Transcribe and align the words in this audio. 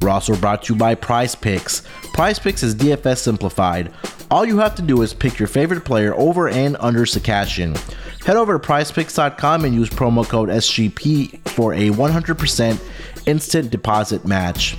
We're 0.00 0.10
also 0.10 0.36
brought 0.36 0.64
to 0.64 0.74
you 0.74 0.78
by 0.78 0.94
Prize 0.94 1.34
Picks. 1.34 1.82
Prize 2.12 2.38
Picks 2.38 2.62
is 2.62 2.74
DFS 2.74 3.18
simplified. 3.18 3.92
All 4.30 4.44
you 4.44 4.58
have 4.58 4.74
to 4.76 4.82
do 4.82 5.02
is 5.02 5.14
pick 5.14 5.38
your 5.38 5.48
favorite 5.48 5.84
player 5.84 6.14
over 6.14 6.48
and 6.48 6.76
under 6.80 7.06
to 7.06 7.20
cash 7.20 7.58
in. 7.58 7.74
Head 8.24 8.36
over 8.36 8.58
to 8.58 8.66
prizepicks.com 8.66 9.64
and 9.64 9.74
use 9.74 9.90
promo 9.90 10.26
code 10.26 10.48
SGP 10.48 11.46
for 11.50 11.74
a 11.74 11.90
100% 11.90 12.80
instant 13.26 13.70
deposit 13.70 14.24
match. 14.24 14.76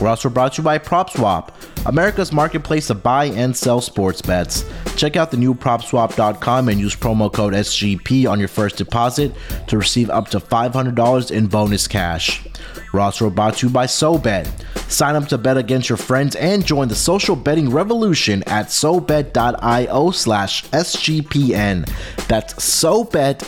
We're 0.00 0.08
also 0.08 0.28
brought 0.28 0.54
to 0.54 0.62
you 0.62 0.64
by 0.64 0.78
PropSwap, 0.78 1.50
America's 1.86 2.32
marketplace 2.32 2.86
to 2.88 2.94
buy 2.94 3.26
and 3.26 3.56
sell 3.56 3.80
sports 3.80 4.22
bets. 4.22 4.64
Check 4.96 5.16
out 5.16 5.30
the 5.30 5.36
new 5.36 5.54
PropSwap.com 5.54 6.68
and 6.68 6.78
use 6.78 6.94
promo 6.94 7.32
code 7.32 7.52
SGP 7.52 8.30
on 8.30 8.38
your 8.38 8.48
first 8.48 8.76
deposit 8.76 9.32
to 9.66 9.78
receive 9.78 10.10
up 10.10 10.28
to 10.28 10.38
$500 10.38 11.30
in 11.30 11.46
bonus 11.46 11.88
cash. 11.88 12.44
Also 12.94 13.30
brought 13.30 13.56
to 13.56 13.66
you 13.66 13.72
by 13.72 13.86
SoBet. 13.86 14.46
Sign 14.90 15.16
up 15.16 15.28
to 15.28 15.38
bet 15.38 15.56
against 15.58 15.88
your 15.88 15.98
friends 15.98 16.34
and 16.36 16.64
join 16.64 16.88
the 16.88 16.94
social 16.94 17.36
betting 17.36 17.70
revolution 17.70 18.42
at 18.44 18.66
SoBet.io 18.66 20.10
slash 20.10 20.64
SGPN. 20.66 21.86
That's 22.26 22.54
SoBet.io 22.54 23.46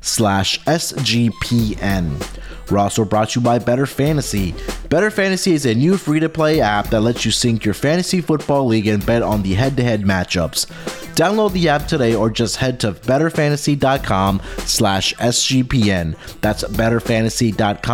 slash 0.00 0.60
SGPN. 0.64 2.42
Also 2.76 3.04
brought 3.04 3.30
to 3.30 3.40
you 3.40 3.44
by 3.44 3.60
Bettor 3.60 3.86
Fantasy. 3.86 4.52
Bettor 4.90 5.10
Fantasy 5.10 5.52
is 5.52 5.66
a 5.66 5.74
new 5.74 5.96
free 5.96 6.18
to 6.18 6.28
play 6.28 6.60
app 6.60 6.90
that 6.90 7.00
lets 7.00 7.24
you 7.24 7.30
sync 7.30 7.64
your 7.64 7.74
fantasy 7.74 8.20
football 8.20 8.66
league 8.66 8.88
and 8.88 9.06
bet 9.06 9.22
on 9.22 9.42
the 9.42 9.54
head 9.54 9.76
to 9.76 9.84
head 9.84 10.02
matchups. 10.02 10.66
Download 11.14 11.52
the 11.52 11.68
app 11.68 11.86
today 11.86 12.14
or 12.14 12.28
just 12.28 12.56
head 12.56 12.80
to 12.80 12.92
bettorfantasy.com 12.92 14.42
slash 14.58 15.14
SGPN. 15.14 16.16
That's 16.40 16.64
bettorfantasy.com 16.64 17.85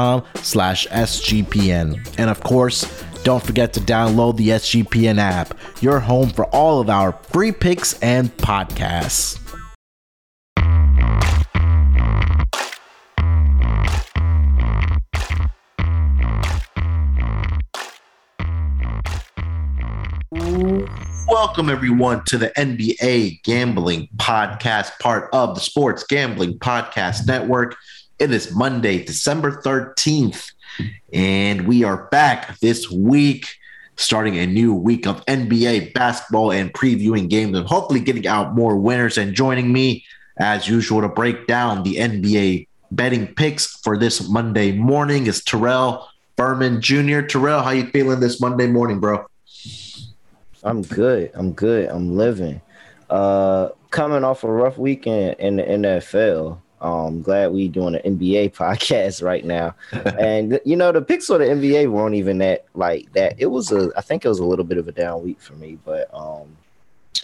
slash 0.43 0.87
SGPN. 0.89 2.15
And 2.19 2.31
of 2.31 2.41
course, 2.41 3.05
don't 3.25 3.43
forget 3.45 3.73
to 3.75 3.81
download 3.81 4.37
the 4.37 4.49
SGPN 4.49 5.19
app, 5.19 5.55
your 5.81 6.01
home 6.01 6.31
for 6.31 6.47
all 6.47 6.81
of 6.81 6.89
our 6.89 7.13
free 7.13 7.53
picks 7.53 7.99
and 8.01 8.35
podcasts. 8.39 9.39
Welcome, 21.29 21.69
everyone, 21.69 22.25
to 22.25 22.39
the 22.39 22.49
NBA 22.57 23.43
Gambling 23.43 24.09
Podcast, 24.17 24.99
part 25.01 25.29
of 25.33 25.55
the 25.55 25.61
Sports 25.61 26.05
Gambling 26.05 26.59
Podcast 26.59 27.27
Network. 27.27 27.77
It 28.23 28.31
is 28.31 28.55
Monday, 28.55 29.03
December 29.03 29.61
13th, 29.63 30.53
and 31.13 31.67
we 31.67 31.83
are 31.83 32.07
back 32.13 32.57
this 32.61 32.89
week, 32.89 33.57
starting 33.97 34.39
a 34.39 34.47
new 34.47 34.73
week 34.73 35.09
of 35.09 35.27
NBA 35.27 35.93
basketball 35.93 36.53
and 36.53 36.73
previewing 36.73 37.29
games, 37.29 37.59
and 37.59 37.67
hopefully 37.67 37.99
getting 37.99 38.29
out 38.29 38.55
more 38.55 38.77
winners. 38.77 39.19
And 39.19 39.35
joining 39.35 39.73
me, 39.73 40.05
as 40.37 40.69
usual, 40.69 41.01
to 41.01 41.09
break 41.09 41.49
down 41.49 41.83
the 41.83 41.97
NBA 41.97 42.69
betting 42.93 43.27
picks 43.27 43.67
for 43.79 43.99
this 43.99 44.29
Monday 44.29 44.71
morning 44.71 45.27
is 45.27 45.43
Terrell 45.43 46.09
Furman 46.37 46.81
Jr. 46.81 47.23
Terrell, 47.23 47.61
how 47.61 47.71
you 47.71 47.89
feeling 47.89 48.21
this 48.21 48.41
Monday 48.41 48.69
morning, 48.69 49.01
bro? 49.01 49.27
I'm 50.63 50.83
good. 50.83 51.33
I'm 51.35 51.55
good. 51.55 51.89
I'm 51.89 52.17
living. 52.17 52.61
Uh, 53.11 53.71
coming 53.91 54.23
off 54.23 54.45
a 54.45 54.49
rough 54.49 54.79
weekend 54.79 55.41
in 55.41 55.57
the 55.57 55.65
NFL. 55.65 56.61
Um, 56.83 57.23
glad 57.23 57.53
we 57.53 57.69
doing 57.69 57.95
an 57.95 58.17
NBA 58.19 58.53
podcast 58.55 59.23
right 59.23 59.45
now. 59.45 59.75
and 60.19 60.61
you 60.65 60.77
know, 60.77 60.93
the 60.93 61.03
picks 61.03 61.27
for 61.27 61.39
the 61.39 61.45
NBA 61.45 61.91
weren't 61.91 62.15
even 62.15 62.39
that 62.39 62.65
like 62.75 63.13
that. 63.13 63.35
It 63.39 63.47
was 63.47 63.73
a 63.73 63.91
I 63.97 64.01
think 64.01 64.25
it 64.25 64.29
was 64.29 64.41
a 64.41 64.45
little 64.45 64.65
bit 64.65 64.79
of 64.79 64.89
a 64.89 64.93
down 64.93 65.23
week 65.23 65.41
for 65.41 65.55
me, 65.55 65.79
but 65.85 66.13
um, 66.13 66.57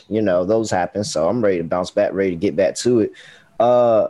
you 0.09 0.23
know, 0.23 0.45
those 0.45 0.71
happen. 0.71 1.05
So 1.05 1.29
I'm 1.29 1.43
ready 1.43 1.59
to 1.59 1.65
bounce 1.65 1.91
back, 1.91 2.13
ready 2.13 2.31
to 2.31 2.37
get 2.37 2.57
back 2.57 2.75
to 2.77 3.01
it. 3.01 3.13
Uh 3.61 4.09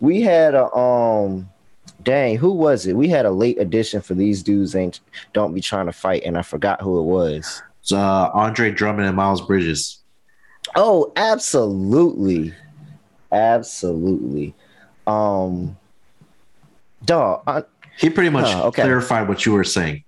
we 0.00 0.20
had 0.20 0.54
a 0.54 0.72
um 0.74 1.48
dang, 2.02 2.36
who 2.36 2.52
was 2.52 2.86
it? 2.86 2.94
We 2.94 3.08
had 3.08 3.26
a 3.26 3.30
late 3.30 3.58
addition 3.58 4.00
for 4.00 4.14
these 4.14 4.42
dudes 4.42 4.74
ain't 4.74 5.00
don't 5.32 5.54
be 5.54 5.60
trying 5.60 5.86
to 5.86 5.92
fight, 5.92 6.22
and 6.24 6.38
I 6.38 6.42
forgot 6.42 6.80
who 6.80 6.98
it 6.98 7.04
was 7.04 7.62
uh, 7.92 8.30
Andre 8.32 8.70
Drummond 8.70 9.08
and 9.08 9.16
Miles 9.16 9.40
Bridges. 9.40 9.98
Oh, 10.76 11.12
absolutely, 11.16 12.54
absolutely. 13.32 14.54
Um, 15.06 15.76
dog. 17.04 17.42
I, 17.46 17.62
he 17.98 18.10
pretty 18.10 18.30
much 18.30 18.50
huh, 18.50 18.68
okay. 18.68 18.82
clarified 18.82 19.28
what 19.28 19.44
you 19.44 19.52
were 19.52 19.64
saying. 19.64 20.04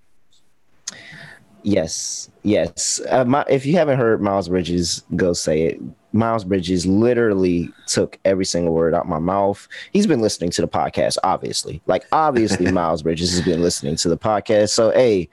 Yes, 1.62 2.30
yes. 2.42 3.00
Uh, 3.08 3.25
my, 3.25 3.44
if 3.48 3.64
you 3.64 3.75
haven't 3.75 3.98
heard 3.98 4.20
Miles 4.20 4.48
Bridges, 4.48 5.04
go 5.14 5.32
say 5.32 5.62
it. 5.62 5.81
Miles 6.12 6.44
Bridges 6.44 6.84
literally 6.86 7.70
took 7.86 8.19
every 8.25 8.44
single 8.44 8.75
word 8.75 8.94
out 8.94 9.08
my 9.08 9.19
mouth. 9.19 9.66
He's 9.92 10.06
been 10.06 10.20
listening 10.20 10.50
to 10.50 10.62
the 10.62 10.69
podcast, 10.69 11.16
obviously. 11.22 11.81
Like, 11.86 12.04
obviously, 12.12 12.70
Miles 12.72 13.02
Bridges 13.02 13.31
has 13.32 13.42
been 13.42 13.62
listening 13.62 13.97
to 13.97 14.08
the 14.08 14.19
podcast. 14.19 14.70
So, 14.70 14.91
hey, 14.91 15.28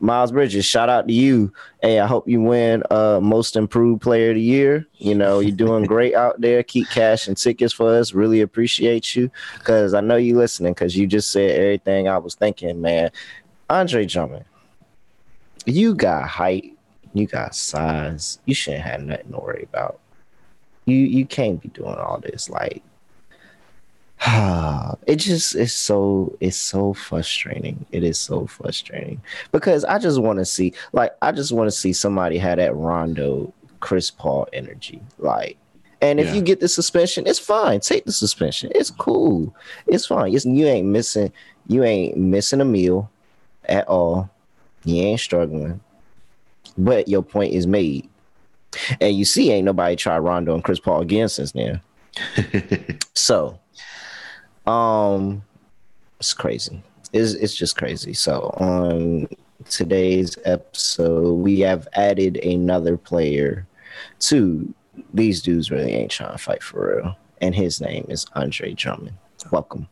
Miles 0.00 0.32
Bridges, 0.32 0.64
shout 0.64 0.88
out 0.88 1.06
to 1.08 1.14
you. 1.14 1.52
Hey, 1.80 2.00
I 2.00 2.06
hope 2.06 2.28
you 2.28 2.40
win 2.40 2.82
uh 2.90 3.20
most 3.22 3.56
improved 3.56 4.02
player 4.02 4.30
of 4.30 4.36
the 4.36 4.42
year. 4.42 4.86
You 4.98 5.14
know, 5.14 5.40
you're 5.40 5.56
doing 5.56 5.84
great 5.86 6.14
out 6.14 6.40
there. 6.40 6.62
Keep 6.62 6.88
cash 6.90 7.28
and 7.28 7.36
tickets 7.36 7.72
for 7.72 7.94
us. 7.94 8.12
Really 8.12 8.40
appreciate 8.40 9.14
you. 9.14 9.30
Cause 9.62 9.94
I 9.94 10.00
know 10.00 10.16
you 10.16 10.36
listening 10.36 10.72
because 10.72 10.96
you 10.96 11.06
just 11.06 11.30
said 11.30 11.58
everything 11.58 12.08
I 12.08 12.18
was 12.18 12.34
thinking, 12.34 12.80
man. 12.80 13.10
Andre 13.70 14.04
Drummond, 14.04 14.44
you 15.64 15.94
got 15.94 16.28
height, 16.28 16.76
you 17.14 17.26
got 17.26 17.54
size. 17.54 18.38
You 18.44 18.54
shouldn't 18.54 18.84
have 18.84 19.02
nothing 19.02 19.32
to 19.32 19.38
worry 19.38 19.66
about. 19.72 20.00
You 20.86 20.96
you 20.96 21.24
can't 21.24 21.60
be 21.60 21.68
doing 21.68 21.94
all 21.94 22.18
this. 22.18 22.50
Like 22.50 22.82
it 25.06 25.16
just 25.16 25.54
is 25.54 25.74
so 25.74 26.36
it's 26.40 26.56
so 26.56 26.94
frustrating. 26.94 27.84
It 27.92 28.04
is 28.04 28.18
so 28.18 28.46
frustrating 28.46 29.20
because 29.52 29.84
I 29.84 29.98
just 29.98 30.20
want 30.20 30.38
to 30.38 30.44
see 30.44 30.72
like 30.92 31.14
I 31.20 31.32
just 31.32 31.52
want 31.52 31.66
to 31.66 31.72
see 31.72 31.92
somebody 31.92 32.38
have 32.38 32.58
that 32.58 32.74
Rondo 32.74 33.52
Chris 33.80 34.10
Paul 34.10 34.48
energy. 34.52 35.02
Like 35.18 35.58
and 36.00 36.20
if 36.20 36.28
yeah. 36.28 36.34
you 36.34 36.42
get 36.42 36.60
the 36.60 36.68
suspension, 36.68 37.26
it's 37.26 37.38
fine. 37.38 37.80
Take 37.80 38.04
the 38.04 38.12
suspension. 38.12 38.70
It's 38.74 38.90
cool. 38.90 39.54
It's 39.86 40.06
fine. 40.06 40.34
It's, 40.34 40.44
you 40.44 40.66
ain't 40.66 40.86
missing 40.86 41.32
you 41.66 41.82
ain't 41.82 42.16
missing 42.16 42.60
a 42.60 42.64
meal 42.64 43.10
at 43.66 43.86
all. 43.88 44.30
You 44.84 45.02
ain't 45.02 45.20
struggling. 45.20 45.80
But 46.76 47.08
your 47.08 47.22
point 47.22 47.52
is 47.52 47.66
made. 47.66 48.08
And 49.00 49.16
you 49.16 49.24
see, 49.24 49.50
ain't 49.50 49.64
nobody 49.64 49.96
tried 49.96 50.18
Rondo 50.18 50.54
and 50.54 50.64
Chris 50.64 50.80
Paul 50.80 51.00
again 51.00 51.28
since 51.28 51.52
then. 51.52 51.80
so 53.14 53.58
um, 54.66 55.42
it's 56.18 56.32
crazy. 56.32 56.82
It's 57.12 57.34
it's 57.34 57.54
just 57.54 57.76
crazy. 57.76 58.12
So 58.12 58.54
on 58.58 59.28
today's 59.68 60.36
episode, 60.44 61.34
we 61.34 61.60
have 61.60 61.86
added 61.94 62.36
another 62.44 62.96
player 62.96 63.66
to 64.20 64.72
these 65.12 65.42
dudes. 65.42 65.70
Really 65.70 65.92
ain't 65.92 66.10
trying 66.10 66.32
to 66.32 66.38
fight 66.38 66.62
for 66.62 66.96
real, 66.96 67.16
and 67.40 67.54
his 67.54 67.80
name 67.80 68.06
is 68.08 68.26
Andre 68.34 68.72
Drummond. 68.72 69.16
Welcome. 69.50 69.88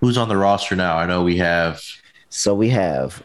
Who's 0.00 0.16
on 0.16 0.28
the 0.28 0.36
roster 0.36 0.76
now? 0.76 0.96
I 0.96 1.06
know 1.06 1.22
we 1.22 1.36
have. 1.38 1.82
So 2.28 2.54
we 2.54 2.68
have 2.70 3.22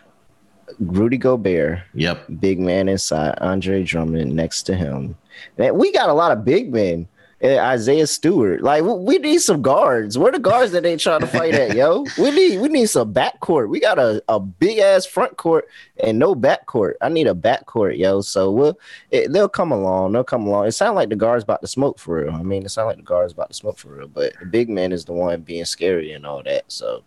Rudy 0.80 1.18
Gobert. 1.18 1.80
Yep. 1.94 2.26
Big 2.40 2.60
man 2.60 2.90
inside. 2.90 3.38
Andre 3.40 3.84
Drummond 3.84 4.36
next 4.36 4.64
to 4.64 4.76
him. 4.76 5.16
Man, 5.58 5.78
we 5.78 5.92
got 5.92 6.10
a 6.10 6.14
lot 6.14 6.32
of 6.32 6.44
big 6.44 6.74
men 6.74 7.08
Isaiah 7.44 8.08
Stewart. 8.08 8.62
Like 8.62 8.84
we 8.84 9.18
need 9.18 9.40
some 9.40 9.62
guards. 9.62 10.18
Where 10.18 10.32
the 10.32 10.40
guards 10.40 10.72
that 10.72 10.86
ain't 10.86 11.02
trying 11.02 11.20
to 11.20 11.28
fight 11.28 11.54
at, 11.54 11.76
yo? 11.76 12.06
We 12.18 12.32
need 12.32 12.62
we 12.62 12.70
need 12.70 12.88
some 12.88 13.14
backcourt. 13.14 13.70
We 13.70 13.80
got 13.80 14.00
a, 14.00 14.24
a 14.30 14.40
big 14.40 14.80
ass 14.80 15.06
front 15.06 15.38
court 15.38 15.68
and 16.02 16.18
no 16.18 16.34
backcourt. 16.34 16.94
I 17.02 17.10
need 17.10 17.28
a 17.28 17.36
backcourt, 17.36 17.98
yo. 17.98 18.22
So 18.22 18.52
we'll 18.52 18.80
it, 19.12 19.32
they'll 19.32 19.50
come 19.50 19.72
along. 19.72 20.14
They'll 20.14 20.24
come 20.24 20.48
along. 20.48 20.68
It 20.68 20.72
sounds 20.72 20.96
like 20.96 21.10
the 21.10 21.16
guards 21.16 21.44
about 21.44 21.62
to 21.62 21.68
smoke 21.68 22.00
for 22.00 22.22
real. 22.22 22.34
I 22.34 22.42
mean, 22.42 22.64
it 22.64 22.70
sounds 22.70 22.88
like 22.88 22.98
the 22.98 23.04
guards 23.04 23.34
about 23.34 23.50
to 23.50 23.56
smoke 23.56 23.78
for 23.78 23.90
real. 23.90 24.08
But 24.08 24.34
the 24.40 24.46
big 24.46 24.70
man 24.70 24.92
is 24.92 25.06
the 25.06 25.14
one 25.14 25.42
being 25.42 25.66
scary 25.66 26.14
and 26.14 26.26
all 26.26 26.42
that. 26.44 26.64
So 26.72 27.04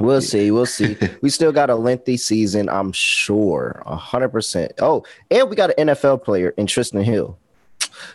We'll 0.00 0.20
see. 0.20 0.50
We'll 0.50 0.66
see. 0.66 0.96
we 1.20 1.30
still 1.30 1.52
got 1.52 1.70
a 1.70 1.76
lengthy 1.76 2.16
season, 2.16 2.68
I'm 2.68 2.92
sure. 2.92 3.82
hundred 3.86 4.30
percent. 4.30 4.72
Oh, 4.80 5.04
and 5.30 5.48
we 5.48 5.56
got 5.56 5.78
an 5.78 5.88
NFL 5.88 6.24
player 6.24 6.50
in 6.56 6.66
Tristan 6.66 7.02
Hill. 7.02 7.38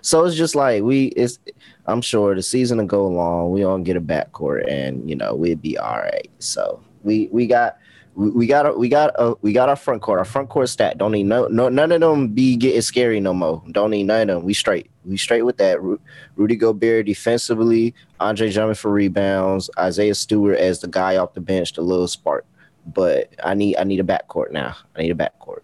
So 0.02 0.26
it's 0.26 0.36
just 0.36 0.56
like 0.56 0.84
we 0.84 1.08
it's 1.08 1.40
I'm 1.86 2.02
sure 2.02 2.36
the 2.36 2.44
season 2.44 2.78
will 2.78 2.86
go 2.86 3.08
long. 3.08 3.52
We 3.52 3.64
all 3.64 3.80
get 3.80 3.98
a 3.98 4.02
backcourt 4.02 4.70
and 4.72 5.10
you 5.10 5.16
know, 5.16 5.36
we'd 5.36 5.62
be 5.62 5.78
all 5.78 5.98
right. 5.98 6.30
So 6.40 6.82
we 7.04 7.30
we 7.32 7.48
got 7.48 7.78
we 8.20 8.48
got 8.48 8.66
a, 8.66 8.74
we 8.74 8.90
got 8.90 9.12
a, 9.18 9.36
we 9.42 9.54
got 9.54 9.70
our 9.70 9.76
front 9.76 10.02
court. 10.02 10.20
Our 10.20 10.26
front 10.26 10.50
court 10.50 10.68
stat 10.68 10.98
don't 10.98 11.14
need 11.14 11.24
no, 11.24 11.48
no 11.48 11.70
none 11.70 11.92
of 11.92 12.02
them 12.02 12.28
be 12.30 12.58
getting 12.58 12.82
scary 12.82 13.20
no 13.20 13.34
more. 13.34 13.64
Don't 13.72 13.92
need 13.92 14.04
none 14.04 14.30
of 14.30 14.38
them. 14.38 14.46
We 14.46 14.54
straight. 14.54 14.90
We 15.06 15.16
straight 15.16 15.44
with 15.44 15.58
that. 15.58 15.82
Ru- 15.82 16.02
Rudy 16.36 16.56
Gobert 16.56 17.06
defensively, 17.06 17.96
Andre 18.20 18.52
Drummond 18.52 18.78
for 18.78 18.92
rebounds, 18.92 19.70
Isaiah 19.80 20.16
Stewart 20.16 20.58
as 20.58 20.82
the 20.82 20.88
guy 20.88 21.16
off 21.16 21.34
the 21.34 21.42
bench, 21.42 21.74
the 21.74 21.82
little 21.82 22.08
spark. 22.08 22.46
But 22.86 23.34
I 23.44 23.54
need 23.54 23.78
I 23.78 23.84
need 23.84 24.00
a 24.00 24.04
backcourt 24.04 24.52
now. 24.52 24.76
I 24.96 25.02
need 25.02 25.12
a 25.12 25.16
backcourt. 25.16 25.62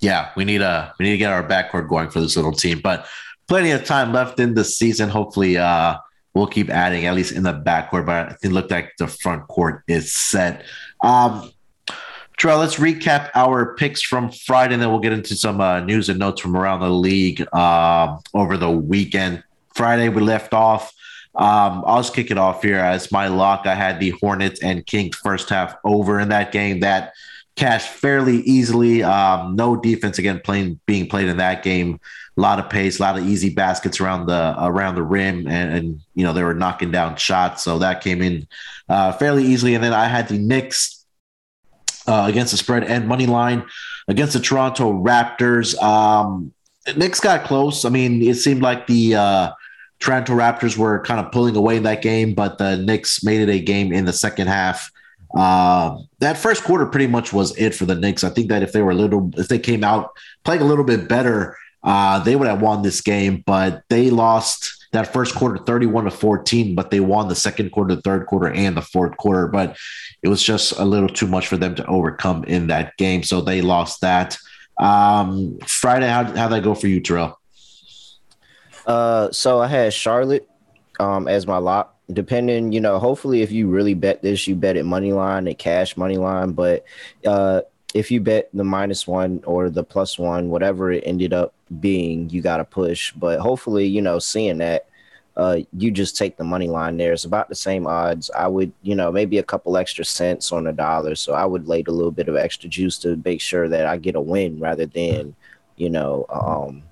Yeah, 0.00 0.30
we 0.36 0.44
need 0.44 0.62
a 0.62 0.94
we 0.98 1.04
need 1.04 1.12
to 1.12 1.18
get 1.18 1.32
our 1.32 1.46
backcourt 1.46 1.88
going 1.88 2.08
for 2.08 2.20
this 2.20 2.36
little 2.36 2.52
team. 2.52 2.80
But 2.80 3.06
plenty 3.48 3.70
of 3.70 3.84
time 3.84 4.12
left 4.12 4.40
in 4.40 4.54
the 4.54 4.64
season. 4.64 5.08
Hopefully, 5.08 5.56
uh, 5.56 5.96
we'll 6.34 6.46
keep 6.46 6.70
adding 6.70 7.06
at 7.06 7.14
least 7.14 7.32
in 7.32 7.42
the 7.42 7.52
backcourt. 7.52 8.06
But 8.06 8.26
I 8.26 8.28
think 8.30 8.52
it 8.52 8.52
looked 8.52 8.70
like 8.70 8.92
the 8.98 9.06
front 9.06 9.46
court 9.48 9.82
is 9.86 10.12
set. 10.12 10.64
Um, 11.02 11.50
Terrell, 12.36 12.58
let's 12.58 12.76
recap 12.76 13.30
our 13.34 13.76
picks 13.76 14.02
from 14.02 14.30
Friday, 14.30 14.74
and 14.74 14.82
then 14.82 14.90
we'll 14.90 15.00
get 15.00 15.12
into 15.12 15.36
some 15.36 15.60
uh, 15.60 15.80
news 15.80 16.08
and 16.08 16.18
notes 16.18 16.40
from 16.40 16.56
around 16.56 16.80
the 16.80 16.90
league 16.90 17.46
uh, 17.52 18.18
over 18.34 18.56
the 18.56 18.70
weekend. 18.70 19.44
Friday, 19.74 20.08
we 20.08 20.20
left 20.20 20.52
off. 20.52 20.92
Um, 21.36 21.82
I'll 21.86 22.00
just 22.00 22.14
kick 22.14 22.30
it 22.30 22.38
off 22.38 22.62
here 22.62 22.78
as 22.78 23.10
my 23.10 23.28
lock. 23.28 23.66
I 23.66 23.74
had 23.74 23.98
the 23.98 24.10
Hornets 24.20 24.62
and 24.62 24.86
Kings 24.86 25.16
first 25.16 25.48
half 25.48 25.76
over 25.84 26.20
in 26.20 26.28
that 26.28 26.52
game 26.52 26.80
that 26.80 27.12
cashed 27.56 27.88
fairly 27.88 28.38
easily. 28.38 29.02
Um, 29.02 29.56
no 29.56 29.76
defense 29.76 30.18
again 30.18 30.40
playing 30.42 30.80
being 30.86 31.08
played 31.08 31.28
in 31.28 31.36
that 31.38 31.62
game. 31.62 32.00
A 32.36 32.40
lot 32.40 32.58
of 32.58 32.68
pace, 32.68 32.98
a 32.98 33.02
lot 33.02 33.16
of 33.16 33.26
easy 33.26 33.54
baskets 33.54 34.00
around 34.00 34.26
the 34.26 34.56
around 34.58 34.96
the 34.96 35.02
rim, 35.02 35.46
and, 35.46 35.72
and 35.72 36.00
you 36.14 36.24
know 36.24 36.32
they 36.32 36.42
were 36.42 36.54
knocking 36.54 36.90
down 36.90 37.16
shots, 37.16 37.62
so 37.62 37.78
that 37.78 38.02
came 38.02 38.20
in 38.20 38.48
uh, 38.88 39.12
fairly 39.12 39.44
easily. 39.44 39.74
And 39.74 39.84
then 39.84 39.92
I 39.92 40.06
had 40.06 40.28
the 40.28 40.38
Knicks 40.38 41.04
uh, 42.06 42.26
against 42.28 42.50
the 42.50 42.58
spread 42.58 42.84
and 42.84 43.06
money 43.06 43.26
line 43.26 43.64
against 44.08 44.32
the 44.32 44.40
Toronto 44.40 44.92
Raptors. 44.92 45.80
Um, 45.82 46.52
Knicks 46.96 47.20
got 47.20 47.44
close. 47.44 47.84
I 47.84 47.88
mean, 47.88 48.20
it 48.22 48.34
seemed 48.34 48.62
like 48.62 48.86
the 48.86 49.14
uh, 49.14 49.50
Toronto 50.00 50.34
Raptors 50.34 50.76
were 50.76 51.00
kind 51.00 51.24
of 51.24 51.32
pulling 51.32 51.56
away 51.56 51.76
in 51.76 51.82
that 51.84 52.02
game, 52.02 52.34
but 52.34 52.58
the 52.58 52.76
Knicks 52.76 53.24
made 53.24 53.40
it 53.40 53.48
a 53.48 53.60
game 53.60 53.92
in 53.92 54.04
the 54.04 54.12
second 54.12 54.48
half. 54.48 54.90
Uh, 55.36 55.98
that 56.20 56.38
first 56.38 56.62
quarter 56.64 56.86
pretty 56.86 57.08
much 57.08 57.32
was 57.32 57.56
it 57.56 57.74
for 57.74 57.86
the 57.86 57.94
Knicks. 57.94 58.24
I 58.24 58.30
think 58.30 58.48
that 58.48 58.62
if 58.62 58.72
they 58.72 58.82
were 58.82 58.92
a 58.92 58.96
little, 58.96 59.30
if 59.36 59.48
they 59.48 59.58
came 59.58 59.82
out 59.82 60.10
playing 60.44 60.62
a 60.62 60.66
little 60.66 60.84
bit 60.84 61.08
better, 61.08 61.56
uh, 61.82 62.18
they 62.20 62.36
would 62.36 62.48
have 62.48 62.62
won 62.62 62.82
this 62.82 63.00
game, 63.00 63.42
but 63.44 63.82
they 63.90 64.10
lost 64.10 64.86
that 64.92 65.12
first 65.12 65.34
quarter 65.34 65.58
31 65.58 66.04
to 66.04 66.10
14, 66.10 66.74
but 66.74 66.90
they 66.90 67.00
won 67.00 67.28
the 67.28 67.34
second 67.34 67.70
quarter, 67.70 67.94
the 67.94 68.00
third 68.00 68.26
quarter, 68.26 68.48
and 68.48 68.76
the 68.76 68.82
fourth 68.82 69.16
quarter. 69.16 69.48
But 69.48 69.76
it 70.22 70.28
was 70.28 70.42
just 70.42 70.72
a 70.78 70.84
little 70.84 71.08
too 71.08 71.26
much 71.26 71.48
for 71.48 71.56
them 71.56 71.74
to 71.74 71.86
overcome 71.86 72.44
in 72.44 72.68
that 72.68 72.96
game. 72.96 73.22
So 73.22 73.40
they 73.40 73.60
lost 73.60 74.00
that. 74.00 74.38
Um, 74.78 75.58
Friday, 75.66 76.08
how, 76.08 76.24
how'd 76.24 76.52
that 76.52 76.62
go 76.62 76.74
for 76.74 76.86
you, 76.86 77.00
Terrell? 77.00 77.38
Uh, 78.86 79.30
so 79.32 79.60
I 79.60 79.66
had 79.66 79.92
Charlotte 79.92 80.48
um, 80.98 81.28
as 81.28 81.46
my 81.46 81.58
lock. 81.58 81.93
Depending, 82.12 82.72
you 82.72 82.80
know, 82.80 82.98
hopefully 82.98 83.40
if 83.40 83.50
you 83.50 83.68
really 83.68 83.94
bet 83.94 84.20
this, 84.20 84.46
you 84.46 84.54
bet 84.54 84.76
it 84.76 84.84
money 84.84 85.12
line 85.12 85.46
and 85.48 85.58
cash 85.58 85.96
money 85.96 86.18
line. 86.18 86.52
But 86.52 86.84
uh, 87.24 87.62
if 87.94 88.10
you 88.10 88.20
bet 88.20 88.50
the 88.52 88.64
minus 88.64 89.06
one 89.06 89.42
or 89.46 89.70
the 89.70 89.84
plus 89.84 90.18
one, 90.18 90.50
whatever 90.50 90.92
it 90.92 91.04
ended 91.06 91.32
up 91.32 91.54
being, 91.80 92.28
you 92.28 92.42
got 92.42 92.58
to 92.58 92.64
push. 92.64 93.12
But 93.12 93.40
hopefully, 93.40 93.86
you 93.86 94.02
know, 94.02 94.18
seeing 94.18 94.58
that, 94.58 94.86
uh, 95.36 95.60
you 95.72 95.90
just 95.90 96.16
take 96.16 96.36
the 96.36 96.44
money 96.44 96.68
line 96.68 96.96
there. 96.96 97.12
It's 97.12 97.24
about 97.24 97.48
the 97.48 97.54
same 97.54 97.86
odds. 97.86 98.30
I 98.30 98.48
would, 98.48 98.72
you 98.82 98.94
know, 98.94 99.10
maybe 99.10 99.38
a 99.38 99.42
couple 99.42 99.76
extra 99.76 100.04
cents 100.04 100.52
on 100.52 100.66
a 100.66 100.72
dollar. 100.72 101.14
So 101.14 101.32
I 101.32 101.44
would 101.44 101.66
lay 101.66 101.82
a 101.86 101.90
little 101.90 102.12
bit 102.12 102.28
of 102.28 102.36
extra 102.36 102.68
juice 102.68 102.98
to 102.98 103.20
make 103.24 103.40
sure 103.40 103.68
that 103.68 103.86
I 103.86 103.96
get 103.96 104.14
a 104.14 104.20
win 104.20 104.60
rather 104.60 104.86
than, 104.86 105.34
you 105.76 105.90
know, 105.90 106.26
um, 106.28 106.82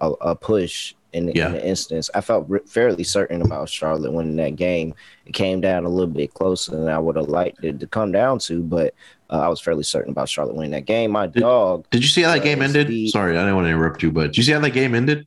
a, 0.00 0.12
a 0.30 0.34
push 0.36 0.94
in, 1.12 1.32
yeah. 1.34 1.46
in 1.46 1.52
the 1.52 1.66
instance. 1.66 2.10
I 2.14 2.20
felt 2.20 2.48
fairly 2.68 3.04
certain 3.04 3.42
about 3.42 3.68
Charlotte 3.68 4.12
winning 4.12 4.36
that 4.36 4.56
game. 4.56 4.94
It 5.26 5.32
came 5.32 5.60
down 5.60 5.84
a 5.84 5.88
little 5.88 6.12
bit 6.12 6.34
closer 6.34 6.72
than 6.72 6.88
I 6.88 6.98
would 6.98 7.16
have 7.16 7.28
liked 7.28 7.64
it 7.64 7.80
to 7.80 7.86
come 7.86 8.12
down 8.12 8.38
to, 8.40 8.62
but 8.62 8.94
uh, 9.30 9.40
I 9.40 9.48
was 9.48 9.60
fairly 9.60 9.82
certain 9.82 10.12
about 10.12 10.28
Charlotte 10.28 10.56
winning 10.56 10.72
that 10.72 10.86
game. 10.86 11.12
My 11.12 11.26
did, 11.26 11.40
dog. 11.40 11.86
Did 11.90 12.02
you 12.02 12.08
see 12.08 12.22
how 12.22 12.32
that 12.32 12.42
game 12.42 12.62
ended? 12.62 12.88
The, 12.88 13.08
Sorry, 13.08 13.36
I 13.36 13.40
didn't 13.40 13.56
want 13.56 13.66
to 13.66 13.70
interrupt 13.70 14.02
you, 14.02 14.10
but 14.12 14.28
did 14.28 14.38
you 14.38 14.42
see 14.42 14.52
how 14.52 14.60
that 14.60 14.70
game 14.70 14.94
ended? 14.94 15.26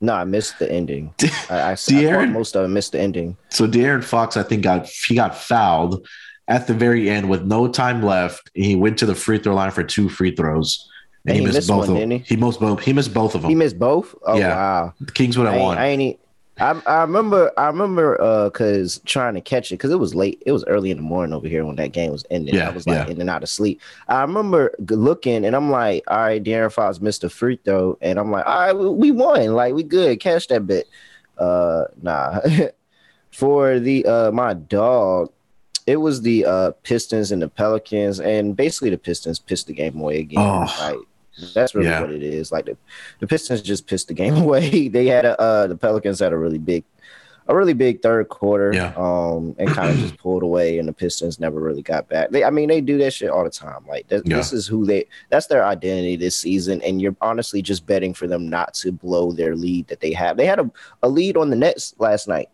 No, 0.00 0.12
I 0.12 0.24
missed 0.24 0.58
the 0.58 0.70
ending. 0.70 1.14
I, 1.50 1.70
I, 1.70 1.72
De'Aaron, 1.72 2.22
I 2.22 2.26
most 2.26 2.54
of 2.54 2.62
them 2.62 2.74
missed 2.74 2.92
the 2.92 3.00
ending. 3.00 3.36
So 3.48 3.66
De'Aaron 3.66 4.04
Fox, 4.04 4.36
I 4.36 4.42
think, 4.42 4.62
got 4.62 4.86
he 4.86 5.14
got 5.14 5.36
fouled 5.36 6.06
at 6.48 6.66
the 6.66 6.74
very 6.74 7.08
end 7.10 7.28
with 7.28 7.44
no 7.44 7.68
time 7.68 8.02
left. 8.02 8.50
He 8.54 8.76
went 8.76 8.98
to 8.98 9.06
the 9.06 9.14
free 9.14 9.38
throw 9.38 9.54
line 9.54 9.70
for 9.70 9.82
two 9.82 10.08
free 10.08 10.34
throws. 10.34 10.88
And, 11.26 11.34
he, 11.34 11.40
he, 11.40 11.44
missed, 11.44 11.56
missed 11.56 11.68
both 11.68 11.88
one, 11.88 11.90
of 11.90 12.00
them. 12.00 12.10
He? 12.10 12.18
he? 12.18 12.36
missed 12.36 12.60
both. 12.60 12.80
He 12.80 12.92
missed 12.92 13.14
both 13.14 13.34
of 13.34 13.42
them. 13.42 13.48
He 13.48 13.54
missed 13.54 13.78
both. 13.78 14.14
Oh 14.24 14.38
yeah. 14.38 14.54
wow! 14.54 14.94
The 15.00 15.12
Kings 15.12 15.36
would 15.36 15.48
have 15.48 15.60
won. 15.60 15.78
I 15.78 15.86
ain't. 15.88 16.20
I, 16.58 16.80
I 16.86 17.00
remember 17.02 17.52
I 17.58 17.66
remember 17.66 18.20
uh 18.20 18.48
cause 18.48 19.00
trying 19.04 19.34
to 19.34 19.42
catch 19.42 19.70
it 19.70 19.74
because 19.74 19.90
it 19.90 19.98
was 19.98 20.14
late 20.14 20.42
it 20.46 20.52
was 20.52 20.64
early 20.64 20.90
in 20.90 20.96
the 20.96 21.02
morning 21.02 21.34
over 21.34 21.46
here 21.46 21.66
when 21.66 21.76
that 21.76 21.92
game 21.92 22.12
was 22.12 22.24
ending 22.30 22.54
yeah, 22.54 22.68
I 22.68 22.72
was 22.72 22.86
like 22.86 23.06
yeah. 23.06 23.12
in 23.12 23.20
and 23.20 23.28
out 23.28 23.42
of 23.42 23.50
sleep 23.50 23.82
I 24.08 24.22
remember 24.22 24.74
looking 24.88 25.44
and 25.44 25.54
I'm 25.54 25.70
like 25.70 26.02
all 26.08 26.16
right 26.16 26.42
De'Aaron 26.42 26.72
Fox 26.72 26.98
missed 26.98 27.24
a 27.24 27.28
free 27.28 27.60
throw 27.62 27.98
and 28.00 28.18
I'm 28.18 28.30
like 28.30 28.46
all 28.46 28.58
right 28.58 28.72
we 28.72 29.10
won 29.10 29.52
like 29.52 29.74
we 29.74 29.82
good 29.82 30.18
catch 30.18 30.48
that 30.48 30.66
bit 30.66 30.88
uh 31.36 31.84
nah 32.00 32.40
for 33.32 33.78
the 33.78 34.06
uh 34.06 34.30
my 34.32 34.54
dog 34.54 35.30
it 35.86 35.96
was 35.96 36.22
the 36.22 36.46
uh 36.46 36.70
Pistons 36.82 37.32
and 37.32 37.42
the 37.42 37.48
Pelicans 37.48 38.18
and 38.18 38.56
basically 38.56 38.88
the 38.88 38.98
Pistons 38.98 39.38
pissed 39.38 39.66
the 39.66 39.74
game 39.74 40.00
away 40.00 40.20
again 40.20 40.40
oh. 40.40 40.74
like 40.80 40.98
that's 41.54 41.74
really 41.74 41.88
yeah. 41.88 42.00
what 42.00 42.10
it 42.10 42.22
is. 42.22 42.52
Like 42.52 42.66
the, 42.66 42.76
the 43.20 43.26
Pistons 43.26 43.62
just 43.62 43.86
pissed 43.86 44.08
the 44.08 44.14
game 44.14 44.36
away. 44.36 44.88
they 44.88 45.06
had 45.06 45.24
a 45.24 45.40
uh, 45.40 45.66
the 45.66 45.76
Pelicans 45.76 46.20
had 46.20 46.32
a 46.32 46.36
really 46.36 46.58
big 46.58 46.84
a 47.48 47.54
really 47.54 47.74
big 47.74 48.02
third 48.02 48.28
quarter. 48.28 48.72
Yeah. 48.72 48.92
Um 48.96 49.54
and 49.58 49.68
kind 49.68 49.90
of 49.90 49.98
just 49.98 50.16
pulled 50.22 50.42
away 50.42 50.78
and 50.78 50.88
the 50.88 50.92
Pistons 50.92 51.38
never 51.38 51.60
really 51.60 51.82
got 51.82 52.08
back. 52.08 52.30
They 52.30 52.44
I 52.44 52.50
mean 52.50 52.68
they 52.68 52.80
do 52.80 52.98
that 52.98 53.12
shit 53.12 53.30
all 53.30 53.44
the 53.44 53.50
time. 53.50 53.86
Like 53.86 54.08
th- 54.08 54.22
yeah. 54.24 54.36
this 54.36 54.52
is 54.52 54.66
who 54.66 54.84
they 54.84 55.06
that's 55.30 55.46
their 55.46 55.64
identity 55.64 56.16
this 56.16 56.36
season 56.36 56.82
and 56.82 57.00
you're 57.00 57.16
honestly 57.20 57.62
just 57.62 57.86
betting 57.86 58.14
for 58.14 58.26
them 58.26 58.48
not 58.48 58.74
to 58.74 58.92
blow 58.92 59.32
their 59.32 59.54
lead 59.54 59.86
that 59.88 60.00
they 60.00 60.12
have. 60.12 60.36
They 60.36 60.46
had 60.46 60.58
a, 60.58 60.70
a 61.02 61.08
lead 61.08 61.36
on 61.36 61.50
the 61.50 61.56
Nets 61.56 61.94
last 61.98 62.26
night. 62.28 62.48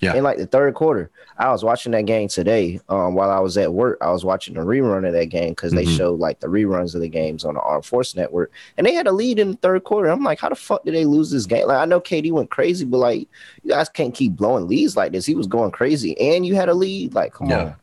Yeah. 0.00 0.14
In 0.14 0.24
like 0.24 0.36
the 0.36 0.46
third 0.46 0.74
quarter, 0.74 1.10
I 1.38 1.50
was 1.50 1.64
watching 1.64 1.92
that 1.92 2.04
game 2.04 2.28
today. 2.28 2.80
Um, 2.90 3.14
while 3.14 3.30
I 3.30 3.38
was 3.38 3.56
at 3.56 3.72
work, 3.72 3.96
I 4.02 4.10
was 4.10 4.26
watching 4.26 4.52
the 4.52 4.60
rerun 4.60 5.06
of 5.06 5.14
that 5.14 5.26
game 5.26 5.50
because 5.50 5.72
mm-hmm. 5.72 5.86
they 5.86 5.96
showed 5.96 6.20
like 6.20 6.40
the 6.40 6.48
reruns 6.48 6.94
of 6.94 7.00
the 7.00 7.08
games 7.08 7.46
on 7.46 7.54
the 7.54 7.60
Armed 7.60 7.86
Force 7.86 8.14
Network, 8.14 8.52
and 8.76 8.86
they 8.86 8.92
had 8.92 9.06
a 9.06 9.12
lead 9.12 9.38
in 9.38 9.52
the 9.52 9.56
third 9.56 9.84
quarter. 9.84 10.10
I'm 10.10 10.22
like, 10.22 10.38
how 10.38 10.50
the 10.50 10.54
fuck 10.54 10.84
did 10.84 10.94
they 10.94 11.06
lose 11.06 11.30
this 11.30 11.46
game? 11.46 11.66
Like, 11.66 11.78
I 11.78 11.86
know 11.86 12.00
KD 12.00 12.30
went 12.30 12.50
crazy, 12.50 12.84
but 12.84 12.98
like, 12.98 13.28
you 13.62 13.70
guys 13.70 13.88
can't 13.88 14.14
keep 14.14 14.36
blowing 14.36 14.68
leads 14.68 14.96
like 14.96 15.12
this. 15.12 15.24
He 15.24 15.34
was 15.34 15.46
going 15.46 15.70
crazy, 15.70 16.18
and 16.20 16.44
you 16.44 16.54
had 16.54 16.68
a 16.68 16.74
lead. 16.74 17.14
Like, 17.14 17.32
come 17.32 17.48
yeah. 17.48 17.58
on. 17.58 17.74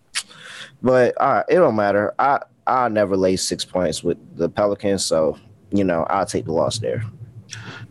But 0.84 1.20
all 1.20 1.34
right, 1.34 1.46
it 1.50 1.56
don't 1.56 1.76
matter. 1.76 2.14
I 2.20 2.42
I 2.68 2.90
never 2.90 3.18
lay 3.18 3.38
six 3.38 3.66
points 3.66 4.04
with 4.04 4.18
the 4.38 4.50
Pelicans, 4.50 5.04
so 5.04 5.40
you 5.72 5.84
know 5.84 6.04
I'll 6.12 6.28
take 6.28 6.46
the 6.46 6.54
loss 6.54 6.78
there. 6.78 7.04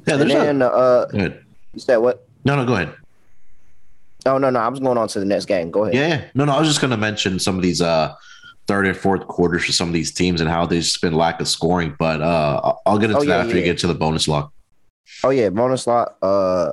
Yeah, 0.07 0.17
there's 0.17 0.33
and 0.33 0.61
then, 0.61 0.62
uh, 0.62 1.07
you 1.12 1.81
said 1.81 1.97
what? 1.97 2.26
No, 2.45 2.55
no, 2.55 2.64
go 2.64 2.75
ahead. 2.75 2.95
Oh 4.26 4.38
no, 4.38 4.50
no, 4.50 4.61
I 4.61 4.69
was 4.69 4.81
going 4.81 4.99
on 4.99 5.09
to 5.09 5.19
the 5.19 5.25
next 5.25 5.47
game. 5.47 5.71
Go 5.71 5.85
ahead. 5.85 5.95
Yeah, 5.95 6.09
yeah. 6.09 6.25
no, 6.35 6.45
no. 6.45 6.52
I 6.52 6.61
was 6.61 6.69
just 6.69 6.81
going 6.81 6.93
to 6.93 6.97
mention 6.97 7.38
some 7.38 7.57
of 7.57 7.62
these 7.62 7.81
uh, 7.81 8.14
third 8.67 8.87
and 8.87 8.97
fourth 8.97 9.26
quarters 9.26 9.64
for 9.64 9.73
some 9.73 9.88
of 9.88 9.95
these 9.95 10.12
teams 10.12 10.41
and 10.41 10.49
how 10.49 10.67
there's 10.67 10.87
just 10.87 11.02
been 11.02 11.14
lack 11.14 11.41
of 11.41 11.49
scoring. 11.49 11.97
But 11.99 12.23
uh, 12.23 12.75
I'll 12.87 12.99
get 12.99 13.11
into 13.11 13.19
oh, 13.19 13.23
yeah, 13.23 13.38
that 13.38 13.47
after 13.47 13.55
yeah. 13.55 13.61
you 13.61 13.64
get 13.64 13.79
to 13.79 13.87
the 13.87 13.95
bonus 13.95 14.29
lock. 14.29 14.52
Oh 15.25 15.31
yeah, 15.31 15.50
bonus 15.50 15.87
lock. 15.87 16.17
Uh, 16.23 16.73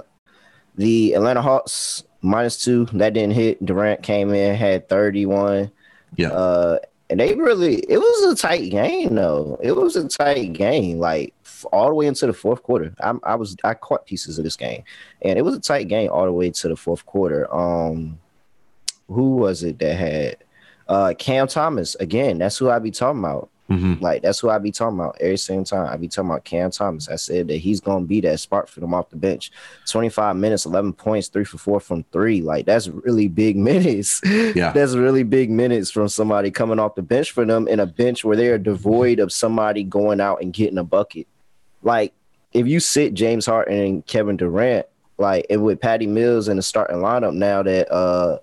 the 0.75 1.13
Atlanta 1.13 1.41
Hawks 1.41 2.03
minus 2.21 2.63
two 2.63 2.85
that 2.93 3.13
didn't 3.13 3.33
hit. 3.33 3.63
Durant 3.65 4.03
came 4.03 4.33
in 4.33 4.55
had 4.55 4.87
thirty 4.87 5.25
one. 5.25 5.71
Yeah. 6.15 6.29
Uh, 6.29 6.79
and 7.09 7.19
they 7.19 7.33
really 7.33 7.77
it 7.89 7.97
was 7.97 8.33
a 8.33 8.35
tight 8.35 8.69
game 8.69 9.15
though. 9.15 9.57
It 9.61 9.71
was 9.73 9.95
a 9.95 10.07
tight 10.07 10.53
game, 10.53 10.99
like 10.99 11.33
all 11.65 11.89
the 11.89 11.93
way 11.93 12.07
into 12.07 12.27
the 12.27 12.33
fourth 12.33 12.63
quarter. 12.63 12.93
I, 13.01 13.13
I 13.23 13.35
was 13.35 13.55
I 13.63 13.73
caught 13.73 14.05
pieces 14.05 14.37
of 14.37 14.43
this 14.43 14.55
game, 14.55 14.83
and 15.21 15.37
it 15.37 15.43
was 15.43 15.55
a 15.55 15.59
tight 15.59 15.87
game 15.87 16.09
all 16.11 16.25
the 16.25 16.31
way 16.31 16.49
to 16.49 16.67
the 16.67 16.75
fourth 16.75 17.05
quarter. 17.05 17.53
Um, 17.53 18.19
who 19.07 19.37
was 19.37 19.63
it 19.63 19.79
that 19.79 19.95
had 19.95 20.37
uh 20.87 21.13
Cam 21.17 21.47
Thomas 21.47 21.95
again? 21.95 22.37
That's 22.37 22.57
who 22.57 22.69
I 22.69 22.79
be 22.79 22.91
talking 22.91 23.19
about. 23.19 23.49
Mm-hmm. 23.69 24.03
Like 24.03 24.23
that's 24.23 24.39
who 24.39 24.49
I 24.49 24.57
be 24.57 24.71
talking 24.71 24.97
about 24.97 25.17
every 25.21 25.37
same 25.37 25.63
time. 25.63 25.87
I 25.87 25.95
be 25.95 26.07
talking 26.07 26.31
about 26.31 26.43
Cam 26.43 26.71
Thomas. 26.71 27.07
I 27.07 27.17
said 27.17 27.47
that 27.49 27.57
he's 27.57 27.79
gonna 27.79 28.05
be 28.05 28.19
that 28.21 28.39
spark 28.39 28.67
for 28.67 28.79
them 28.79 28.95
off 28.95 29.11
the 29.11 29.15
bench. 29.15 29.51
25 29.87 30.35
minutes, 30.37 30.65
11 30.65 30.93
points, 30.93 31.27
three 31.27 31.43
for 31.43 31.59
four 31.59 31.79
from 31.79 32.03
three. 32.11 32.41
Like 32.41 32.65
that's 32.65 32.87
really 32.87 33.27
big 33.27 33.55
minutes. 33.57 34.21
Yeah, 34.23 34.71
that's 34.71 34.95
really 34.95 35.23
big 35.23 35.51
minutes 35.51 35.91
from 35.91 36.07
somebody 36.07 36.49
coming 36.49 36.79
off 36.79 36.95
the 36.95 37.03
bench 37.03 37.31
for 37.31 37.45
them 37.45 37.67
in 37.67 37.79
a 37.79 37.85
bench 37.85 38.25
where 38.25 38.37
they 38.37 38.47
are 38.47 38.57
devoid 38.57 39.19
of 39.19 39.31
somebody 39.31 39.83
going 39.83 40.19
out 40.19 40.41
and 40.41 40.51
getting 40.51 40.79
a 40.79 40.83
bucket. 40.83 41.27
Like 41.83 42.13
if 42.53 42.67
you 42.67 42.79
sit 42.79 43.13
James 43.13 43.45
Harden 43.45 43.79
and 43.79 44.05
Kevin 44.05 44.37
Durant, 44.37 44.85
like 45.17 45.45
and 45.49 45.63
with 45.63 45.81
Patty 45.81 46.07
Mills 46.07 46.47
in 46.47 46.57
the 46.57 46.63
starting 46.63 46.97
lineup 46.97 47.33
now 47.33 47.63
that 47.63 47.91
uh 47.91 48.39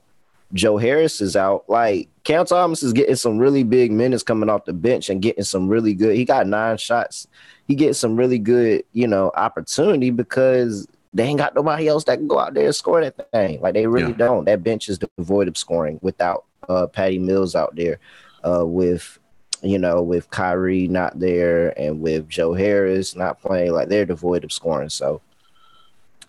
Joe 0.52 0.76
Harris 0.76 1.20
is 1.20 1.36
out, 1.36 1.64
like 1.68 2.08
Cam 2.24 2.46
Thomas 2.46 2.82
is 2.82 2.92
getting 2.92 3.16
some 3.16 3.38
really 3.38 3.64
big 3.64 3.90
minutes 3.90 4.22
coming 4.22 4.48
off 4.48 4.64
the 4.64 4.72
bench 4.72 5.10
and 5.10 5.20
getting 5.20 5.44
some 5.44 5.68
really 5.68 5.94
good. 5.94 6.16
He 6.16 6.24
got 6.24 6.46
nine 6.46 6.76
shots. 6.76 7.26
He 7.66 7.74
gets 7.74 7.98
some 7.98 8.16
really 8.16 8.38
good, 8.38 8.84
you 8.92 9.08
know, 9.08 9.32
opportunity 9.34 10.10
because 10.10 10.86
they 11.12 11.24
ain't 11.24 11.38
got 11.38 11.54
nobody 11.54 11.88
else 11.88 12.04
that 12.04 12.18
can 12.18 12.28
go 12.28 12.38
out 12.38 12.54
there 12.54 12.66
and 12.66 12.74
score 12.74 13.00
that 13.00 13.30
thing. 13.32 13.60
Like 13.60 13.74
they 13.74 13.86
really 13.86 14.12
yeah. 14.12 14.18
don't. 14.18 14.44
That 14.44 14.62
bench 14.62 14.88
is 14.88 14.98
devoid 14.98 15.48
of 15.48 15.56
scoring 15.56 15.98
without 16.02 16.44
uh, 16.68 16.86
Patty 16.86 17.18
Mills 17.18 17.54
out 17.54 17.74
there, 17.74 17.98
uh, 18.46 18.64
with 18.66 19.18
you 19.62 19.78
know, 19.78 20.02
with 20.02 20.30
Kyrie 20.30 20.88
not 20.88 21.18
there 21.18 21.78
and 21.78 22.00
with 22.00 22.28
Joe 22.28 22.54
Harris 22.54 23.16
not 23.16 23.40
playing. 23.40 23.72
Like 23.72 23.88
they're 23.88 24.04
devoid 24.04 24.44
of 24.44 24.52
scoring. 24.52 24.88
So 24.88 25.20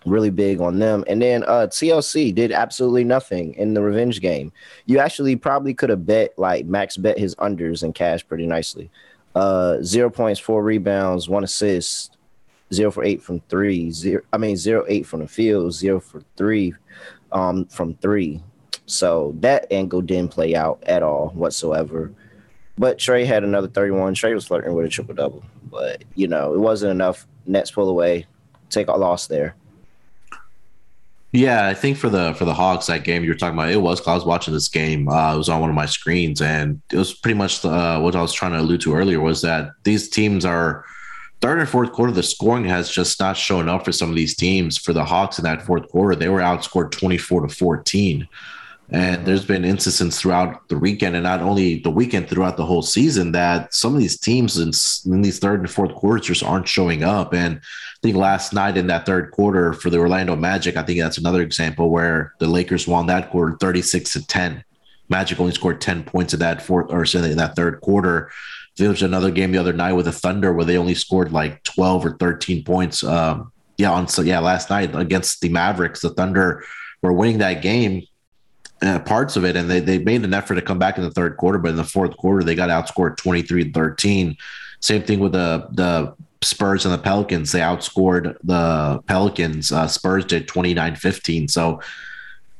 really 0.06 0.30
big 0.30 0.60
on 0.60 0.78
them. 0.78 1.04
And 1.06 1.20
then 1.20 1.44
uh 1.44 1.66
TLC 1.68 2.34
did 2.34 2.52
absolutely 2.52 3.04
nothing 3.04 3.54
in 3.54 3.74
the 3.74 3.82
revenge 3.82 4.20
game. 4.20 4.52
You 4.86 4.98
actually 4.98 5.36
probably 5.36 5.74
could 5.74 5.90
have 5.90 6.06
bet 6.06 6.38
like 6.38 6.66
Max 6.66 6.96
bet 6.96 7.18
his 7.18 7.34
unders 7.36 7.82
and 7.82 7.94
cash 7.94 8.26
pretty 8.26 8.46
nicely. 8.46 8.90
Uh 9.34 9.82
zero 9.82 10.10
points, 10.10 10.40
four 10.40 10.62
rebounds, 10.62 11.28
one 11.28 11.44
assist, 11.44 12.16
zero 12.72 12.90
for 12.90 13.04
eight 13.04 13.22
from 13.22 13.40
three, 13.48 13.90
zero 13.90 14.22
I 14.32 14.38
mean 14.38 14.56
zero 14.56 14.84
eight 14.88 15.06
from 15.06 15.20
the 15.20 15.28
field, 15.28 15.72
zero 15.72 16.00
for 16.00 16.22
three 16.36 16.74
um 17.32 17.66
from 17.66 17.94
three. 17.94 18.42
So 18.86 19.34
that 19.40 19.70
angle 19.70 20.00
didn't 20.00 20.30
play 20.30 20.54
out 20.54 20.82
at 20.86 21.02
all 21.02 21.28
whatsoever. 21.30 22.12
But 22.78 22.98
Trey 22.98 23.24
had 23.24 23.44
another 23.44 23.68
31. 23.68 24.14
Trey 24.14 24.34
was 24.34 24.46
flirting 24.46 24.72
with 24.74 24.86
a 24.86 24.88
triple 24.88 25.14
double. 25.14 25.42
But 25.70 26.04
you 26.14 26.28
know, 26.28 26.54
it 26.54 26.60
wasn't 26.60 26.92
enough. 26.92 27.26
Nets 27.46 27.70
pull 27.70 27.88
away, 27.88 28.26
take 28.70 28.88
a 28.88 28.92
loss 28.92 29.26
there. 29.26 29.54
Yeah, 31.32 31.66
I 31.66 31.74
think 31.74 31.98
for 31.98 32.08
the 32.08 32.32
for 32.34 32.46
the 32.46 32.54
Hawks 32.54 32.86
that 32.86 33.04
game 33.04 33.22
you 33.22 33.30
were 33.30 33.36
talking 33.36 33.58
about, 33.58 33.70
it 33.70 33.82
was. 33.82 34.06
I 34.06 34.14
was 34.14 34.24
watching 34.24 34.54
this 34.54 34.68
game. 34.68 35.08
Uh, 35.08 35.34
it 35.34 35.36
was 35.36 35.50
on 35.50 35.60
one 35.60 35.68
of 35.68 35.76
my 35.76 35.84
screens, 35.84 36.40
and 36.40 36.80
it 36.90 36.96
was 36.96 37.12
pretty 37.12 37.36
much 37.36 37.60
the, 37.60 37.68
uh, 37.68 38.00
what 38.00 38.16
I 38.16 38.22
was 38.22 38.32
trying 38.32 38.52
to 38.52 38.60
allude 38.60 38.80
to 38.82 38.94
earlier 38.94 39.20
was 39.20 39.42
that 39.42 39.72
these 39.84 40.08
teams 40.08 40.46
are 40.46 40.86
third 41.42 41.58
and 41.58 41.68
fourth 41.68 41.92
quarter. 41.92 42.12
The 42.12 42.22
scoring 42.22 42.64
has 42.64 42.90
just 42.90 43.20
not 43.20 43.36
shown 43.36 43.68
up 43.68 43.84
for 43.84 43.92
some 43.92 44.08
of 44.08 44.16
these 44.16 44.34
teams. 44.34 44.78
For 44.78 44.94
the 44.94 45.04
Hawks 45.04 45.38
in 45.38 45.44
that 45.44 45.66
fourth 45.66 45.88
quarter, 45.88 46.16
they 46.16 46.30
were 46.30 46.40
outscored 46.40 46.92
twenty 46.92 47.18
four 47.18 47.46
to 47.46 47.54
fourteen. 47.54 48.26
And 48.90 49.26
there's 49.26 49.44
been 49.44 49.66
instances 49.66 50.18
throughout 50.18 50.66
the 50.68 50.78
weekend, 50.78 51.14
and 51.14 51.24
not 51.24 51.42
only 51.42 51.80
the 51.80 51.90
weekend, 51.90 52.28
throughout 52.28 52.56
the 52.56 52.64
whole 52.64 52.80
season, 52.80 53.32
that 53.32 53.74
some 53.74 53.94
of 53.94 54.00
these 54.00 54.18
teams 54.18 54.56
in, 54.56 54.72
in 55.12 55.20
these 55.20 55.38
third 55.38 55.60
and 55.60 55.70
fourth 55.70 55.94
quarters 55.94 56.26
just 56.26 56.42
aren't 56.42 56.68
showing 56.68 57.04
up. 57.04 57.34
And 57.34 57.56
I 57.56 57.98
think 58.02 58.16
last 58.16 58.54
night 58.54 58.78
in 58.78 58.86
that 58.86 59.04
third 59.04 59.30
quarter 59.32 59.74
for 59.74 59.90
the 59.90 59.98
Orlando 59.98 60.36
Magic, 60.36 60.78
I 60.78 60.82
think 60.82 61.00
that's 61.00 61.18
another 61.18 61.42
example 61.42 61.90
where 61.90 62.32
the 62.38 62.46
Lakers 62.46 62.88
won 62.88 63.06
that 63.06 63.30
quarter 63.30 63.58
36 63.60 64.12
to 64.14 64.26
10. 64.26 64.64
Magic 65.10 65.38
only 65.38 65.52
scored 65.52 65.82
10 65.82 66.04
points 66.04 66.32
in 66.32 66.40
that 66.40 66.62
fourth 66.62 66.90
or 66.90 67.04
in 67.04 67.36
that 67.36 67.56
third 67.56 67.82
quarter. 67.82 68.30
There 68.78 68.88
was 68.88 69.02
another 69.02 69.30
game 69.30 69.52
the 69.52 69.58
other 69.58 69.72
night 69.74 69.94
with 69.94 70.06
the 70.06 70.12
Thunder 70.12 70.52
where 70.54 70.64
they 70.64 70.78
only 70.78 70.94
scored 70.94 71.32
like 71.32 71.62
12 71.64 72.06
or 72.06 72.16
13 72.16 72.64
points. 72.64 73.04
Um, 73.04 73.52
yeah, 73.76 73.90
on 73.90 74.08
so 74.08 74.22
yeah, 74.22 74.38
last 74.38 74.70
night 74.70 74.94
against 74.94 75.42
the 75.42 75.50
Mavericks, 75.50 76.00
the 76.00 76.10
Thunder 76.10 76.64
were 77.02 77.12
winning 77.12 77.38
that 77.38 77.60
game 77.60 78.02
uh, 78.82 78.98
parts 79.00 79.36
of 79.36 79.44
it, 79.44 79.56
and 79.56 79.68
they, 79.68 79.80
they 79.80 79.98
made 79.98 80.24
an 80.24 80.34
effort 80.34 80.54
to 80.54 80.62
come 80.62 80.78
back 80.78 80.98
in 80.98 81.04
the 81.04 81.10
third 81.10 81.36
quarter, 81.36 81.58
but 81.58 81.70
in 81.70 81.76
the 81.76 81.84
fourth 81.84 82.16
quarter, 82.16 82.44
they 82.44 82.54
got 82.54 82.70
outscored 82.70 83.16
23 83.16 83.72
13. 83.72 84.36
Same 84.80 85.02
thing 85.02 85.18
with 85.18 85.32
the, 85.32 85.66
the 85.72 86.14
Spurs 86.42 86.84
and 86.84 86.94
the 86.94 86.98
Pelicans. 86.98 87.50
They 87.50 87.60
outscored 87.60 88.36
the 88.44 89.02
Pelicans. 89.06 89.72
Uh, 89.72 89.88
Spurs 89.88 90.24
did 90.24 90.46
29 90.46 90.96
15. 90.96 91.48
So 91.48 91.80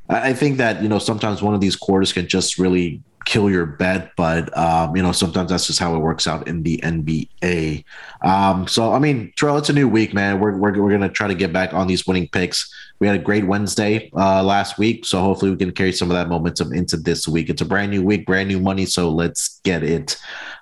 I 0.08 0.32
think 0.32 0.56
that, 0.56 0.82
you 0.82 0.88
know, 0.88 0.98
sometimes 0.98 1.42
one 1.42 1.54
of 1.54 1.60
these 1.60 1.76
quarters 1.76 2.12
can 2.12 2.26
just 2.26 2.58
really 2.58 3.02
kill 3.28 3.50
your 3.50 3.66
bet, 3.66 4.12
but 4.16 4.56
um, 4.56 4.96
you 4.96 5.02
know 5.02 5.12
sometimes 5.12 5.50
that's 5.50 5.66
just 5.66 5.78
how 5.78 5.94
it 5.94 5.98
works 5.98 6.26
out 6.26 6.48
in 6.48 6.62
the 6.62 6.78
NBA. 6.78 7.84
Um, 8.22 8.66
so 8.66 8.94
I 8.94 8.98
mean, 8.98 9.32
Terrell, 9.36 9.58
it's 9.58 9.68
a 9.68 9.74
new 9.74 9.86
week, 9.86 10.14
man. 10.14 10.40
We're 10.40 10.56
we're, 10.56 10.80
we're 10.80 10.90
gonna 10.90 11.10
try 11.10 11.28
to 11.28 11.34
get 11.34 11.52
back 11.52 11.74
on 11.74 11.86
these 11.86 12.06
winning 12.06 12.28
picks. 12.28 12.74
We 13.00 13.06
had 13.06 13.16
a 13.16 13.22
great 13.22 13.46
Wednesday 13.46 14.10
uh, 14.16 14.42
last 14.42 14.78
week, 14.78 15.04
so 15.04 15.20
hopefully 15.20 15.50
we 15.50 15.58
can 15.58 15.72
carry 15.72 15.92
some 15.92 16.10
of 16.10 16.16
that 16.16 16.28
momentum 16.28 16.72
into 16.72 16.96
this 16.96 17.28
week. 17.28 17.50
It's 17.50 17.60
a 17.60 17.66
brand 17.66 17.90
new 17.90 18.02
week, 18.02 18.24
brand 18.24 18.48
new 18.48 18.60
money, 18.60 18.86
so 18.86 19.10
let's 19.10 19.60
get 19.62 19.82
it. 19.84 20.16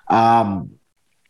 Um, 0.09 0.71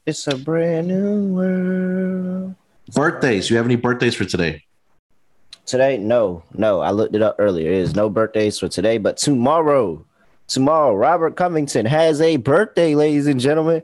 it's 0.08 0.26
a 0.26 0.36
brand 0.36 0.88
new 0.88 1.34
world. 1.36 2.56
Birthdays. 2.96 3.50
You 3.52 3.58
have 3.58 3.66
any 3.66 3.76
birthdays 3.76 4.16
for 4.16 4.26
today? 4.26 4.64
Today, 5.68 5.98
no, 5.98 6.44
no. 6.54 6.80
I 6.80 6.92
looked 6.92 7.14
it 7.14 7.22
up 7.22 7.36
earlier. 7.38 7.70
There's 7.70 7.94
no 7.94 8.10
birthdays 8.10 8.58
for 8.58 8.70
today, 8.70 8.98
but 8.98 9.18
tomorrow 9.18 10.07
tomorrow. 10.48 10.96
Robert 10.96 11.36
Covington 11.36 11.86
has 11.86 12.22
a 12.22 12.38
birthday, 12.38 12.96
ladies 12.96 13.28
and 13.28 13.40
gentlemen, 13.40 13.84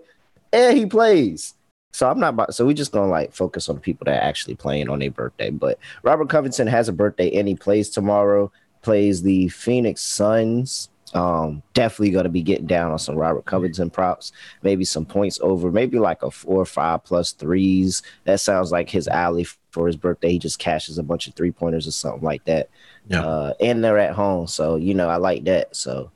and 0.52 0.78
he 0.78 0.86
plays. 0.86 1.54
So 1.92 2.10
I'm 2.10 2.20
not 2.20 2.34
about, 2.34 2.56
so 2.56 2.66
we 2.66 2.74
just 2.74 2.92
gonna 2.92 3.12
like 3.12 3.34
focus 3.34 3.70
on 3.70 3.76
the 3.76 3.82
people 3.82 4.06
that 4.06 4.18
are 4.18 4.28
actually 4.28 4.56
playing 4.56 4.90
on 4.90 5.00
their 5.00 5.12
birthday. 5.12 5.52
But 5.52 5.78
Robert 6.02 6.28
Covington 6.28 6.66
has 6.68 6.90
a 6.90 6.94
birthday 6.94 7.32
and 7.38 7.48
he 7.48 7.56
plays 7.56 7.90
tomorrow, 7.90 8.52
plays 8.82 9.22
the 9.22 9.48
Phoenix 9.50 10.02
Suns. 10.02 10.90
Um, 11.14 11.62
definitely 11.76 12.10
gonna 12.10 12.30
be 12.30 12.42
getting 12.42 12.66
down 12.66 12.92
on 12.92 12.98
some 12.98 13.16
Robert 13.16 13.46
Covington 13.46 13.92
props, 13.92 14.32
maybe 14.64 14.84
some 14.84 15.06
points 15.06 15.38
over, 15.44 15.70
maybe 15.72 16.00
like 16.00 16.24
a 16.24 16.32
four 16.32 16.60
or 16.60 16.66
five 16.66 17.04
plus 17.04 17.32
threes. 17.34 18.02
That 18.24 18.40
sounds 18.40 18.72
like 18.72 18.90
his 18.90 19.08
alley 19.08 19.46
for 19.70 19.86
his 19.86 19.96
birthday. 19.96 20.32
He 20.32 20.40
just 20.40 20.58
cashes 20.58 20.98
a 20.98 21.04
bunch 21.04 21.28
of 21.28 21.36
three 21.36 21.52
pointers 21.52 21.86
or 21.86 21.92
something 21.92 22.24
like 22.24 22.44
that. 22.46 22.70
Yeah. 23.08 23.24
Uh, 23.24 23.54
and 23.60 23.84
they're 23.84 24.00
at 24.00 24.16
home, 24.16 24.48
so 24.48 24.78
you 24.78 24.96
know 24.96 25.10
I 25.10 25.18
like 25.18 25.44
that. 25.44 25.76
So 25.76 26.10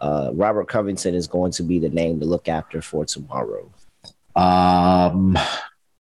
uh, 0.00 0.30
Robert 0.32 0.68
Covington 0.68 1.14
is 1.14 1.26
going 1.26 1.52
to 1.52 1.62
be 1.62 1.78
the 1.78 1.90
name 1.90 2.20
to 2.20 2.26
look 2.26 2.48
after 2.48 2.80
for 2.80 3.04
tomorrow. 3.04 3.70
Um, 4.34 5.38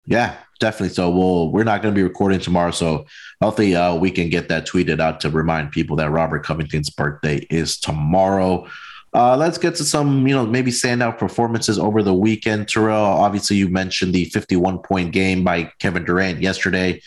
yeah, 0.04 0.36
definitely. 0.60 0.94
So 0.94 1.10
we'll 1.10 1.50
we're 1.50 1.64
not 1.64 1.82
going 1.82 1.94
to 1.94 1.98
be 1.98 2.02
recording 2.02 2.40
tomorrow, 2.40 2.70
so 2.70 3.06
hopefully 3.42 3.74
uh, 3.74 3.94
we 3.96 4.10
can 4.10 4.28
get 4.28 4.48
that 4.48 4.66
tweeted 4.66 5.00
out 5.00 5.20
to 5.20 5.30
remind 5.30 5.72
people 5.72 5.96
that 5.96 6.10
Robert 6.10 6.44
Covington's 6.44 6.90
birthday 6.90 7.46
is 7.50 7.78
tomorrow. 7.78 8.66
Uh, 9.14 9.34
let's 9.34 9.56
get 9.56 9.74
to 9.74 9.84
some, 9.84 10.26
you 10.26 10.34
know, 10.34 10.44
maybe 10.44 10.70
standout 10.70 11.16
performances 11.16 11.78
over 11.78 12.02
the 12.02 12.12
weekend. 12.12 12.68
Terrell, 12.68 13.02
obviously, 13.02 13.56
you 13.56 13.68
mentioned 13.68 14.12
the 14.12 14.26
51 14.26 14.80
point 14.80 15.12
game 15.12 15.42
by 15.42 15.72
Kevin 15.78 16.04
Durant 16.04 16.42
yesterday. 16.42 17.00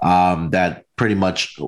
Um, 0.00 0.50
that 0.50 0.86
pretty 0.96 1.14
much 1.14 1.58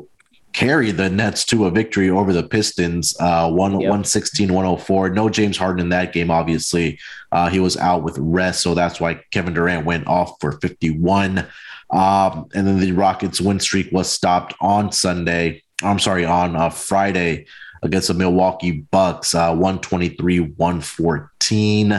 carry 0.52 0.90
the 0.90 1.08
Nets 1.08 1.44
to 1.46 1.66
a 1.66 1.70
victory 1.70 2.10
over 2.10 2.32
the 2.32 2.42
Pistons, 2.42 3.16
uh, 3.20 3.50
one, 3.50 3.72
yep. 3.72 3.90
116, 3.90 4.52
104. 4.52 5.10
No 5.10 5.28
James 5.28 5.56
Harden 5.56 5.80
in 5.80 5.88
that 5.90 6.12
game, 6.12 6.30
obviously. 6.30 6.98
Uh, 7.30 7.48
he 7.48 7.60
was 7.60 7.76
out 7.76 8.02
with 8.02 8.18
rest, 8.18 8.60
so 8.60 8.74
that's 8.74 9.00
why 9.00 9.22
Kevin 9.30 9.54
Durant 9.54 9.86
went 9.86 10.06
off 10.06 10.34
for 10.40 10.52
51. 10.52 11.46
Um, 11.90 12.48
and 12.54 12.66
then 12.66 12.80
the 12.80 12.92
Rockets' 12.92 13.40
win 13.40 13.60
streak 13.60 13.90
was 13.92 14.10
stopped 14.10 14.54
on 14.60 14.92
Sunday. 14.92 15.62
I'm 15.82 15.98
sorry, 15.98 16.24
on 16.24 16.56
uh, 16.56 16.70
Friday 16.70 17.46
against 17.82 18.08
the 18.08 18.14
Milwaukee 18.14 18.86
Bucks, 18.90 19.34
uh, 19.34 19.50
123, 19.54 20.40
114. 20.40 21.92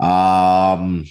Um, 0.00 1.04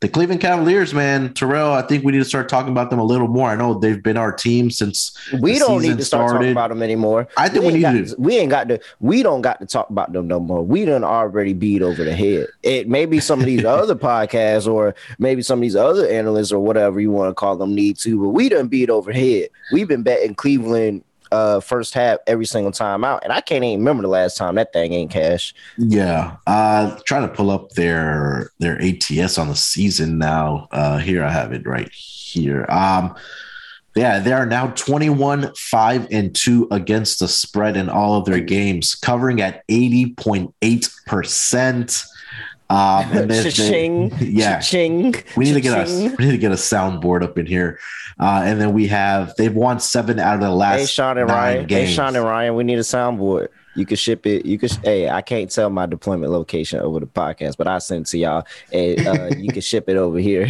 the 0.00 0.08
Cleveland 0.08 0.40
Cavaliers, 0.40 0.94
man, 0.94 1.34
Terrell. 1.34 1.72
I 1.72 1.82
think 1.82 2.04
we 2.04 2.12
need 2.12 2.18
to 2.18 2.24
start 2.24 2.48
talking 2.48 2.72
about 2.72 2.88
them 2.88 2.98
a 2.98 3.04
little 3.04 3.28
more. 3.28 3.50
I 3.50 3.54
know 3.54 3.74
they've 3.74 4.02
been 4.02 4.16
our 4.16 4.32
team 4.32 4.70
since 4.70 5.14
we 5.40 5.58
don't 5.58 5.82
need 5.82 5.98
to 5.98 6.04
start 6.04 6.30
started. 6.30 6.38
talking 6.38 6.52
about 6.52 6.70
them 6.70 6.82
anymore. 6.82 7.28
I 7.36 7.50
think 7.50 7.66
we, 7.66 7.66
we 7.66 7.72
need 7.74 7.82
got, 7.82 7.92
to. 7.92 8.14
We 8.18 8.38
ain't 8.38 8.50
got 8.50 8.68
to. 8.68 8.80
We 9.00 9.22
don't 9.22 9.42
got 9.42 9.60
to 9.60 9.66
talk 9.66 9.90
about 9.90 10.14
them 10.14 10.26
no 10.26 10.40
more. 10.40 10.62
We 10.62 10.86
done 10.86 11.04
already 11.04 11.52
beat 11.52 11.82
over 11.82 12.02
the 12.02 12.14
head. 12.14 12.46
It 12.62 12.88
maybe 12.88 13.20
some 13.20 13.40
of 13.40 13.46
these 13.46 13.64
other 13.66 13.94
podcasts 13.94 14.66
or 14.66 14.94
maybe 15.18 15.42
some 15.42 15.58
of 15.58 15.62
these 15.62 15.76
other 15.76 16.08
analysts 16.08 16.50
or 16.50 16.60
whatever 16.60 16.98
you 16.98 17.10
want 17.10 17.30
to 17.30 17.34
call 17.34 17.56
them 17.56 17.74
need 17.74 17.98
to, 17.98 18.22
but 18.22 18.30
we 18.30 18.48
done 18.48 18.68
beat 18.68 18.88
over 18.88 19.12
head. 19.12 19.50
We've 19.70 19.88
been 19.88 20.02
betting 20.02 20.34
Cleveland 20.34 21.04
uh 21.32 21.60
first 21.60 21.94
half 21.94 22.18
every 22.26 22.46
single 22.46 22.72
time 22.72 23.04
out. 23.04 23.24
And 23.24 23.32
I 23.32 23.40
can't 23.40 23.64
even 23.64 23.80
remember 23.80 24.02
the 24.02 24.08
last 24.08 24.36
time 24.36 24.56
that 24.56 24.72
thing 24.72 24.92
ain't 24.92 25.10
cash. 25.10 25.54
Yeah. 25.76 26.36
Uh 26.46 26.98
trying 27.06 27.28
to 27.28 27.34
pull 27.34 27.50
up 27.50 27.70
their 27.70 28.52
their 28.58 28.80
ATS 28.80 29.38
on 29.38 29.48
the 29.48 29.56
season 29.56 30.18
now. 30.18 30.68
Uh 30.70 30.98
here 30.98 31.24
I 31.24 31.30
have 31.30 31.52
it 31.52 31.66
right 31.66 31.90
here. 31.92 32.66
Um 32.68 33.16
yeah, 33.96 34.20
they 34.20 34.32
are 34.32 34.46
now 34.46 34.68
21 34.68 35.52
5 35.56 36.08
and 36.12 36.32
2 36.34 36.68
against 36.70 37.18
the 37.18 37.28
spread 37.28 37.76
in 37.76 37.88
all 37.88 38.16
of 38.16 38.24
their 38.24 38.38
games, 38.40 38.94
covering 38.94 39.40
at 39.40 39.66
80.8%. 39.66 42.06
Um, 42.70 43.04
and 43.12 43.30
there's 43.30 43.44
the- 43.44 43.50
Cha-ching, 43.50 44.12
yeah, 44.20 44.60
cha-ching, 44.60 45.14
we 45.36 45.44
need 45.44 45.54
to 45.54 45.60
get 45.60 45.72
a 45.76 45.84
cha-ching. 45.84 46.14
we 46.18 46.24
need 46.26 46.30
to 46.30 46.38
get 46.38 46.52
a 46.52 46.54
soundboard 46.56 47.22
up 47.22 47.36
in 47.36 47.44
here. 47.44 47.78
Uh, 48.18 48.42
and 48.44 48.60
then 48.60 48.72
we 48.72 48.86
have 48.86 49.34
they've 49.36 49.54
won 49.54 49.80
seven 49.80 50.18
out 50.20 50.34
of 50.36 50.40
the 50.40 50.50
last 50.50 50.78
Hey 50.80 50.86
Sean 50.86 51.18
and 51.18 51.28
Ryan. 51.28 51.66
games. 51.66 51.88
Hey 51.88 51.94
Sean 51.94 52.14
and 52.16 52.24
Ryan, 52.24 52.54
we 52.54 52.64
need 52.64 52.78
a 52.78 52.82
soundboard. 52.82 53.48
You 53.76 53.86
can 53.86 53.96
ship 53.96 54.26
it. 54.26 54.44
You 54.46 54.58
could. 54.58 54.72
Hey, 54.84 55.08
I 55.08 55.22
can't 55.22 55.50
tell 55.50 55.70
my 55.70 55.86
deployment 55.86 56.30
location 56.32 56.80
over 56.80 57.00
the 57.00 57.06
podcast, 57.06 57.56
but 57.56 57.66
I 57.68 57.78
send 57.78 58.06
it 58.06 58.08
to 58.10 58.18
y'all. 58.18 58.44
Hey, 58.70 58.96
uh, 59.06 59.34
you 59.36 59.48
can 59.52 59.62
ship 59.62 59.88
it 59.88 59.96
over 59.96 60.18
here. 60.18 60.46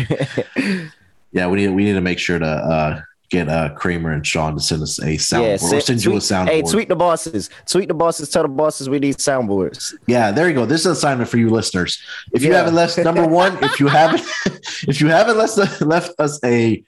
yeah, 1.33 1.47
we 1.47 1.57
need 1.59 1.69
we 1.69 1.85
need 1.85 1.93
to 1.95 2.01
make 2.01 2.19
sure 2.19 2.39
to 2.39 2.47
uh, 2.47 3.01
get 3.31 3.49
uh, 3.49 3.71
Kramer 3.75 4.11
and 4.13 4.27
Sean 4.27 4.55
to 4.55 4.61
send 4.61 4.83
us 4.83 4.99
a 4.99 5.17
soundboard. 5.17 5.55
or 5.55 5.59
send- 5.59 5.83
send 5.85 6.05
you 6.05 6.11
a 6.11 6.15
tweet- 6.15 6.23
soundboard. 6.25 6.49
Hey, 6.49 6.63
tweet 6.63 6.89
the 6.89 6.97
bosses. 6.97 7.49
Tweet 7.67 7.89
the 7.89 7.95
bosses. 7.95 8.29
Tell 8.29 8.43
the 8.43 8.49
bosses 8.49 8.89
we 8.91 8.99
need 8.99 9.17
soundboards. 9.17 9.95
Yeah, 10.07 10.31
there 10.33 10.49
you 10.49 10.55
go. 10.55 10.67
This 10.67 10.81
is 10.81 10.87
an 10.87 10.93
assignment 10.93 11.29
for 11.31 11.39
you 11.39 11.49
listeners. 11.49 12.03
If 12.33 12.43
you 12.43 12.51
Yeah. 12.51 12.59
haven't 12.59 12.75
left 12.75 12.99
number 12.99 13.27
one, 13.27 13.57
if 13.63 13.81
you 13.81 13.87
haven't 13.87 14.23
if 14.89 15.01
you 15.01 15.09
haven't 15.09 15.37
left 15.39 15.81
left 15.81 16.13
us 16.19 16.39
a 16.45 16.83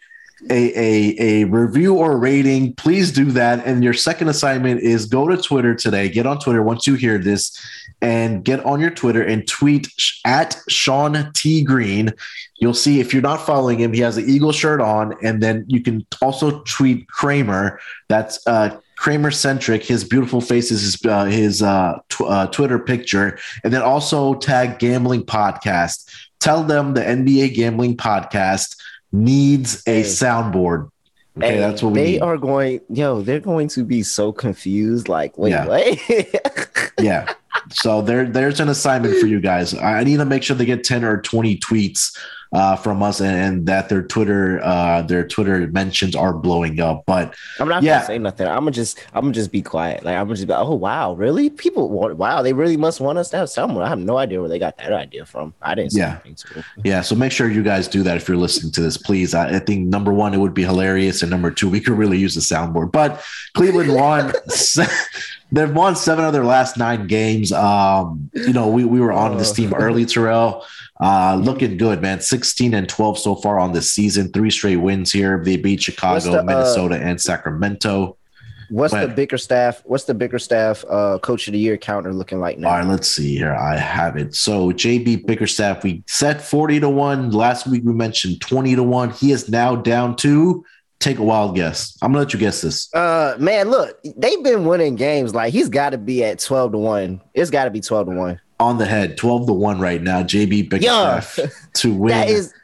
a, 0.51 0.73
a 0.79 1.43
a 1.43 1.45
review 1.45 1.95
or 1.95 2.19
rating, 2.19 2.75
please 2.75 3.13
do 3.13 3.27
that. 3.27 3.65
And 3.67 3.85
your 3.85 3.95
second 3.95 4.29
assignment 4.29 4.81
is 4.81 5.07
go 5.07 5.29
to 5.29 5.37
Twitter 5.37 5.75
today. 5.75 6.09
Get 6.09 6.27
on 6.27 6.39
Twitter 6.39 6.63
once 6.63 6.87
you 6.87 6.95
hear 6.95 7.19
this, 7.19 7.59
and 8.01 8.45
get 8.45 8.65
on 8.65 8.81
your 8.81 8.91
Twitter 8.91 9.23
and 9.23 9.47
tweet 9.47 9.89
at 10.25 10.57
Sean 10.69 11.33
T 11.35 11.63
Green. 11.63 12.13
You'll 12.59 12.75
see 12.75 13.01
if 13.01 13.13
you're 13.13 13.23
not 13.23 13.45
following 13.45 13.79
him, 13.81 13.93
he 13.93 14.01
has 14.01 14.17
an 14.17 14.29
Eagle 14.29 14.53
shirt 14.53 14.81
on, 14.81 15.15
and 15.23 15.43
then 15.43 15.65
you 15.69 15.81
can 15.81 16.07
also 16.21 16.61
tweet 16.61 17.09
Kramer. 17.09 17.81
That's 18.09 18.45
uh, 18.47 18.79
Kramer 18.97 19.31
centric. 19.31 19.85
His 19.85 20.05
beautiful 20.05 20.41
face 20.41 20.71
is 20.71 20.83
his 20.83 21.05
uh, 21.05 21.25
his 21.25 21.63
uh, 21.63 21.99
tw- 22.09 22.23
uh, 22.23 22.47
Twitter 22.49 22.79
picture, 22.79 23.39
and 23.65 23.73
then 23.73 23.83
also 23.83 24.35
tag 24.35 24.79
Gambling 24.79 25.25
Podcast. 25.25 26.09
Tell 26.39 26.65
them 26.65 26.95
the 26.95 27.03
NBA 27.03 27.55
Gambling 27.55 27.97
Podcast 27.97 28.77
needs 29.13 29.83
a 29.87 30.03
soundboard. 30.03 30.89
Okay, 31.39 31.55
Hey, 31.55 31.59
that's 31.59 31.83
what 31.83 31.93
we 31.93 31.99
they 32.01 32.21
are 32.21 32.37
going. 32.37 32.81
Yo, 32.91 33.23
they're 33.23 33.41
going 33.41 33.69
to 33.69 33.85
be 33.85 34.03
so 34.03 34.33
confused. 34.33 35.09
Like, 35.09 35.39
wait, 35.39 35.51
Yeah. 35.51 35.67
what? 35.67 36.93
yeah. 37.01 37.33
So 37.71 38.03
there, 38.03 38.27
there's 38.27 38.61
an 38.61 38.69
assignment 38.69 39.19
for 39.19 39.27
you 39.27 39.41
guys. 39.41 39.75
I 39.75 40.01
I 40.01 40.05
need 40.05 40.19
to 40.19 40.25
make 40.25 40.43
sure 40.43 40.57
they 40.57 40.65
get 40.67 40.85
10 40.85 41.05
or 41.05 41.21
20 41.23 41.59
tweets 41.59 42.17
uh, 42.53 42.77
from 42.77 43.03
us 43.03 43.21
and, 43.21 43.37
and 43.37 43.67
that 43.67 43.89
their 43.89 44.03
Twitter, 44.03 44.61
uh, 44.63 45.03
their 45.03 45.27
Twitter 45.27 45.67
mentions 45.69 46.15
are 46.15 46.33
blowing 46.35 46.81
up. 46.81 47.05
But 47.07 47.35
I'm 47.59 47.69
not 47.69 47.83
Yeah. 47.83 47.95
gonna 47.97 48.07
say 48.07 48.19
nothing. 48.19 48.47
I'm 48.47 48.59
gonna 48.61 48.71
just, 48.73 48.99
I'm 49.15 49.23
gonna 49.23 49.33
just 49.33 49.51
be 49.51 49.63
quiet. 49.63 50.05
Like, 50.05 50.17
I'm 50.17 50.27
gonna 50.27 50.37
just 50.37 50.49
be, 50.49 50.55
oh 50.55 50.75
wow, 50.75 51.15
really? 51.15 51.49
People 51.51 51.89
want, 51.89 52.17
wow, 52.17 52.43
they 52.43 52.53
really 52.53 52.77
must 52.77 53.01
want 53.01 53.19
us 53.19 53.31
to 53.31 53.39
have 53.39 53.49
someone. 53.51 53.83
I 53.83 53.89
have 53.89 53.99
no 53.99 54.19
idea 54.19 54.41
where 54.41 54.49
they 54.51 54.59
got 54.59 54.77
that 54.79 54.93
idea 54.93 55.25
from. 55.25 55.55
I 55.63 55.75
didn't 55.75 55.95
Yeah. 55.95 56.19
anything 56.25 56.63
yeah, 56.85 57.01
so 57.01 57.15
make 57.15 57.33
sure 57.33 57.51
you 57.51 57.63
guys 57.63 57.89
do 57.89 58.03
that 58.03 58.17
if 58.17 58.29
you're 58.29 58.37
listening 58.37 58.73
to 58.73 58.81
this, 58.83 58.97
please. 58.97 59.35
I, 59.35 59.57
I 59.57 59.59
think 59.59 59.87
number 59.89 60.13
one, 60.13 60.35
it 60.35 60.39
would 60.39 60.55
be 60.55 60.63
hilarious. 60.65 61.23
And 61.23 61.31
number 61.31 61.51
two, 61.51 61.69
we 61.69 61.81
could 61.81 61.95
really 61.97 62.19
use 62.19 62.35
the 62.35 62.41
soundboard. 62.41 62.93
But 62.93 63.23
Cleveland 63.55 63.95
won. 63.95 64.33
They've 65.53 65.73
won 65.73 65.97
seven 65.97 66.25
of 66.25 66.33
their 66.33 66.45
last 66.45 66.79
nine 66.79 67.07
games. 67.07 67.53
Um, 67.53 68.31
you 68.33 68.55
know, 68.55 68.69
we, 68.69 68.85
we 68.85 69.01
were 69.01 69.13
on 69.13 69.37
this 69.37 69.53
team 69.53 69.75
early, 69.75 70.07
Terrell. 70.07 70.65
Uh, 70.99 71.35
looking 71.35 71.77
good, 71.77 72.01
man. 72.01 72.21
16 72.21 72.73
and 72.73 72.89
12 72.89 73.19
so 73.19 73.35
far 73.35 73.59
on 73.59 73.73
this 73.73 73.93
season. 73.93 74.33
Three 74.33 74.51
straight 74.51 74.77
wins 74.77 75.13
here. 75.13 75.43
They 75.45 75.59
beat 75.59 75.83
Chicago, 75.83 76.33
the, 76.33 76.41
uh, 76.41 76.45
Minnesota, 76.45 76.97
and 76.97 77.21
Sacramento. 77.21 78.17
What's 78.71 78.95
the 78.95 79.05
ahead. 79.05 79.17
Bickerstaff? 79.17 79.83
What's 79.85 80.05
the 80.05 80.15
Bickerstaff 80.15 80.83
uh, 80.89 81.19
Coach 81.19 81.47
of 81.47 81.53
the 81.53 81.59
Year 81.59 81.77
counter 81.77 82.15
looking 82.15 82.41
like 82.41 82.57
now? 82.57 82.71
All 82.71 82.79
right, 82.79 82.87
let's 82.87 83.09
see 83.09 83.37
here. 83.37 83.55
I 83.55 83.77
have 83.77 84.17
it. 84.17 84.35
So 84.35 84.73
JB 84.73 85.27
Bickerstaff, 85.27 85.85
we 85.85 86.03
set 86.07 86.41
40 86.41 86.81
to 86.81 86.89
1. 86.89 87.33
Last 87.33 87.67
week 87.67 87.83
we 87.85 87.93
mentioned 87.93 88.41
20 88.41 88.77
to 88.77 88.83
1. 88.83 89.11
He 89.11 89.33
is 89.33 89.51
now 89.51 89.77
down 89.77 90.17
to 90.17 90.65
take 91.03 91.19
a 91.19 91.23
wild 91.23 91.55
guess. 91.55 91.97
I'm 92.01 92.13
gonna 92.13 92.21
let 92.21 92.33
you 92.33 92.39
guess 92.39 92.61
this. 92.61 92.93
Uh, 92.95 93.37
man, 93.39 93.71
look, 93.71 93.99
they've 94.17 94.43
been 94.43 94.65
winning 94.65 94.95
games. 94.95 95.35
Like 95.35 95.53
he's 95.53 95.69
got 95.69 95.91
to 95.91 95.99
be 95.99 96.25
at 96.25 96.39
twelve 96.39 96.73
to 96.73 96.79
one. 96.79 97.21
It's 97.35 97.51
got 97.51 97.65
to 97.65 97.71
be 97.71 97.81
twelve 97.81 98.07
to 98.07 98.15
one. 98.15 98.41
On 98.61 98.79
the 98.79 98.87
head, 98.87 99.17
12 99.17 99.49
to 99.49 99.53
1 99.55 99.81
right 99.81 100.01
now. 100.01 100.23
JB 100.23 100.71
Bickerstaff 100.71 101.37
to 101.73 101.93
win. 101.93 102.11
That 102.11 102.29
is, 102.29 102.55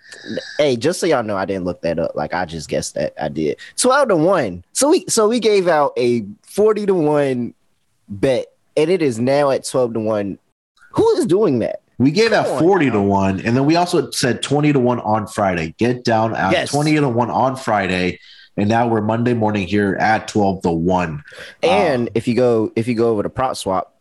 hey, 0.56 0.76
just 0.76 1.00
so 1.00 1.06
y'all 1.06 1.24
know, 1.24 1.36
I 1.36 1.44
didn't 1.44 1.64
look 1.64 1.80
that 1.82 1.98
up. 1.98 2.14
Like 2.14 2.32
I 2.32 2.44
just 2.44 2.68
guessed 2.68 2.94
that 2.94 3.14
I 3.20 3.28
did. 3.28 3.58
Twelve 3.76 4.08
to 4.08 4.16
one. 4.16 4.64
So 4.72 4.90
we 4.90 5.04
so 5.08 5.28
we 5.28 5.40
gave 5.40 5.66
out 5.66 5.92
a 5.96 6.24
forty 6.42 6.86
to 6.86 6.94
one 6.94 7.52
bet, 8.08 8.46
and 8.76 8.88
it 8.90 9.02
is 9.02 9.18
now 9.18 9.50
at 9.50 9.66
twelve 9.68 9.94
to 9.94 10.00
one. 10.00 10.38
Who 10.92 11.10
is 11.16 11.26
doing 11.26 11.58
that? 11.60 11.82
We 11.98 12.10
gave 12.10 12.32
out 12.32 12.46
Come 12.46 12.54
on 12.54 12.60
40 12.62 12.90
to 12.92 13.02
1, 13.02 13.40
and 13.40 13.56
then 13.56 13.66
we 13.66 13.76
also 13.76 14.10
said 14.10 14.42
20 14.42 14.72
to 14.72 14.80
1 14.80 15.00
on 15.00 15.26
Friday. 15.26 15.74
Get 15.78 16.04
down 16.04 16.34
at 16.34 16.52
Yes. 16.52 16.70
20 16.70 16.94
to 16.96 17.08
1 17.08 17.30
on 17.30 17.56
Friday. 17.56 18.20
And 18.56 18.68
now 18.68 18.88
we're 18.88 19.00
Monday 19.02 19.34
morning 19.34 19.68
here 19.68 19.96
at 20.00 20.26
12 20.26 20.62
to 20.62 20.70
1. 20.72 21.08
Um, 21.10 21.22
and 21.62 22.10
if 22.14 22.26
you 22.26 22.34
go 22.34 22.72
if 22.74 22.88
you 22.88 22.94
go 22.94 23.08
over 23.10 23.22
to 23.22 23.28
prop 23.28 23.56
swap, 23.56 23.94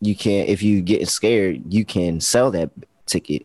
you 0.00 0.14
can 0.14 0.46
if 0.46 0.62
you 0.62 0.82
get 0.82 1.08
scared, 1.08 1.62
you 1.72 1.84
can 1.84 2.20
sell 2.20 2.50
that 2.52 2.70
ticket 3.06 3.44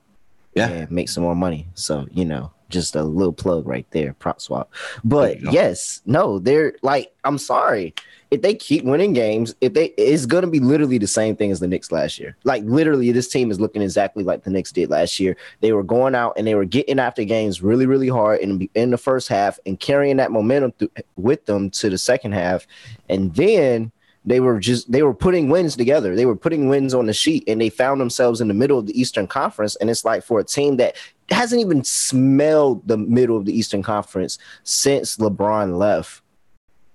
Yeah. 0.54 0.70
and 0.70 0.92
make 0.92 1.10
some 1.10 1.24
more 1.24 1.36
money. 1.36 1.68
So 1.74 2.06
you 2.12 2.24
know, 2.24 2.52
just 2.70 2.96
a 2.96 3.02
little 3.02 3.34
plug 3.34 3.68
right 3.68 3.88
there, 3.92 4.14
prop 4.14 4.42
swap. 4.42 4.72
But 5.04 5.42
yes, 5.42 6.02
no, 6.06 6.38
they're 6.38 6.74
like, 6.84 7.12
I'm 7.24 7.40
sorry. 7.40 7.96
If 8.32 8.42
they 8.44 8.54
keep 8.54 8.86
winning 8.86 9.14
games, 9.14 9.56
if 9.60 9.74
they 9.74 9.86
it's 9.98 10.26
gonna 10.26 10.48
be 10.48 10.60
literally 10.60 10.98
the 10.98 11.08
same 11.08 11.36
thing 11.36 11.52
as 11.52 11.60
the 11.60 11.68
Knicks 11.68 11.92
last 11.92 12.20
year. 12.20 12.38
Like 12.44 12.64
literally, 12.64 13.12
this 13.12 13.28
team 13.28 13.50
is 13.50 13.60
looking 13.60 13.82
exactly 13.82 14.24
like 14.24 14.44
the 14.44 14.52
Knicks 14.52 14.72
did 14.72 14.90
last 14.90 15.20
year. 15.20 15.36
They 15.62 15.74
were 15.74 15.84
going 15.84 16.14
out 16.14 16.34
and 16.38 16.46
they 16.46 16.56
were 16.56 16.66
getting 16.66 17.00
after 17.00 17.24
games 17.24 17.62
really, 17.62 17.86
really 17.86 18.10
hard 18.10 18.40
in 18.40 18.70
in 18.76 18.92
the 18.92 18.98
first 18.98 19.28
half 19.28 19.60
and 19.66 19.80
carrying 19.80 20.18
that 20.18 20.32
momentum 20.32 20.74
th- 20.74 20.92
with 21.16 21.46
them 21.46 21.70
to 21.72 21.90
the 21.90 21.98
second 21.98 22.34
half, 22.34 22.68
and 23.10 23.34
then 23.36 23.92
they 24.26 24.40
were 24.40 24.60
just 24.60 24.92
they 24.92 25.02
were 25.02 25.14
putting 25.14 25.50
wins 25.50 25.76
together. 25.76 26.16
They 26.16 26.26
were 26.26 26.36
putting 26.36 26.70
wins 26.70 26.94
on 26.94 27.06
the 27.06 27.14
sheet, 27.14 27.44
and 27.48 27.60
they 27.60 27.70
found 27.70 28.00
themselves 28.00 28.42
in 28.42 28.48
the 28.48 28.54
middle 28.54 28.78
of 28.78 28.86
the 28.86 29.00
Eastern 29.00 29.28
Conference. 29.28 29.76
And 29.78 29.90
it's 29.90 30.06
like 30.06 30.24
for 30.24 30.40
a 30.40 30.44
team 30.44 30.78
that 30.78 30.96
hasn't 31.30 31.62
even 31.62 31.84
smelled 31.84 32.88
the 32.88 32.98
middle 32.98 33.38
of 33.38 33.46
the 33.46 33.58
Eastern 33.58 33.82
Conference 33.82 34.38
since 34.64 35.18
LeBron 35.18 35.78
left. 35.78 36.22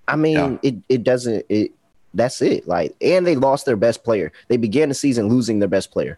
I 0.07 0.15
mean, 0.15 0.33
Yeah. 0.37 0.57
it 0.63 0.75
it 0.89 1.03
doesn't 1.03 1.45
it. 1.49 1.71
That's 2.13 2.41
it. 2.41 2.67
Like, 2.67 2.95
and 3.01 3.25
they 3.27 3.35
lost 3.35 3.65
their 3.65 3.75
best 3.75 4.03
player. 4.03 4.31
They 4.47 4.55
began 4.57 4.87
the 4.89 4.95
season 4.95 5.27
losing 5.27 5.59
their 5.59 5.67
best 5.67 5.91
player. 5.91 6.17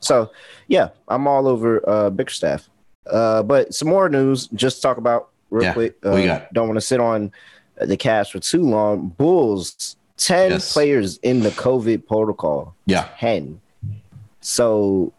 So, 0.00 0.30
yeah, 0.68 0.90
I'm 1.08 1.26
all 1.26 1.48
over 1.48 1.82
uh, 1.88 2.10
Bickerstaff. 2.10 2.68
Uh, 3.10 3.42
but 3.42 3.74
some 3.74 3.88
more 3.88 4.08
news, 4.08 4.46
just 4.48 4.76
to 4.76 4.82
talk 4.82 4.96
about 4.98 5.30
real 5.50 5.64
Yeah, 5.64 5.72
quick. 5.72 5.96
Uh, 6.04 6.24
got? 6.24 6.52
Don't 6.52 6.68
want 6.68 6.76
to 6.76 6.80
sit 6.80 7.00
on 7.00 7.32
the 7.80 7.96
cast 7.96 8.30
for 8.32 8.38
too 8.38 8.62
long. 8.62 9.08
Bulls, 9.08 9.96
10 10.18 10.52
Yes. 10.52 10.72
players 10.72 11.16
in 11.18 11.40
the 11.40 11.50
COVID 11.50 12.06
protocol. 12.06 12.74
Yeah. 12.86 13.08
10. 13.18 13.60
So, 14.40 15.12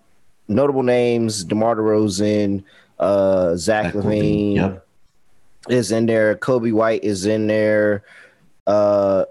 notable 0.48 0.84
names 0.84 1.44
DeMar 1.44 1.76
DeRozan, 1.76 2.64
uh, 3.00 3.56
Zach, 3.56 3.86
Zach 3.86 3.94
LaVine 3.94 4.04
LaVine, 4.04 4.56
yep. 4.56 4.85
Is 5.70 5.92
in 5.92 6.06
there. 6.06 6.36
Coby 6.36 6.72
White 6.72 7.04
is 7.04 7.26
in 7.26 7.48
there. 7.48 8.04
Uh, 8.68 9.26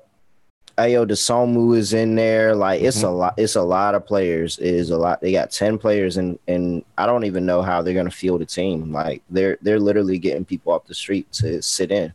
Ayo 0.76 1.06
Dosunmu 1.06 1.76
is 1.76 1.92
in 1.92 2.16
there. 2.16 2.56
Like 2.56 2.82
it's 2.82 2.98
Mm-hmm. 2.98 3.06
a 3.06 3.10
lot. 3.12 3.34
It's 3.36 3.54
a 3.54 3.62
lot 3.62 3.94
of 3.94 4.04
players. 4.04 4.58
It 4.58 4.74
is 4.74 4.90
a 4.90 4.96
lot. 4.98 5.20
They 5.20 5.30
got 5.30 5.52
ten 5.52 5.78
players, 5.78 6.16
and 6.16 6.36
and 6.48 6.84
I 6.98 7.06
don't 7.06 7.24
even 7.24 7.46
know 7.46 7.62
how 7.62 7.82
they're 7.82 7.94
gonna 7.94 8.10
field 8.10 8.42
a 8.42 8.46
team. 8.46 8.92
Like 8.92 9.22
they're 9.30 9.58
they're 9.62 9.78
literally 9.78 10.18
getting 10.18 10.44
people 10.44 10.72
off 10.72 10.86
the 10.86 10.94
street 10.94 11.30
to 11.34 11.62
sit 11.62 11.92
in. 11.92 12.12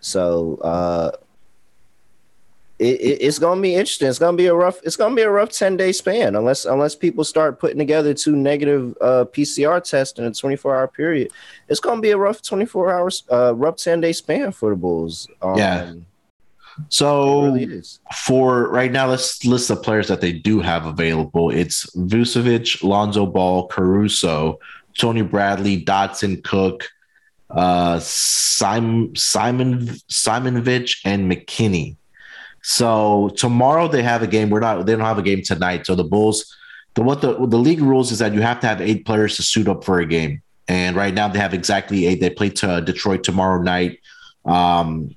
So 0.00 0.56
uh, 0.62 1.10
it, 2.78 3.00
it, 3.00 3.22
it's 3.22 3.38
gonna 3.38 3.60
be 3.60 3.74
interesting. 3.74 4.08
It's 4.08 4.18
gonna 4.18 4.36
be 4.36 4.46
a 4.46 4.54
rough. 4.54 4.80
It's 4.82 4.96
gonna 4.96 5.14
be 5.14 5.22
a 5.22 5.30
rough 5.30 5.50
ten 5.50 5.76
day 5.76 5.92
span 5.92 6.36
unless 6.36 6.64
unless 6.66 6.94
people 6.94 7.24
start 7.24 7.58
putting 7.58 7.78
together 7.78 8.12
two 8.12 8.36
negative 8.36 8.96
uh, 9.00 9.24
PCR 9.32 9.82
tests 9.82 10.18
in 10.18 10.24
a 10.24 10.32
twenty 10.32 10.56
four 10.56 10.76
hour 10.76 10.86
period. 10.86 11.30
It's 11.68 11.80
gonna 11.80 12.00
be 12.00 12.10
a 12.10 12.18
rough 12.18 12.42
twenty 12.42 12.66
four 12.66 12.92
hours, 12.92 13.24
uh, 13.32 13.54
rough 13.54 13.76
ten 13.76 14.00
day 14.00 14.12
span 14.12 14.52
for 14.52 14.70
the 14.70 14.76
Bulls. 14.76 15.26
Um, 15.40 15.56
Yeah. 15.56 15.92
So 16.90 17.44
really 17.44 17.82
for 18.26 18.68
right 18.68 18.92
now, 18.92 19.06
let's 19.06 19.42
list 19.46 19.68
the 19.68 19.76
players 19.76 20.08
that 20.08 20.20
they 20.20 20.32
do 20.32 20.60
have 20.60 20.84
available. 20.84 21.50
It's 21.50 21.86
Vucevic, 21.96 22.82
Lonzo 22.82 23.24
Ball, 23.24 23.66
Caruso, 23.68 24.58
Tony 24.98 25.22
Bradley, 25.22 25.82
Dotson, 25.82 26.44
Cook, 26.44 26.90
uh, 27.48 27.98
Simon, 28.00 29.16
Simon, 29.16 29.86
Simonovic, 30.10 30.98
and 31.06 31.30
McKinnie. 31.30 31.96
So 32.68 33.30
tomorrow 33.36 33.86
they 33.86 34.02
have 34.02 34.24
a 34.24 34.26
game. 34.26 34.50
We're 34.50 34.58
not. 34.58 34.86
They 34.86 34.96
don't 34.96 35.04
have 35.04 35.18
a 35.18 35.22
game 35.22 35.40
tonight. 35.40 35.86
So 35.86 35.94
the 35.94 36.02
Bulls, 36.02 36.52
the 36.94 37.02
what 37.02 37.20
the 37.20 37.34
the 37.46 37.56
league 37.56 37.80
rules 37.80 38.10
is 38.10 38.18
that 38.18 38.34
you 38.34 38.40
have 38.40 38.58
to 38.58 38.66
have 38.66 38.80
eight 38.80 39.06
players 39.06 39.36
to 39.36 39.44
suit 39.44 39.68
up 39.68 39.84
for 39.84 40.00
a 40.00 40.04
game. 40.04 40.42
And 40.66 40.96
right 40.96 41.14
now 41.14 41.28
they 41.28 41.38
have 41.38 41.54
exactly 41.54 42.06
eight. 42.06 42.20
They 42.20 42.28
play 42.28 42.50
to 42.50 42.80
Detroit 42.80 43.22
tomorrow 43.22 43.62
night. 43.62 44.00
Um, 44.44 45.14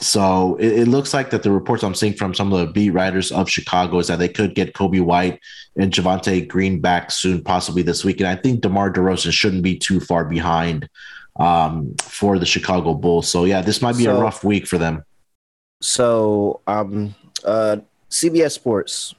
so 0.00 0.56
it, 0.56 0.80
it, 0.80 0.88
looks 0.88 1.14
like 1.14 1.30
that 1.30 1.44
the 1.44 1.52
reports 1.52 1.84
I'm 1.84 1.94
seeing 1.94 2.14
from 2.14 2.34
some 2.34 2.52
of 2.52 2.58
the 2.58 2.72
beat 2.72 2.90
writers 2.90 3.30
of 3.30 3.48
Chicago 3.48 4.00
is 4.00 4.08
that 4.08 4.18
they 4.18 4.28
could 4.28 4.56
get 4.56 4.74
Coby 4.74 5.00
White 5.00 5.38
and 5.76 5.92
Javonte 5.92 6.48
Green 6.48 6.80
back 6.80 7.12
soon, 7.12 7.44
possibly 7.44 7.82
this 7.82 8.04
week. 8.04 8.18
And 8.18 8.26
I 8.26 8.34
think 8.34 8.62
DeMar 8.62 8.92
DeRozan 8.92 9.30
shouldn't 9.30 9.62
be 9.62 9.78
too 9.78 10.00
far 10.00 10.24
behind 10.24 10.88
um, 11.38 11.94
for 12.02 12.36
the 12.40 12.46
Chicago 12.46 12.94
Bulls. 12.94 13.28
So 13.28 13.44
yeah, 13.44 13.60
this 13.60 13.80
might 13.80 13.96
be 13.96 14.04
so, 14.04 14.16
a 14.16 14.20
rough 14.20 14.42
week 14.42 14.66
for 14.66 14.78
them. 14.78 15.04
So 15.80 16.60
um, 16.66 17.14
uh, 17.44 17.78
CBS 18.10 18.52
Sports 18.52 19.14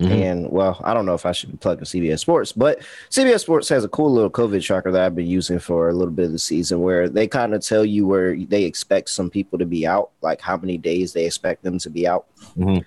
Mm-hmm. 0.00 0.12
And 0.12 0.50
well, 0.50 0.80
I 0.82 0.92
don't 0.92 1.06
know 1.06 1.14
if 1.14 1.24
I 1.24 1.32
should 1.32 1.52
be 1.52 1.56
plugging 1.56 1.84
CBS 1.84 2.18
Sports, 2.18 2.52
but 2.52 2.80
CBS 3.10 3.40
Sports 3.40 3.68
has 3.68 3.84
a 3.84 3.88
cool 3.88 4.12
little 4.12 4.30
COVID 4.30 4.62
tracker 4.62 4.90
that 4.90 5.02
I've 5.02 5.14
been 5.14 5.26
using 5.26 5.60
for 5.60 5.88
a 5.88 5.92
little 5.92 6.12
bit 6.12 6.26
of 6.26 6.32
the 6.32 6.38
season 6.38 6.80
where 6.80 7.08
they 7.08 7.28
kind 7.28 7.54
of 7.54 7.64
tell 7.64 7.84
you 7.84 8.06
where 8.06 8.36
they 8.36 8.64
expect 8.64 9.10
some 9.10 9.30
people 9.30 9.58
to 9.58 9.66
be 9.66 9.86
out, 9.86 10.10
like 10.20 10.40
how 10.40 10.56
many 10.56 10.78
days 10.78 11.12
they 11.12 11.24
expect 11.24 11.62
them 11.62 11.78
to 11.78 11.90
be 11.90 12.08
out. 12.08 12.26
Mm-hmm. 12.56 12.80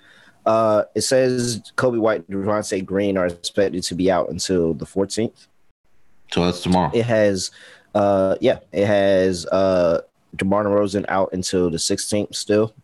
Uh, 0.44 0.84
it 0.94 1.00
says 1.00 1.72
Coby 1.76 1.98
White 1.98 2.28
and 2.28 2.44
Javonte 2.44 2.84
Green 2.84 3.16
are 3.16 3.26
expected 3.26 3.82
to 3.84 3.94
be 3.94 4.10
out 4.10 4.28
until 4.28 4.74
the 4.74 4.86
14th. 4.86 5.46
So 6.30 6.44
that's 6.44 6.60
tomorrow. 6.62 6.90
It 6.92 7.06
has, 7.06 7.50
uh, 7.94 8.36
yeah, 8.42 8.58
it 8.72 8.86
has 8.86 9.46
uh, 9.46 10.02
DeMar 10.36 10.64
DeRozan 10.64 11.06
out 11.08 11.30
until 11.32 11.70
the 11.70 11.78
16th 11.78 12.34
still. 12.34 12.74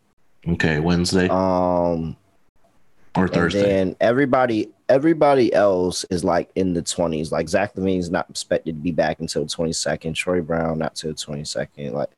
Okay, 0.46 0.78
Wednesday. 0.80 1.28
Um, 1.28 2.16
or 3.16 3.28
Thursday. 3.28 3.80
And 3.80 3.96
everybody 4.00 4.70
everybody 4.88 5.52
else 5.52 6.04
is 6.10 6.24
like 6.24 6.50
in 6.54 6.74
the 6.74 6.82
20s. 6.82 7.32
Like 7.32 7.48
Zach 7.48 7.74
LaVine's 7.74 8.10
not 8.10 8.28
expected 8.28 8.76
to 8.76 8.80
be 8.80 8.92
back 8.92 9.20
until 9.20 9.46
22nd. 9.46 10.14
Troy 10.14 10.40
Brown 10.40 10.78
not 10.78 10.94
till 10.94 11.14
22nd. 11.14 11.92
Like 11.92 12.10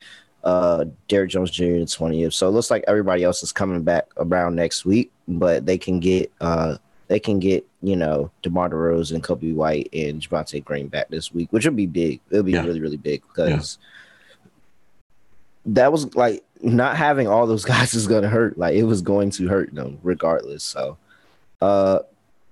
uh 0.45 0.85
Derrick 1.09 1.31
Jones 1.31 1.51
Jr. 1.51 1.65
the 1.65 1.87
20th. 1.87 2.33
So 2.33 2.49
it 2.49 2.53
looks 2.53 2.71
like 2.71 2.85
everybody 2.89 3.25
else 3.25 3.43
is 3.43 3.53
coming 3.53 3.83
back 3.83 4.07
around 4.17 4.55
next 4.55 4.85
week, 4.85 5.13
but 5.29 5.67
they 5.67 5.79
can 5.79 6.01
get 6.01 6.33
uh 6.41 6.77
they 7.09 7.21
can 7.21 7.39
get, 7.39 7.65
you 7.83 7.95
know, 7.95 8.33
DeMar 8.43 8.71
DeRozan 8.71 9.17
and 9.17 9.23
Coby 9.23 9.55
White 9.55 9.89
and 9.93 10.21
Javonte 10.21 10.65
Green 10.65 10.89
back 10.89 11.09
this 11.09 11.33
week, 11.33 11.53
which 11.53 11.65
would 11.65 11.77
be 11.77 11.87
big. 11.87 12.21
It'll 12.31 12.43
be 12.43 12.53
yeah. 12.53 12.65
really, 12.65 12.81
really 12.81 12.97
big 12.97 13.23
because 13.29 13.79
yeah. 13.81 14.51
that 15.75 15.93
was 15.93 16.15
like 16.17 16.43
not 16.75 16.97
having 16.97 17.29
all 17.29 17.47
those 17.47 17.65
guys 17.75 17.95
is 17.95 18.07
gonna 18.07 18.29
hurt. 18.29 18.59
Like 18.59 18.75
it 18.75 18.85
was 18.85 19.03
going 19.03 19.31
to 19.33 19.49
hurt 19.49 19.75
them 19.75 19.99
regardless. 20.03 20.65
So 20.65 20.99
uh 21.61 22.01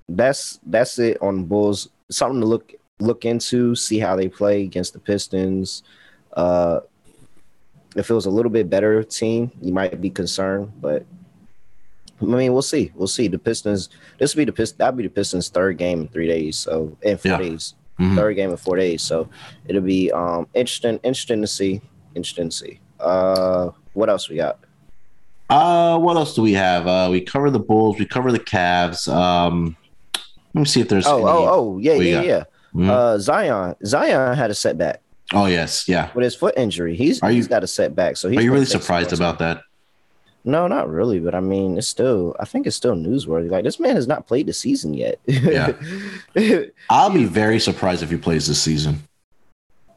that's 0.08 0.60
that's 0.66 0.98
it 0.98 1.18
on 1.20 1.44
Bulls. 1.44 1.88
Something 2.10 2.40
to 2.40 2.46
look 2.46 2.72
look 3.00 3.24
into, 3.24 3.74
see 3.74 3.98
how 3.98 4.16
they 4.16 4.28
play 4.28 4.62
against 4.62 4.92
the 4.92 4.98
Pistons. 4.98 5.82
Uh 6.32 6.80
if 7.96 8.10
it 8.10 8.14
was 8.14 8.26
a 8.26 8.30
little 8.30 8.50
bit 8.50 8.68
better 8.68 9.02
team, 9.04 9.52
you 9.60 9.72
might 9.72 10.00
be 10.00 10.10
concerned, 10.10 10.72
but 10.80 11.06
I 12.20 12.24
mean, 12.24 12.52
we'll 12.52 12.62
see. 12.62 12.92
We'll 12.94 13.08
see. 13.08 13.28
The 13.28 13.38
Pistons. 13.38 13.88
This 14.18 14.34
will 14.34 14.40
be 14.40 14.44
the 14.46 14.52
Pistons. 14.52 14.78
That'll 14.78 14.96
be 14.96 15.02
the 15.02 15.10
Pistons' 15.10 15.48
third 15.48 15.78
game 15.78 16.02
in 16.02 16.08
three 16.08 16.26
days. 16.26 16.58
So 16.58 16.96
in 17.02 17.18
four 17.18 17.32
yeah. 17.32 17.38
days, 17.38 17.74
mm-hmm. 17.98 18.16
third 18.16 18.34
game 18.34 18.50
in 18.50 18.56
four 18.56 18.76
days. 18.76 19.02
So 19.02 19.28
it'll 19.66 19.82
be 19.82 20.10
um 20.12 20.46
interesting. 20.54 20.98
Interesting 21.02 21.40
to 21.42 21.46
see. 21.46 21.80
Interesting 22.14 22.50
to 22.50 22.56
see. 22.56 22.80
Uh, 23.00 23.70
what 23.94 24.10
else 24.10 24.28
we 24.28 24.36
got? 24.36 24.58
Uh, 25.50 25.98
what 25.98 26.16
else 26.16 26.34
do 26.34 26.42
we 26.42 26.52
have? 26.52 26.86
Uh, 26.86 27.08
we 27.10 27.20
cover 27.20 27.50
the 27.50 27.58
Bulls. 27.58 27.98
We 27.98 28.06
cover 28.06 28.32
the 28.32 28.38
Cavs. 28.38 29.12
Um, 29.12 29.76
let 30.54 30.60
me 30.60 30.64
see 30.66 30.80
if 30.80 30.88
there's. 30.88 31.06
Oh, 31.06 31.26
oh, 31.26 31.48
oh, 31.48 31.78
yeah, 31.78 31.94
yeah, 31.94 32.14
got. 32.14 32.26
yeah. 32.26 32.44
Mm-hmm. 32.74 32.90
Uh, 32.90 33.18
Zion, 33.18 33.76
Zion 33.84 34.36
had 34.36 34.50
a 34.50 34.54
setback. 34.54 35.00
Oh 35.32 35.46
yes, 35.46 35.88
yeah. 35.88 36.10
With 36.14 36.24
his 36.24 36.34
foot 36.34 36.54
injury, 36.56 36.96
he's 36.96 37.22
are 37.22 37.30
he's 37.30 37.46
you, 37.46 37.48
got 37.48 37.64
a 37.64 37.66
setback. 37.66 38.16
So 38.16 38.28
he's 38.28 38.38
are 38.38 38.42
you 38.42 38.52
really 38.52 38.66
surprised 38.66 39.12
about 39.12 39.38
that? 39.38 39.62
No, 40.44 40.66
not 40.66 40.90
really. 40.90 41.18
But 41.18 41.34
I 41.34 41.40
mean, 41.40 41.78
it's 41.78 41.88
still. 41.88 42.36
I 42.38 42.44
think 42.44 42.66
it's 42.66 42.76
still 42.76 42.94
newsworthy. 42.94 43.50
Like 43.50 43.64
this 43.64 43.80
man 43.80 43.96
has 43.96 44.06
not 44.06 44.26
played 44.26 44.46
the 44.46 44.52
season 44.52 44.92
yet. 44.92 45.18
yeah, 45.26 45.72
I'll 46.90 47.10
be 47.10 47.24
very 47.24 47.58
surprised 47.58 48.02
if 48.02 48.10
he 48.10 48.16
plays 48.16 48.46
this 48.46 48.62
season. 48.62 49.02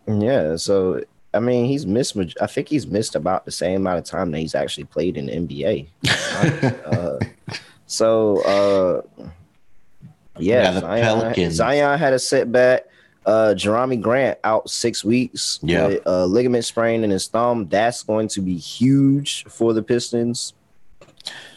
Yeah. 0.07 0.55
So 0.55 1.03
I 1.33 1.39
mean, 1.39 1.65
he's 1.65 1.85
missed. 1.85 2.17
I 2.41 2.47
think 2.47 2.67
he's 2.69 2.87
missed 2.87 3.15
about 3.15 3.45
the 3.45 3.51
same 3.51 3.81
amount 3.81 3.99
of 3.99 4.05
time 4.05 4.31
that 4.31 4.39
he's 4.39 4.55
actually 4.55 4.85
played 4.85 5.17
in 5.17 5.27
the 5.27 5.33
NBA. 5.33 5.87
uh, 6.85 7.19
so, 7.85 8.41
uh, 9.17 9.29
yeah, 10.39 10.79
Zion, 10.79 11.03
Pelicans. 11.03 11.55
Zion 11.55 11.99
had 11.99 12.13
a 12.13 12.19
setback. 12.19 12.85
Uh, 13.25 13.53
Jerami 13.53 13.99
Grant 13.99 14.39
out 14.45 14.69
six 14.69 15.03
weeks. 15.03 15.59
Yeah, 15.61 15.87
with, 15.87 16.07
uh, 16.07 16.25
ligament 16.25 16.63
sprain 16.63 17.03
in 17.03 17.09
his 17.09 17.27
thumb. 17.27 17.67
That's 17.67 18.03
going 18.03 18.29
to 18.29 18.41
be 18.41 18.55
huge 18.57 19.43
for 19.45 19.73
the 19.73 19.83
Pistons. 19.83 20.53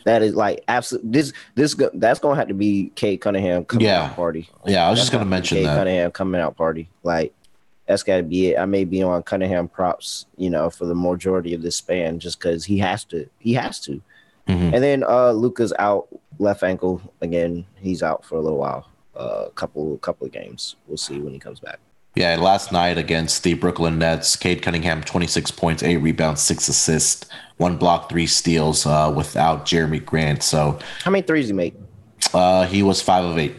That 0.05 0.23
is 0.23 0.35
like 0.35 0.65
absolute. 0.67 1.13
This 1.13 1.33
this 1.55 1.77
that's 1.95 2.19
going 2.19 2.35
to 2.35 2.39
have 2.39 2.49
to 2.49 2.55
be 2.55 2.91
Cade 2.97 3.21
Cunningham 3.21 3.65
coming 3.65 3.87
yeah. 3.87 4.07
out 4.07 4.17
party. 4.17 4.49
Yeah, 4.67 4.87
I 4.87 4.91
was 4.91 4.99
that's 4.99 5.03
just 5.03 5.13
going 5.13 5.25
to 5.25 5.31
mention 5.31 5.59
Cade 5.59 5.67
that 5.67 5.77
Cunningham 5.77 6.11
coming 6.11 6.41
out 6.41 6.57
party. 6.57 6.89
Like 7.05 7.33
that's 7.91 8.05
got 8.05 8.19
to 8.19 8.23
be 8.23 8.51
it. 8.51 8.59
I 8.59 8.67
may 8.67 8.85
be 8.85 9.03
on 9.03 9.25
Cunningham 9.25 9.67
props, 9.67 10.27
you 10.37 10.49
know, 10.49 10.71
for 10.71 10.87
the 10.87 10.95
majority 10.95 11.55
of 11.55 11.63
this 11.63 11.75
span, 11.75 12.21
just 12.21 12.39
because 12.39 12.65
he 12.65 12.79
has 12.79 13.05
to. 13.07 13.29
He 13.41 13.53
has 13.55 13.81
to. 13.81 14.01
Mm-hmm. 14.47 14.75
And 14.75 14.85
then 14.85 15.05
uh 15.05 15.33
Luka's 15.33 15.73
out 15.79 16.07
left 16.39 16.63
ankle 16.63 17.03
again. 17.21 17.67
He's 17.81 18.03
out 18.05 18.25
for 18.25 18.37
a 18.37 18.41
little 18.41 18.59
while. 18.59 18.89
A 19.17 19.19
uh, 19.19 19.49
couple 19.51 19.99
couple 19.99 20.25
of 20.25 20.33
games. 20.33 20.77
We'll 20.87 20.99
see 20.99 21.19
when 21.19 21.33
he 21.33 21.41
comes 21.41 21.59
back. 21.59 21.81
Yeah, 22.15 22.37
last 22.37 22.71
night 22.71 22.97
against 22.97 23.43
the 23.43 23.55
Brooklyn 23.55 23.99
Nets, 23.99 24.37
Cade 24.37 24.63
Cunningham, 24.63 25.03
26 25.03 25.51
points, 25.53 25.83
eight 25.83 25.99
rebounds, 25.99 26.41
six 26.41 26.69
assists, 26.69 27.29
one 27.57 27.77
block, 27.77 28.09
three 28.09 28.27
steals 28.27 28.87
uh, 28.87 29.13
without 29.15 29.67
Jerami 29.67 30.05
Grant. 30.05 30.43
So, 30.43 30.79
how 31.05 31.11
many 31.11 31.23
threes 31.23 31.49
he 31.49 31.53
made? 31.53 31.75
Uh, 32.33 32.67
he 32.67 32.83
was 32.83 33.03
five 33.03 33.25
of 33.25 33.37
eight. 33.39 33.57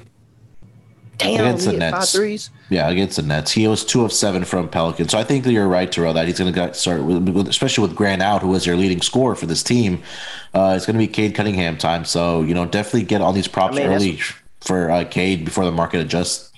Damn, 1.21 1.45
against 1.45 1.65
the 1.65 1.73
Nets. 1.73 1.97
Five 1.97 2.09
threes. 2.09 2.49
Yeah, 2.69 2.89
against 2.89 3.15
the 3.17 3.23
Nets, 3.23 3.51
he 3.51 3.67
was 3.67 3.85
two 3.85 4.03
of 4.03 4.11
seven 4.11 4.43
from 4.43 4.69
Pelican. 4.69 5.09
So 5.09 5.17
I 5.17 5.23
think 5.23 5.43
that 5.43 5.51
you're 5.51 5.67
right, 5.67 5.91
Terrell, 5.91 6.13
that 6.13 6.27
he's 6.27 6.39
going 6.39 6.53
to 6.53 6.73
start, 6.73 7.03
with, 7.03 7.47
especially 7.47 7.87
with 7.87 7.95
Grant 7.95 8.21
out, 8.21 8.41
who 8.41 8.49
was 8.49 8.65
their 8.65 8.75
leading 8.75 9.01
scorer 9.01 9.35
for 9.35 9.45
this 9.45 9.63
team. 9.63 10.01
Uh, 10.53 10.73
it's 10.75 10.85
going 10.85 10.95
to 10.95 10.99
be 10.99 11.07
Cade 11.07 11.35
Cunningham 11.35 11.77
time. 11.77 12.05
So 12.05 12.41
you 12.41 12.53
know, 12.53 12.65
definitely 12.65 13.03
get 13.03 13.21
all 13.21 13.33
these 13.33 13.47
props 13.47 13.77
I 13.77 13.81
mean, 13.81 13.89
early 13.89 14.19
for 14.61 14.91
uh, 14.91 15.03
Cade 15.05 15.45
before 15.45 15.65
the 15.65 15.71
market 15.71 15.99
adjusts. 15.99 16.51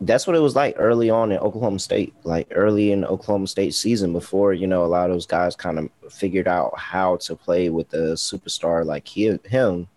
That's 0.00 0.28
what 0.28 0.36
it 0.36 0.40
was 0.40 0.54
like 0.54 0.76
early 0.78 1.10
on 1.10 1.32
in 1.32 1.38
Oklahoma 1.38 1.80
State, 1.80 2.14
like 2.22 2.46
early 2.52 2.92
in 2.92 3.04
Oklahoma 3.04 3.48
State 3.48 3.74
season 3.74 4.12
before 4.12 4.52
you 4.52 4.66
know 4.66 4.84
a 4.84 4.86
lot 4.86 5.10
of 5.10 5.14
those 5.14 5.26
guys 5.26 5.56
kind 5.56 5.78
of 5.78 6.12
figured 6.12 6.46
out 6.46 6.78
how 6.78 7.16
to 7.16 7.34
play 7.34 7.68
with 7.68 7.92
a 7.94 8.12
superstar 8.14 8.84
like 8.84 9.08
he, 9.08 9.36
him, 9.44 9.88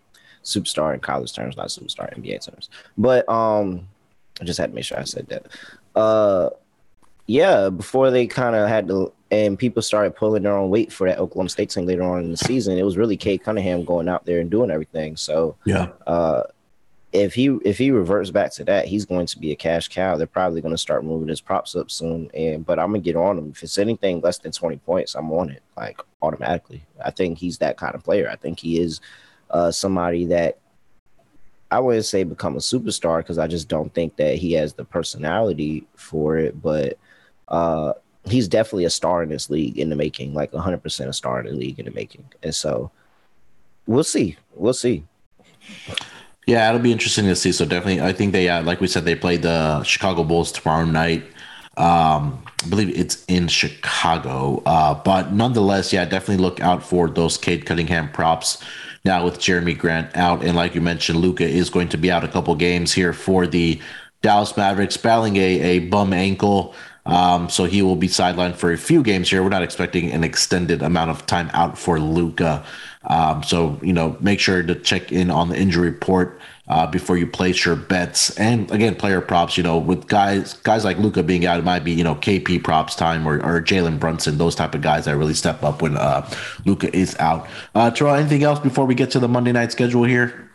superstar 0.42 0.92
in 0.94 1.00
college 1.00 1.32
terms, 1.32 1.56
not 1.56 1.68
superstar 1.68 2.12
NBA 2.18 2.44
terms. 2.44 2.68
But 2.98 3.28
um, 3.28 3.86
I 4.40 4.44
just 4.44 4.58
had 4.58 4.70
to 4.70 4.74
make 4.74 4.84
sure 4.84 4.98
I 4.98 5.04
said 5.04 5.28
that. 5.28 5.46
Uh, 5.94 6.50
yeah, 7.26 7.68
before 7.68 8.10
they 8.10 8.26
kind 8.26 8.56
of 8.56 8.68
had 8.68 8.88
to, 8.88 9.12
and 9.30 9.58
people 9.58 9.82
started 9.82 10.16
pulling 10.16 10.42
their 10.42 10.56
own 10.56 10.70
weight 10.70 10.92
for 10.92 11.08
that 11.08 11.18
Oklahoma 11.18 11.48
State 11.48 11.70
team 11.70 11.86
later 11.86 12.02
on 12.02 12.24
in 12.24 12.30
the 12.30 12.36
season. 12.36 12.76
It 12.76 12.84
was 12.84 12.96
really 12.96 13.16
Cade 13.16 13.42
Cunningham 13.42 13.84
going 13.84 14.08
out 14.08 14.26
there 14.26 14.40
and 14.40 14.50
doing 14.50 14.70
everything. 14.70 15.16
So 15.16 15.56
yeah, 15.64 15.88
uh, 16.06 16.44
if 17.12 17.34
he 17.34 17.46
if 17.64 17.78
he 17.78 17.90
reverts 17.90 18.30
back 18.30 18.52
to 18.54 18.64
that, 18.64 18.86
he's 18.86 19.04
going 19.04 19.26
to 19.26 19.38
be 19.38 19.52
a 19.52 19.56
cash 19.56 19.88
cow. 19.88 20.16
They're 20.16 20.26
probably 20.26 20.60
going 20.60 20.74
to 20.74 20.78
start 20.78 21.04
moving 21.04 21.28
his 21.28 21.40
props 21.40 21.76
up 21.76 21.90
soon. 21.90 22.30
And 22.34 22.64
but 22.64 22.78
I'm 22.78 22.88
gonna 22.88 23.00
get 23.00 23.16
on 23.16 23.38
him. 23.38 23.50
If 23.50 23.62
it's 23.62 23.78
anything 23.78 24.20
less 24.20 24.38
than 24.38 24.52
20 24.52 24.78
points, 24.78 25.14
I'm 25.14 25.30
on 25.32 25.50
it 25.50 25.62
like 25.76 26.00
automatically. 26.22 26.84
I 27.04 27.10
think 27.10 27.38
he's 27.38 27.58
that 27.58 27.76
kind 27.76 27.94
of 27.94 28.02
player. 28.02 28.28
I 28.30 28.36
think 28.36 28.58
he 28.58 28.80
is 28.80 29.00
uh, 29.50 29.70
somebody 29.70 30.26
that 30.26 30.58
I 31.72 31.80
wouldn't 31.80 32.04
say 32.04 32.22
become 32.22 32.54
a 32.54 32.60
superstar 32.60 33.18
because 33.20 33.38
I 33.38 33.46
just 33.46 33.66
don't 33.66 33.92
think 33.94 34.16
that 34.16 34.36
he 34.36 34.52
has 34.52 34.74
the 34.74 34.84
personality 34.84 35.86
for 35.96 36.36
it. 36.36 36.60
But 36.60 36.98
uh, 37.48 37.94
he's 38.24 38.46
definitely 38.46 38.84
a 38.84 38.90
star 38.90 39.22
in 39.22 39.30
this 39.30 39.48
league 39.48 39.78
in 39.78 39.88
the 39.88 39.96
making, 39.96 40.34
like 40.34 40.52
100% 40.52 41.08
a 41.08 41.12
star 41.14 41.40
in 41.40 41.46
the 41.46 41.52
league 41.52 41.78
in 41.78 41.86
the 41.86 41.90
making. 41.90 42.26
And 42.42 42.54
so 42.54 42.90
we'll 43.86 44.04
see. 44.04 44.36
We'll 44.54 44.74
see. 44.74 45.04
Yeah, 46.46 46.68
it'll 46.68 46.82
be 46.82 46.92
interesting 46.92 47.24
to 47.24 47.36
see. 47.36 47.52
So 47.52 47.64
definitely, 47.64 48.02
I 48.02 48.12
think 48.12 48.32
they, 48.32 48.50
uh, 48.50 48.62
like 48.62 48.82
we 48.82 48.86
said, 48.86 49.06
they 49.06 49.14
play 49.14 49.38
the 49.38 49.82
Chicago 49.84 50.24
Bulls 50.24 50.52
tomorrow 50.52 50.84
night. 50.84 51.24
Um, 51.78 52.44
I 52.64 52.68
believe 52.68 52.90
it's 52.94 53.24
in 53.28 53.48
Chicago. 53.48 54.62
Uh, 54.66 54.92
but 54.92 55.32
nonetheless, 55.32 55.90
yeah, 55.90 56.04
definitely 56.04 56.42
look 56.42 56.60
out 56.60 56.82
for 56.82 57.08
those 57.08 57.38
Cade 57.38 57.64
Cunningham 57.64 58.10
props 58.10 58.62
now 59.04 59.24
with 59.24 59.38
Jerami 59.38 59.76
Grant 59.76 60.16
out. 60.16 60.44
And 60.44 60.56
like 60.56 60.74
you 60.74 60.80
mentioned, 60.80 61.18
Luka 61.20 61.44
is 61.44 61.70
going 61.70 61.88
to 61.88 61.98
be 61.98 62.10
out 62.10 62.24
a 62.24 62.28
couple 62.28 62.54
games 62.54 62.92
here 62.92 63.12
for 63.12 63.46
the 63.46 63.80
Dallas 64.22 64.56
Mavericks, 64.56 64.96
battling 64.96 65.36
a, 65.36 65.60
a 65.60 65.78
bum 65.80 66.12
ankle. 66.12 66.74
Um, 67.04 67.48
so 67.48 67.64
he 67.64 67.82
will 67.82 67.96
be 67.96 68.06
sidelined 68.06 68.54
for 68.54 68.72
a 68.72 68.78
few 68.78 69.02
games 69.02 69.28
here. 69.28 69.42
We're 69.42 69.48
not 69.48 69.64
expecting 69.64 70.12
an 70.12 70.22
extended 70.22 70.82
amount 70.82 71.10
of 71.10 71.26
time 71.26 71.50
out 71.52 71.76
for 71.76 71.98
Luka. 71.98 72.64
Um, 73.04 73.42
so, 73.42 73.80
you 73.82 73.92
know, 73.92 74.16
make 74.20 74.38
sure 74.38 74.62
to 74.62 74.76
check 74.76 75.10
in 75.10 75.30
on 75.30 75.48
the 75.48 75.58
injury 75.58 75.90
report 75.90 76.40
uh, 76.72 76.86
before 76.86 77.18
you 77.18 77.26
place 77.26 77.66
your 77.66 77.76
bets. 77.76 78.34
And 78.38 78.70
again, 78.70 78.94
player 78.94 79.20
props. 79.20 79.58
You 79.58 79.62
know, 79.62 79.76
with 79.76 80.08
guys 80.08 80.54
guys 80.54 80.84
like 80.84 80.96
Luka 80.96 81.22
being 81.22 81.44
out, 81.44 81.58
it 81.58 81.64
might 81.64 81.84
be 81.84 81.92
you 81.92 82.02
know 82.02 82.14
KP 82.14 82.64
props 82.64 82.94
time 82.94 83.28
or, 83.28 83.34
or 83.44 83.60
Jalen 83.60 83.98
Brunson, 84.00 84.38
those 84.38 84.54
type 84.54 84.74
of 84.74 84.80
guys 84.80 85.04
that 85.04 85.16
really 85.16 85.34
step 85.34 85.62
up 85.62 85.82
when 85.82 85.98
uh, 85.98 86.28
Luka 86.64 86.94
is 86.96 87.14
out. 87.18 87.46
Uh, 87.74 87.90
Terrell, 87.90 88.14
anything 88.14 88.42
else 88.42 88.58
before 88.58 88.86
we 88.86 88.94
get 88.94 89.10
to 89.10 89.18
the 89.18 89.28
Monday 89.28 89.52
night 89.52 89.70
schedule 89.70 90.04
here? 90.04 90.48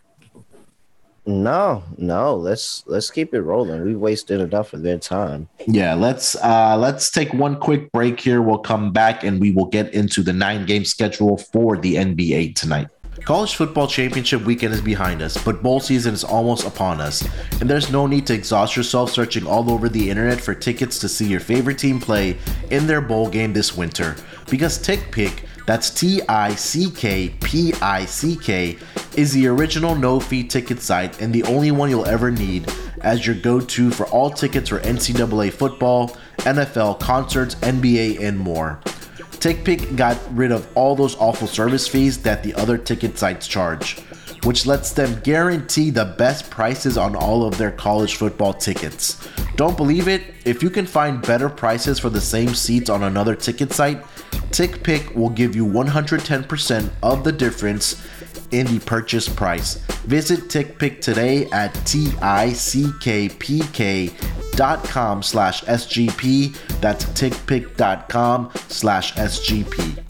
No, 1.27 1.84
no. 1.97 2.36
Let's 2.36 2.84
let's 2.88 3.12
keep 3.12 3.34
it 3.36 3.41
rolling. 3.41 3.84
We've 3.84 3.99
wasted 3.99 4.41
enough 4.41 4.73
of 4.73 4.82
their 4.82 4.97
time. 4.97 5.49
Yeah, 5.67 5.93
let's 5.93 6.36
uh 6.38 6.77
let's 6.77 7.12
take 7.12 7.32
one 7.34 7.60
quick 7.60 7.91
break 7.91 8.19
here. 8.19 8.41
We'll 8.41 8.60
come 8.60 8.91
back 8.91 9.23
and 9.23 9.39
we 9.39 9.51
will 9.51 9.65
get 9.65 9.93
into 9.93 10.23
the 10.23 10.34
nine 10.34 10.65
game 10.65 10.86
schedule 10.86 11.38
for 11.38 11.77
the 11.77 11.95
NBA 11.95 12.56
tonight. 12.56 12.88
College 13.25 13.56
football 13.56 13.88
championship 13.88 14.43
weekend 14.43 14.73
is 14.73 14.82
behind 14.82 15.21
us, 15.21 15.43
but 15.43 15.62
bowl 15.62 15.80
season 15.80 16.13
is 16.13 16.23
almost 16.23 16.65
upon 16.65 17.01
us, 17.01 17.27
and 17.60 17.69
there's 17.69 17.91
no 17.91 18.08
need 18.08 18.25
to 18.27 18.34
exhaust 18.34 18.75
yourself 18.75 19.12
searching 19.12 19.45
all 19.45 19.69
over 19.71 19.89
the 19.89 20.10
internet 20.10 20.39
for 20.39 20.53
tickets 20.53 20.99
to 20.99 21.10
see 21.10 21.27
your 21.27 21.39
favorite 21.39 21.77
team 21.77 21.99
play 21.99 22.38
in 22.69 22.88
their 22.88 23.01
bowl 23.01 23.30
game 23.30 23.53
this 23.53 23.75
winter. 23.75 24.15
Because 24.49 24.80
TickPick, 24.80 25.43
that's 25.65 25.89
T 25.89 26.21
I 26.30 26.56
C 26.56 26.89
K 26.89 27.30
P 27.41 27.73
I 27.82 28.06
C 28.06 28.38
K, 28.38 28.77
is 29.17 29.34
the 29.34 29.47
original 29.47 29.95
no 29.95 30.19
fee 30.19 30.43
ticket 30.43 30.80
site 30.80 31.21
and 31.21 31.34
the 31.34 31.43
only 31.43 31.71
one 31.71 31.89
you'll 31.89 32.06
ever 32.06 32.32
need 32.32 32.71
as 33.01 33.25
your 33.25 33.36
go 33.36 33.60
to 33.60 33.91
for 33.91 34.06
all 34.08 34.30
tickets 34.30 34.69
for 34.69 34.80
NCAA 34.80 35.51
football, 35.51 36.15
NFL, 36.38 36.99
concerts, 36.99 37.56
NBA, 37.56 38.21
and 38.21 38.39
more. 38.39 38.80
TickPick 39.39 39.95
got 39.95 40.17
rid 40.36 40.52
of 40.52 40.67
all 40.76 40.95
those 40.95 41.15
awful 41.17 41.47
service 41.47 41.88
fees 41.88 42.17
that 42.23 42.41
the 42.41 42.56
other 42.56 42.78
ticket 42.78 43.19
sites 43.19 43.47
charge, 43.47 44.00
which 44.43 44.65
lets 44.65 44.91
them 44.93 45.19
guarantee 45.21 45.91
the 45.91 46.06
best 46.17 46.50
prices 46.50 46.97
on 46.97 47.15
all 47.15 47.45
of 47.45 47.58
their 47.58 47.71
college 47.71 48.15
football 48.15 48.52
tickets. 48.52 49.28
Don't 49.56 49.78
believe 49.78 50.08
it? 50.08 50.23
If 50.43 50.63
you 50.63 50.71
can 50.71 50.88
find 50.88 51.21
better 51.21 51.50
prices 51.50 52.00
for 52.00 52.10
the 52.10 52.21
same 52.21 52.56
seats 52.56 52.89
on 52.89 53.04
another 53.04 53.36
ticket 53.36 53.73
site, 53.73 54.04
TickPick 54.50 55.13
will 55.13 55.30
give 55.30 55.56
you 55.56 55.65
110% 55.65 56.89
of 57.04 57.23
the 57.23 57.32
difference 57.32 58.04
in 58.52 58.67
the 58.67 58.80
purchase 58.86 59.28
price. 59.28 59.76
Visit 60.06 60.50
TickPick 60.50 61.02
today 61.02 61.50
at 61.52 61.73
T-I-C-K-P-K.com 61.86 62.34
slash 65.23 65.63
SGP. 65.63 66.80
That's 66.80 67.06
tickpick.com 67.06 68.52
slash 68.69 69.13
SGP. 69.13 70.04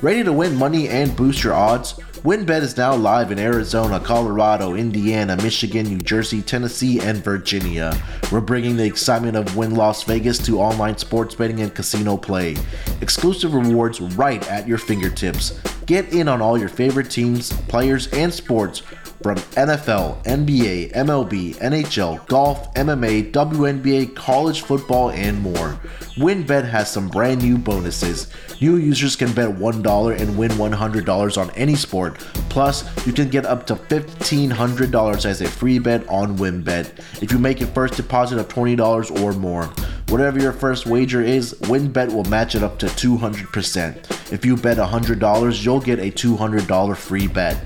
Ready 0.00 0.22
to 0.22 0.32
win 0.32 0.54
money 0.54 0.88
and 0.88 1.16
boost 1.16 1.42
your 1.42 1.54
odds? 1.54 1.94
WynnBET 2.22 2.62
is 2.62 2.76
now 2.76 2.94
live 2.96 3.30
in 3.30 3.38
Arizona, 3.38 4.00
Colorado, 4.00 4.74
Indiana, 4.74 5.36
Michigan, 5.36 5.86
New 5.86 5.98
Jersey, 5.98 6.42
Tennessee, 6.42 7.00
and 7.00 7.18
Virginia. 7.24 7.96
We're 8.30 8.40
bringing 8.40 8.76
the 8.76 8.84
excitement 8.84 9.36
of 9.36 9.56
Wynn 9.56 9.76
Las 9.76 10.02
Vegas 10.02 10.38
to 10.46 10.60
online 10.60 10.98
sports 10.98 11.36
betting 11.36 11.60
and 11.60 11.72
casino 11.74 12.16
play. 12.16 12.56
Exclusive 13.00 13.54
rewards 13.54 14.00
right 14.00 14.46
at 14.50 14.66
your 14.66 14.78
fingertips. 14.78 15.60
Get 15.88 16.12
in 16.12 16.28
on 16.28 16.42
all 16.42 16.58
your 16.58 16.68
favorite 16.68 17.10
teams, 17.10 17.50
players, 17.62 18.08
and 18.08 18.32
sports 18.32 18.80
from 19.22 19.36
NFL, 19.56 20.22
NBA, 20.24 20.92
MLB, 20.92 21.56
NHL, 21.56 22.26
golf, 22.26 22.72
MMA, 22.74 23.32
WNBA, 23.32 24.14
college 24.14 24.60
football, 24.60 25.10
and 25.10 25.40
more. 25.40 25.80
WynnBET 26.16 26.68
has 26.68 26.92
some 26.92 27.08
brand 27.08 27.42
new 27.42 27.56
bonuses. 27.56 28.28
New 28.60 28.76
users 28.76 29.16
can 29.16 29.32
bet 29.32 29.48
$1 29.48 30.20
and 30.20 30.36
win 30.36 30.50
$100 30.50 31.38
on 31.38 31.50
any 31.52 31.74
sport. 31.74 32.18
Plus, 32.50 32.84
you 33.06 33.14
can 33.14 33.30
get 33.30 33.46
up 33.46 33.66
to 33.68 33.74
$1,500 33.74 35.24
as 35.24 35.40
a 35.40 35.48
free 35.48 35.78
bet 35.78 36.06
on 36.08 36.36
WynnBET 36.36 37.22
if 37.22 37.32
you 37.32 37.38
make 37.38 37.62
a 37.62 37.66
first 37.66 37.94
deposit 37.94 38.38
of 38.38 38.46
$20 38.48 39.22
or 39.22 39.32
more. 39.32 39.72
Whatever 40.08 40.40
your 40.40 40.52
first 40.52 40.86
wager 40.86 41.20
is, 41.20 41.52
WynnBET 41.64 42.14
will 42.14 42.24
match 42.24 42.54
it 42.54 42.62
up 42.62 42.78
to 42.78 42.86
200%. 42.86 44.32
If 44.32 44.42
you 44.42 44.56
bet 44.56 44.78
$100, 44.78 45.64
you'll 45.64 45.80
get 45.80 45.98
a 45.98 46.10
$200 46.10 46.96
free 46.96 47.26
bet. 47.26 47.58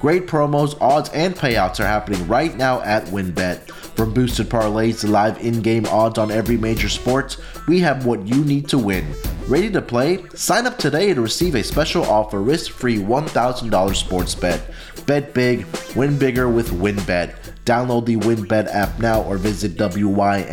Great 0.00 0.26
promos, 0.26 0.74
odds, 0.80 1.10
and 1.10 1.34
payouts 1.34 1.80
are 1.80 1.86
happening 1.86 2.26
right 2.26 2.56
now 2.56 2.80
at 2.80 3.04
WynnBET. 3.08 3.70
From 3.94 4.14
boosted 4.14 4.48
parlays 4.48 5.00
to 5.00 5.06
live 5.06 5.38
in-game 5.40 5.84
odds 5.84 6.18
on 6.18 6.30
every 6.30 6.56
major 6.56 6.88
sport, 6.88 7.36
we 7.68 7.80
have 7.80 8.06
what 8.06 8.26
you 8.26 8.42
need 8.42 8.70
to 8.70 8.78
win. 8.78 9.06
Ready 9.46 9.70
to 9.70 9.82
play? 9.82 10.24
Sign 10.34 10.66
up 10.66 10.78
today 10.78 11.12
to 11.12 11.20
receive 11.20 11.54
a 11.56 11.62
special 11.62 12.04
offer, 12.04 12.40
risk-free 12.40 13.00
$1,000 13.00 13.94
sports 13.96 14.34
bet. 14.34 14.62
Bet 15.04 15.34
big, 15.34 15.66
win 15.94 16.18
bigger 16.18 16.48
with 16.48 16.70
WynnBET. 16.70 17.41
Download 17.64 18.04
the 18.04 18.16
WynnBET 18.16 18.74
app 18.74 18.98
now 18.98 19.22
or 19.22 19.38
visit 19.38 19.76
wynnbet.com. 19.76 20.52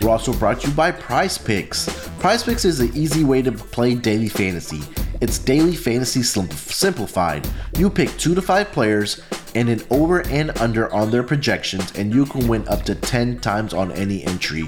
We're 0.00 0.10
also 0.10 0.32
brought 0.34 0.60
to 0.60 0.68
you 0.68 0.74
by 0.74 0.90
Prize 0.90 1.38
Picks. 1.38 1.88
Prize 2.18 2.42
Picks 2.42 2.64
is 2.64 2.80
an 2.80 2.90
easy 2.94 3.24
way 3.24 3.42
to 3.42 3.52
play 3.52 3.94
daily 3.94 4.28
fantasy. 4.28 4.82
It's 5.20 5.38
daily 5.38 5.74
fantasy 5.74 6.22
simplified. 6.22 7.48
You 7.78 7.88
pick 7.88 8.10
two 8.18 8.34
to 8.34 8.42
five 8.42 8.72
players 8.72 9.22
and 9.54 9.70
an 9.70 9.82
over 9.90 10.20
and 10.28 10.56
under 10.58 10.92
on 10.92 11.10
their 11.10 11.22
projections, 11.22 11.96
and 11.96 12.14
you 12.14 12.26
can 12.26 12.46
win 12.46 12.68
up 12.68 12.82
to 12.82 12.94
10 12.94 13.40
times 13.40 13.72
on 13.72 13.90
any 13.92 14.22
entry. 14.24 14.64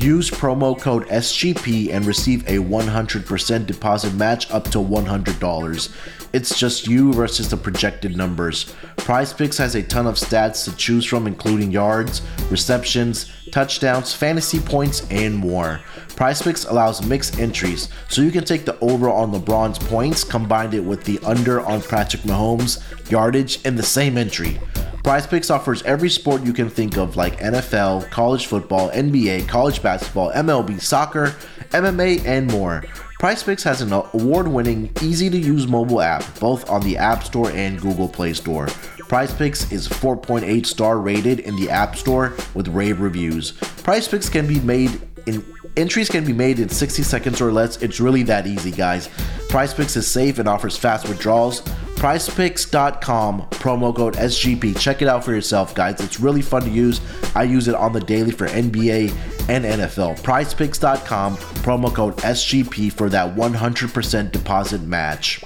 Use 0.00 0.30
promo 0.30 0.80
code 0.80 1.08
SGP 1.08 1.92
and 1.92 2.06
receive 2.06 2.46
a 2.46 2.58
100% 2.58 3.66
deposit 3.66 4.14
match 4.14 4.48
up 4.52 4.62
to 4.70 4.78
$100. 4.78 5.92
It's 6.32 6.56
just 6.56 6.86
you 6.86 7.12
versus 7.12 7.50
the 7.50 7.56
projected 7.56 8.16
numbers. 8.16 8.72
Prize 8.96 9.32
Picks 9.32 9.58
has 9.58 9.74
a 9.74 9.82
ton 9.82 10.06
of 10.06 10.14
stats 10.14 10.62
to 10.64 10.76
choose 10.76 11.04
from, 11.04 11.26
including 11.26 11.72
yards, 11.72 12.22
receptions, 12.48 13.32
touchdowns, 13.50 14.14
fantasy 14.14 14.60
points, 14.60 15.04
and 15.10 15.34
more. 15.34 15.80
Prize 16.14 16.42
Picks 16.42 16.64
allows 16.66 17.04
mixed 17.04 17.40
entries, 17.40 17.88
so 18.08 18.22
you 18.22 18.30
can 18.30 18.44
take 18.44 18.64
the 18.64 18.78
over 18.78 19.10
on 19.10 19.32
LeBron's 19.32 19.80
points, 19.80 20.22
combine 20.22 20.72
it 20.74 20.84
with 20.84 21.02
the 21.02 21.18
under 21.24 21.60
on 21.62 21.82
Patrick 21.82 22.22
Mahomes' 22.22 23.10
yardage 23.10 23.64
in 23.66 23.74
the 23.74 23.82
same 23.82 24.16
entry. 24.16 24.60
Prize 25.04 25.26
Picks 25.26 25.50
offers 25.50 25.82
every 25.84 26.10
sport 26.10 26.42
you 26.42 26.52
can 26.52 26.68
think 26.68 26.96
of, 26.96 27.16
like 27.16 27.38
NFL, 27.38 28.10
college 28.10 28.46
football, 28.46 28.90
NBA, 28.90 29.48
college 29.48 29.82
basketball, 29.82 30.32
MLB, 30.32 30.80
soccer, 30.80 31.34
MMA, 31.70 32.24
and 32.26 32.50
more. 32.50 32.84
Prize 33.18 33.42
Picks 33.42 33.62
has 33.62 33.80
an 33.80 33.92
award 33.92 34.46
winning, 34.46 34.90
easy 35.02 35.28
to 35.30 35.38
use 35.38 35.66
mobile 35.66 36.00
app, 36.00 36.22
both 36.38 36.68
on 36.70 36.82
the 36.82 36.96
App 36.96 37.24
Store 37.24 37.50
and 37.50 37.80
Google 37.80 38.08
Play 38.08 38.32
Store. 38.32 38.66
Prize 39.08 39.32
Picks 39.34 39.72
is 39.72 39.88
4.8 39.88 40.66
star 40.66 40.98
rated 40.98 41.40
in 41.40 41.56
the 41.56 41.70
App 41.70 41.96
Store 41.96 42.34
with 42.54 42.68
rave 42.68 43.00
reviews. 43.00 43.52
Prize 43.82 44.06
Picks 44.06 44.28
can 44.28 44.46
be 44.46 44.60
made 44.60 45.00
in 45.26 45.44
entries 45.76 46.08
can 46.08 46.24
be 46.24 46.32
made 46.32 46.58
in 46.58 46.68
60 46.68 47.02
seconds 47.02 47.40
or 47.40 47.52
less. 47.52 47.82
It's 47.82 48.00
really 48.00 48.22
that 48.24 48.46
easy, 48.46 48.70
guys. 48.70 49.08
Prize 49.48 49.72
Picks 49.74 49.96
is 49.96 50.06
safe 50.06 50.38
and 50.38 50.48
offers 50.48 50.76
fast 50.76 51.08
withdrawals. 51.08 51.62
PrizePicks.com 51.98 53.42
promo 53.50 53.94
code 53.94 54.14
SGP. 54.14 54.78
Check 54.78 55.02
it 55.02 55.08
out 55.08 55.24
for 55.24 55.32
yourself, 55.32 55.74
guys. 55.74 56.00
It's 56.00 56.20
really 56.20 56.42
fun 56.42 56.62
to 56.62 56.70
use. 56.70 57.00
I 57.34 57.42
use 57.42 57.66
it 57.66 57.74
on 57.74 57.92
the 57.92 58.00
daily 58.00 58.30
for 58.30 58.46
NBA 58.46 59.10
and 59.48 59.64
NFL. 59.64 60.20
PrizePicks.com 60.20 61.36
promo 61.36 61.92
code 61.92 62.16
SGP 62.18 62.92
for 62.92 63.08
that 63.10 63.34
100% 63.34 64.32
deposit 64.32 64.82
match. 64.82 65.42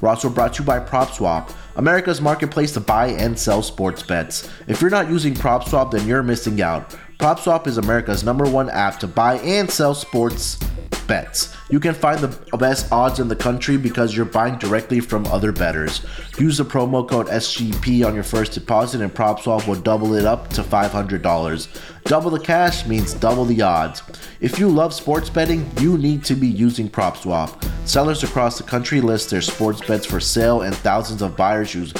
We're 0.00 0.08
also 0.08 0.28
brought 0.28 0.54
to 0.54 0.62
you 0.62 0.66
by 0.66 0.80
PropSwap. 0.80 1.52
America's 1.76 2.20
marketplace 2.20 2.72
to 2.72 2.80
buy 2.80 3.08
and 3.08 3.38
sell 3.38 3.62
sports 3.62 4.02
bets. 4.02 4.50
If 4.66 4.80
you're 4.80 4.90
not 4.90 5.08
using 5.08 5.34
PropSwap, 5.34 5.90
then 5.90 6.06
you're 6.06 6.22
missing 6.22 6.60
out. 6.62 6.96
PropSwap 7.18 7.66
is 7.66 7.78
America's 7.78 8.22
number 8.22 8.44
one 8.44 8.68
app 8.68 9.00
to 9.00 9.06
buy 9.06 9.38
and 9.38 9.70
sell 9.70 9.94
sports 9.94 10.58
bets. 11.06 11.54
You 11.70 11.80
can 11.80 11.94
find 11.94 12.20
the 12.20 12.56
best 12.58 12.92
odds 12.92 13.20
in 13.20 13.28
the 13.28 13.36
country 13.36 13.78
because 13.78 14.14
you're 14.14 14.26
buying 14.26 14.58
directly 14.58 15.00
from 15.00 15.24
other 15.26 15.50
bettors. 15.50 16.04
Use 16.38 16.58
the 16.58 16.64
promo 16.64 17.08
code 17.08 17.28
SGP 17.28 18.06
on 18.06 18.14
your 18.14 18.22
first 18.22 18.52
deposit 18.52 19.00
and 19.00 19.14
PropSwap 19.14 19.66
will 19.66 19.76
double 19.76 20.14
it 20.14 20.26
up 20.26 20.50
to 20.50 20.62
$500. 20.62 21.68
Double 22.04 22.30
the 22.30 22.38
cash 22.38 22.86
means 22.86 23.14
double 23.14 23.46
the 23.46 23.62
odds. 23.62 24.02
If 24.40 24.58
you 24.58 24.68
love 24.68 24.92
sports 24.92 25.30
betting, 25.30 25.68
you 25.80 25.96
need 25.96 26.22
to 26.26 26.34
be 26.34 26.48
using 26.48 26.88
PropSwap. 26.90 27.64
Sellers 27.88 28.24
across 28.24 28.58
the 28.58 28.64
country 28.64 29.00
list 29.00 29.30
their 29.30 29.40
sports 29.40 29.80
bets 29.80 30.04
for 30.04 30.20
sale 30.20 30.62
and 30.62 30.74
thousands 30.76 31.22
of 31.22 31.34
buyers 31.34 31.74
use 31.74 31.94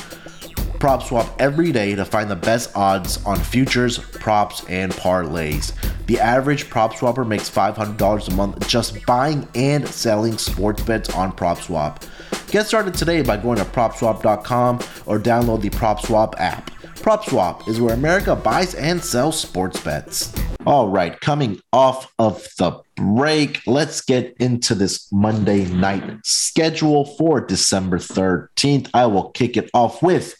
PropSwap 0.78 1.28
every 1.38 1.72
day 1.72 1.94
to 1.94 2.04
find 2.04 2.30
the 2.30 2.36
best 2.36 2.76
odds 2.76 3.24
on 3.24 3.38
futures, 3.38 3.98
props, 3.98 4.64
and 4.68 4.92
parlays. 4.92 5.72
The 6.06 6.20
average 6.20 6.68
PropSwapper 6.70 7.26
makes 7.26 7.50
$500 7.50 8.28
a 8.28 8.30
month 8.32 8.68
just 8.68 9.04
buying 9.06 9.48
and 9.54 9.86
selling 9.88 10.38
sports 10.38 10.82
bets 10.82 11.14
on 11.14 11.32
PropSwap. 11.32 12.02
Get 12.50 12.66
started 12.66 12.94
today 12.94 13.22
by 13.22 13.36
going 13.36 13.58
to 13.58 13.64
PropSwap.com 13.64 14.76
or 15.06 15.18
download 15.18 15.62
the 15.62 15.70
PropSwap 15.70 16.34
app. 16.38 16.70
PropSwap 17.06 17.68
is 17.68 17.80
where 17.80 17.94
America 17.94 18.34
buys 18.34 18.74
and 18.74 19.02
sells 19.02 19.40
sports 19.40 19.80
bets. 19.80 20.34
All 20.66 20.88
right, 20.88 21.18
coming 21.20 21.60
off 21.72 22.12
of 22.18 22.46
the 22.58 22.80
break, 22.96 23.60
let's 23.66 24.00
get 24.00 24.34
into 24.40 24.74
this 24.74 25.06
Monday 25.12 25.66
night 25.66 26.02
schedule 26.24 27.04
for 27.16 27.40
December 27.40 27.98
13th. 27.98 28.90
I 28.92 29.06
will 29.06 29.30
kick 29.30 29.56
it 29.56 29.70
off 29.72 30.02
with 30.02 30.34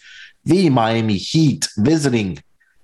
the 0.47 0.71
Miami 0.71 1.17
Heat 1.17 1.69
visiting 1.77 2.39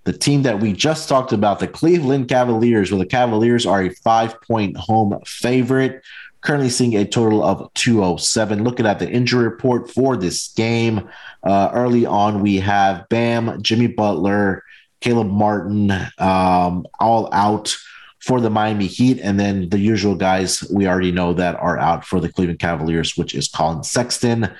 the 0.05 0.13
team 0.13 0.43
that 0.43 0.59
we 0.59 0.73
just 0.73 1.09
talked 1.09 1.33
about, 1.33 1.61
the 1.61 1.69
Cleveland 1.69 2.29
Cavaliers, 2.29 2.91
where 2.91 2.99
the 2.99 3.07
Cavaliers 3.07 3.65
are 3.65 3.83
a 3.83 3.89
five 3.89 4.41
point 4.43 4.77
home 4.77 5.19
favorite. 5.25 6.03
Currently 6.41 6.71
seeing 6.71 6.97
a 6.97 7.05
total 7.05 7.45
of 7.45 7.73
207. 7.75 8.65
Looking 8.65 8.85
at 8.85 8.99
the 8.99 9.09
injury 9.09 9.45
report 9.45 9.89
for 9.89 10.17
this 10.17 10.49
game, 10.55 11.09
uh, 11.45 11.71
early 11.73 12.05
on, 12.05 12.43
we 12.43 12.57
have 12.57 13.09
Bam, 13.09 13.63
Jimmy 13.63 13.87
Butler, 13.87 14.65
Caleb 15.01 15.29
Martin, 15.29 15.93
um, 16.19 16.85
all 16.99 17.33
out 17.33 17.77
for 18.19 18.41
the 18.41 18.51
Miami 18.51 18.89
Heat. 18.89 19.21
And 19.23 19.39
then 19.39 19.69
the 19.69 19.79
usual 19.79 20.17
guys 20.17 20.69
we 20.69 20.89
already 20.89 21.13
know 21.13 21.33
that 21.33 21.55
are 21.55 21.79
out 21.79 22.05
for 22.05 22.19
the 22.19 22.29
Cleveland 22.29 22.59
Cavaliers, 22.59 23.17
which 23.17 23.37
is 23.37 23.47
Collin 23.47 23.85
Sexton. 23.85 24.53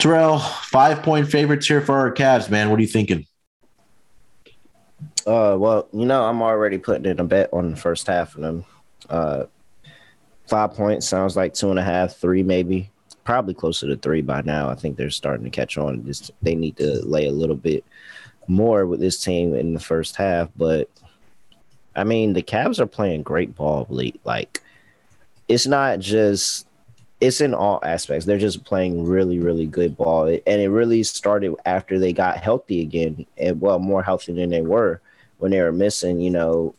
Terrell, 0.00 0.38
five 0.38 1.02
point 1.02 1.30
favorites 1.30 1.66
here 1.66 1.82
for 1.82 1.94
our 1.94 2.10
Cavs, 2.10 2.48
man. 2.48 2.70
What 2.70 2.78
are 2.78 2.82
you 2.82 2.88
thinking? 2.88 3.26
Uh, 5.26 5.56
well, 5.58 5.88
you 5.92 6.06
know, 6.06 6.24
I'm 6.24 6.40
already 6.40 6.78
putting 6.78 7.04
in 7.04 7.20
a 7.20 7.24
bet 7.24 7.50
on 7.52 7.72
the 7.72 7.76
first 7.76 8.06
half 8.06 8.34
of 8.34 8.40
them. 8.40 8.64
Uh, 9.10 9.44
five 10.46 10.72
points 10.72 11.06
sounds 11.06 11.36
like 11.36 11.52
two 11.52 11.68
and 11.68 11.78
a 11.78 11.82
half, 11.82 12.16
three 12.16 12.42
maybe, 12.42 12.90
probably 13.24 13.52
closer 13.52 13.86
to 13.88 13.96
three 13.96 14.22
by 14.22 14.40
now. 14.40 14.70
I 14.70 14.74
think 14.74 14.96
they're 14.96 15.10
starting 15.10 15.44
to 15.44 15.50
catch 15.50 15.76
on. 15.76 16.06
Just 16.06 16.30
they 16.40 16.54
need 16.54 16.78
to 16.78 17.04
lay 17.04 17.26
a 17.26 17.32
little 17.32 17.54
bit 17.54 17.84
more 18.48 18.86
with 18.86 19.00
this 19.00 19.22
team 19.22 19.54
in 19.54 19.74
the 19.74 19.80
first 19.80 20.16
half. 20.16 20.48
But 20.56 20.88
I 21.94 22.04
mean, 22.04 22.32
the 22.32 22.42
Cavs 22.42 22.80
are 22.80 22.86
playing 22.86 23.22
great 23.22 23.54
ball 23.54 23.86
late. 23.90 24.18
Like 24.24 24.62
it's 25.46 25.66
not 25.66 25.98
just 25.98 26.66
it's 27.20 27.40
in 27.40 27.54
all 27.54 27.80
aspects. 27.84 28.24
They're 28.24 28.38
just 28.38 28.64
playing 28.64 29.04
really, 29.04 29.38
really 29.38 29.66
good 29.66 29.96
ball. 29.96 30.24
And 30.26 30.60
it 30.60 30.68
really 30.68 31.02
started 31.02 31.54
after 31.66 31.98
they 31.98 32.12
got 32.12 32.38
healthy 32.38 32.80
again. 32.80 33.26
And 33.36 33.60
well, 33.60 33.78
more 33.78 34.02
healthy 34.02 34.32
than 34.32 34.50
they 34.50 34.62
were 34.62 35.00
when 35.38 35.50
they 35.50 35.60
were 35.60 35.72
missing, 35.72 36.20
you 36.20 36.30
know, 36.30 36.74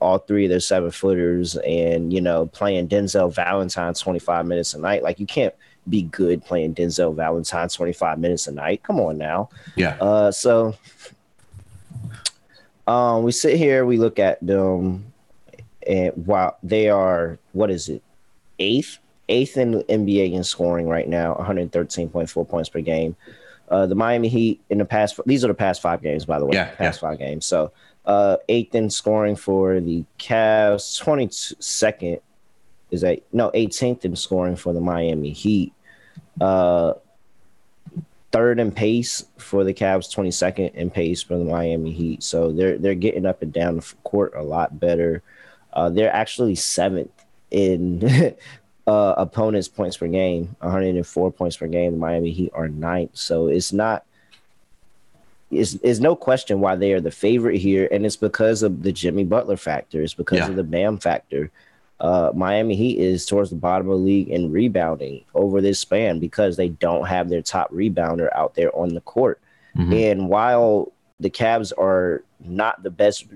all 0.00 0.18
three 0.18 0.44
of 0.44 0.50
their 0.50 0.60
seven 0.60 0.90
footers 0.90 1.56
and, 1.56 2.12
you 2.12 2.20
know, 2.20 2.46
playing 2.46 2.88
Denzel 2.88 3.32
Valentine 3.32 3.94
25 3.94 4.46
minutes 4.46 4.74
a 4.74 4.78
night. 4.78 5.02
Like 5.02 5.18
you 5.18 5.26
can't 5.26 5.54
be 5.88 6.02
good 6.02 6.44
playing 6.44 6.74
Denzel 6.74 7.14
Valentine 7.14 7.68
25 7.68 8.18
minutes 8.18 8.46
a 8.46 8.52
night. 8.52 8.82
Come 8.82 9.00
on 9.00 9.18
now. 9.18 9.48
Yeah. 9.76 9.96
Uh, 10.00 10.30
so 10.30 10.74
um, 12.86 13.22
we 13.22 13.32
sit 13.32 13.56
here, 13.56 13.84
we 13.84 13.96
look 13.96 14.18
at 14.18 14.44
them, 14.44 15.12
and 15.86 16.12
while 16.26 16.58
they 16.62 16.88
are, 16.88 17.38
what 17.52 17.70
is 17.70 17.88
it, 17.88 18.02
eighth, 18.58 18.98
eighth 19.28 19.56
in 19.56 19.72
the 19.72 19.84
NBA 19.84 20.32
in 20.32 20.44
scoring 20.44 20.88
right 20.88 21.08
now, 21.08 21.34
113.4 21.34 22.48
points 22.48 22.68
per 22.68 22.80
game. 22.80 23.16
Uh, 23.68 23.86
the 23.86 23.94
Miami 23.94 24.28
Heat 24.28 24.60
in 24.68 24.78
the 24.78 24.84
past, 24.84 25.18
these 25.26 25.44
are 25.44 25.48
the 25.48 25.54
past 25.54 25.80
five 25.80 26.02
games, 26.02 26.24
by 26.24 26.38
the 26.38 26.44
way, 26.44 26.54
yeah, 26.54 26.70
past 26.74 27.02
yeah. 27.02 27.08
five 27.08 27.18
games. 27.18 27.46
So 27.46 27.72
uh, 28.04 28.36
eighth 28.48 28.74
in 28.74 28.90
scoring 28.90 29.36
for 29.36 29.80
the 29.80 30.04
Cavs, 30.18 31.02
22nd 31.02 32.20
is 32.90 33.00
that 33.00 33.22
no 33.32 33.50
18th 33.50 34.04
in 34.04 34.14
scoring 34.16 34.56
for 34.56 34.72
the 34.72 34.80
Miami 34.80 35.30
Heat. 35.30 35.72
Uh, 36.40 36.94
third 38.30 38.58
in 38.58 38.72
pace 38.72 39.24
for 39.38 39.64
the 39.64 39.72
Cavs, 39.72 40.14
22nd 40.14 40.74
in 40.74 40.90
pace 40.90 41.22
for 41.22 41.38
the 41.38 41.44
Miami 41.44 41.92
Heat. 41.92 42.22
So 42.22 42.52
they're 42.52 42.78
they're 42.78 42.94
getting 42.94 43.26
up 43.26 43.42
and 43.42 43.52
down 43.52 43.76
the 43.76 43.94
court 44.04 44.34
a 44.36 44.42
lot 44.42 44.78
better. 44.78 45.22
Uh, 45.72 45.88
they're 45.88 46.12
actually 46.12 46.54
seventh 46.54 47.10
in 47.50 48.34
uh, 48.86 49.14
opponents' 49.16 49.68
points 49.68 49.96
per 49.96 50.06
game, 50.08 50.54
104 50.60 51.32
points 51.32 51.56
per 51.56 51.66
game. 51.66 51.92
The 51.92 51.98
Miami 51.98 52.30
Heat 52.32 52.50
are 52.54 52.68
ninth. 52.68 53.12
So 53.14 53.48
it's 53.48 53.72
not. 53.72 54.04
Is 55.50 55.76
is 55.82 56.00
no 56.00 56.16
question 56.16 56.60
why 56.60 56.74
they 56.74 56.92
are 56.92 57.00
the 57.00 57.10
favorite 57.10 57.58
here, 57.58 57.86
and 57.92 58.04
it's 58.04 58.16
because 58.16 58.62
of 58.62 58.82
the 58.82 58.92
Jimmy 58.92 59.24
Butler 59.24 59.56
factor. 59.56 60.02
It's 60.02 60.14
because 60.14 60.38
Yeah. 60.38 60.48
of 60.48 60.56
the 60.56 60.64
Bam 60.64 60.98
factor 60.98 61.50
uh, 62.00 62.32
Miami 62.34 62.74
Heat 62.74 62.98
is 62.98 63.24
towards 63.24 63.50
the 63.50 63.56
bottom 63.56 63.88
of 63.88 63.98
the 63.98 64.04
league 64.04 64.28
in 64.28 64.50
rebounding 64.50 65.22
over 65.34 65.60
this 65.60 65.78
span 65.78 66.18
because 66.18 66.56
they 66.56 66.68
don't 66.68 67.06
have 67.06 67.28
their 67.28 67.40
top 67.40 67.70
rebounder 67.70 68.28
out 68.34 68.56
there 68.56 68.74
on 68.76 68.94
the 68.94 69.00
court. 69.02 69.38
Mhm. 69.76 70.10
And 70.10 70.28
while 70.28 70.90
the 71.20 71.30
Cavs 71.30 71.72
are 71.78 72.24
not 72.44 72.82
the 72.82 72.90
best, 72.90 73.26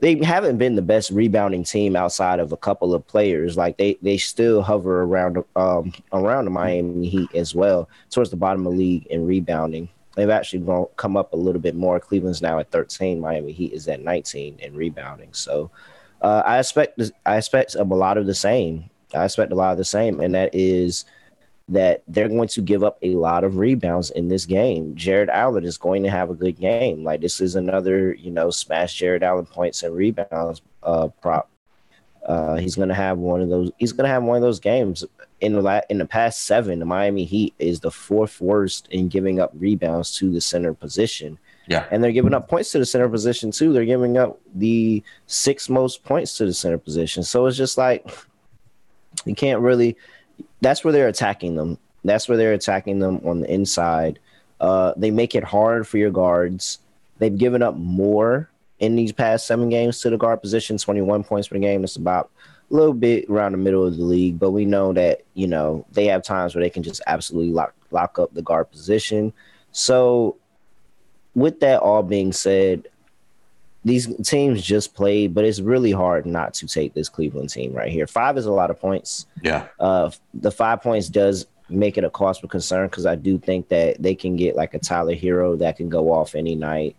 they 0.00 0.16
haven't 0.24 0.58
been 0.58 0.76
the 0.76 0.82
best 0.82 1.10
rebounding 1.10 1.64
team 1.64 1.96
outside 1.96 2.38
of 2.38 2.52
a 2.52 2.56
couple 2.56 2.94
of 2.94 3.06
players. 3.06 3.56
Like 3.56 3.76
they 3.78 3.98
they 4.02 4.16
still 4.16 4.62
hover 4.62 5.02
around 5.02 5.42
um 5.56 5.92
around 6.12 6.44
the 6.44 6.50
Miami 6.50 7.08
Heat 7.08 7.34
as 7.34 7.54
well 7.54 7.88
towards 8.10 8.30
the 8.30 8.36
bottom 8.36 8.66
of 8.66 8.72
the 8.72 8.78
league 8.78 9.06
in 9.06 9.26
rebounding. 9.26 9.88
They've 10.14 10.30
actually 10.30 10.60
gone, 10.60 10.86
come 10.96 11.16
up 11.16 11.32
a 11.32 11.36
little 11.36 11.60
bit 11.60 11.76
more. 11.76 12.00
Cleveland's 12.00 12.42
now 12.42 12.58
at 12.58 12.70
13. 12.70 13.20
Miami 13.20 13.52
Heat 13.52 13.72
is 13.72 13.86
at 13.86 14.02
19 14.02 14.58
in 14.58 14.74
rebounding. 14.74 15.32
So 15.32 15.70
uh, 16.22 16.42
I 16.44 16.58
expect 16.58 17.00
I 17.26 17.36
expect 17.36 17.74
a 17.74 17.84
lot 17.84 18.18
of 18.18 18.26
the 18.26 18.34
same. 18.34 18.90
I 19.14 19.24
expect 19.24 19.52
a 19.52 19.56
lot 19.56 19.72
of 19.72 19.78
the 19.78 19.84
same, 19.84 20.20
and 20.20 20.34
that 20.34 20.54
is 20.54 21.04
that 21.70 22.02
they're 22.08 22.28
going 22.28 22.48
to 22.48 22.62
give 22.62 22.82
up 22.82 22.98
a 23.02 23.14
lot 23.14 23.44
of 23.44 23.56
rebounds 23.58 24.10
in 24.10 24.28
this 24.28 24.46
game. 24.46 24.94
Jarrett 24.96 25.28
Allen 25.28 25.64
is 25.64 25.76
going 25.76 26.02
to 26.02 26.10
have 26.10 26.30
a 26.30 26.34
good 26.34 26.58
game. 26.58 27.04
Like 27.04 27.20
this 27.20 27.40
is 27.40 27.56
another, 27.56 28.14
you 28.14 28.30
know, 28.30 28.50
smash 28.50 28.94
Jarrett 28.94 29.22
Allen 29.22 29.44
points 29.46 29.82
and 29.82 29.94
rebounds 29.94 30.62
uh, 30.82 31.08
prop. 31.20 31.50
Uh, 32.24 32.56
he's 32.56 32.74
going 32.74 32.88
to 32.88 32.94
have 32.94 33.18
one 33.18 33.40
of 33.40 33.48
those. 33.48 33.70
He's 33.78 33.92
going 33.92 34.04
to 34.04 34.10
have 34.10 34.22
one 34.22 34.36
of 34.36 34.42
those 34.42 34.60
games 34.60 35.04
in 35.40 35.52
the 35.52 35.62
la- 35.62 35.80
in 35.88 35.98
the 35.98 36.06
past 36.06 36.42
seven. 36.44 36.78
The 36.78 36.84
Miami 36.84 37.24
Heat 37.24 37.54
is 37.58 37.80
the 37.80 37.90
fourth 37.90 38.40
worst 38.40 38.88
in 38.90 39.08
giving 39.08 39.38
up 39.40 39.50
rebounds 39.54 40.16
to 40.16 40.30
the 40.32 40.40
center 40.40 40.74
position 40.74 41.38
Yeah. 41.68 41.86
and 41.90 42.02
they're 42.02 42.12
giving 42.12 42.34
up 42.34 42.48
points 42.48 42.72
to 42.72 42.78
the 42.80 42.86
center 42.86 43.08
position 43.08 43.50
too. 43.50 43.72
They're 43.72 43.84
giving 43.84 44.18
up 44.18 44.40
the 44.54 45.02
six 45.26 45.68
most 45.68 46.02
points 46.02 46.36
to 46.38 46.44
the 46.46 46.52
center 46.52 46.76
position. 46.78 47.22
So 47.22 47.46
it's 47.46 47.56
just 47.56 47.78
like 47.78 48.06
you 49.24 49.34
can't 49.34 49.60
really. 49.60 49.96
That's 50.60 50.84
where 50.84 50.92
they're 50.92 51.08
attacking 51.08 51.56
them. 51.56 51.78
That's 52.04 52.28
where 52.28 52.38
they're 52.38 52.52
attacking 52.52 52.98
them 52.98 53.20
on 53.24 53.40
the 53.40 53.52
inside. 53.52 54.18
Uh, 54.60 54.92
they 54.96 55.10
make 55.10 55.34
it 55.34 55.44
hard 55.44 55.86
for 55.86 55.98
your 55.98 56.10
guards. 56.10 56.78
They've 57.18 57.36
given 57.36 57.62
up 57.62 57.76
more 57.76 58.48
in 58.78 58.96
these 58.96 59.12
past 59.12 59.46
seven 59.46 59.68
games 59.68 60.00
to 60.00 60.10
the 60.10 60.16
guard 60.16 60.40
position, 60.40 60.78
21 60.78 61.24
points 61.24 61.48
per 61.48 61.58
game. 61.58 61.84
It's 61.84 61.96
about 61.96 62.30
a 62.70 62.74
little 62.74 62.94
bit 62.94 63.28
around 63.28 63.52
the 63.52 63.58
middle 63.58 63.84
of 63.84 63.96
the 63.96 64.02
league, 64.02 64.38
but 64.38 64.50
we 64.50 64.64
know 64.64 64.92
that, 64.92 65.22
you 65.34 65.46
know, 65.46 65.84
they 65.92 66.06
have 66.06 66.22
times 66.22 66.54
where 66.54 66.62
they 66.62 66.70
can 66.70 66.82
just 66.82 67.00
absolutely 67.06 67.52
lock 67.52 67.74
lock 67.90 68.18
up 68.18 68.32
the 68.34 68.42
guard 68.42 68.70
position. 68.70 69.32
So 69.72 70.36
with 71.34 71.60
that 71.60 71.80
all 71.80 72.02
being 72.02 72.32
said, 72.32 72.88
these 73.84 74.08
teams 74.26 74.62
just 74.62 74.94
played, 74.94 75.34
but 75.34 75.44
it's 75.44 75.60
really 75.60 75.92
hard 75.92 76.26
not 76.26 76.54
to 76.54 76.66
take 76.66 76.94
this 76.94 77.08
Cleveland 77.08 77.50
team 77.50 77.72
right 77.72 77.90
here. 77.90 78.06
Five 78.06 78.36
is 78.36 78.46
a 78.46 78.52
lot 78.52 78.70
of 78.70 78.80
points. 78.80 79.26
Yeah. 79.42 79.66
Uh, 79.78 80.10
the 80.34 80.50
five 80.50 80.82
points 80.82 81.08
does 81.08 81.46
make 81.70 81.98
it 81.98 82.04
a 82.04 82.10
cause 82.10 82.38
for 82.38 82.48
concern 82.48 82.88
because 82.88 83.06
I 83.06 83.14
do 83.14 83.38
think 83.38 83.68
that 83.68 84.02
they 84.02 84.14
can 84.14 84.36
get 84.36 84.56
like 84.56 84.74
a 84.74 84.78
Tyler 84.78 85.14
Herro 85.14 85.58
that 85.58 85.76
can 85.76 85.88
go 85.88 86.12
off 86.12 86.34
any 86.34 86.54
night, 86.54 86.96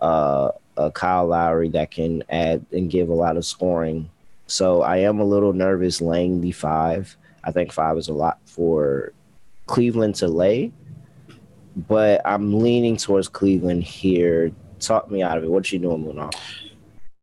uh, 0.00 0.50
a 0.76 0.90
Kyle 0.90 1.26
Lowry 1.26 1.68
that 1.70 1.90
can 1.90 2.22
add 2.30 2.64
and 2.72 2.90
give 2.90 3.08
a 3.08 3.14
lot 3.14 3.36
of 3.36 3.44
scoring. 3.44 4.08
So 4.46 4.82
I 4.82 4.98
am 4.98 5.18
a 5.18 5.24
little 5.24 5.52
nervous 5.52 6.00
laying 6.00 6.40
the 6.40 6.52
five. 6.52 7.16
I 7.44 7.52
think 7.52 7.72
five 7.72 7.96
is 7.96 8.08
a 8.08 8.12
lot 8.12 8.38
for 8.44 9.12
Cleveland 9.66 10.14
to 10.16 10.28
lay, 10.28 10.72
but 11.88 12.20
I'm 12.24 12.60
leaning 12.60 12.96
towards 12.96 13.28
Cleveland 13.28 13.82
here. 13.82 14.52
Talk 14.82 15.10
me 15.10 15.22
out 15.22 15.38
of 15.38 15.44
it. 15.44 15.50
What 15.50 15.70
you 15.72 15.78
doing, 15.78 16.04
Luna? 16.04 16.30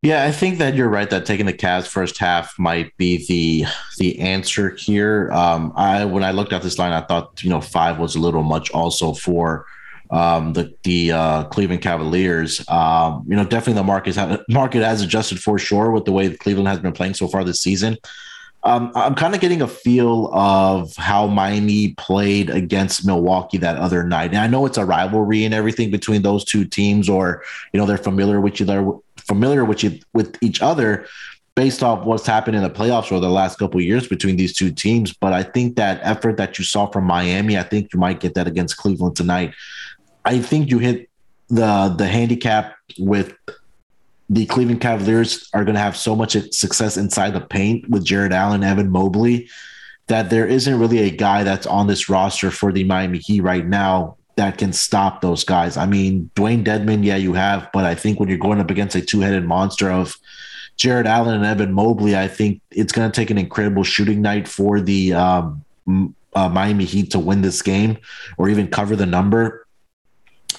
Yeah, 0.02 0.24
I 0.24 0.32
think 0.32 0.60
that 0.60 0.76
you're 0.76 0.88
right 0.88 1.10
that 1.10 1.26
taking 1.26 1.46
the 1.46 1.54
Cavs 1.54 1.86
first 1.86 2.18
half 2.18 2.58
might 2.58 2.96
be 2.96 3.26
the 3.28 3.66
the 3.98 4.20
answer 4.20 4.76
here. 4.76 5.30
Um, 5.32 5.74
I 5.76 6.06
when 6.06 6.24
I 6.24 6.32
looked 6.32 6.54
at 6.54 6.62
this 6.62 6.80
line, 6.80 6.94
I 6.94 7.02
thought 7.02 7.44
you 7.44 7.50
know 7.50 7.60
five 7.60 8.00
was 8.00 8.16
a 8.16 8.20
little 8.20 8.44
much 8.44 8.72
also 8.72 9.14
for 9.14 9.66
um, 10.10 10.54
the 10.54 10.74
the 10.84 11.12
uh, 11.12 11.44
Cleveland 11.46 11.82
Cavaliers. 11.82 12.68
Um, 12.70 13.26
you 13.28 13.36
know, 13.36 13.44
definitely 13.44 13.74
the 13.74 13.84
market 13.84 14.18
market 14.50 14.84
has 14.84 15.02
adjusted 15.02 15.40
for 15.40 15.60
sure 15.60 15.92
with 15.92 16.06
the 16.06 16.14
way 16.14 16.34
Cleveland 16.36 16.70
has 16.70 16.80
been 16.80 16.94
playing 16.94 17.16
so 17.16 17.28
far 17.28 17.44
this 17.44 17.62
season. 17.62 17.98
Um, 18.64 18.92
I'm 18.94 19.16
kind 19.16 19.34
of 19.34 19.40
getting 19.40 19.62
a 19.62 19.68
feel 19.68 20.30
of 20.34 20.94
how 20.98 21.28
Miami 21.28 21.94
played 21.94 22.50
against 22.50 23.06
Milwaukee 23.06 23.58
that 23.58 23.78
other 23.78 24.04
night, 24.04 24.32
and 24.32 24.40
I 24.40 24.48
know 24.48 24.66
it's 24.66 24.78
a 24.78 24.84
rivalry 24.84 25.46
and 25.46 25.54
everything 25.54 25.92
between 25.92 26.24
those 26.24 26.44
two 26.44 26.66
teams, 26.66 27.08
or 27.08 27.42
you 27.72 27.80
know 27.80 27.86
they're 27.86 27.98
familiar 27.98 28.42
with 28.42 28.54
each 28.54 28.62
other, 28.62 28.92
familiar 29.18 29.64
with 29.64 29.84
you, 29.84 30.00
with 30.14 30.38
each 30.42 30.62
other, 30.62 31.08
based 31.56 31.84
off 31.84 32.06
what's 32.06 32.28
happened 32.28 32.58
in 32.58 32.64
the 32.64 32.70
playoffs 32.70 33.12
over 33.14 33.22
the 33.22 33.30
last 33.30 33.60
couple 33.60 33.80
years 33.80 34.08
between 34.08 34.36
these 34.36 34.54
two 34.54 34.72
teams. 34.72 35.14
But 35.14 35.32
I 35.32 35.44
think 35.44 35.78
that 35.78 36.02
effort 36.04 36.36
that 36.36 36.60
you 36.60 36.66
saw 36.66 36.88
from 36.88 37.06
Miami, 37.06 37.58
I 37.58 37.64
think 37.64 37.94
you 37.94 38.00
might 38.00 38.20
get 38.20 38.34
that 38.34 38.48
against 38.48 38.76
Cleveland 38.76 39.16
tonight. 39.16 39.54
I 40.26 40.40
think 40.40 40.70
you 40.70 40.80
hit 40.80 41.10
the 41.48 41.96
the 41.98 42.08
handicap 42.08 42.76
with 42.98 43.34
the 44.30 44.46
Cleveland 44.46 44.82
Cavaliers 44.82 45.50
are 45.54 45.66
going 45.66 45.76
to 45.76 45.82
have 45.82 45.98
so 45.98 46.16
much 46.16 46.38
success 46.54 46.98
inside 46.98 47.34
the 47.34 47.42
paint 47.42 47.90
with 47.90 48.06
Jarrett 48.06 48.32
Allen, 48.32 48.64
Evan 48.64 48.92
Mobley, 48.92 49.50
that 50.08 50.30
there 50.30 50.46
isn't 50.46 50.80
really 50.80 51.00
a 51.00 51.10
guy 51.10 51.44
that's 51.44 51.66
on 51.66 51.88
this 51.88 52.10
roster 52.10 52.52
for 52.52 52.72
the 52.72 52.84
Miami 52.84 53.18
Heat 53.18 53.42
right 53.42 53.66
now 53.66 54.18
that 54.36 54.58
can 54.58 54.72
stop 54.72 55.22
those 55.22 55.44
guys. 55.44 55.78
I 55.78 55.86
mean, 55.86 56.30
Dewayne 56.36 56.64
Dedmon, 56.64 57.04
yeah, 57.04 57.18
you 57.18 57.34
have, 57.34 57.70
but 57.74 57.86
I 57.86 57.96
think 57.96 58.20
when 58.20 58.30
you're 58.30 58.38
going 58.38 58.60
up 58.60 58.72
against 58.72 58.96
a 58.96 59.02
two 59.02 59.20
headed 59.20 59.46
monster 59.46 59.92
of 59.92 60.16
Jarrett 60.78 61.08
Allen 61.08 61.36
and 61.36 61.46
Evan 61.46 61.74
Mobley, 61.74 62.16
I 62.16 62.28
think 62.28 62.62
it's 62.72 62.94
going 62.94 63.12
to 63.12 63.16
take 63.16 63.32
an 63.32 63.38
incredible 63.38 63.84
shooting 63.84 64.22
night 64.22 64.48
for 64.48 64.80
the 64.80 65.14
um, 65.14 65.66
uh, 66.34 66.48
Miami 66.50 66.86
Heat 66.86 67.12
to 67.12 67.20
win 67.20 67.42
this 67.42 67.62
game 67.62 67.98
or 68.38 68.48
even 68.48 68.68
cover 68.68 68.96
the 68.96 69.06
number. 69.06 69.68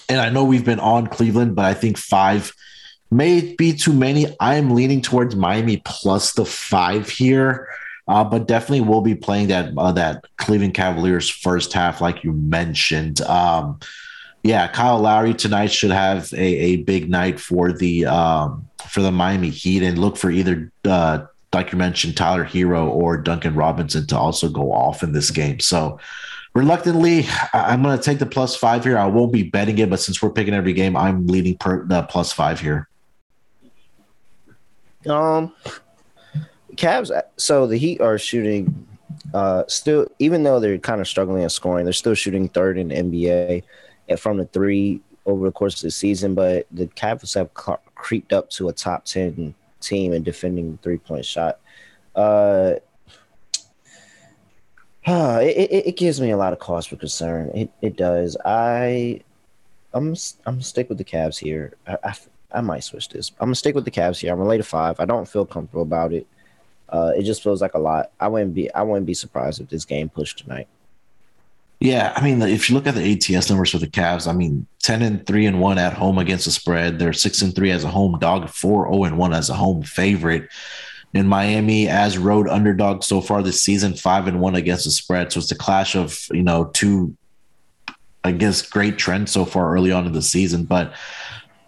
And 0.08 0.20
I 0.20 0.28
know 0.28 0.44
we've 0.44 0.64
been 0.64 0.80
on 0.80 1.06
Cleveland, 1.06 1.54
but 1.54 1.64
I 1.64 1.72
think 1.72 1.96
five 1.96 2.52
may 3.10 3.38
it 3.38 3.56
be 3.56 3.72
too 3.72 3.92
many. 3.92 4.26
I'm 4.40 4.74
leaning 4.74 5.02
towards 5.02 5.36
Miami 5.36 5.82
plus 5.84 6.32
the 6.32 6.44
five 6.44 7.08
here. 7.08 7.68
Uh, 8.08 8.24
but 8.24 8.48
definitely 8.48 8.80
will 8.80 9.02
be 9.02 9.14
playing 9.14 9.46
that 9.46 9.72
uh, 9.78 9.92
that 9.92 10.24
Cleveland 10.36 10.74
Cavaliers 10.74 11.30
first 11.30 11.72
half, 11.72 12.00
like 12.00 12.24
you 12.24 12.32
mentioned. 12.32 13.20
Um, 13.20 13.78
yeah, 14.42 14.66
Kyle 14.66 14.98
Lowry 14.98 15.32
tonight 15.32 15.70
should 15.70 15.92
have 15.92 16.32
a, 16.32 16.42
a 16.42 16.76
big 16.76 17.08
night 17.08 17.38
for 17.38 17.72
the 17.72 18.06
um, 18.06 18.68
for 18.88 19.00
the 19.00 19.12
Miami 19.12 19.50
Heat, 19.50 19.84
and 19.84 19.96
look 19.96 20.16
for 20.16 20.28
either 20.28 20.72
uh, 20.84 21.26
like 21.52 21.70
you 21.70 21.78
mentioned 21.78 22.16
Tyler 22.16 22.44
Herro 22.44 22.88
or 22.88 23.16
Duncan 23.16 23.54
Robinson 23.54 24.06
to 24.08 24.18
also 24.18 24.48
go 24.48 24.72
off 24.72 25.04
in 25.04 25.12
this 25.12 25.30
game. 25.30 25.60
So 25.60 26.00
reluctantly, 26.54 27.26
I'm 27.52 27.82
going 27.82 27.96
to 27.96 28.02
take 28.02 28.18
the 28.18 28.26
plus 28.26 28.56
five 28.56 28.82
here. 28.82 28.98
I 28.98 29.06
won't 29.06 29.32
be 29.32 29.44
betting 29.44 29.78
it, 29.78 29.88
but 29.88 30.00
since 30.00 30.20
we're 30.20 30.30
picking 30.30 30.54
every 30.54 30.72
game, 30.72 30.96
I'm 30.96 31.28
leading 31.28 31.56
per 31.58 31.86
the 31.86 32.02
plus 32.02 32.32
five 32.32 32.58
here. 32.58 32.88
Um, 35.08 35.52
Cavs. 36.74 37.10
So 37.36 37.66
the 37.66 37.76
Heat 37.76 38.00
are 38.00 38.18
shooting. 38.18 38.86
Uh, 39.34 39.64
still, 39.68 40.06
even 40.18 40.42
though 40.42 40.60
they're 40.60 40.78
kind 40.78 41.00
of 41.00 41.08
struggling 41.08 41.44
at 41.44 41.52
scoring, 41.52 41.84
they're 41.84 41.92
still 41.92 42.14
shooting 42.14 42.48
third 42.48 42.78
in 42.78 42.88
NBA 42.88 43.62
from 44.18 44.38
the 44.38 44.46
three 44.46 45.00
over 45.26 45.46
the 45.46 45.52
course 45.52 45.76
of 45.76 45.82
the 45.82 45.90
season. 45.90 46.34
But 46.34 46.66
the 46.70 46.86
Cavs 46.86 47.34
have 47.34 47.52
creeped 47.94 48.32
up 48.32 48.50
to 48.50 48.68
a 48.68 48.72
top 48.72 49.04
ten 49.04 49.54
team 49.80 50.12
in 50.12 50.22
defending 50.22 50.78
three 50.82 50.98
point 50.98 51.24
shot. 51.24 51.60
Uh, 52.14 52.74
it, 55.06 55.56
it, 55.56 55.86
it, 55.86 55.96
gives 55.96 56.20
me 56.20 56.30
a 56.30 56.36
lot 56.36 56.52
of 56.52 56.58
cause 56.58 56.86
for 56.86 56.96
concern. 56.96 57.50
It 57.54 57.70
it 57.80 57.96
does. 57.96 58.36
I 58.44 59.22
I'm 59.92 60.14
I'm 60.46 60.60
stick 60.60 60.88
with 60.88 60.98
the 60.98 61.04
Cavs 61.04 61.38
here. 61.38 61.74
I, 61.86 61.96
I, 62.04 62.14
I 62.52 62.60
might 62.60 62.84
switch 62.84 63.08
this. 63.08 63.30
I'm 63.40 63.46
gonna 63.46 63.54
stick 63.54 63.74
with 63.74 63.84
the 63.84 63.90
Cavs 63.90 64.18
here. 64.18 64.32
I'm 64.32 64.38
gonna 64.38 64.48
lay 64.48 64.56
to 64.58 64.62
five. 64.62 64.98
I 65.00 65.04
don't 65.04 65.28
feel 65.28 65.46
comfortable 65.46 65.82
about 65.82 66.12
it. 66.12 66.26
Uh, 66.88 67.12
it 67.16 67.22
just 67.22 67.42
feels 67.42 67.62
like 67.62 67.74
a 67.74 67.78
lot. 67.78 68.10
I 68.18 68.28
wouldn't 68.28 68.54
be 68.54 68.72
I 68.74 68.82
wouldn't 68.82 69.06
be 69.06 69.14
surprised 69.14 69.60
if 69.60 69.68
this 69.68 69.84
game 69.84 70.08
pushed 70.08 70.38
tonight. 70.38 70.68
Yeah, 71.78 72.12
I 72.14 72.22
mean, 72.22 72.42
if 72.42 72.68
you 72.68 72.74
look 72.74 72.86
at 72.86 72.94
the 72.94 73.12
ATS 73.12 73.48
numbers 73.48 73.70
for 73.70 73.78
the 73.78 73.86
Cavs, 73.86 74.28
I 74.28 74.32
mean, 74.32 74.66
ten 74.82 75.00
and 75.00 75.26
three 75.26 75.46
and 75.46 75.60
one 75.60 75.78
at 75.78 75.94
home 75.94 76.18
against 76.18 76.44
the 76.44 76.50
spread. 76.50 76.98
They're 76.98 77.14
six 77.14 77.40
and 77.40 77.54
three 77.54 77.70
as 77.70 77.84
a 77.84 77.88
home 77.88 78.18
dog, 78.18 78.50
four 78.50 78.84
zero 78.84 79.00
oh 79.00 79.04
and 79.04 79.16
one 79.16 79.32
as 79.32 79.48
a 79.48 79.54
home 79.54 79.82
favorite. 79.82 80.48
In 81.12 81.26
Miami, 81.26 81.88
as 81.88 82.18
road 82.18 82.48
underdog 82.48 83.02
so 83.02 83.20
far 83.20 83.42
this 83.42 83.60
season, 83.60 83.94
five 83.94 84.28
and 84.28 84.40
one 84.40 84.54
against 84.54 84.84
the 84.84 84.92
spread. 84.92 85.32
So 85.32 85.40
it's 85.40 85.50
a 85.50 85.56
clash 85.56 85.96
of 85.96 86.26
you 86.32 86.42
know 86.42 86.66
two, 86.66 87.16
I 88.24 88.32
guess, 88.32 88.62
great 88.62 88.98
trends 88.98 89.32
so 89.32 89.44
far 89.44 89.72
early 89.72 89.90
on 89.90 90.06
in 90.06 90.12
the 90.12 90.22
season. 90.22 90.64
But 90.64 90.92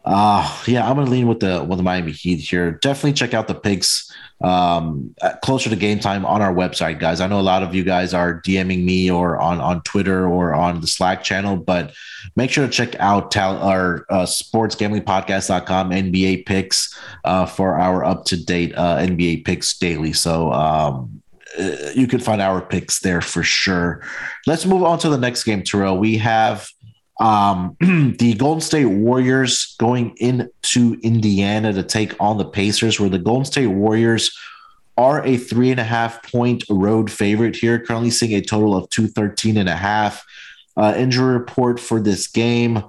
uh 0.04 0.62
yeah, 0.66 0.88
I'm 0.88 0.96
gonna 0.96 1.10
lean 1.10 1.28
with 1.28 1.40
the 1.40 1.62
with 1.62 1.78
the 1.78 1.82
Miami 1.82 2.12
Heat 2.12 2.40
here. 2.40 2.72
Definitely 2.72 3.12
check 3.12 3.34
out 3.34 3.46
the 3.46 3.54
picks 3.54 4.12
um 4.40 5.14
closer 5.42 5.70
to 5.70 5.76
game 5.76 6.00
time 6.00 6.26
on 6.26 6.42
our 6.42 6.52
website, 6.52 6.98
guys. 6.98 7.20
I 7.20 7.28
know 7.28 7.38
a 7.38 7.42
lot 7.42 7.62
of 7.62 7.74
you 7.74 7.84
guys 7.84 8.12
are 8.12 8.40
DMing 8.42 8.84
me 8.84 9.10
or 9.10 9.40
on 9.40 9.60
on 9.60 9.82
Twitter 9.82 10.26
or 10.26 10.54
on 10.54 10.80
the 10.80 10.88
Slack 10.88 11.22
channel, 11.22 11.56
but 11.56 11.94
make 12.34 12.50
sure 12.50 12.66
to 12.66 12.72
check 12.72 12.96
out 12.98 13.36
our 13.36 14.04
uh, 14.10 14.24
sportsgamblingpodcast.com 14.24 15.90
NBA 15.90 16.46
picks 16.46 16.98
uh, 17.24 17.46
for 17.46 17.78
our 17.78 18.04
up 18.04 18.24
to 18.26 18.44
date 18.44 18.74
uh, 18.76 18.96
NBA 18.98 19.44
picks 19.44 19.78
daily. 19.78 20.12
So 20.12 20.52
um 20.52 21.22
uh, 21.58 21.90
you 21.94 22.06
can 22.06 22.18
find 22.18 22.40
our 22.40 22.60
picks 22.60 23.00
there 23.00 23.20
for 23.20 23.42
sure. 23.42 24.02
Let's 24.46 24.64
move 24.64 24.82
on 24.82 24.98
to 25.00 25.08
the 25.08 25.18
next 25.18 25.44
game, 25.44 25.62
Terrell. 25.62 25.98
We 25.98 26.16
have 26.18 26.66
um, 27.22 27.76
the 28.18 28.34
Golden 28.34 28.60
State 28.60 28.86
Warriors 28.86 29.76
going 29.78 30.14
into 30.16 30.98
Indiana 31.02 31.72
to 31.72 31.84
take 31.84 32.20
on 32.20 32.36
the 32.36 32.44
Pacers, 32.44 32.98
where 32.98 33.08
the 33.08 33.18
Golden 33.18 33.44
State 33.44 33.68
Warriors 33.68 34.36
are 34.98 35.24
a 35.24 35.36
three 35.36 35.70
and 35.70 35.78
a 35.78 35.84
half 35.84 36.22
point 36.30 36.64
road 36.68 37.10
favorite 37.10 37.54
here, 37.54 37.78
currently 37.78 38.10
seeing 38.10 38.34
a 38.34 38.42
total 38.42 38.76
of 38.76 38.90
213 38.90 39.56
and 39.56 39.68
a 39.68 39.76
half. 39.76 40.24
Uh, 40.76 40.94
injury 40.96 41.34
report 41.34 41.78
for 41.78 42.00
this 42.00 42.26
game. 42.26 42.82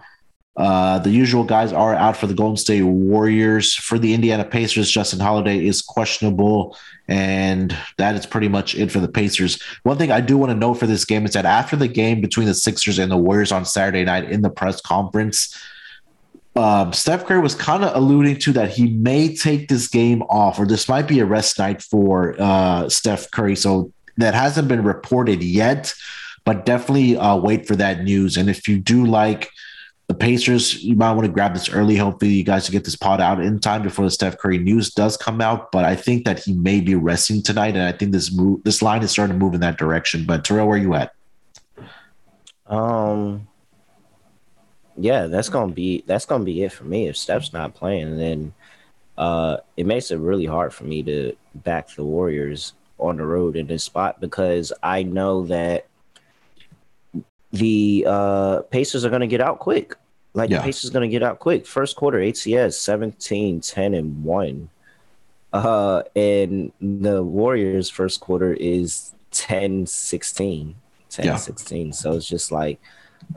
Uh, 0.56 1.00
the 1.00 1.10
usual 1.10 1.44
guys 1.44 1.74
are 1.74 1.96
out 1.96 2.16
for 2.16 2.28
the 2.28 2.34
Golden 2.34 2.58
State 2.58 2.84
Warriors. 2.84 3.74
For 3.74 3.98
the 3.98 4.14
Indiana 4.14 4.46
Pacers, 4.46 4.92
Justin 4.92 5.20
Holiday 5.20 5.66
is 5.66 5.82
questionable, 5.82 6.78
and 7.08 7.76
that 7.98 8.16
is 8.16 8.26
pretty 8.28 8.48
much 8.48 8.76
it 8.76 8.92
for 8.92 9.00
the 9.00 9.08
Pacers. 9.08 9.60
One 9.82 9.98
thing 9.98 10.12
I 10.12 10.22
do 10.22 10.38
want 10.38 10.52
to 10.52 10.58
note 10.58 10.76
for 10.76 10.86
this 10.86 11.06
game 11.06 11.26
is 11.26 11.34
that 11.34 11.46
after 11.46 11.76
the 11.76 11.88
game 11.88 12.22
between 12.22 12.46
the 12.46 12.54
Sixers 12.54 13.00
and 13.00 13.12
the 13.12 13.18
Warriors 13.18 13.52
on 13.52 13.66
Saturday 13.66 14.06
night 14.06 14.30
in 14.30 14.42
the 14.42 14.50
press 14.52 14.80
conference, 14.80 15.60
um, 16.56 16.94
Steph 16.94 17.26
Curry 17.26 17.40
was 17.40 17.56
kind 17.56 17.84
of 17.84 17.96
alluding 17.96 18.38
to 18.42 18.54
that 18.54 18.70
he 18.70 18.90
may 18.90 19.36
take 19.36 19.70
this 19.70 19.88
game 19.88 20.22
off, 20.24 20.60
or 20.60 20.68
this 20.68 20.88
might 20.88 21.08
be 21.08 21.20
a 21.20 21.26
rest 21.26 21.58
night 21.58 21.82
for 21.82 22.36
uh, 22.38 22.88
Steph 22.90 23.32
Curry. 23.32 23.56
So 23.56 23.92
that 24.18 24.36
hasn't 24.36 24.68
been 24.68 24.84
reported 24.84 25.42
yet, 25.42 25.96
but 26.46 26.64
definitely 26.64 27.18
uh, 27.18 27.38
wait 27.38 27.68
for 27.68 27.76
that 27.78 28.04
news. 28.04 28.38
And 28.38 28.52
if 28.52 28.68
you 28.68 28.78
do 28.78 29.04
like 29.04 29.50
the 30.08 30.14
Pacers, 30.14 30.84
you 30.84 30.96
might 30.96 31.14
want 31.14 31.26
to 31.26 31.32
grab 31.32 31.54
this 31.54 31.70
early. 31.70 31.96
Hopefully, 31.96 32.32
you 32.32 32.44
guys 32.44 32.66
to 32.66 32.72
get 32.72 32.84
this 32.84 32.96
pod 32.96 33.22
out 33.22 33.40
in 33.40 33.60
time 33.60 33.84
before 33.84 34.06
the 34.06 34.12
Steph 34.12 34.38
Curry 34.38 34.58
news 34.58 34.94
does 34.94 35.16
come 35.16 35.40
out. 35.40 35.72
But 35.72 35.86
I 35.86 35.96
think 35.96 36.26
that 36.26 36.40
he 36.40 36.54
may 36.54 36.82
be 36.82 36.96
resting 36.96 37.42
tonight, 37.42 37.76
and 37.76 37.84
I 37.84 37.94
think 37.94 38.12
this 38.12 38.36
move, 38.36 38.64
this 38.64 38.82
line 38.82 39.02
is 39.02 39.12
starting 39.12 39.38
to 39.38 39.44
move 39.44 39.54
in 39.54 39.62
that 39.62 39.78
direction. 39.78 40.26
But 40.26 40.44
Terrell, 40.44 40.68
where 40.68 40.78
are 40.78 40.82
you 40.82 40.94
at? 40.94 41.14
Um, 42.68 43.48
yeah, 44.98 45.28
that's 45.28 45.50
gonna 45.50 45.72
be 45.72 46.04
that's 46.06 46.26
gonna 46.26 46.44
be 46.44 46.64
it 46.64 46.74
for 46.74 46.84
me. 46.84 47.08
If 47.08 47.16
Steph's 47.16 47.54
not 47.54 47.74
playing, 47.74 48.18
then 48.18 48.54
uh, 49.18 49.58
it 49.78 49.86
makes 49.86 50.12
it 50.12 50.18
really 50.18 50.46
hard 50.46 50.74
for 50.74 50.84
me 50.84 51.02
to 51.04 51.36
back 51.56 51.90
the 51.96 52.04
Warriors 52.04 52.74
on 53.00 53.18
the 53.18 53.26
road 53.26 53.56
in 53.56 53.68
this 53.68 53.84
spot 53.84 54.20
because 54.20 54.74
I 54.82 55.04
know 55.04 55.46
that 55.48 55.88
the 57.54 58.04
uh, 58.08 58.62
Pacers 58.64 59.06
are 59.06 59.10
going 59.10 59.22
to 59.22 59.28
get 59.28 59.40
out 59.40 59.60
quick. 59.60 59.96
Like 60.34 60.50
yeah. 60.50 60.58
the 60.58 60.64
Pacers 60.64 60.90
going 60.90 61.08
to 61.08 61.12
get 61.12 61.24
out 61.24 61.40
quick. 61.40 61.66
First 61.66 61.96
quarter, 61.96 62.20
ATS 62.20 62.78
17, 62.78 63.62
10, 63.62 63.94
and 63.94 64.24
1. 64.24 64.70
Uh, 65.54 66.02
and 66.16 66.72
the 66.82 67.24
Warriors' 67.24 67.90
first 67.90 68.20
quarter 68.20 68.54
is 68.54 69.14
10, 69.32 69.86
16. 69.86 70.76
10, 71.10 71.26
yeah. 71.26 71.36
16. 71.36 71.94
So 71.94 72.14
it's 72.14 72.28
just 72.28 72.52
like, 72.52 72.82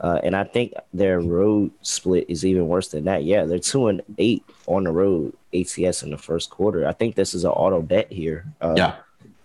uh, 0.01 0.19
and 0.23 0.35
I 0.35 0.43
think 0.43 0.73
their 0.91 1.19
road 1.19 1.71
split 1.83 2.25
is 2.27 2.43
even 2.43 2.67
worse 2.67 2.89
than 2.89 3.05
that. 3.05 3.23
Yeah, 3.23 3.45
they're 3.45 3.59
two 3.59 3.87
and 3.87 4.01
eight 4.17 4.43
on 4.65 4.83
the 4.83 4.91
road 4.91 5.33
ATS 5.53 6.01
in 6.01 6.09
the 6.09 6.17
first 6.17 6.49
quarter. 6.49 6.87
I 6.87 6.93
think 6.93 7.15
this 7.15 7.35
is 7.35 7.45
an 7.45 7.51
auto 7.51 7.83
bet 7.83 8.11
here. 8.11 8.45
Uh, 8.59 8.73
yeah. 8.75 8.95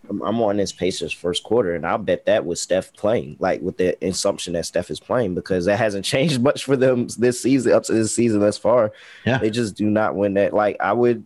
I'm 0.09 0.43
on 0.43 0.57
this 0.57 0.73
Pacers 0.73 1.13
first 1.13 1.43
quarter, 1.43 1.75
and 1.75 1.87
I'll 1.87 1.99
bet 1.99 2.27
that 2.27 2.45
with 2.45 2.59
Steph 2.59 2.93
playing, 2.95 3.37
like 3.39 3.61
with 3.61 3.77
the 3.77 3.97
assumption 4.05 4.55
that 4.55 4.67
Steph 4.67 4.91
is 4.91 5.01
playing, 5.01 5.35
because 5.35 5.65
that 5.67 5.79
hasn't 5.79 6.05
changed 6.15 6.43
much 6.43 6.65
for 6.65 6.77
them 6.77 7.09
this 7.19 7.41
season 7.41 7.73
up 7.73 7.85
to 7.85 7.93
this 7.93 8.15
season 8.15 8.41
thus 8.41 8.59
far. 8.59 8.93
Yeah, 9.25 9.39
they 9.39 9.51
just 9.51 9.77
do 9.77 9.89
not 9.89 10.17
win 10.17 10.35
that. 10.35 10.53
Like 10.53 10.77
I 10.81 10.93
would, 10.93 11.25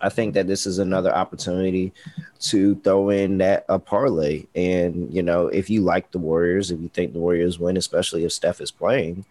I 0.00 0.08
think 0.08 0.34
that 0.34 0.46
this 0.46 0.66
is 0.66 0.78
another 0.78 1.14
opportunity 1.14 1.92
to 2.40 2.76
throw 2.76 3.10
in 3.10 3.38
that 3.38 3.64
a 3.68 3.78
parlay, 3.78 4.46
and 4.54 5.12
you 5.12 5.22
know, 5.22 5.48
if 5.48 5.68
you 5.68 5.82
like 5.82 6.10
the 6.10 6.18
Warriors, 6.18 6.70
if 6.70 6.80
you 6.80 6.88
think 6.88 7.12
the 7.12 7.20
Warriors 7.20 7.58
win, 7.58 7.76
especially 7.76 8.24
if 8.24 8.32
Steph 8.32 8.60
is 8.60 8.70
playing, 8.70 9.24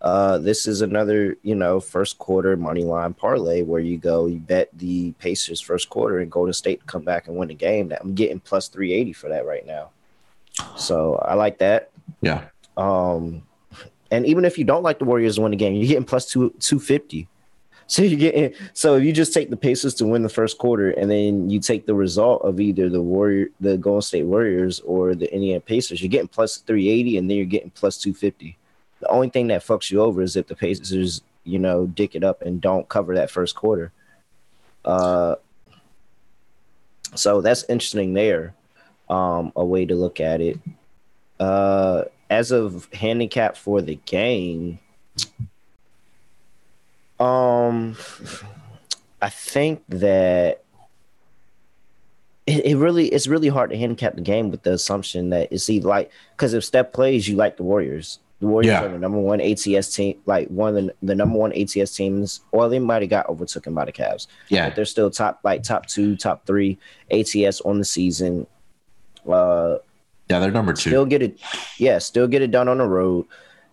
uh, 0.00 0.38
this 0.38 0.68
is 0.68 0.80
another, 0.80 1.36
you 1.42 1.54
know, 1.54 1.80
first 1.80 2.18
quarter 2.18 2.56
money 2.56 2.84
line 2.84 3.14
parlay 3.14 3.62
where 3.62 3.80
you 3.80 3.98
go, 3.98 4.26
you 4.26 4.38
bet 4.38 4.68
the 4.74 5.12
Pacers 5.12 5.60
first 5.60 5.90
quarter 5.90 6.20
and 6.20 6.30
Golden 6.30 6.52
State 6.52 6.86
come 6.86 7.02
back 7.02 7.26
and 7.26 7.36
win 7.36 7.48
the 7.48 7.54
game. 7.54 7.88
That 7.88 8.02
I'm 8.02 8.14
getting 8.14 8.38
plus 8.38 8.68
380 8.68 9.12
for 9.12 9.28
that 9.28 9.44
right 9.44 9.66
now. 9.66 9.90
So 10.76 11.16
I 11.16 11.34
like 11.34 11.58
that. 11.58 11.90
Yeah. 12.20 12.44
Um, 12.76 13.42
and 14.10 14.24
even 14.24 14.44
if 14.44 14.56
you 14.56 14.64
don't 14.64 14.82
like 14.82 15.00
the 15.00 15.04
Warriors 15.04 15.36
to 15.36 15.42
win 15.42 15.50
the 15.50 15.56
game, 15.56 15.74
you're 15.74 15.88
getting 15.88 16.04
plus 16.04 16.26
two 16.26 16.50
250. 16.60 17.28
So 17.90 18.02
you 18.02 18.16
get 18.16 18.54
so 18.74 18.96
if 18.96 19.04
you 19.04 19.14
just 19.14 19.32
take 19.32 19.48
the 19.48 19.56
Pacers 19.56 19.94
to 19.94 20.04
win 20.04 20.22
the 20.22 20.28
first 20.28 20.58
quarter, 20.58 20.90
and 20.90 21.10
then 21.10 21.48
you 21.48 21.58
take 21.58 21.86
the 21.86 21.94
result 21.94 22.42
of 22.42 22.60
either 22.60 22.90
the 22.90 23.00
Warrior, 23.00 23.46
the 23.60 23.78
Golden 23.78 24.02
State 24.02 24.24
Warriors, 24.24 24.80
or 24.80 25.14
the 25.14 25.32
Indiana 25.32 25.60
Pacers, 25.60 26.02
you're 26.02 26.10
getting 26.10 26.28
plus 26.28 26.58
380, 26.58 27.16
and 27.16 27.30
then 27.30 27.38
you're 27.38 27.46
getting 27.46 27.70
plus 27.70 27.96
250. 27.96 28.57
The 29.08 29.14
only 29.14 29.30
thing 29.30 29.46
that 29.48 29.64
fucks 29.64 29.90
you 29.90 30.02
over 30.02 30.20
is 30.20 30.36
if 30.36 30.46
the 30.46 30.54
Pacers 30.54 31.22
you 31.48 31.58
know, 31.58 31.86
dick 31.86 32.14
it 32.14 32.22
up 32.22 32.42
and 32.42 32.60
don't 32.60 32.88
cover 32.88 33.14
that 33.14 33.30
first 33.30 33.56
quarter. 33.56 33.90
Uh, 34.84 35.36
so 37.14 37.40
that's 37.40 37.64
interesting 37.64 38.12
there. 38.12 38.54
Um, 39.08 39.52
a 39.56 39.64
way 39.64 39.86
to 39.86 39.94
look 39.94 40.20
at 40.20 40.42
it. 40.42 40.60
Uh, 41.40 42.04
as 42.28 42.50
of 42.50 42.92
handicap 42.92 43.56
for 43.56 43.80
the 43.80 43.94
game, 44.04 44.78
um, 47.18 47.96
I 49.22 49.30
think 49.30 49.82
that 49.88 50.62
it, 52.46 52.66
it, 52.66 52.76
really 52.76 53.08
it's 53.08 53.26
really 53.26 53.48
hard 53.48 53.70
to 53.70 53.78
handicap 53.78 54.14
the 54.14 54.20
game 54.20 54.50
with 54.50 54.62
the 54.62 54.72
assumption 54.74 55.30
that 55.30 55.48
it's 55.50 55.70
either 55.70 55.88
like 55.88 56.10
because 56.36 56.52
if 56.52 56.64
Steph 56.64 56.92
plays, 56.92 57.26
you 57.26 57.36
like 57.36 57.56
the 57.56 57.62
Warriors. 57.62 58.18
The 58.40 58.46
Warriors 58.46 58.70
yeah. 58.70 58.84
are 58.84 58.88
the 58.88 58.98
number 58.98 59.18
one 59.18 59.40
ATS 59.40 59.92
team, 59.92 60.20
like 60.26 60.46
one 60.48 60.76
of 60.76 60.86
the, 60.86 60.94
the 61.02 61.14
number 61.14 61.36
one 61.38 61.52
ATS 61.52 61.96
teams. 61.96 62.40
Or 62.52 62.68
they 62.68 62.78
might 62.78 63.02
have 63.02 63.10
got 63.10 63.28
overtaken 63.28 63.74
by 63.74 63.84
the 63.84 63.92
Cavs. 63.92 64.28
Yeah, 64.48 64.68
but 64.68 64.76
they're 64.76 64.84
still 64.84 65.10
top, 65.10 65.40
like 65.42 65.64
top 65.64 65.86
two, 65.86 66.16
top 66.16 66.46
three 66.46 66.78
ATS 67.10 67.60
on 67.62 67.78
the 67.78 67.84
season. 67.84 68.46
Uh, 69.28 69.78
yeah, 70.30 70.38
they're 70.38 70.50
number 70.50 70.72
two. 70.72 70.90
Still 70.90 71.06
get 71.06 71.22
it, 71.22 71.40
yeah, 71.78 71.98
still 71.98 72.28
get 72.28 72.42
it 72.42 72.50
done 72.50 72.68
on 72.68 72.78
the 72.78 72.86
road, 72.86 73.26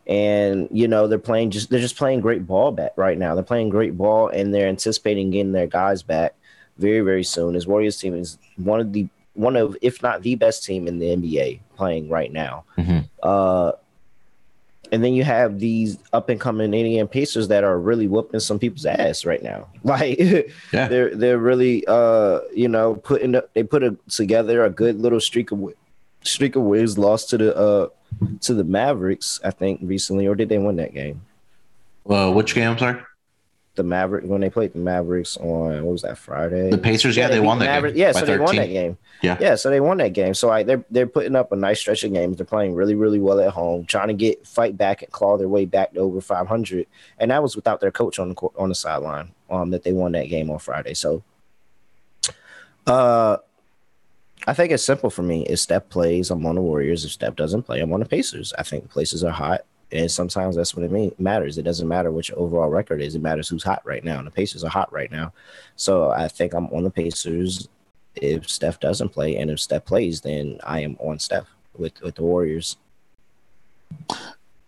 and 0.08 0.68
you 0.72 0.88
know 0.88 1.08
they're 1.08 1.20
playing 1.20 1.52
just 1.52 1.70
they're 1.70 1.80
just 1.80 1.98
playing 1.98 2.22
great 2.22 2.48
ball 2.48 2.72
back 2.72 2.94
right 2.96 3.18
now. 3.18 3.36
They're 3.36 3.44
playing 3.44 3.70
great 3.70 3.98
ball, 3.98 4.30
and 4.30 4.54
they're 4.54 4.68
anticipating 4.68 5.32
getting 5.32 5.52
their 5.52 5.68
guys 5.68 6.02
back 6.02 6.34
very 6.78 7.02
very 7.02 7.24
soon. 7.24 7.54
His 7.54 7.68
Warriors 7.68 8.00
team 8.00 8.16
is 8.16 8.38
one 8.58 8.80
of 8.80 8.94
the 8.94 9.08
one 9.34 9.56
of 9.56 9.78
if 9.82 10.02
not 10.02 10.24
the 10.24 10.36
best 10.36 10.64
team 10.64 10.88
in 10.88 11.00
the 11.00 11.08
NBA 11.08 11.60
playing 11.76 12.10
right 12.10 12.32
now. 12.32 12.64
Mm-hmm. 12.78 13.00
Uh, 13.22 13.74
and 14.92 15.04
then 15.04 15.14
you 15.14 15.24
have 15.24 15.60
these 15.60 15.98
up 16.14 16.30
and 16.30 16.40
coming 16.40 16.74
Indiana 16.74 17.08
Pacers 17.08 17.48
that 17.48 17.64
are 17.64 17.80
really 17.80 18.08
whooping 18.08 18.40
some 18.40 18.60
people's 18.60 18.86
ass 18.86 19.26
right 19.26 19.44
now. 19.44 19.68
Like 19.84 20.18
yeah. 20.20 20.88
they're 20.88 21.16
they're 21.16 21.38
really 21.38 21.86
uh 21.88 22.40
you 22.54 22.68
know 22.68 22.96
putting 22.96 23.36
up 23.36 23.54
they 23.54 23.64
put 23.64 23.84
a, 23.84 23.96
together 24.10 24.66
a 24.66 24.70
good 24.70 25.00
little 25.00 25.20
streak 25.20 25.52
of 25.52 25.74
streak 26.24 26.56
of 26.56 26.64
wins. 26.64 26.98
Lost 26.98 27.30
to 27.30 27.38
the 27.38 27.56
uh 27.56 27.88
to 28.42 28.54
the 28.54 28.64
Mavericks 28.64 29.40
I 29.44 29.52
think 29.52 29.80
recently, 29.84 30.26
or 30.28 30.34
did 30.34 30.50
they 30.50 30.58
win 30.58 30.78
that 30.78 30.94
game? 30.94 31.22
Uh, 32.10 32.32
which 32.32 32.56
game? 32.56 32.72
I'm 32.72 32.78
sorry 32.78 33.02
the 33.76 33.84
Maverick 33.84 34.26
when 34.26 34.42
they 34.42 34.50
played 34.50 34.74
the 34.74 34.80
Mavericks 34.80 35.38
on 35.38 35.84
what 35.84 35.92
was 35.92 36.02
that 36.02 36.18
Friday? 36.18 36.70
The 36.70 36.78
Pacers, 36.78 37.16
yeah, 37.16 37.24
yeah 37.24 37.28
they, 37.28 37.34
they 37.36 37.40
won 37.40 37.60
that 37.60 37.66
Mavericks. 37.66 37.96
game. 37.96 38.02
Yeah, 38.02 38.12
so 38.12 38.20
13. 38.22 38.28
they 38.38 38.44
won 38.44 38.56
that 38.56 38.68
game. 38.68 38.98
Yeah, 39.22 39.38
yeah, 39.40 39.56
so 39.56 39.70
they 39.70 39.80
won 39.80 39.98
that 39.98 40.14
game. 40.14 40.34
So 40.34 40.50
I, 40.50 40.64
they're 40.64 40.84
they're 40.90 41.08
putting 41.08 41.36
up 41.36 41.52
a 41.52 41.56
nice 41.56 41.80
stretch 41.80 42.04
of 42.04 42.14
games. 42.14 42.38
They're 42.38 42.46
playing 42.46 42.76
really 42.76 42.96
really 42.96 43.20
well 43.20 43.40
at 43.40 43.52
home, 43.52 43.86
trying 43.86 44.08
to 44.08 44.14
get 44.14 44.46
fight 44.48 44.78
back 44.78 45.02
and 45.02 45.12
claw 45.12 45.38
their 45.38 45.50
way 45.50 45.66
back 45.66 45.94
to 45.94 46.00
over 46.00 46.22
500. 46.22 46.88
And 47.20 47.32
that 47.32 47.44
was 47.44 47.56
without 47.56 47.82
their 47.82 47.92
coach 47.92 48.20
on 48.20 48.30
the 48.30 48.36
court, 48.36 48.54
on 48.58 48.70
the 48.70 48.76
sideline. 48.76 49.32
Um, 49.50 49.70
that 49.70 49.84
they 49.84 49.94
won 49.94 50.14
that 50.14 50.28
game 50.30 50.50
on 50.50 50.60
Friday. 50.60 50.94
So, 50.94 51.24
uh. 52.88 53.38
I 54.48 54.54
think 54.54 54.72
it's 54.72 54.84
simple 54.84 55.10
for 55.10 55.24
me. 55.24 55.44
If 55.48 55.60
Steph 55.60 55.90
plays, 55.90 56.30
I'm 56.30 56.46
on 56.46 56.54
the 56.54 56.62
Warriors. 56.62 57.04
If 57.04 57.12
Steph 57.12 57.36
doesn't 57.36 57.64
play, 57.64 57.80
I'm 57.80 57.92
on 57.94 58.02
the 58.02 58.06
Pacers. 58.06 58.54
I 58.60 58.64
think 58.64 58.92
places 58.92 59.24
are 59.24 59.32
hot. 59.32 59.62
And 59.92 60.10
sometimes 60.10 60.56
that's 60.56 60.76
what 60.76 60.84
it 60.84 60.92
mean, 60.92 61.14
matters. 61.20 61.58
It 61.58 61.64
doesn't 61.64 61.88
matter 61.88 62.12
what 62.12 62.28
your 62.28 62.40
overall 62.40 62.70
record 62.70 63.02
is. 63.02 63.16
It 63.16 63.22
matters 63.22 63.48
who's 63.48 63.64
hot 63.64 63.82
right 63.86 64.04
now. 64.04 64.18
And 64.18 64.28
the 64.28 64.32
Pacers 64.32 64.64
are 64.64 64.70
hot 64.70 64.92
right 64.92 65.12
now. 65.12 65.32
So 65.76 66.10
I 66.10 66.28
think 66.28 66.54
I'm 66.54 66.68
on 66.68 66.84
the 66.84 66.90
Pacers 66.90 67.70
if 68.16 68.50
Steph 68.50 68.80
doesn't 68.80 69.10
play. 69.10 69.38
And 69.38 69.52
if 69.52 69.60
Steph 69.60 69.86
plays, 69.86 70.22
then 70.22 70.60
I 70.64 70.80
am 70.82 70.98
on 71.00 71.20
Steph 71.20 71.48
with, 71.78 72.02
with 72.02 72.16
the 72.16 72.24
Warriors. 72.24 72.78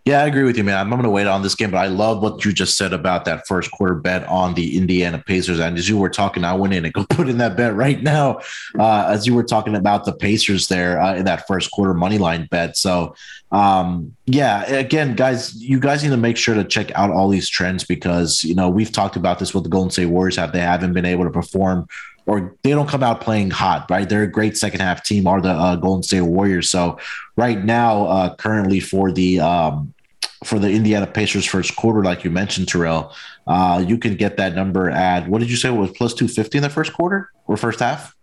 Yeah, 0.08 0.22
I 0.22 0.26
agree 0.26 0.44
with 0.44 0.56
you, 0.56 0.64
man. 0.64 0.78
I'm, 0.78 0.88
going 0.88 1.02
to 1.02 1.10
wait 1.10 1.26
on 1.26 1.42
this 1.42 1.54
game, 1.54 1.70
but 1.70 1.76
I 1.76 1.88
love 1.88 2.22
what 2.22 2.42
you 2.42 2.50
just 2.50 2.78
said 2.78 2.94
about 2.94 3.26
that 3.26 3.46
first 3.46 3.70
quarter 3.70 3.94
bet 3.94 4.26
on 4.26 4.54
the 4.54 4.78
Indiana 4.78 5.18
Pacers. 5.18 5.60
And 5.60 5.76
as 5.76 5.86
you 5.86 5.98
were 5.98 6.08
talking, 6.08 6.44
I 6.44 6.54
went 6.54 6.72
in 6.72 6.86
and 6.86 6.94
go 6.94 7.04
put 7.10 7.28
in 7.28 7.36
that 7.36 7.58
bet 7.58 7.74
right 7.74 8.02
now. 8.02 8.40
Uh, 8.78 9.04
as 9.06 9.26
you 9.26 9.34
were 9.34 9.44
talking 9.44 9.76
about 9.76 10.06
the 10.06 10.14
Pacers 10.14 10.68
there 10.68 10.98
uh, 10.98 11.14
in 11.14 11.26
that 11.26 11.46
first 11.46 11.70
quarter 11.72 11.92
money 11.92 12.16
line 12.16 12.48
bet. 12.50 12.78
So, 12.78 13.14
um, 13.52 14.16
yeah, 14.24 14.64
again, 14.72 15.14
guys, 15.14 15.54
you 15.56 15.78
guys 15.78 16.02
need 16.02 16.08
to 16.08 16.16
make 16.16 16.38
sure 16.38 16.54
to 16.54 16.64
check 16.64 16.90
out 16.94 17.10
all 17.10 17.28
these 17.28 17.50
trends 17.50 17.84
because 17.84 18.42
you 18.42 18.54
know 18.54 18.70
we've 18.70 18.90
talked 18.90 19.16
about 19.16 19.38
this 19.38 19.52
with 19.52 19.64
the 19.64 19.68
Golden 19.68 19.90
State 19.90 20.06
Warriors 20.06 20.36
have 20.36 20.52
they 20.52 20.60
haven't 20.60 20.94
been 20.94 21.04
able 21.04 21.24
to 21.24 21.30
perform 21.30 21.86
or 22.24 22.54
they 22.62 22.70
don't 22.70 22.88
come 22.88 23.02
out 23.02 23.20
playing 23.20 23.50
hot, 23.50 23.90
right? 23.90 24.08
They're 24.08 24.22
a 24.22 24.30
great 24.30 24.56
second 24.56 24.80
half 24.80 25.04
team, 25.04 25.26
are 25.26 25.42
the 25.42 25.50
uh, 25.50 25.76
Golden 25.76 26.02
State 26.02 26.22
Warriors. 26.22 26.70
So 26.70 26.98
right 27.36 27.62
now, 27.62 28.06
uh, 28.06 28.34
currently 28.36 28.80
for 28.80 29.12
the 29.12 29.40
um, 29.40 29.94
for 30.44 30.58
the 30.58 30.70
Indiana 30.70 31.06
Pacers 31.06 31.44
first 31.44 31.76
quarter, 31.76 32.02
like 32.02 32.24
you 32.24 32.30
mentioned, 32.30 32.68
Terrell, 32.68 33.12
uh, 33.46 33.82
you 33.86 33.98
can 33.98 34.16
get 34.16 34.36
that 34.36 34.54
number 34.54 34.90
at 34.90 35.28
what 35.28 35.40
did 35.40 35.50
you 35.50 35.56
say 35.56 35.70
was 35.70 35.90
plus 35.92 36.14
two 36.14 36.28
fifty 36.28 36.58
in 36.58 36.62
the 36.62 36.70
first 36.70 36.92
quarter 36.92 37.30
or 37.46 37.56
first 37.56 37.80
half? 37.80 38.14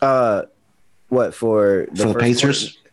Uh, 0.00 0.42
what 1.08 1.34
for 1.34 1.86
the, 1.92 2.02
for 2.02 2.12
the 2.12 2.18
Pacers? 2.18 2.72
Quarter? 2.72 2.84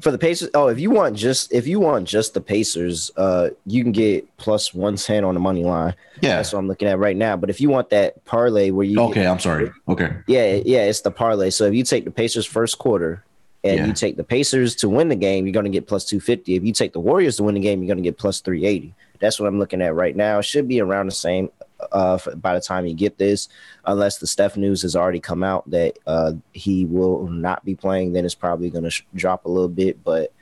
For 0.00 0.10
the 0.10 0.18
Pacers, 0.18 0.50
oh, 0.54 0.68
if 0.68 0.80
you 0.80 0.90
want 0.90 1.16
just 1.16 1.52
if 1.52 1.66
you 1.66 1.78
want 1.78 2.08
just 2.08 2.34
the 2.34 2.40
Pacers, 2.40 3.10
uh, 3.16 3.50
you 3.66 3.82
can 3.82 3.92
get 3.92 4.36
plus 4.36 4.74
one 4.74 4.96
ten 4.96 5.22
on 5.22 5.34
the 5.34 5.40
money 5.40 5.64
line. 5.64 5.94
Yeah, 6.20 6.36
that's 6.36 6.52
what 6.52 6.58
I'm 6.58 6.66
looking 6.66 6.88
at 6.88 6.98
right 6.98 7.16
now. 7.16 7.36
But 7.36 7.50
if 7.50 7.60
you 7.60 7.68
want 7.68 7.90
that 7.90 8.24
parlay 8.24 8.70
where 8.70 8.86
you 8.86 8.98
okay, 9.00 9.22
get, 9.22 9.26
I'm 9.26 9.38
sorry. 9.38 9.70
Okay, 9.88 10.12
yeah, 10.26 10.60
yeah, 10.64 10.84
it's 10.84 11.02
the 11.02 11.10
parlay. 11.10 11.50
So 11.50 11.64
if 11.66 11.74
you 11.74 11.84
take 11.84 12.04
the 12.04 12.10
Pacers 12.10 12.46
first 12.46 12.78
quarter 12.78 13.24
and 13.64 13.78
yeah. 13.78 13.86
you 13.86 13.92
take 13.92 14.16
the 14.16 14.24
Pacers 14.24 14.74
to 14.76 14.88
win 14.88 15.08
the 15.08 15.16
game, 15.16 15.46
you're 15.46 15.52
going 15.52 15.64
to 15.64 15.70
get 15.70 15.86
plus 15.86 16.04
250. 16.04 16.56
If 16.56 16.64
you 16.64 16.72
take 16.72 16.92
the 16.92 17.00
Warriors 17.00 17.36
to 17.36 17.44
win 17.44 17.54
the 17.54 17.60
game, 17.60 17.80
you're 17.80 17.94
going 17.94 18.02
to 18.02 18.08
get 18.08 18.18
plus 18.18 18.40
380. 18.40 18.94
That's 19.20 19.38
what 19.38 19.46
I'm 19.46 19.58
looking 19.58 19.80
at 19.82 19.94
right 19.94 20.16
now. 20.16 20.40
It 20.40 20.44
should 20.44 20.66
be 20.66 20.80
around 20.80 21.06
the 21.06 21.12
same 21.12 21.50
uh, 21.92 22.18
by 22.36 22.54
the 22.54 22.60
time 22.60 22.86
you 22.86 22.94
get 22.94 23.18
this, 23.18 23.48
unless 23.86 24.18
the 24.18 24.26
Steph 24.26 24.56
news 24.56 24.82
has 24.82 24.94
already 24.94 25.20
come 25.20 25.42
out 25.42 25.68
that 25.70 25.98
uh, 26.06 26.32
he 26.52 26.86
will 26.86 27.26
not 27.28 27.64
be 27.64 27.74
playing, 27.74 28.12
then 28.12 28.24
it's 28.24 28.34
probably 28.34 28.70
going 28.70 28.84
to 28.84 28.90
sh- 28.90 29.04
drop 29.14 29.44
a 29.44 29.48
little 29.48 29.68
bit. 29.68 30.02
But 30.04 30.32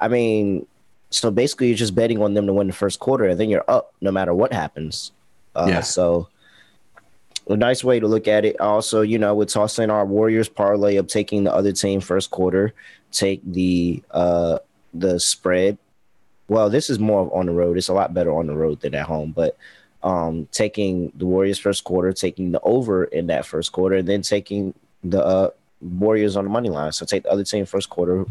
I 0.00 0.08
mean, 0.08 0.66
so 1.10 1.30
basically, 1.30 1.68
you're 1.68 1.76
just 1.76 1.94
betting 1.94 2.22
on 2.22 2.34
them 2.34 2.46
to 2.46 2.52
win 2.52 2.66
the 2.66 2.72
first 2.72 2.98
quarter, 2.98 3.24
and 3.26 3.38
then 3.38 3.50
you're 3.50 3.64
up 3.68 3.94
no 4.00 4.10
matter 4.10 4.34
what 4.34 4.52
happens. 4.52 5.12
Uh, 5.54 5.66
yeah. 5.68 5.80
So 5.80 6.28
a 7.48 7.56
nice 7.56 7.84
way 7.84 8.00
to 8.00 8.06
look 8.08 8.26
at 8.26 8.44
it. 8.44 8.60
Also, 8.60 9.02
you 9.02 9.18
know, 9.18 9.34
with 9.34 9.48
tossing 9.50 9.90
our 9.90 10.04
Warriors 10.04 10.48
parlay 10.48 10.96
of 10.96 11.06
taking 11.06 11.44
the 11.44 11.54
other 11.54 11.72
team 11.72 12.00
first 12.00 12.30
quarter, 12.30 12.72
take 13.12 13.40
the 13.44 14.02
uh 14.10 14.58
the 14.92 15.20
spread. 15.20 15.78
Well, 16.48 16.70
this 16.70 16.90
is 16.90 16.98
more 16.98 17.30
on 17.36 17.46
the 17.46 17.52
road. 17.52 17.76
It's 17.76 17.88
a 17.88 17.94
lot 17.94 18.14
better 18.14 18.32
on 18.32 18.46
the 18.46 18.54
road 18.54 18.80
than 18.80 18.94
at 18.94 19.06
home, 19.06 19.32
but 19.32 19.56
um 20.02 20.48
taking 20.52 21.12
the 21.16 21.26
Warriors 21.26 21.58
first 21.58 21.84
quarter, 21.84 22.12
taking 22.12 22.52
the 22.52 22.60
over 22.60 23.04
in 23.04 23.28
that 23.28 23.46
first 23.46 23.72
quarter, 23.72 23.96
and 23.96 24.08
then 24.08 24.22
taking 24.22 24.74
the 25.04 25.24
uh, 25.24 25.50
Warriors 25.80 26.36
on 26.36 26.44
the 26.44 26.50
money 26.50 26.70
line. 26.70 26.92
So 26.92 27.06
take 27.06 27.24
the 27.24 27.30
other 27.30 27.44
team 27.44 27.66
first 27.66 27.90
quarter, 27.90 28.24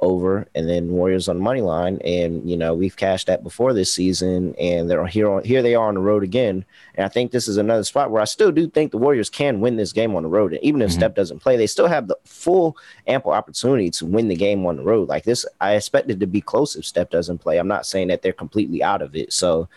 over 0.00 0.48
and 0.54 0.68
then 0.68 0.90
Warriors 0.90 1.28
on 1.28 1.36
the 1.36 1.42
money 1.42 1.60
line. 1.60 2.00
And 2.04 2.48
you 2.48 2.56
know, 2.56 2.74
we've 2.74 2.96
cashed 2.96 3.26
that 3.26 3.42
before 3.42 3.72
this 3.72 3.92
season 3.92 4.54
and 4.56 4.90
they're 4.90 5.06
here 5.06 5.30
on 5.30 5.44
here 5.44 5.62
they 5.62 5.74
are 5.74 5.88
on 5.88 5.94
the 5.94 6.00
road 6.00 6.22
again. 6.22 6.64
And 6.94 7.04
I 7.04 7.08
think 7.08 7.30
this 7.30 7.48
is 7.48 7.56
another 7.56 7.84
spot 7.84 8.10
where 8.10 8.22
I 8.22 8.26
still 8.26 8.52
do 8.52 8.68
think 8.68 8.90
the 8.90 8.98
Warriors 8.98 9.30
can 9.30 9.60
win 9.60 9.76
this 9.76 9.92
game 9.92 10.14
on 10.14 10.22
the 10.22 10.28
road. 10.28 10.52
And 10.52 10.62
even 10.62 10.82
if 10.82 10.90
mm-hmm. 10.90 11.00
Steph 11.00 11.14
doesn't 11.14 11.40
play, 11.40 11.56
they 11.56 11.66
still 11.66 11.88
have 11.88 12.08
the 12.08 12.16
full 12.24 12.76
ample 13.06 13.32
opportunity 13.32 13.90
to 13.90 14.06
win 14.06 14.28
the 14.28 14.36
game 14.36 14.64
on 14.66 14.76
the 14.76 14.82
road. 14.82 15.08
Like 15.08 15.24
this, 15.24 15.46
I 15.60 15.74
expect 15.74 16.10
it 16.10 16.20
to 16.20 16.26
be 16.26 16.40
close 16.40 16.76
if 16.76 16.84
Steph 16.84 17.10
doesn't 17.10 17.38
play. 17.38 17.58
I'm 17.58 17.68
not 17.68 17.86
saying 17.86 18.08
that 18.08 18.22
they're 18.22 18.32
completely 18.32 18.82
out 18.82 19.02
of 19.02 19.14
it. 19.14 19.32
So 19.32 19.68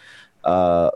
uh 0.43 0.91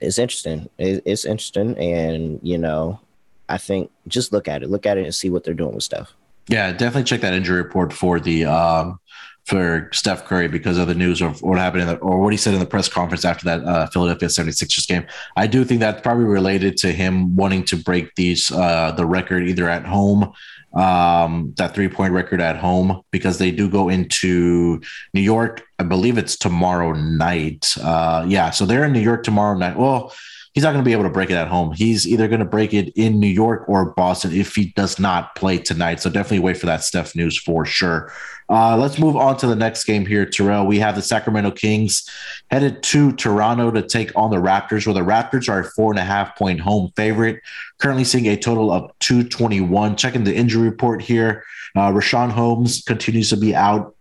it's 0.00 0.18
interesting. 0.18 0.68
It's 0.78 1.24
interesting, 1.24 1.76
and 1.76 2.40
you 2.42 2.56
know, 2.56 3.00
I 3.48 3.58
think 3.58 3.90
just 4.08 4.32
look 4.32 4.48
at 4.48 4.62
it, 4.62 4.70
look 4.70 4.86
at 4.86 4.96
it, 4.96 5.04
and 5.04 5.14
see 5.14 5.28
what 5.28 5.44
they're 5.44 5.52
doing 5.52 5.74
with 5.74 5.84
Steph. 5.84 6.14
Yeah, 6.50 6.72
definitely 6.72 7.04
check 7.04 7.20
that 7.20 7.32
injury 7.32 7.58
report 7.58 7.92
for 7.92 8.18
the 8.18 8.44
um, 8.44 8.98
for 9.46 9.88
Steph 9.92 10.24
Curry 10.24 10.48
because 10.48 10.78
of 10.78 10.88
the 10.88 10.96
news 10.96 11.22
of 11.22 11.40
what 11.42 11.58
happened 11.58 11.82
in 11.82 11.88
the, 11.88 11.96
or 11.98 12.20
what 12.20 12.32
he 12.32 12.36
said 12.36 12.54
in 12.54 12.60
the 12.60 12.66
press 12.66 12.88
conference 12.88 13.24
after 13.24 13.44
that 13.44 13.64
uh, 13.64 13.86
Philadelphia 13.86 14.28
76ers 14.28 14.86
game. 14.86 15.06
I 15.36 15.46
do 15.46 15.64
think 15.64 15.78
that's 15.78 16.02
probably 16.02 16.24
related 16.24 16.76
to 16.78 16.92
him 16.92 17.36
wanting 17.36 17.64
to 17.66 17.76
break 17.76 18.16
these 18.16 18.50
uh, 18.50 18.90
the 18.96 19.06
record 19.06 19.48
either 19.48 19.68
at 19.68 19.86
home, 19.86 20.32
um, 20.74 21.54
that 21.56 21.72
three 21.72 21.88
point 21.88 22.12
record 22.12 22.40
at 22.40 22.56
home 22.56 23.02
because 23.12 23.38
they 23.38 23.52
do 23.52 23.70
go 23.70 23.88
into 23.88 24.80
New 25.14 25.22
York. 25.22 25.62
I 25.78 25.84
believe 25.84 26.18
it's 26.18 26.36
tomorrow 26.36 26.94
night. 26.94 27.72
Uh, 27.80 28.24
yeah, 28.26 28.50
so 28.50 28.66
they're 28.66 28.84
in 28.84 28.92
New 28.92 28.98
York 28.98 29.22
tomorrow 29.22 29.56
night. 29.56 29.76
Well 29.76 30.12
he's 30.52 30.64
not 30.64 30.72
going 30.72 30.82
to 30.82 30.88
be 30.88 30.92
able 30.92 31.04
to 31.04 31.10
break 31.10 31.30
it 31.30 31.34
at 31.34 31.48
home. 31.48 31.72
He's 31.72 32.06
either 32.08 32.28
going 32.28 32.40
to 32.40 32.44
break 32.44 32.74
it 32.74 32.92
in 32.96 33.20
New 33.20 33.28
York 33.28 33.68
or 33.68 33.92
Boston 33.92 34.32
if 34.32 34.54
he 34.54 34.72
does 34.76 34.98
not 34.98 35.34
play 35.36 35.58
tonight. 35.58 36.00
So 36.00 36.10
definitely 36.10 36.40
wait 36.40 36.56
for 36.56 36.66
that 36.66 36.82
Steph 36.82 37.14
news 37.14 37.38
for 37.38 37.64
sure. 37.64 38.12
Uh, 38.48 38.76
let's 38.76 38.98
move 38.98 39.14
on 39.14 39.36
to 39.36 39.46
the 39.46 39.54
next 39.54 39.84
game 39.84 40.04
here, 40.04 40.26
Terrell. 40.26 40.66
We 40.66 40.80
have 40.80 40.96
the 40.96 41.02
Sacramento 41.02 41.52
Kings 41.52 42.08
headed 42.50 42.82
to 42.84 43.12
Toronto 43.12 43.70
to 43.70 43.80
take 43.80 44.10
on 44.16 44.30
the 44.30 44.38
Raptors, 44.38 44.86
where 44.86 44.94
the 44.94 45.00
Raptors 45.00 45.48
are 45.48 45.60
a 45.60 45.64
four 45.64 45.92
and 45.92 46.00
a 46.00 46.04
half 46.04 46.36
point 46.36 46.60
home 46.60 46.90
favorite. 46.96 47.40
Currently 47.78 48.02
seeing 48.02 48.26
a 48.26 48.36
total 48.36 48.72
of 48.72 48.90
221. 48.98 49.94
Checking 49.94 50.24
the 50.24 50.34
injury 50.34 50.68
report 50.68 51.00
here. 51.00 51.44
Uh, 51.76 51.92
Richaun 51.92 52.30
Holmes 52.30 52.82
continues 52.82 53.30
to 53.30 53.36
be 53.36 53.54
out 53.54 53.94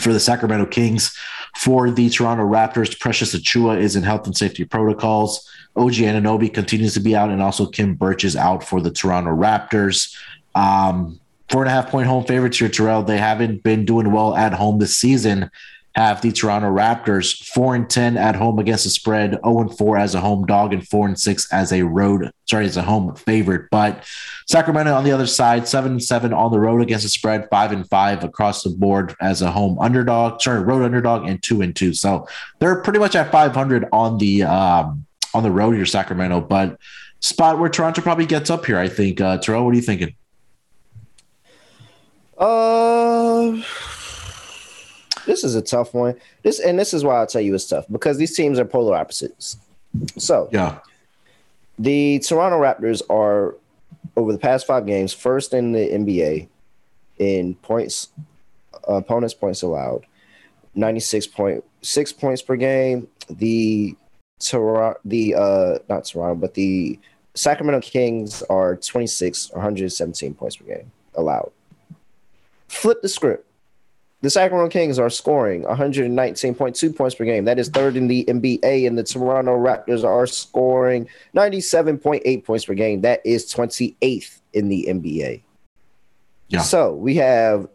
for 0.00 0.12
the 0.12 0.18
Sacramento 0.18 0.66
Kings. 0.66 1.16
For 1.56 1.90
the 1.90 2.10
Toronto 2.10 2.44
Raptors, 2.44 2.98
Precious 2.98 3.34
Achiuwa 3.34 3.78
is 3.78 3.96
in 3.96 4.02
health 4.02 4.26
and 4.26 4.36
safety 4.36 4.64
protocols. 4.64 5.48
OG 5.76 5.94
Anunoby 5.94 6.52
continues 6.52 6.94
to 6.94 7.00
be 7.00 7.16
out, 7.16 7.30
and 7.30 7.42
also 7.42 7.66
Khem 7.66 7.94
Birch 7.94 8.24
is 8.24 8.36
out 8.36 8.62
for 8.64 8.80
the 8.80 8.90
Toronto 8.90 9.30
Raptors. 9.30 10.14
Um, 10.54 11.20
four 11.48 11.62
and 11.62 11.70
a 11.70 11.72
half 11.72 11.90
point 11.90 12.06
home 12.06 12.24
favorites 12.24 12.58
here, 12.58 12.68
Terrell. 12.68 13.02
They 13.02 13.18
haven't 13.18 13.62
been 13.62 13.84
doing 13.84 14.12
well 14.12 14.34
at 14.36 14.52
home 14.52 14.78
this 14.78 14.96
season 14.96 15.50
have 15.94 16.20
the 16.20 16.32
Toronto 16.32 16.70
Raptors 16.70 17.44
four 17.48 17.74
and 17.74 17.88
ten 17.88 18.16
at 18.16 18.34
home 18.34 18.58
against 18.58 18.84
the 18.84 18.90
spread, 18.90 19.38
0 19.44 19.60
and 19.60 19.78
4 19.78 19.96
as 19.96 20.14
a 20.14 20.20
home 20.20 20.44
dog, 20.44 20.72
and 20.72 20.86
four 20.86 21.06
and 21.06 21.18
six 21.18 21.50
as 21.52 21.72
a 21.72 21.82
road 21.82 22.30
sorry 22.46 22.66
as 22.66 22.76
a 22.76 22.82
home 22.82 23.14
favorite. 23.14 23.68
But 23.70 24.04
Sacramento 24.46 24.92
on 24.92 25.04
the 25.04 25.12
other 25.12 25.26
side, 25.26 25.68
seven 25.68 25.92
and 25.92 26.02
seven 26.02 26.32
on 26.32 26.50
the 26.50 26.58
road 26.58 26.80
against 26.82 27.04
the 27.04 27.08
spread, 27.08 27.48
five 27.50 27.72
and 27.72 27.88
five 27.88 28.24
across 28.24 28.62
the 28.62 28.70
board 28.70 29.14
as 29.20 29.42
a 29.42 29.50
home 29.50 29.78
underdog, 29.80 30.40
sorry 30.40 30.62
road 30.62 30.82
underdog, 30.82 31.28
and 31.28 31.42
two 31.42 31.62
and 31.62 31.74
two. 31.74 31.94
So 31.94 32.26
they're 32.58 32.80
pretty 32.80 32.98
much 32.98 33.14
at 33.14 33.30
five 33.30 33.54
hundred 33.54 33.86
on 33.92 34.18
the 34.18 34.42
um, 34.42 35.06
on 35.32 35.42
the 35.42 35.50
road 35.50 35.72
here, 35.72 35.86
Sacramento. 35.86 36.40
But 36.40 36.78
spot 37.20 37.58
where 37.58 37.70
Toronto 37.70 38.02
probably 38.02 38.26
gets 38.26 38.50
up 38.50 38.66
here, 38.66 38.78
I 38.78 38.88
think. 38.88 39.20
Uh, 39.20 39.38
Terrell, 39.38 39.64
what 39.64 39.72
are 39.72 39.76
you 39.76 39.82
thinking? 39.82 40.14
Uh 42.36 43.62
this 45.26 45.44
is 45.44 45.54
a 45.54 45.62
tough 45.62 45.94
one. 45.94 46.14
This 46.42 46.60
and 46.60 46.78
this 46.78 46.94
is 46.94 47.04
why 47.04 47.16
I'll 47.16 47.26
tell 47.26 47.40
you 47.40 47.54
it's 47.54 47.66
tough 47.66 47.86
because 47.90 48.18
these 48.18 48.36
teams 48.36 48.58
are 48.58 48.64
polar 48.64 48.96
opposites. 48.96 49.56
So 50.18 50.48
yeah, 50.52 50.78
the 51.78 52.18
Toronto 52.20 52.60
Raptors 52.60 53.02
are 53.10 53.56
over 54.16 54.32
the 54.32 54.38
past 54.38 54.66
five 54.66 54.86
games 54.86 55.12
first 55.12 55.54
in 55.54 55.72
the 55.72 55.88
NBA 55.88 56.48
in 57.18 57.54
points 57.56 58.08
uh, 58.88 58.94
opponents 58.94 59.34
points 59.34 59.62
allowed, 59.62 60.06
ninety 60.74 61.00
six 61.00 61.26
point 61.26 61.64
six 61.82 62.12
points 62.12 62.42
per 62.42 62.56
game. 62.56 63.08
The 63.30 63.96
Toronto 64.40 64.98
the 65.04 65.34
uh 65.34 65.78
not 65.88 66.04
Toronto 66.04 66.34
but 66.34 66.54
the 66.54 66.98
Sacramento 67.34 67.80
Kings 67.80 68.42
are 68.44 68.76
26 68.76 69.50
117 69.52 70.34
points 70.34 70.56
per 70.56 70.64
game 70.66 70.92
allowed. 71.16 71.50
Flip 72.68 73.02
the 73.02 73.08
script 73.08 73.46
the 74.24 74.30
Sacramento 74.30 74.70
Kings 74.70 74.98
are 74.98 75.10
scoring 75.10 75.64
119.2 75.64 76.96
points 76.96 77.14
per 77.14 77.26
game. 77.26 77.44
That 77.44 77.58
is 77.58 77.68
third 77.68 77.94
in 77.94 78.08
the 78.08 78.24
NBA, 78.24 78.86
and 78.86 78.96
the 78.96 79.04
Toronto 79.04 79.54
Raptors 79.54 80.02
are 80.02 80.26
scoring 80.26 81.06
97.8 81.36 82.42
points 82.42 82.64
per 82.64 82.72
game. 82.72 83.02
That 83.02 83.20
is 83.22 83.52
28th 83.52 84.40
in 84.54 84.70
the 84.70 84.86
NBA. 84.88 85.42
Yeah. 86.48 86.62
So 86.62 86.94
we 86.94 87.16
have 87.16 87.68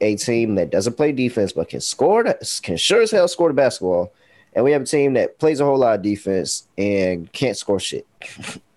a 0.00 0.16
team 0.16 0.54
that 0.54 0.70
doesn't 0.70 0.96
play 0.96 1.12
defense 1.12 1.52
but 1.52 1.68
can 1.68 1.82
score, 1.82 2.24
can 2.62 2.78
sure 2.78 3.02
as 3.02 3.10
hell 3.10 3.28
score 3.28 3.48
the 3.48 3.54
basketball, 3.54 4.10
and 4.54 4.64
we 4.64 4.72
have 4.72 4.82
a 4.82 4.86
team 4.86 5.12
that 5.12 5.38
plays 5.38 5.60
a 5.60 5.66
whole 5.66 5.78
lot 5.78 5.96
of 5.96 6.02
defense 6.02 6.66
and 6.78 7.30
can't 7.32 7.58
score 7.58 7.78
shit. 7.78 8.06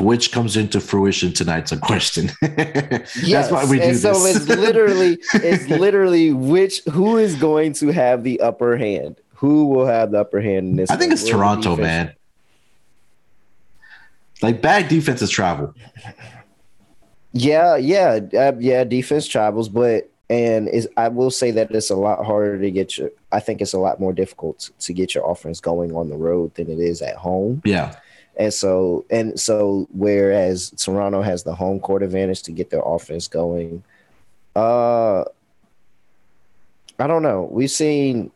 which 0.00 0.32
comes 0.32 0.56
into 0.56 0.80
fruition 0.80 1.32
tonight's 1.32 1.72
a 1.72 1.76
question. 1.76 2.30
yes, 2.42 3.12
That's 3.28 3.50
why 3.50 3.64
we 3.66 3.78
do 3.78 3.84
and 3.84 3.96
so 3.96 4.14
this. 4.14 4.36
it's 4.36 4.48
literally 4.48 5.18
it's 5.34 5.68
literally 5.68 6.32
which 6.32 6.80
who 6.90 7.18
is 7.18 7.34
going 7.36 7.74
to 7.74 7.88
have 7.88 8.22
the 8.22 8.40
upper 8.40 8.76
hand? 8.76 9.16
Who 9.34 9.66
will 9.66 9.86
have 9.86 10.10
the 10.10 10.20
upper 10.20 10.40
hand 10.40 10.70
in 10.70 10.76
this? 10.76 10.90
I 10.90 10.96
think 10.96 11.12
it's 11.12 11.28
Toronto, 11.28 11.76
man. 11.76 12.14
Like 14.42 14.62
bad 14.62 14.88
defenses 14.88 15.30
travel. 15.30 15.74
Yeah, 17.32 17.76
yeah, 17.76 18.20
uh, 18.36 18.52
yeah. 18.58 18.84
Defense 18.84 19.26
travels, 19.26 19.68
but 19.68 20.10
and 20.30 20.68
is 20.68 20.88
I 20.96 21.08
will 21.08 21.30
say 21.30 21.50
that 21.50 21.70
it's 21.70 21.90
a 21.90 21.96
lot 21.96 22.24
harder 22.24 22.60
to 22.60 22.70
get 22.70 22.96
your. 22.96 23.10
I 23.32 23.40
think 23.40 23.60
it's 23.60 23.72
a 23.72 23.78
lot 23.78 24.00
more 24.00 24.12
difficult 24.12 24.70
to 24.80 24.92
get 24.92 25.14
your 25.14 25.28
offense 25.28 25.60
going 25.60 25.94
on 25.94 26.08
the 26.08 26.16
road 26.16 26.54
than 26.54 26.70
it 26.70 26.78
is 26.78 27.02
at 27.02 27.16
home. 27.16 27.60
Yeah. 27.64 27.96
And 28.36 28.52
so 28.52 29.04
and 29.10 29.38
so 29.38 29.86
whereas 29.92 30.70
Toronto 30.70 31.22
has 31.22 31.42
the 31.42 31.54
home 31.54 31.78
court 31.80 32.02
advantage 32.02 32.42
to 32.42 32.52
get 32.52 32.70
their 32.70 32.82
offense 32.84 33.28
going. 33.28 33.82
Uh 34.56 35.24
I 36.98 37.06
don't 37.06 37.22
know. 37.22 37.48
We've 37.50 37.70
seen 37.70 38.30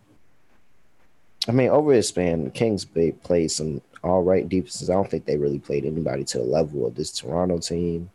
I 1.48 1.52
mean, 1.52 1.70
over 1.70 1.92
his 1.92 2.08
span, 2.08 2.50
Kings 2.50 2.84
played 2.84 3.50
some 3.50 3.80
all 4.04 4.22
right 4.22 4.48
defenses. 4.48 4.90
I 4.90 4.94
don't 4.94 5.10
think 5.10 5.24
they 5.24 5.36
really 5.36 5.58
played 5.58 5.84
anybody 5.84 6.22
to 6.24 6.38
the 6.38 6.44
level 6.44 6.86
of 6.86 6.94
this 6.94 7.10
Toronto 7.10 7.58
team. 7.58 8.10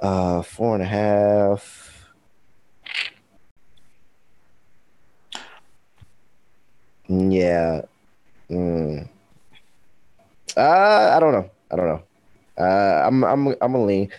Uh 0.00 0.42
four 0.42 0.74
and 0.74 0.82
a 0.82 0.86
half. 0.86 2.12
Yeah. 7.08 7.82
Mm. 8.50 9.08
Uh, 10.56 11.12
I 11.14 11.20
don't 11.20 11.32
know. 11.32 11.50
I 11.70 11.76
don't 11.76 11.86
know. 11.86 12.02
Uh, 12.58 13.06
I'm 13.06 13.24
I'm 13.24 13.54
I'm 13.60 13.74
a 13.74 13.84
lean. 13.84 14.10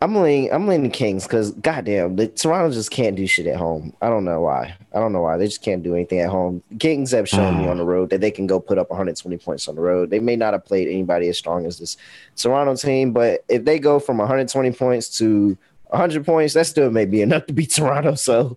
I'm 0.00 0.16
leaning 0.16 0.52
I'm 0.52 0.66
leaning 0.66 0.90
Kings 0.90 1.24
because 1.24 1.52
goddamn 1.52 2.16
the 2.16 2.26
Toronto 2.26 2.72
just 2.72 2.90
can't 2.90 3.14
do 3.14 3.24
shit 3.26 3.46
at 3.46 3.56
home. 3.56 3.92
I 4.02 4.08
don't 4.08 4.24
know 4.24 4.40
why. 4.40 4.76
I 4.92 4.98
don't 4.98 5.12
know 5.12 5.20
why 5.20 5.36
they 5.36 5.46
just 5.46 5.62
can't 5.62 5.82
do 5.82 5.94
anything 5.94 6.18
at 6.18 6.28
home. 6.28 6.60
Kings 6.80 7.12
have 7.12 7.28
shown 7.28 7.58
me 7.58 7.68
on 7.68 7.78
the 7.78 7.84
road 7.84 8.10
that 8.10 8.20
they 8.20 8.32
can 8.32 8.48
go 8.48 8.58
put 8.58 8.78
up 8.78 8.90
120 8.90 9.36
points 9.38 9.68
on 9.68 9.76
the 9.76 9.80
road. 9.80 10.10
They 10.10 10.18
may 10.18 10.34
not 10.34 10.54
have 10.54 10.64
played 10.64 10.88
anybody 10.88 11.28
as 11.28 11.38
strong 11.38 11.66
as 11.66 11.78
this 11.78 11.96
Toronto 12.34 12.74
team, 12.74 13.12
but 13.12 13.44
if 13.48 13.64
they 13.64 13.78
go 13.78 14.00
from 14.00 14.18
120 14.18 14.72
points 14.72 15.08
to 15.18 15.56
100 15.86 16.26
points, 16.26 16.54
that 16.54 16.66
still 16.66 16.90
may 16.90 17.04
be 17.04 17.22
enough 17.22 17.46
to 17.46 17.52
beat 17.52 17.70
Toronto. 17.70 18.14
So 18.16 18.56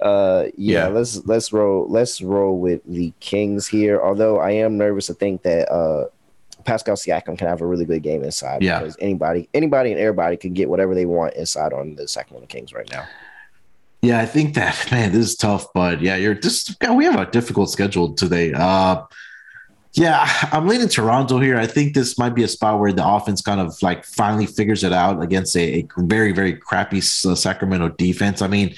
uh, 0.00 0.46
yeah, 0.56 0.84
yeah, 0.84 0.88
let's 0.88 1.24
let's 1.26 1.52
roll 1.52 1.86
let's 1.88 2.20
roll 2.20 2.58
with 2.58 2.82
the 2.84 3.12
Kings 3.20 3.66
here. 3.66 4.00
Although 4.00 4.38
I 4.38 4.52
am 4.52 4.76
nervous 4.76 5.06
to 5.06 5.14
think 5.14 5.42
that 5.42 5.70
uh, 5.70 6.06
Pascal 6.64 6.96
Siakam 6.96 7.38
can 7.38 7.48
have 7.48 7.60
a 7.60 7.66
really 7.66 7.84
good 7.84 8.02
game 8.02 8.24
inside. 8.24 8.62
Yeah, 8.62 8.80
because 8.80 8.96
anybody, 9.00 9.48
anybody, 9.54 9.92
and 9.92 10.00
everybody 10.00 10.36
can 10.36 10.52
get 10.52 10.68
whatever 10.68 10.94
they 10.94 11.06
want 11.06 11.34
inside 11.34 11.72
on 11.72 11.94
the 11.94 12.08
Sacramento 12.08 12.46
Kings 12.46 12.72
right 12.72 12.90
now. 12.90 13.06
Yeah, 14.02 14.20
I 14.20 14.26
think 14.26 14.54
that 14.54 14.90
man, 14.90 15.12
this 15.12 15.26
is 15.26 15.36
tough, 15.36 15.72
but 15.72 16.00
yeah, 16.00 16.16
you're 16.16 16.34
just 16.34 16.76
we 16.90 17.04
have 17.04 17.18
a 17.18 17.30
difficult 17.30 17.70
schedule 17.70 18.12
today. 18.12 18.52
Uh, 18.52 19.02
yeah, 19.94 20.28
I'm 20.50 20.66
leaning 20.66 20.88
Toronto 20.88 21.38
here. 21.38 21.56
I 21.56 21.66
think 21.68 21.94
this 21.94 22.18
might 22.18 22.34
be 22.34 22.42
a 22.42 22.48
spot 22.48 22.80
where 22.80 22.92
the 22.92 23.06
offense 23.06 23.40
kind 23.40 23.60
of 23.60 23.80
like 23.80 24.04
finally 24.04 24.46
figures 24.46 24.82
it 24.82 24.92
out 24.92 25.22
against 25.22 25.56
a, 25.56 25.80
a 25.80 25.86
very, 25.98 26.32
very 26.32 26.52
crappy 26.54 26.98
uh, 26.98 27.34
Sacramento 27.36 27.90
defense. 27.90 28.42
I 28.42 28.48
mean, 28.48 28.74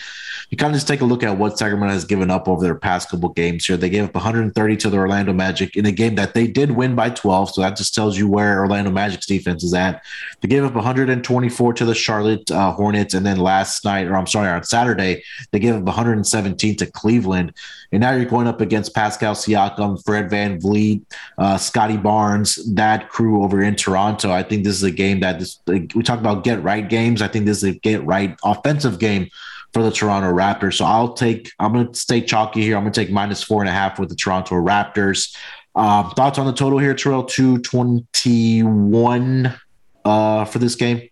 you 0.51 0.57
kind 0.57 0.73
of 0.73 0.77
just 0.77 0.87
take 0.87 1.01
a 1.01 1.05
look 1.05 1.23
at 1.23 1.39
what 1.39 1.59
Sacramento 1.59 1.93
has 1.93 2.05
given 2.05 2.31
up 2.31 2.47
over 2.47 2.63
their 2.63 2.75
past 2.75 3.09
couple 3.09 3.31
games 3.31 3.65
here. 3.65 3.77
They 3.77 3.91
gave 3.91 4.05
up 4.05 4.15
130 4.15 4.77
to 4.77 4.91
the 4.91 4.97
Orlando 4.97 5.33
Magic 5.33 5.75
in 5.75 5.87
a 5.87 5.91
game 5.91 6.15
that 6.17 6.35
they 6.35 6.47
did 6.47 6.73
win 6.73 6.95
by 6.95 7.11
12. 7.11 7.55
So 7.55 7.63
that 7.63 7.77
just 7.77 7.95
tells 7.95 8.17
you 8.17 8.29
where 8.29 8.61
Orlando 8.61 8.91
Magic's 8.91 9.27
defense 9.27 9.65
is 9.65 9.75
at. 9.75 10.05
They 10.43 10.49
gave 10.49 10.65
up 10.65 10.75
124 10.75 11.73
to 11.73 11.85
the 11.85 11.95
Charlotte 11.95 12.51
uh, 12.51 12.73
Hornets. 12.73 13.15
And 13.15 13.27
then 13.27 13.39
last 13.39 13.85
night, 13.85 14.07
or 14.07 14.17
I'm 14.17 14.27
sorry, 14.27 14.49
on 14.49 14.63
Saturday, 14.63 15.25
they 15.51 15.59
gave 15.59 15.75
up 15.75 15.83
117 15.83 16.77
to 16.77 16.87
Cleveland. 16.87 17.53
And 17.97 18.03
now 18.03 18.13
you're 18.13 18.27
going 18.27 18.47
up 18.47 18.61
against 18.61 18.95
Pascal 18.95 19.35
Siakam, 19.35 20.05
Fred 20.05 20.29
VanVleet, 20.29 21.03
uh, 21.39 21.57
Scottie 21.57 21.97
Barnes, 21.97 22.57
that 22.75 23.09
crew 23.09 23.43
over 23.43 23.63
in 23.63 23.75
Toronto. 23.75 24.31
I 24.31 24.43
think 24.43 24.65
this 24.65 24.77
is 24.77 24.83
a 24.83 24.91
game 24.91 25.21
that 25.21 25.39
this, 25.39 25.61
like, 25.67 25.93
we 25.95 26.03
talk 26.03 26.21
about 26.21 26.45
get 26.45 26.63
right 26.63 26.87
games. 26.87 27.23
I 27.23 27.29
think 27.29 27.47
this 27.47 27.57
is 27.57 27.65
a 27.65 27.73
get 27.73 28.05
right 28.05 28.37
offensive 28.45 28.99
game 28.99 29.31
for 29.73 29.83
the 29.83 29.91
Toronto 29.91 30.31
Raptors. 30.31 30.75
So 30.75 30.85
I'll 30.85 31.15
take, 31.15 31.51
I'm 31.59 31.73
going 31.73 31.91
to 31.91 31.99
stay 31.99 32.21
chalky 32.21 32.61
here. 32.61 32.77
I'm 32.77 32.83
going 32.83 32.93
to 32.93 33.01
take 33.01 33.11
minus 33.11 33.43
four 33.43 33.63
and 33.63 33.69
a 33.71 33.73
half 33.73 33.99
with 33.99 34.11
the 34.11 34.15
Toronto 34.15 34.57
Raptors. 34.57 35.35
Um, 35.75 36.11
thoughts 36.11 36.39
on 36.39 36.45
the 36.45 36.53
total 36.53 36.79
here, 36.79 36.93
Terrell? 36.93 37.25
221 37.25 39.55
uh, 40.05 40.45
for 40.45 40.59
this 40.59 40.75
game. 40.75 41.09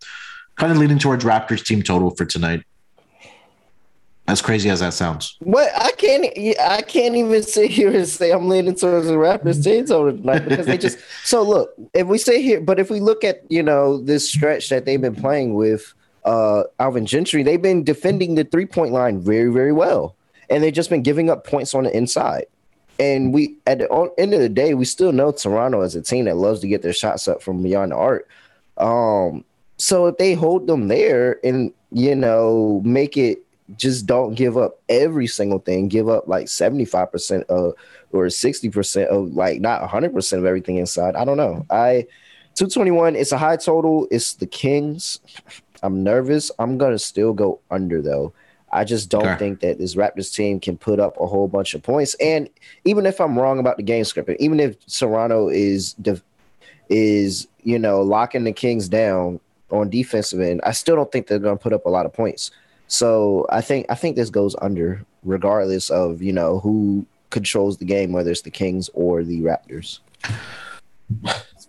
Kind 0.57 0.71
of 0.71 0.77
leading 0.77 0.99
towards 0.99 1.25
Raptors 1.25 1.65
team 1.65 1.83
total 1.83 2.15
for 2.15 2.27
tonight. 2.27 2.63
As 4.27 4.41
crazy 4.41 4.71
as 4.71 4.81
that 4.81 4.95
sounds. 4.95 5.37
But 5.43 5.71
I 5.77 5.91
can't 5.93 6.27
I 6.59 6.81
can't 6.81 7.15
even 7.15 7.43
sit 7.43 7.71
here 7.71 7.95
and 7.95 8.09
say 8.09 8.33
I'm 8.33 8.49
leaning 8.49 8.75
towards 8.75 9.07
the 9.07 9.15
Raptors 9.15 9.63
team 9.63 9.85
total 9.85 10.17
tonight 10.17 10.49
because 10.49 10.65
they 10.65 10.79
just 10.79 10.99
so 11.25 11.43
look, 11.43 11.75
if 11.93 12.07
we 12.07 12.17
say 12.17 12.41
here, 12.43 12.61
but 12.61 12.81
if 12.81 12.91
we 12.91 13.01
look 13.01 13.23
at, 13.23 13.43
you 13.51 13.63
know, 13.63 13.99
this 13.99 14.31
stretch 14.31 14.71
that 14.71 14.87
they've 14.87 15.01
been 15.01 15.15
playing 15.15 15.55
with 15.55 15.93
uh, 16.25 16.63
Alvin 16.81 17.05
Gentry, 17.05 17.43
they've 17.43 17.61
been 17.61 17.85
defending 17.85 18.35
the 18.35 18.45
three 18.45 18.65
point 18.65 18.93
line 18.93 19.21
very, 19.21 19.53
very 19.53 19.73
well. 19.73 20.17
And 20.49 20.63
they've 20.63 20.73
just 20.73 20.91
been 20.91 21.03
giving 21.03 21.29
up 21.29 21.47
points 21.47 21.75
on 21.75 21.85
the 21.85 21.95
inside. 21.95 22.47
And 22.99 23.35
we, 23.35 23.57
at 23.67 23.79
the 23.79 24.13
end 24.19 24.33
of 24.35 24.41
the 24.41 24.49
day, 24.49 24.73
we 24.75 24.85
still 24.85 25.13
know 25.13 25.33
Toronto 25.33 25.81
as 25.81 25.97
a 25.97 26.03
team 26.03 26.27
that 26.27 26.37
loves 26.37 26.61
to 26.61 26.69
get 26.69 26.83
their 26.83 26.93
shots 26.93 27.29
up 27.29 27.43
from 27.43 27.63
beyond 27.63 27.93
the 27.93 27.97
arc. 27.97 28.29
Um, 28.79 29.45
so 29.77 30.07
if 30.07 30.17
they 30.17 30.35
hold 30.35 30.67
them 30.67 30.89
there 30.89 31.41
and, 31.45 31.73
you 31.91 32.15
know, 32.15 32.81
make 32.85 33.17
it 33.17 33.44
just 33.77 34.07
don't 34.07 34.35
give 34.35 34.57
up 34.57 34.81
every 34.89 35.27
single 35.27 35.59
thing, 35.59 35.89
give 35.89 36.09
up 36.09 36.29
like 36.29 36.47
75% 36.47 37.45
of 37.45 37.75
or 38.13 38.27
60% 38.27 39.07
of 39.07 39.35
like 39.35 39.61
not 39.61 39.83
100% 39.89 40.39
of 40.39 40.45
everything 40.45 40.77
inside. 40.77 41.17
I 41.17 41.25
don't 41.25 41.37
know. 41.37 41.65
I 41.71 42.07
221, 42.55 43.17
it's 43.17 43.33
a 43.33 43.39
high 43.39 43.57
total. 43.57 44.07
It's 44.11 44.35
the 44.35 44.47
Kings. 44.47 45.21
I'm 45.83 46.03
nervous. 46.03 46.51
I'm 46.59 46.79
gonna 46.79 46.99
still 46.99 47.33
go 47.33 47.61
under 47.71 48.01
though. 48.01 48.33
I 48.73 48.85
just 48.85 49.09
don't 49.09 49.27
Okay. 49.29 49.39
think 49.39 49.61
that 49.61 49.79
this 49.79 49.95
Raptors 49.95 50.35
team 50.35 50.59
can 50.61 50.77
put 50.77 50.99
up 50.99 51.19
a 51.21 51.27
whole 51.27 51.47
bunch 51.47 51.75
of 51.75 51.83
points. 51.83 52.15
And 52.21 52.49
even 52.85 53.07
if 53.07 53.21
I'm 53.21 53.39
wrong 53.39 53.59
about 53.61 53.77
the 53.77 53.83
game 53.85 54.05
script, 54.05 54.31
even 54.41 54.59
if 54.61 54.77
Serrano 54.87 55.49
is 55.49 55.95
is 56.91 57.49
you 57.63 57.79
know 57.79 58.03
locking 58.03 58.45
the 58.45 58.53
Kings 58.53 58.89
down 58.89 59.41
on 59.71 59.91
defensive 59.91 60.41
end, 60.41 60.61
I 60.65 60.73
still 60.73 60.97
don't 60.97 61.11
think 61.11 61.27
they're 61.27 61.39
going 61.39 61.57
to 61.57 61.63
put 61.63 61.73
up 61.73 61.87
a 61.87 61.91
lot 61.91 62.07
of 62.07 62.13
points. 62.13 62.51
So 62.89 63.47
I 63.51 63.61
think 63.61 63.87
I 63.91 63.95
think 63.95 64.17
this 64.17 64.31
goes 64.31 64.55
under, 64.61 65.05
regardless 65.25 65.91
of 65.91 66.23
you 66.23 66.33
know 66.33 66.59
who 66.61 67.07
controls 67.31 67.79
the 67.79 67.85
game, 67.85 68.13
whether 68.13 68.31
it's 68.31 68.43
the 68.43 68.51
Kings 68.51 68.91
or 68.95 69.25
the 69.25 69.41
Raptors. 69.41 69.99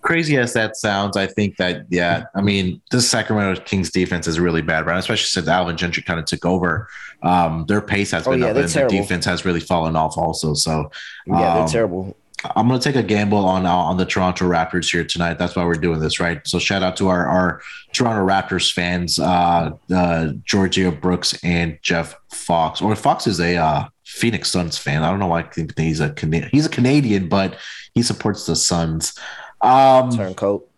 crazy 0.01 0.38
as 0.38 0.53
that 0.53 0.76
sounds, 0.78 1.18
I 1.18 1.26
think 1.26 1.57
that 1.57 1.86
yeah, 1.89 2.26
I 2.36 2.41
mean, 2.41 2.80
this 2.91 3.09
Sacramento 3.09 3.61
Kings 3.61 3.89
defense 3.91 4.28
is 4.28 4.39
really 4.39 4.61
bad, 4.61 4.86
right? 4.86 4.97
Especially 4.99 5.26
since 5.26 5.47
Alvin 5.47 5.78
Gentry 5.78 6.03
kind 6.03 6.20
of 6.20 6.26
took 6.26 6.45
over. 6.45 6.88
Um, 7.24 7.66
their 7.68 7.82
pace 7.82 8.11
has 8.11 8.28
Oh, 8.28 8.32
been 8.32 8.41
yeah, 8.41 8.47
up, 8.47 8.55
and 8.55 8.66
the 8.66 8.72
terrible. 8.72 8.95
defense 8.97 9.26
has 9.26 9.45
really 9.45 9.59
fallen 9.59 9.95
off 9.95 10.18
also. 10.18 10.53
So 10.53 10.91
Yeah, 11.26 11.53
they're 11.53 11.63
Um, 11.63 11.68
terrible. 11.70 12.18
I'm 12.55 12.67
going 12.67 12.79
to 12.79 12.83
take 12.83 13.01
a 13.01 13.05
gamble 13.05 13.45
on 13.45 13.65
on 13.65 13.97
the 13.97 14.05
Toronto 14.05 14.45
Raptors 14.45 14.91
here 14.91 15.03
tonight. 15.03 15.39
That's 15.39 15.55
why 15.55 15.65
we're 15.65 15.75
doing 15.75 15.99
this, 15.99 16.19
right? 16.19 16.45
So 16.45 16.59
shout 16.59 16.83
out 16.83 16.97
to 16.97 17.07
our 17.07 17.27
our 17.27 17.61
Toronto 17.93 18.25
Raptors 18.25 18.71
fans, 18.71 19.19
uh, 19.19 19.71
uh, 19.93 20.33
Georgia 20.43 20.91
Brooks 20.91 21.38
and 21.43 21.79
Jeff 21.81 22.15
Fox. 22.29 22.81
Or 22.81 22.95
Fox 22.95 23.25
is 23.25 23.39
a 23.39 23.55
uh, 23.55 23.88
Phoenix 24.03 24.51
Suns 24.51 24.77
fan. 24.77 25.03
I 25.03 25.09
don't 25.09 25.19
know 25.19 25.27
why 25.27 25.39
I 25.39 25.43
think 25.43 25.77
he's 25.77 26.01
a 26.01 26.11
Cana- 26.11 26.49
he's 26.51 26.65
a 26.65 26.69
Canadian, 26.69 27.29
but 27.29 27.57
he 27.93 28.03
supports 28.03 28.45
the 28.45 28.55
Suns. 28.55 29.17
Um, 29.61 30.11
Turncoat. 30.11 30.69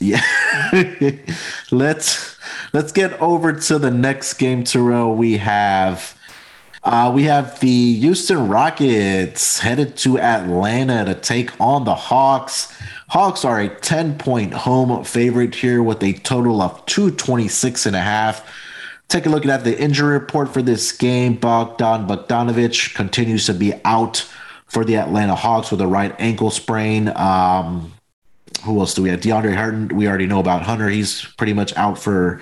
yeah. 0.00 0.22
let's 1.70 2.36
let's 2.72 2.92
get 2.92 3.18
over 3.20 3.52
to 3.52 3.78
the 3.78 3.90
next 3.90 4.34
game, 4.34 4.64
Terrell. 4.64 5.14
We 5.14 5.38
have 5.38 6.15
uh, 6.82 7.10
we 7.14 7.24
have 7.24 7.58
the 7.60 7.94
Houston 7.94 8.48
Rockets 8.48 9.58
headed 9.58 9.96
to 9.98 10.18
Atlanta 10.18 11.04
to 11.04 11.14
take 11.14 11.58
on 11.60 11.84
the 11.84 11.94
Hawks. 11.94 12.72
Hawks 13.08 13.44
are 13.44 13.60
a 13.60 13.68
10 13.68 14.18
point 14.18 14.52
home 14.52 15.04
favorite 15.04 15.54
here 15.54 15.82
with 15.82 16.02
a 16.02 16.12
total 16.14 16.60
of 16.62 16.84
226 16.86 17.86
and 17.86 17.96
a 17.96 18.00
half. 18.00 18.48
Take 19.08 19.26
a 19.26 19.28
look 19.28 19.46
at 19.46 19.62
the 19.62 19.80
injury 19.80 20.14
report 20.14 20.52
for 20.52 20.62
this 20.62 20.90
game. 20.92 21.34
Bogdan 21.36 22.08
Bogdanovich 22.08 22.94
continues 22.94 23.46
to 23.46 23.54
be 23.54 23.74
out 23.84 24.28
for 24.66 24.84
the 24.84 24.96
Atlanta 24.96 25.36
Hawks 25.36 25.70
with 25.70 25.80
a 25.80 25.86
right 25.86 26.14
ankle 26.18 26.50
sprain. 26.50 27.08
Um, 27.14 27.92
who 28.64 28.80
else 28.80 28.94
do 28.94 29.02
we 29.02 29.10
have? 29.10 29.20
De'Andre 29.20 29.54
Hunter. 29.54 29.94
We 29.94 30.08
already 30.08 30.26
know 30.26 30.40
about 30.40 30.62
Hunter. 30.62 30.88
He's 30.88 31.24
pretty 31.36 31.52
much 31.52 31.76
out 31.76 31.98
for 31.98 32.40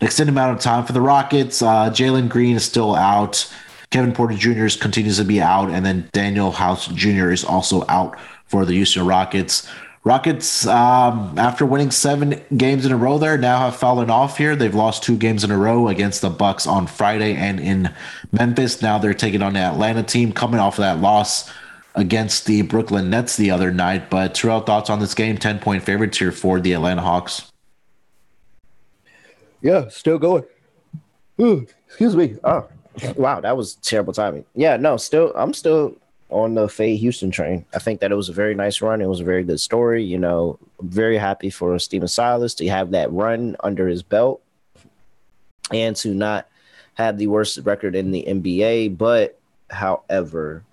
an 0.00 0.06
extended 0.06 0.32
amount 0.32 0.56
of 0.56 0.62
time 0.62 0.86
for 0.86 0.92
the 0.92 1.02
Rockets. 1.02 1.60
Uh, 1.60 1.90
Jalen 1.90 2.30
Green 2.30 2.56
is 2.56 2.64
still 2.64 2.94
out. 2.94 3.52
Kevin 3.90 4.12
Porter 4.12 4.34
Jr. 4.34 4.66
continues 4.80 5.18
to 5.18 5.24
be 5.24 5.40
out, 5.40 5.70
and 5.70 5.84
then 5.84 6.08
Danuel 6.12 6.52
House 6.52 6.88
Jr. 6.88 7.30
is 7.30 7.44
also 7.44 7.84
out 7.88 8.18
for 8.46 8.64
the 8.64 8.72
Houston 8.72 9.06
Rockets. 9.06 9.68
Rockets, 10.04 10.68
um, 10.68 11.36
after 11.36 11.66
winning 11.66 11.90
seven 11.90 12.40
games 12.56 12.86
in 12.86 12.92
a 12.92 12.96
row, 12.96 13.18
there 13.18 13.36
now 13.36 13.58
have 13.58 13.74
fallen 13.74 14.08
off 14.08 14.38
here. 14.38 14.54
They've 14.54 14.72
lost 14.72 15.02
two 15.02 15.16
games 15.16 15.42
in 15.42 15.50
a 15.50 15.58
row 15.58 15.88
against 15.88 16.20
the 16.20 16.30
Bucks 16.30 16.64
on 16.64 16.86
Friday 16.86 17.34
and 17.34 17.58
in 17.58 17.92
Memphis. 18.30 18.80
Now 18.80 18.98
they're 18.98 19.14
taking 19.14 19.42
on 19.42 19.54
the 19.54 19.58
Atlanta 19.58 20.04
team, 20.04 20.32
coming 20.32 20.60
off 20.60 20.78
of 20.78 20.82
that 20.82 21.00
loss 21.00 21.50
against 21.96 22.46
the 22.46 22.62
Brooklyn 22.62 23.10
Nets 23.10 23.36
the 23.36 23.50
other 23.50 23.72
night. 23.72 24.08
But 24.08 24.36
Terrell, 24.36 24.60
thoughts 24.60 24.90
on 24.90 25.00
this 25.00 25.14
game? 25.14 25.38
Ten 25.38 25.58
point 25.58 25.82
favorites 25.82 26.18
here 26.18 26.30
for 26.30 26.60
the 26.60 26.74
Atlanta 26.74 27.02
Hawks. 27.02 27.50
Yeah, 29.60 29.88
still 29.88 30.18
going. 30.18 30.44
Ooh, 31.40 31.66
excuse 31.88 32.14
me. 32.14 32.36
Oh, 32.44 32.68
wow, 33.16 33.40
that 33.40 33.56
was 33.56 33.74
terrible 33.76 34.12
timing. 34.12 34.44
Yeah, 34.54 34.76
no, 34.76 34.96
still, 34.96 35.32
I'm 35.34 35.52
still 35.52 35.96
on 36.30 36.54
the 36.54 36.68
Faye 36.68 36.96
Houston 36.96 37.30
train. 37.30 37.64
I 37.74 37.78
think 37.78 38.00
that 38.00 38.10
it 38.10 38.16
was 38.16 38.28
a 38.28 38.32
very 38.32 38.54
nice 38.54 38.80
run. 38.80 39.00
It 39.00 39.08
was 39.08 39.20
a 39.20 39.24
very 39.24 39.44
good 39.44 39.60
story. 39.60 40.02
You 40.02 40.18
know, 40.18 40.58
very 40.80 41.18
happy 41.18 41.50
for 41.50 41.78
Stephen 41.78 42.08
Silas 42.08 42.54
to 42.54 42.68
have 42.68 42.90
that 42.92 43.12
run 43.12 43.56
under 43.60 43.86
his 43.86 44.02
belt 44.02 44.42
and 45.72 45.94
to 45.96 46.14
not 46.14 46.48
have 46.94 47.18
the 47.18 47.26
worst 47.26 47.58
record 47.64 47.94
in 47.94 48.10
the 48.10 48.24
NBA. 48.26 48.96
But, 48.96 49.38
however, 49.70 50.64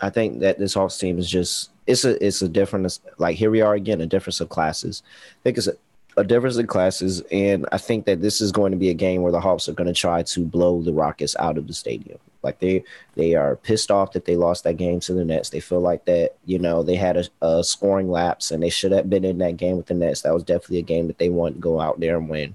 I 0.00 0.10
think 0.10 0.40
that 0.40 0.58
this 0.58 0.74
Hawks 0.74 0.98
team 0.98 1.18
is 1.18 1.28
just 1.28 1.70
it's 1.86 2.04
a 2.04 2.24
it's 2.24 2.42
a 2.42 2.48
difference. 2.48 3.00
Like 3.18 3.36
here 3.36 3.50
we 3.50 3.60
are 3.60 3.74
again, 3.74 4.00
a 4.00 4.06
difference 4.06 4.40
of 4.40 4.48
classes. 4.48 5.02
I 5.06 5.38
think 5.44 5.58
it's 5.58 5.68
a 5.68 5.76
a 6.16 6.24
difference 6.24 6.56
in 6.56 6.66
classes, 6.66 7.20
and 7.30 7.66
I 7.72 7.78
think 7.78 8.06
that 8.06 8.22
this 8.22 8.40
is 8.40 8.50
going 8.50 8.72
to 8.72 8.78
be 8.78 8.88
a 8.88 8.94
game 8.94 9.22
where 9.22 9.32
the 9.32 9.40
Hawks 9.40 9.68
are 9.68 9.74
going 9.74 9.86
to 9.86 9.92
try 9.92 10.22
to 10.22 10.44
blow 10.44 10.80
the 10.80 10.92
Rockets 10.92 11.36
out 11.38 11.58
of 11.58 11.66
the 11.66 11.74
stadium. 11.74 12.18
Like 12.42 12.58
they 12.60 12.84
they 13.16 13.34
are 13.34 13.56
pissed 13.56 13.90
off 13.90 14.12
that 14.12 14.24
they 14.24 14.36
lost 14.36 14.64
that 14.64 14.76
game 14.76 15.00
to 15.00 15.12
the 15.12 15.24
Nets. 15.24 15.50
They 15.50 15.60
feel 15.60 15.80
like 15.80 16.04
that 16.04 16.36
you 16.44 16.58
know 16.58 16.82
they 16.82 16.94
had 16.94 17.16
a, 17.16 17.46
a 17.46 17.64
scoring 17.64 18.08
lapse 18.08 18.50
and 18.50 18.62
they 18.62 18.70
should 18.70 18.92
have 18.92 19.10
been 19.10 19.24
in 19.24 19.38
that 19.38 19.56
game 19.56 19.76
with 19.76 19.86
the 19.86 19.94
Nets. 19.94 20.22
That 20.22 20.32
was 20.32 20.44
definitely 20.44 20.78
a 20.78 20.82
game 20.82 21.08
that 21.08 21.18
they 21.18 21.28
want 21.28 21.56
to 21.56 21.60
go 21.60 21.80
out 21.80 21.98
there 21.98 22.16
and 22.16 22.28
win. 22.28 22.54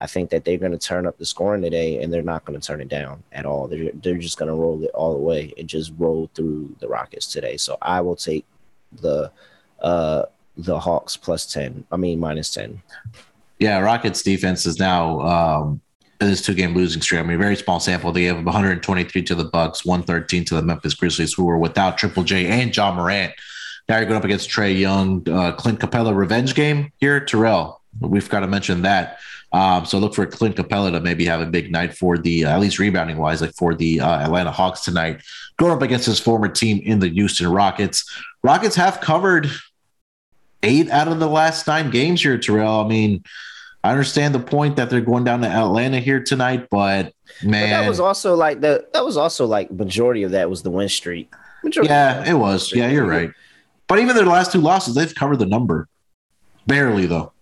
I 0.00 0.06
think 0.06 0.30
that 0.30 0.44
they're 0.44 0.58
going 0.58 0.72
to 0.72 0.78
turn 0.78 1.06
up 1.06 1.18
the 1.18 1.24
scoring 1.24 1.62
today, 1.62 2.02
and 2.02 2.12
they're 2.12 2.22
not 2.22 2.44
going 2.44 2.58
to 2.58 2.66
turn 2.66 2.80
it 2.80 2.88
down 2.88 3.22
at 3.32 3.46
all. 3.46 3.68
They're 3.68 3.92
they're 3.92 4.18
just 4.18 4.38
going 4.38 4.50
to 4.50 4.54
roll 4.54 4.82
it 4.82 4.90
all 4.94 5.12
the 5.12 5.22
way 5.22 5.52
and 5.58 5.68
just 5.68 5.92
roll 5.98 6.30
through 6.34 6.74
the 6.80 6.88
Rockets 6.88 7.26
today. 7.26 7.56
So 7.58 7.76
I 7.82 8.00
will 8.00 8.16
take 8.16 8.46
the 9.00 9.30
uh 9.80 10.24
the 10.56 10.78
Hawks 10.78 11.16
plus 11.16 11.50
10. 11.52 11.84
I 11.90 11.96
mean 11.96 12.18
minus 12.18 12.52
10. 12.52 12.82
Yeah, 13.58 13.78
Rockets 13.78 14.22
defense 14.22 14.66
is 14.66 14.78
now 14.78 15.20
um, 15.20 15.80
this 16.18 16.42
two 16.42 16.54
game 16.54 16.74
losing 16.74 17.02
streak. 17.02 17.20
I 17.20 17.24
mean, 17.24 17.38
very 17.38 17.56
small 17.56 17.80
sample. 17.80 18.12
They 18.12 18.22
gave 18.22 18.36
123 18.44 19.22
to 19.22 19.34
the 19.34 19.44
Bucks, 19.44 19.84
113 19.84 20.44
to 20.46 20.54
the 20.56 20.62
Memphis 20.62 20.94
Grizzlies, 20.94 21.34
who 21.34 21.44
were 21.44 21.58
without 21.58 21.98
Triple 21.98 22.24
J 22.24 22.46
and 22.46 22.74
Ja 22.74 22.94
Morant. 22.94 23.32
Now 23.88 23.98
you're 23.98 24.06
going 24.06 24.18
up 24.18 24.24
against 24.24 24.50
Trae 24.50 24.78
Young, 24.78 25.26
uh, 25.28 25.52
Clint 25.52 25.78
Capela 25.78 26.14
revenge 26.14 26.54
game 26.54 26.92
here. 26.98 27.20
Terrell, 27.20 27.80
we've 28.00 28.28
got 28.28 28.40
to 28.40 28.46
mention 28.46 28.82
that. 28.82 29.18
Um, 29.52 29.86
so 29.86 29.98
look 29.98 30.14
for 30.14 30.26
Clint 30.26 30.56
Capela 30.56 30.90
to 30.92 31.00
maybe 31.00 31.24
have 31.26 31.40
a 31.40 31.46
big 31.46 31.70
night 31.70 31.96
for 31.96 32.18
the, 32.18 32.44
uh, 32.44 32.50
at 32.50 32.60
least 32.60 32.78
rebounding 32.78 33.16
wise, 33.16 33.40
like 33.40 33.54
for 33.54 33.74
the 33.74 34.00
uh, 34.00 34.18
Atlanta 34.18 34.50
Hawks 34.50 34.80
tonight, 34.80 35.22
going 35.56 35.72
up 35.72 35.82
against 35.82 36.04
his 36.06 36.18
former 36.18 36.48
team 36.48 36.80
in 36.84 36.98
the 36.98 37.08
Houston 37.08 37.50
Rockets. 37.50 38.04
Rockets 38.42 38.74
have 38.74 39.00
covered 39.00 39.48
eight 40.62 40.90
out 40.90 41.08
of 41.08 41.18
the 41.18 41.28
last 41.28 41.66
nine 41.66 41.90
games 41.90 42.22
here, 42.22 42.38
Terrell. 42.38 42.80
I 42.84 42.88
mean, 42.88 43.22
I 43.84 43.90
understand 43.90 44.34
the 44.34 44.40
point 44.40 44.76
that 44.76 44.90
they're 44.90 45.00
going 45.00 45.24
down 45.24 45.40
to 45.42 45.48
Atlanta 45.48 46.00
here 46.00 46.20
tonight, 46.22 46.68
but 46.70 47.12
man, 47.42 47.70
But 47.70 47.82
that 47.82 47.88
was 47.88 48.00
also 48.00 48.34
like 48.34 48.60
the 48.60 48.86
that 48.92 49.04
was 49.04 49.16
also 49.16 49.46
like 49.46 49.70
majority 49.70 50.24
of 50.24 50.32
that 50.32 50.50
was 50.50 50.62
the 50.62 50.70
win 50.70 50.88
streak. 50.88 51.32
Majority 51.62 51.90
yeah, 51.90 52.28
it 52.28 52.34
was. 52.34 52.72
Yeah, 52.72 52.90
you're 52.90 53.06
right. 53.06 53.30
But 53.86 54.00
even 54.00 54.16
their 54.16 54.26
last 54.26 54.50
two 54.50 54.60
losses, 54.60 54.94
they've 54.94 55.14
covered 55.14 55.38
the 55.38 55.46
number. 55.46 55.88
Barely 56.66 57.06
though. 57.06 57.32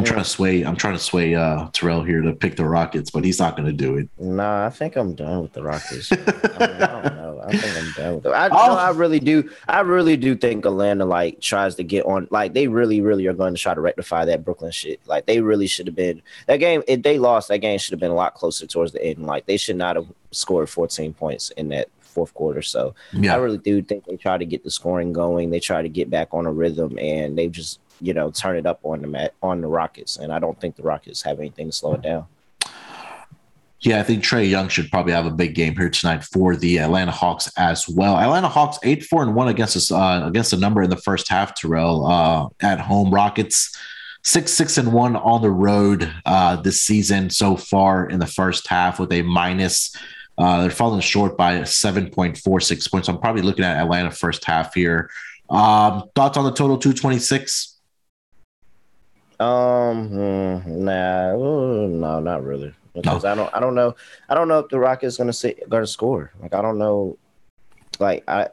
I'm 0.00 0.06
Yeah. 0.06 0.12
trying 0.12 0.24
to 0.24 0.28
sway. 0.30 0.62
I'm 0.62 0.76
trying 0.76 0.94
to 0.94 1.02
sway 1.02 1.34
uh, 1.34 1.68
Terrell 1.72 2.02
here 2.02 2.22
to 2.22 2.32
pick 2.32 2.56
the 2.56 2.64
Rockets, 2.64 3.10
but 3.10 3.22
he's 3.24 3.38
not 3.38 3.54
going 3.56 3.66
to 3.66 3.72
do 3.72 3.96
it. 3.98 4.08
Nah, 4.18 4.66
I 4.66 4.70
think 4.70 4.96
I'm 4.96 5.14
done 5.14 5.42
with 5.42 5.52
the 5.52 5.62
Rockets. 5.62 6.10
I, 6.12 6.16
mean, 6.16 6.24
I 6.26 7.02
don't 7.02 7.16
know. 7.16 7.40
I 7.46 7.56
think 7.56 7.76
I'm 7.76 7.92
done 8.02 8.14
with 8.16 8.26
it. 8.26 8.30
I, 8.30 8.46
Oh. 8.48 8.66
no, 8.68 8.76
I 8.76 8.90
really 8.90 9.20
do. 9.20 9.48
I 9.68 9.80
really 9.80 10.16
do 10.16 10.34
think 10.34 10.64
Atlanta 10.64 11.04
like 11.04 11.40
tries 11.40 11.74
to 11.76 11.82
get 11.84 12.06
on. 12.06 12.28
Like 12.30 12.54
they 12.54 12.66
really, 12.68 13.00
really 13.02 13.26
are 13.26 13.32
going 13.34 13.54
to 13.54 13.60
try 13.60 13.74
to 13.74 13.80
rectify 13.80 14.24
that 14.24 14.44
Brooklyn 14.44 14.72
shit. 14.72 15.00
Like 15.06 15.26
they 15.26 15.40
really 15.40 15.66
should 15.66 15.86
have 15.86 15.96
been 15.96 16.22
that 16.46 16.56
game. 16.58 16.82
If 16.88 17.02
they 17.02 17.18
lost, 17.18 17.48
that 17.48 17.58
game 17.58 17.78
should 17.78 17.92
have 17.92 18.00
been 18.00 18.10
a 18.10 18.14
lot 18.14 18.34
closer 18.34 18.66
towards 18.66 18.92
the 18.92 19.04
end. 19.04 19.26
Like 19.26 19.44
they 19.46 19.56
should 19.58 19.76
not 19.76 19.96
have 19.96 20.06
scored 20.30 20.70
14 20.70 21.12
points 21.12 21.50
in 21.50 21.68
that 21.68 21.88
fourth 22.00 22.32
quarter. 22.34 22.62
So 22.62 22.94
I 23.28 23.34
really 23.36 23.58
do 23.58 23.82
think 23.82 24.04
they 24.06 24.16
try 24.16 24.36
to 24.38 24.44
get 24.46 24.64
the 24.64 24.70
scoring 24.70 25.12
going. 25.12 25.50
They 25.50 25.60
try 25.60 25.82
to 25.82 25.88
get 25.88 26.10
back 26.10 26.28
on 26.32 26.46
a 26.46 26.52
rhythm, 26.52 26.98
and 26.98 27.36
they 27.38 27.48
just 27.48 27.78
you 28.00 28.14
know 28.14 28.30
turn 28.30 28.56
it 28.56 28.66
up 28.66 28.80
on 28.82 29.02
the 29.02 29.08
mat 29.08 29.34
on 29.42 29.60
the 29.60 29.66
Rockets. 29.66 30.16
And 30.16 30.32
I 30.32 30.38
don't 30.38 30.60
think 30.60 30.76
the 30.76 30.82
Rockets 30.82 31.22
have 31.22 31.38
anything 31.38 31.66
to 31.66 31.72
slow 31.72 31.94
it 31.94 32.02
down. 32.02 32.26
yeah. 33.80 34.00
I 34.00 34.02
think 34.02 34.22
Trae 34.22 34.48
Young 34.48 34.68
should 34.68 34.90
probably 34.90 35.12
have 35.12 35.26
a 35.26 35.30
big 35.30 35.54
game 35.54 35.76
here 35.76 35.90
tonight 35.90 36.24
for 36.24 36.56
the 36.56 36.78
Atlanta 36.78 37.12
Hawks 37.12 37.50
as 37.56 37.88
well. 37.88 38.16
Atlanta 38.16 38.48
Hawks 38.48 38.78
eight 38.82 39.04
four 39.04 39.22
and 39.22 39.34
one 39.34 39.48
against 39.48 39.76
us 39.76 39.90
uh, 39.90 40.22
against 40.24 40.50
the 40.50 40.56
number 40.56 40.82
in 40.82 40.90
the 40.90 40.96
first 40.96 41.28
half. 41.28 41.54
Terrell 41.54 42.06
uh, 42.06 42.48
at 42.60 42.80
home. 42.80 43.12
Rockets 43.12 43.76
six 44.22 44.52
six 44.52 44.78
and 44.78 44.92
one 44.92 45.16
on 45.16 45.42
the 45.42 45.50
road 45.50 46.12
uh, 46.26 46.56
this 46.56 46.82
season 46.82 47.30
so 47.30 47.56
far 47.56 48.06
in 48.06 48.18
the 48.18 48.26
first 48.26 48.66
half 48.68 48.98
with 48.98 49.12
a 49.12 49.22
minus. 49.22 49.94
Uh, 50.38 50.62
they're 50.62 50.70
falling 50.70 51.00
short 51.02 51.36
by 51.36 51.58
7.46 51.60 52.90
points. 52.90 53.08
I'm 53.08 53.18
probably 53.18 53.42
looking 53.42 53.62
at 53.62 53.76
Atlanta 53.76 54.10
first 54.10 54.42
half 54.46 54.72
here. 54.72 55.10
Um, 55.50 56.04
thoughts 56.14 56.38
on 56.38 56.44
the 56.44 56.52
total 56.52 56.78
226? 56.78 57.78
Um, 59.40 60.08
hmm, 60.08 60.84
nah, 60.84 61.32
no, 61.34 62.20
not 62.20 62.44
really. 62.44 62.74
Because 62.94 63.24
I 63.24 63.34
don't, 63.34 63.52
I 63.54 63.60
don't 63.60 63.74
know, 63.74 63.96
I 64.28 64.34
don't 64.34 64.48
know 64.48 64.58
if 64.58 64.68
the 64.68 64.78
Rockets 64.78 65.16
gonna 65.16 65.32
say 65.32 65.54
gonna 65.68 65.86
score. 65.86 66.32
Like 66.42 66.54
I 66.54 66.60
don't 66.60 66.78
know, 66.78 67.16
like 67.98 68.22
I 68.28 68.48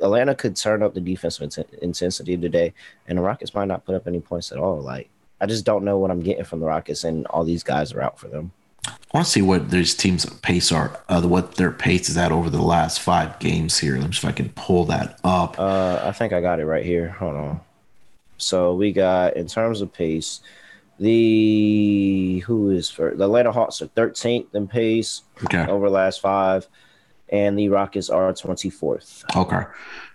Atlanta 0.00 0.34
could 0.34 0.56
turn 0.56 0.82
up 0.82 0.94
the 0.94 1.00
defensive 1.00 1.48
inten- 1.48 1.78
intensity 1.78 2.36
today, 2.36 2.74
and 3.06 3.18
the 3.18 3.22
Rockets 3.22 3.54
might 3.54 3.68
not 3.68 3.84
put 3.84 3.94
up 3.94 4.06
any 4.06 4.20
points 4.20 4.50
at 4.50 4.58
all. 4.58 4.80
Like 4.80 5.10
I 5.40 5.46
just 5.46 5.64
don't 5.64 5.84
know 5.84 5.98
what 5.98 6.10
I'm 6.10 6.20
getting 6.20 6.44
from 6.44 6.60
the 6.60 6.66
Rockets, 6.66 7.04
and 7.04 7.26
all 7.26 7.44
these 7.44 7.62
guys 7.62 7.92
are 7.92 8.02
out 8.02 8.18
for 8.18 8.28
them. 8.28 8.50
I 8.86 8.94
want 9.14 9.26
to 9.26 9.32
see 9.32 9.42
what 9.42 9.70
these 9.70 9.94
teams' 9.94 10.24
pace 10.24 10.72
are, 10.72 10.98
uh, 11.08 11.22
what 11.22 11.54
their 11.54 11.70
pace 11.70 12.08
is 12.08 12.16
at 12.16 12.32
over 12.32 12.50
the 12.50 12.62
last 12.62 13.00
five 13.00 13.38
games 13.38 13.78
here. 13.78 13.96
Let 13.96 14.06
me 14.06 14.12
see 14.12 14.26
if 14.26 14.32
I 14.32 14.32
can 14.32 14.48
pull 14.50 14.86
that 14.86 15.20
up. 15.22 15.58
Uh, 15.58 16.00
I 16.02 16.10
think 16.12 16.32
I 16.32 16.40
got 16.40 16.58
it 16.58 16.66
right 16.66 16.84
here. 16.84 17.10
Hold 17.10 17.36
on. 17.36 17.60
So 18.42 18.74
we 18.74 18.92
got 18.92 19.36
in 19.36 19.46
terms 19.46 19.80
of 19.80 19.92
pace, 19.92 20.40
the 20.98 22.40
who 22.46 22.70
is 22.70 22.90
for 22.90 23.14
the 23.14 23.24
Atlanta 23.24 23.52
Hawks 23.52 23.82
are 23.82 23.88
13th 23.88 24.54
in 24.54 24.68
pace 24.68 25.22
Okay. 25.44 25.66
over 25.66 25.86
the 25.88 25.94
last 25.94 26.20
five, 26.20 26.68
and 27.30 27.58
the 27.58 27.68
Rockets 27.70 28.10
are 28.10 28.32
24th. 28.32 29.24
Okay. 29.34 29.62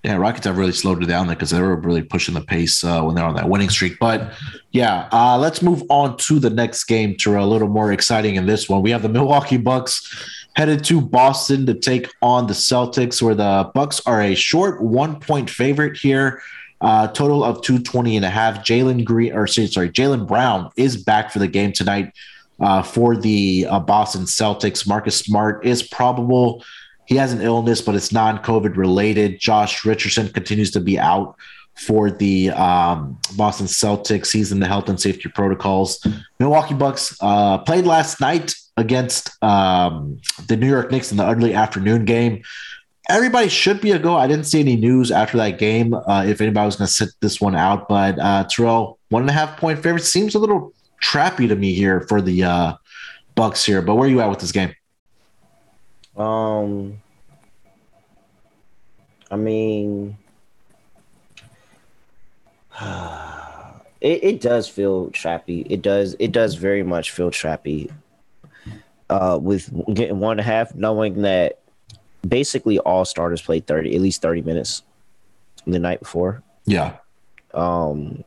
Yeah, 0.03 0.15
Rockets 0.17 0.45
have 0.45 0.57
really 0.57 0.71
slowed 0.71 1.01
it 1.01 1.07
down 1.07 1.27
there 1.27 1.35
because 1.35 1.49
they 1.49 1.61
were 1.61 1.75
really 1.75 2.03
pushing 2.03 2.35
the 2.35 2.41
pace 2.41 2.83
uh, 2.83 3.01
when 3.01 3.15
they're 3.15 3.25
on 3.25 3.35
that 3.35 3.49
winning 3.49 3.69
streak. 3.69 3.97
But 3.99 4.33
yeah, 4.71 5.09
uh, 5.11 5.37
let's 5.37 5.61
move 5.61 5.83
on 5.89 6.17
to 6.17 6.39
the 6.39 6.49
next 6.51 6.83
game, 6.85 7.15
Terrell. 7.15 7.45
A 7.45 7.49
little 7.51 7.67
more 7.69 7.91
exciting 7.91 8.35
in 8.35 8.45
this 8.45 8.69
one. 8.69 8.81
We 8.83 8.91
have 8.91 9.01
the 9.01 9.09
Milwaukee 9.09 9.57
Bucks 9.57 10.13
headed 10.55 10.83
to 10.85 11.01
Boston 11.01 11.65
to 11.65 11.73
take 11.73 12.09
on 12.21 12.47
the 12.47 12.53
Celtics, 12.53 13.21
where 13.21 13.35
the 13.35 13.69
Bucks 13.73 13.99
are 14.05 14.21
a 14.21 14.35
short 14.35 14.81
one 14.81 15.19
point 15.19 15.49
favorite 15.49 15.97
here. 15.97 16.41
Uh, 16.79 17.07
total 17.07 17.43
of 17.43 17.61
220 17.63 18.17
and 18.17 18.25
a 18.25 18.29
half. 18.29 18.59
Jalen 18.59 19.03
Green, 19.03 19.33
or 19.33 19.47
sorry, 19.47 19.89
Jaylen 19.89 20.27
Brown 20.27 20.69
is 20.77 20.95
back 20.95 21.31
for 21.31 21.39
the 21.39 21.47
game 21.47 21.71
tonight 21.71 22.13
uh, 22.59 22.83
for 22.83 23.15
the 23.15 23.65
uh, 23.69 23.79
Boston 23.79 24.23
Celtics. 24.23 24.87
Marcus 24.87 25.17
Smart 25.17 25.65
is 25.65 25.81
probable. 25.83 26.63
He 27.05 27.15
has 27.15 27.33
an 27.33 27.41
illness, 27.41 27.81
but 27.81 27.95
it's 27.95 28.11
non-COVID 28.11 28.75
related. 28.75 29.39
Josh 29.39 29.85
Richardson 29.85 30.29
continues 30.29 30.71
to 30.71 30.79
be 30.79 30.99
out 30.99 31.35
for 31.77 32.09
the 32.11 32.49
um, 32.51 33.17
Boston 33.35 33.67
Celtics. 33.67 34.31
He's 34.31 34.51
in 34.51 34.59
the 34.59 34.67
health 34.67 34.89
and 34.89 34.99
safety 34.99 35.29
protocols. 35.29 36.05
Milwaukee 36.39 36.73
Bucks 36.73 37.15
uh, 37.21 37.59
played 37.59 37.85
last 37.85 38.19
night 38.19 38.55
against 38.77 39.41
um, 39.43 40.19
the 40.47 40.57
New 40.57 40.67
York 40.67 40.91
Knicks 40.91 41.11
in 41.11 41.17
the 41.17 41.25
early 41.27 41.53
afternoon 41.53 42.05
game. 42.05 42.43
Everybody 43.09 43.47
should 43.47 43.79
be 43.79 43.91
a 43.91 43.99
go. 43.99 44.17
I 44.17 44.27
didn't 44.27 44.45
see 44.45 44.59
any 44.59 44.75
news 44.75 45.11
after 45.11 45.37
that 45.37 45.59
game 45.59 45.93
uh, 45.93 46.25
if 46.27 46.41
anybody 46.41 46.65
was 46.65 46.75
going 46.75 46.87
to 46.87 46.93
sit 46.93 47.09
this 47.21 47.39
one 47.39 47.55
out, 47.55 47.87
but 47.87 48.19
uh, 48.19 48.43
Terrell, 48.49 48.99
one 49.09 49.23
and 49.23 49.29
a 49.29 49.33
half 49.33 49.57
point 49.57 49.81
favorite 49.81 50.03
seems 50.03 50.35
a 50.35 50.39
little 50.39 50.73
trappy 51.01 51.47
to 51.47 51.55
me 51.55 51.73
here 51.73 52.01
for 52.01 52.21
the 52.21 52.43
uh, 52.43 52.73
Bucks 53.35 53.63
here. 53.63 53.81
But 53.81 53.95
where 53.95 54.07
are 54.07 54.11
you 54.11 54.19
at 54.19 54.29
with 54.29 54.39
this 54.39 54.51
game? 54.51 54.73
Um, 56.17 57.01
I 59.31 59.35
mean, 59.37 60.17
it, 64.01 64.23
it 64.23 64.41
does 64.41 64.67
feel 64.67 65.09
trappy. 65.11 65.65
It 65.69 65.81
does. 65.81 66.15
It 66.19 66.31
does 66.31 66.55
very 66.55 66.83
much 66.83 67.11
feel 67.11 67.31
trappy. 67.31 67.91
Uh, 69.09 69.39
with 69.41 69.71
getting 69.93 70.19
one 70.19 70.31
and 70.33 70.41
a 70.41 70.43
half, 70.43 70.75
knowing 70.75 71.21
that 71.21 71.59
basically 72.27 72.79
all 72.79 73.05
starters 73.05 73.41
played 73.41 73.67
thirty, 73.67 73.95
at 73.95 74.01
least 74.01 74.21
thirty 74.21 74.41
minutes 74.41 74.83
the 75.65 75.79
night 75.79 75.99
before. 75.99 76.43
Yeah. 76.65 76.97
Um, 77.53 78.23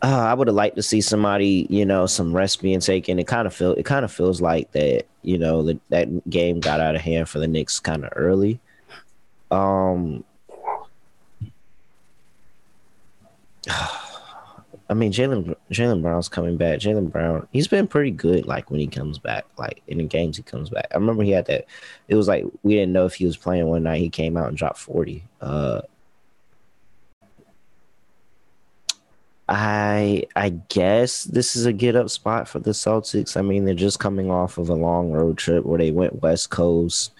uh, 0.00 0.06
I 0.06 0.34
would 0.34 0.46
have 0.46 0.54
liked 0.54 0.76
to 0.76 0.82
see 0.82 1.00
somebody, 1.00 1.66
you 1.68 1.84
know, 1.84 2.06
some 2.06 2.32
rest 2.34 2.62
being 2.62 2.80
taken. 2.80 3.18
It 3.18 3.26
kind 3.26 3.46
of 3.46 3.54
feel 3.54 3.72
it 3.72 3.84
kind 3.84 4.04
of 4.04 4.12
feels 4.12 4.40
like 4.40 4.70
that, 4.72 5.06
you 5.22 5.38
know, 5.38 5.62
that 5.64 5.80
that 5.88 6.30
game 6.30 6.60
got 6.60 6.80
out 6.80 6.94
of 6.94 7.00
hand 7.00 7.28
for 7.28 7.40
the 7.40 7.48
Knicks 7.48 7.80
kind 7.80 8.04
of 8.04 8.12
early. 8.14 8.60
Um, 9.50 10.22
I 14.90 14.94
mean, 14.94 15.12
Jaylen 15.12 15.54
Jaylen 15.70 16.00
Brown's 16.00 16.28
coming 16.28 16.56
back. 16.56 16.78
Jaylen 16.78 17.12
Brown, 17.12 17.46
he's 17.52 17.68
been 17.68 17.86
pretty 17.86 18.10
good. 18.10 18.46
Like 18.46 18.70
when 18.70 18.80
he 18.80 18.86
comes 18.86 19.18
back, 19.18 19.44
like 19.58 19.82
in 19.86 19.98
the 19.98 20.04
games 20.04 20.38
he 20.38 20.42
comes 20.42 20.70
back. 20.70 20.86
I 20.90 20.96
remember 20.96 21.22
he 21.22 21.30
had 21.32 21.46
that. 21.46 21.66
It 22.08 22.14
was 22.14 22.28
like 22.28 22.44
we 22.62 22.74
didn't 22.74 22.92
know 22.92 23.04
if 23.04 23.14
he 23.14 23.26
was 23.26 23.36
playing 23.36 23.66
one 23.66 23.82
night. 23.82 24.00
He 24.00 24.08
came 24.08 24.36
out 24.36 24.48
and 24.48 24.56
dropped 24.56 24.78
forty. 24.78 25.24
Uh, 25.42 25.82
I 29.48 30.24
I 30.36 30.50
guess 30.50 31.24
this 31.24 31.54
is 31.56 31.66
a 31.66 31.72
get 31.72 31.96
up 31.96 32.08
spot 32.08 32.48
for 32.48 32.58
the 32.58 32.70
Celtics. 32.70 33.36
I 33.36 33.42
mean, 33.42 33.64
they're 33.64 33.74
just 33.74 33.98
coming 33.98 34.30
off 34.30 34.56
of 34.56 34.70
a 34.70 34.74
long 34.74 35.10
road 35.10 35.36
trip 35.36 35.64
where 35.64 35.78
they 35.78 35.90
went 35.90 36.22
West 36.22 36.50
Coast. 36.50 37.12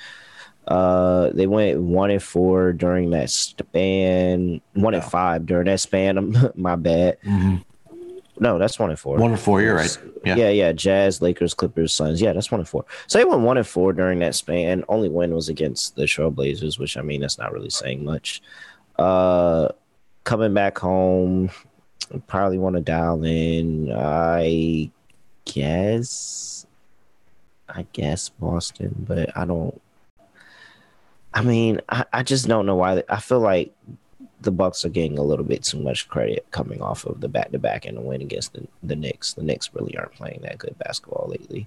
Uh, 0.68 1.30
they 1.30 1.46
went 1.46 1.80
one 1.80 2.10
and 2.10 2.22
four 2.22 2.72
during 2.74 3.10
that 3.10 3.30
span. 3.30 4.60
One 4.74 4.94
and 4.94 5.02
five 5.04 5.46
during 5.46 5.66
that 5.66 5.80
span. 5.80 6.52
My 6.54 6.76
bad. 6.76 7.18
No, 8.40 8.58
that's 8.58 8.78
one 8.78 8.90
and 8.90 8.98
four. 8.98 9.16
One 9.16 9.32
and 9.32 9.40
four, 9.40 9.60
you're 9.60 9.74
right. 9.74 9.98
Yeah. 10.24 10.36
Yeah. 10.36 10.50
yeah, 10.50 10.72
Jazz, 10.72 11.20
Lakers, 11.20 11.54
Clippers, 11.54 11.92
Suns. 11.92 12.20
Yeah, 12.20 12.32
that's 12.32 12.50
one 12.50 12.60
and 12.60 12.68
four. 12.68 12.84
So 13.06 13.18
they 13.18 13.24
went 13.24 13.40
one 13.40 13.56
and 13.56 13.66
four 13.66 13.92
during 13.92 14.20
that 14.20 14.34
span. 14.34 14.84
Only 14.88 15.08
win 15.08 15.34
was 15.34 15.48
against 15.48 15.96
the 15.96 16.04
Trailblazers, 16.04 16.78
which 16.78 16.96
I 16.96 17.02
mean 17.02 17.20
that's 17.20 17.38
not 17.38 17.52
really 17.52 17.70
saying 17.70 18.04
much. 18.04 18.40
Uh, 18.96 19.68
coming 20.24 20.54
back 20.54 20.78
home, 20.78 21.50
probably 22.26 22.58
want 22.58 22.76
to 22.76 22.82
dial 22.82 23.24
in. 23.24 23.90
I 23.92 24.90
guess, 25.44 26.66
I 27.68 27.86
guess 27.92 28.28
Boston, 28.28 29.04
but 29.08 29.36
I 29.36 29.44
don't. 29.46 29.80
I 31.34 31.42
mean, 31.42 31.80
I, 31.88 32.04
I 32.12 32.22
just 32.22 32.48
don't 32.48 32.66
know 32.66 32.76
why. 32.76 33.02
I 33.08 33.20
feel 33.20 33.40
like 33.40 33.74
the 34.40 34.50
Bucks 34.50 34.84
are 34.84 34.90
getting 34.90 35.18
a 35.18 35.22
little 35.22 35.44
bit 35.44 35.64
too 35.64 35.80
much 35.80 36.08
credit 36.08 36.46
coming 36.50 36.80
off 36.80 37.04
of 37.04 37.20
the 37.20 37.28
back 37.28 37.50
to 37.52 37.58
back 37.58 37.84
and 37.84 37.96
the 37.96 38.00
win 38.00 38.22
against 38.22 38.52
the, 38.52 38.66
the 38.82 38.96
Knicks. 38.96 39.34
The 39.34 39.42
Knicks 39.42 39.70
really 39.74 39.96
aren't 39.96 40.12
playing 40.12 40.40
that 40.42 40.58
good 40.58 40.78
basketball 40.78 41.28
lately. 41.28 41.66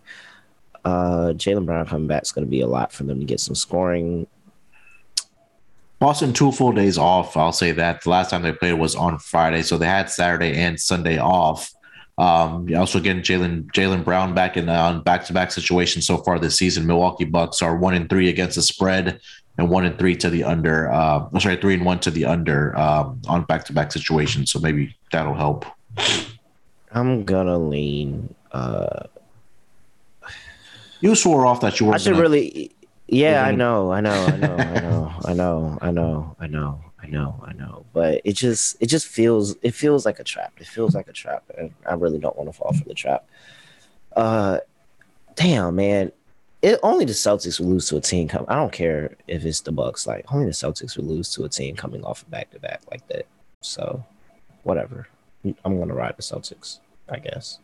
Uh, 0.84 1.34
Jaylen 1.36 1.66
Brown 1.66 1.86
coming 1.86 2.08
back 2.08 2.24
is 2.24 2.32
going 2.32 2.46
to 2.46 2.50
be 2.50 2.62
a 2.62 2.68
lot 2.68 2.92
for 2.92 3.04
them 3.04 3.20
to 3.20 3.26
get 3.26 3.40
some 3.40 3.56
scoring. 3.56 4.26
Boston 6.00 6.34
two 6.34 6.52
full 6.52 6.72
days 6.72 6.98
off. 6.98 7.38
I'll 7.38 7.52
say 7.52 7.72
that 7.74 8.04
the 8.04 8.10
last 8.10 8.32
time 8.32 8.42
they 8.42 8.52
played 8.52 8.74
was 8.74 8.96
on 8.96 9.20
Friday, 9.20 9.62
so 9.62 9.78
they 9.78 9.86
had 9.86 10.10
Saturday 10.10 10.58
and 10.58 10.80
Sunday 10.80 11.20
off. 11.20 11.72
Um, 12.18 12.68
also 12.76 13.00
getting 13.00 13.22
Jaylen 13.22 13.72
Jaylen 13.72 14.04
Brown 14.04 14.34
back 14.34 14.58
in 14.58 14.68
on 14.68 15.04
back 15.04 15.26
to 15.26 15.34
back 15.34 15.52
situation 15.52 16.02
so 16.02 16.18
far 16.18 16.40
this 16.40 16.58
season. 16.58 16.88
Milwaukee 16.88 17.26
Bucks 17.26 17.62
are 17.62 17.78
one 17.78 17.94
and 17.94 18.10
three 18.10 18.30
against 18.30 18.56
the 18.56 18.62
spread 18.62 19.20
and 19.58 19.70
one 19.70 19.86
and 19.86 19.98
three 20.00 20.16
to 20.18 20.30
the 20.30 20.44
under. 20.44 20.90
Uh, 20.92 21.28
I'm 21.32 21.40
sorry, 21.40 21.58
three 21.58 21.74
and 21.76 21.86
one 21.86 22.00
to 22.00 22.12
the 22.12 22.26
under 22.26 22.78
um, 22.78 23.22
on 23.28 23.44
back 23.44 23.66
to 23.66 23.74
back 23.74 23.92
situations. 23.92 24.52
So 24.52 24.60
maybe 24.60 24.96
that'll 25.12 25.34
help. 25.36 25.66
I'm 26.92 27.24
gonna 27.24 27.58
lean. 27.58 28.34
Uh, 28.52 29.04
You 31.00 31.16
swore 31.16 31.46
off 31.46 31.62
that 31.62 31.80
you 31.80 31.88
were. 31.88 31.94
I 31.94 31.98
should 31.98 32.12
gonna- 32.12 32.22
really. 32.22 32.72
Yeah, 33.08 33.44
I 33.44 33.52
know, 33.52 33.92
I 33.92 34.00
know, 34.00 34.12
I 34.14 34.38
know, 34.38 34.56
I 34.56 34.80
know, 34.80 35.14
I 35.26 35.34
know, 35.34 35.78
I 35.82 35.92
know, 35.92 36.36
I 36.40 36.48
know, 36.48 36.80
I 37.04 37.08
know, 37.08 37.44
I 37.46 37.52
know. 37.52 37.86
But 37.92 38.22
it 38.24 38.38
just, 38.38 38.78
it 38.80 38.86
just 38.86 39.06
feels, 39.06 39.58
it 39.62 39.72
feels 39.72 40.06
like 40.06 40.20
a 40.20 40.24
trap. 40.24 40.54
It 40.62 40.68
feels 40.68 40.96
like 40.96 41.10
a 41.10 41.12
trap, 41.12 41.44
and 41.58 41.74
I 41.86 41.96
really 41.96 42.20
don't 42.20 42.38
want 42.38 42.48
to 42.48 42.54
fall 42.54 42.72
for 42.72 42.86
the 42.86 42.94
trap. 42.94 43.26
Uh, 44.16 44.60
damn, 45.36 45.76
man. 45.76 46.14
It 46.62 46.80
only 46.84 47.06
the 47.06 47.14
Celtics 47.14 47.60
will 47.60 47.68
lose 47.68 47.88
to 47.90 47.98
a 47.98 48.02
team. 48.02 48.28
Come, 48.28 48.46
I 48.48 48.56
don't 48.56 48.72
care 48.72 49.16
if 49.28 49.46
it's 49.46 49.62
the 49.62 49.72
Bucks. 49.72 50.06
Like 50.06 50.26
only 50.32 50.46
the 50.46 50.52
Celtics 50.52 50.96
will 50.96 51.06
lose 51.06 51.34
to 51.34 51.44
a 51.44 51.50
team 51.50 51.76
coming 51.76 52.04
off 52.04 52.24
a 52.24 52.26
back 52.26 52.52
to 52.52 52.60
back 52.60 52.82
like 52.92 53.08
that. 53.08 53.26
So, 53.62 54.04
whatever. 54.64 55.08
I'm 55.66 55.80
gonna 55.80 55.96
ride 55.96 56.18
the 56.18 56.22
Celtics. 56.22 56.80
I 57.10 57.18
guess. 57.18 57.60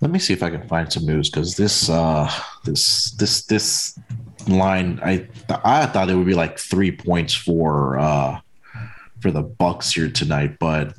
Let 0.00 0.10
me 0.10 0.18
see 0.18 0.34
if 0.34 0.42
I 0.42 0.50
can 0.50 0.68
find 0.68 0.92
some 0.92 1.06
news 1.06 1.30
because 1.30 1.56
this 1.56 1.88
uh 1.88 2.30
this 2.64 3.12
this 3.12 3.46
this 3.46 3.98
line 4.46 5.00
I 5.02 5.26
I 5.64 5.86
thought 5.86 6.10
it 6.10 6.14
would 6.14 6.26
be 6.26 6.34
like 6.34 6.58
three 6.58 6.92
points 6.92 7.34
for 7.34 7.98
uh 7.98 8.40
for 9.20 9.30
the 9.30 9.42
Bucks 9.42 9.92
here 9.92 10.10
tonight, 10.10 10.58
but 10.60 10.94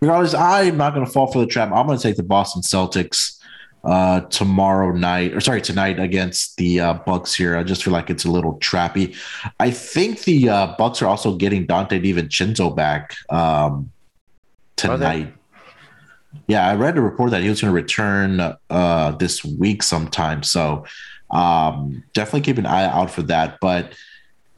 regardless, 0.00 0.34
I'm 0.34 0.78
not 0.78 0.94
gonna 0.94 1.06
fall 1.06 1.30
for 1.30 1.40
the 1.40 1.46
trap. 1.46 1.70
I'm 1.70 1.86
gonna 1.86 1.98
take 1.98 2.16
the 2.16 2.22
Boston 2.22 2.62
Celtics 2.62 3.38
uh 3.84 4.20
tomorrow 4.22 4.92
night 4.92 5.34
or 5.34 5.40
sorry 5.40 5.60
tonight 5.60 5.98
against 5.98 6.56
the 6.56 6.80
uh 6.80 6.94
Bucks 6.94 7.34
here. 7.34 7.56
I 7.56 7.62
just 7.62 7.84
feel 7.84 7.92
like 7.92 8.10
it's 8.10 8.24
a 8.24 8.30
little 8.30 8.58
trappy. 8.58 9.16
I 9.60 9.70
think 9.70 10.24
the 10.24 10.48
uh 10.48 10.74
Bucks 10.78 11.02
are 11.02 11.06
also 11.06 11.36
getting 11.36 11.66
Donte 11.66 12.02
DiVincenzo 12.02 12.74
back 12.74 13.14
um 13.30 13.90
tonight. 14.76 15.34
Yeah, 16.46 16.68
I 16.68 16.74
read 16.74 16.98
a 16.98 17.00
report 17.00 17.30
that 17.30 17.42
he 17.42 17.48
was 17.48 17.60
going 17.60 17.72
to 17.72 17.74
return 17.74 18.40
uh, 18.70 19.10
this 19.12 19.44
week 19.44 19.82
sometime. 19.82 20.42
So 20.42 20.84
um, 21.30 22.02
definitely 22.12 22.42
keep 22.42 22.58
an 22.58 22.66
eye 22.66 22.84
out 22.84 23.10
for 23.10 23.22
that. 23.22 23.58
But 23.60 23.92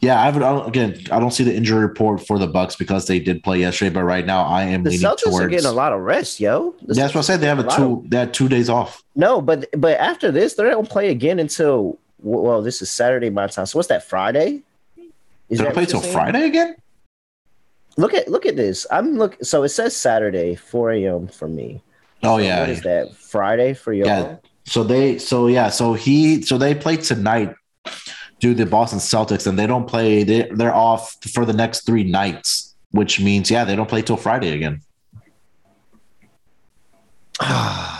yeah, 0.07 0.21
I 0.23 0.31
would 0.31 0.43
I 0.43 0.67
again. 0.67 0.99
I 1.11 1.19
don't 1.21 1.33
see 1.33 1.45
the 1.45 1.55
injury 1.55 1.81
report 1.81 2.27
for 2.27 2.39
the 2.39 2.47
Bucks 2.47 2.77
because 2.77 3.07
they 3.07 3.19
did 3.19 3.43
play 3.43 3.59
yesterday. 3.61 3.91
But 3.93 4.05
right 4.05 4.25
now, 4.25 4.45
I 4.47 4.63
am 4.65 4.83
The 4.85 4.91
leaning 4.91 5.05
Celtics 5.07 5.23
towards. 5.25 5.45
are 5.45 5.49
getting 5.49 5.67
a 5.67 5.73
lot 5.73 5.93
of 5.93 6.01
rest, 6.01 6.41
yo. 6.41 6.75
The 6.83 6.95
Yeah, 6.95 7.03
that's 7.05 7.15
what 7.15 7.21
I 7.21 7.27
said. 7.27 7.41
They 7.41 7.47
have 7.47 7.59
a 7.59 7.67
of- 7.67 7.77
two. 7.77 8.05
They 8.09 8.17
had 8.19 8.33
two 8.33 8.49
days 8.49 8.69
off. 8.71 9.03
No, 9.15 9.41
but 9.41 9.67
but 9.77 9.99
after 9.99 10.31
this, 10.31 10.55
they 10.55 10.65
don't 10.65 10.89
play 10.89 11.11
again 11.11 11.39
until 11.39 11.99
well, 12.23 12.63
this 12.63 12.81
is 12.83 12.91
Saturday 12.91 13.31
my 13.31 13.47
time. 13.47 13.67
So 13.67 13.79
what's 13.79 13.89
that 13.89 14.05
Friday? 14.09 14.63
Is 15.49 15.59
They 15.59 15.71
play 15.71 15.85
till? 15.87 16.01
Friday 16.01 16.45
again. 16.47 16.77
Look 17.97 18.13
at 18.15 18.29
look 18.29 18.45
at 18.47 18.57
this. 18.57 18.87
I'm 18.91 19.17
look. 19.17 19.37
So 19.43 19.63
it 19.63 19.71
says 19.71 19.97
Saturday, 19.97 20.55
4 20.55 20.93
a.m. 20.93 21.29
for 21.29 21.49
me. 21.49 21.83
Oh 22.23 22.37
yeah. 22.39 22.61
What 22.61 22.71
is 22.71 22.83
that? 22.83 23.15
Friday 23.15 23.73
for 23.75 23.93
y'all? 23.93 24.07
Yeah. 24.07 24.37
So 24.65 24.83
they 24.85 25.19
so 25.19 25.47
yeah, 25.47 25.69
so 25.71 25.95
he 25.95 26.43
so 26.43 26.59
they 26.59 26.75
play 26.75 26.97
tonight 26.97 27.55
do 28.41 28.55
the 28.55 28.67
Boston 28.67 28.99
Celtics 28.99 29.47
and 29.47 29.59
they 29.59 29.67
don't 29.67 29.87
play 29.87 30.23
they 30.23 30.49
they're 30.53 30.75
off 30.75 31.17
for 31.33 31.45
the 31.45 31.53
next 31.53 31.87
3 31.87 32.05
nights, 32.05 32.75
which 32.91 33.21
means 33.21 33.51
yeah, 33.51 33.65
they 33.65 33.77
don't 33.77 33.89
play 33.89 34.03
till 34.03 34.17
Friday 34.17 34.53
again. 34.53 34.83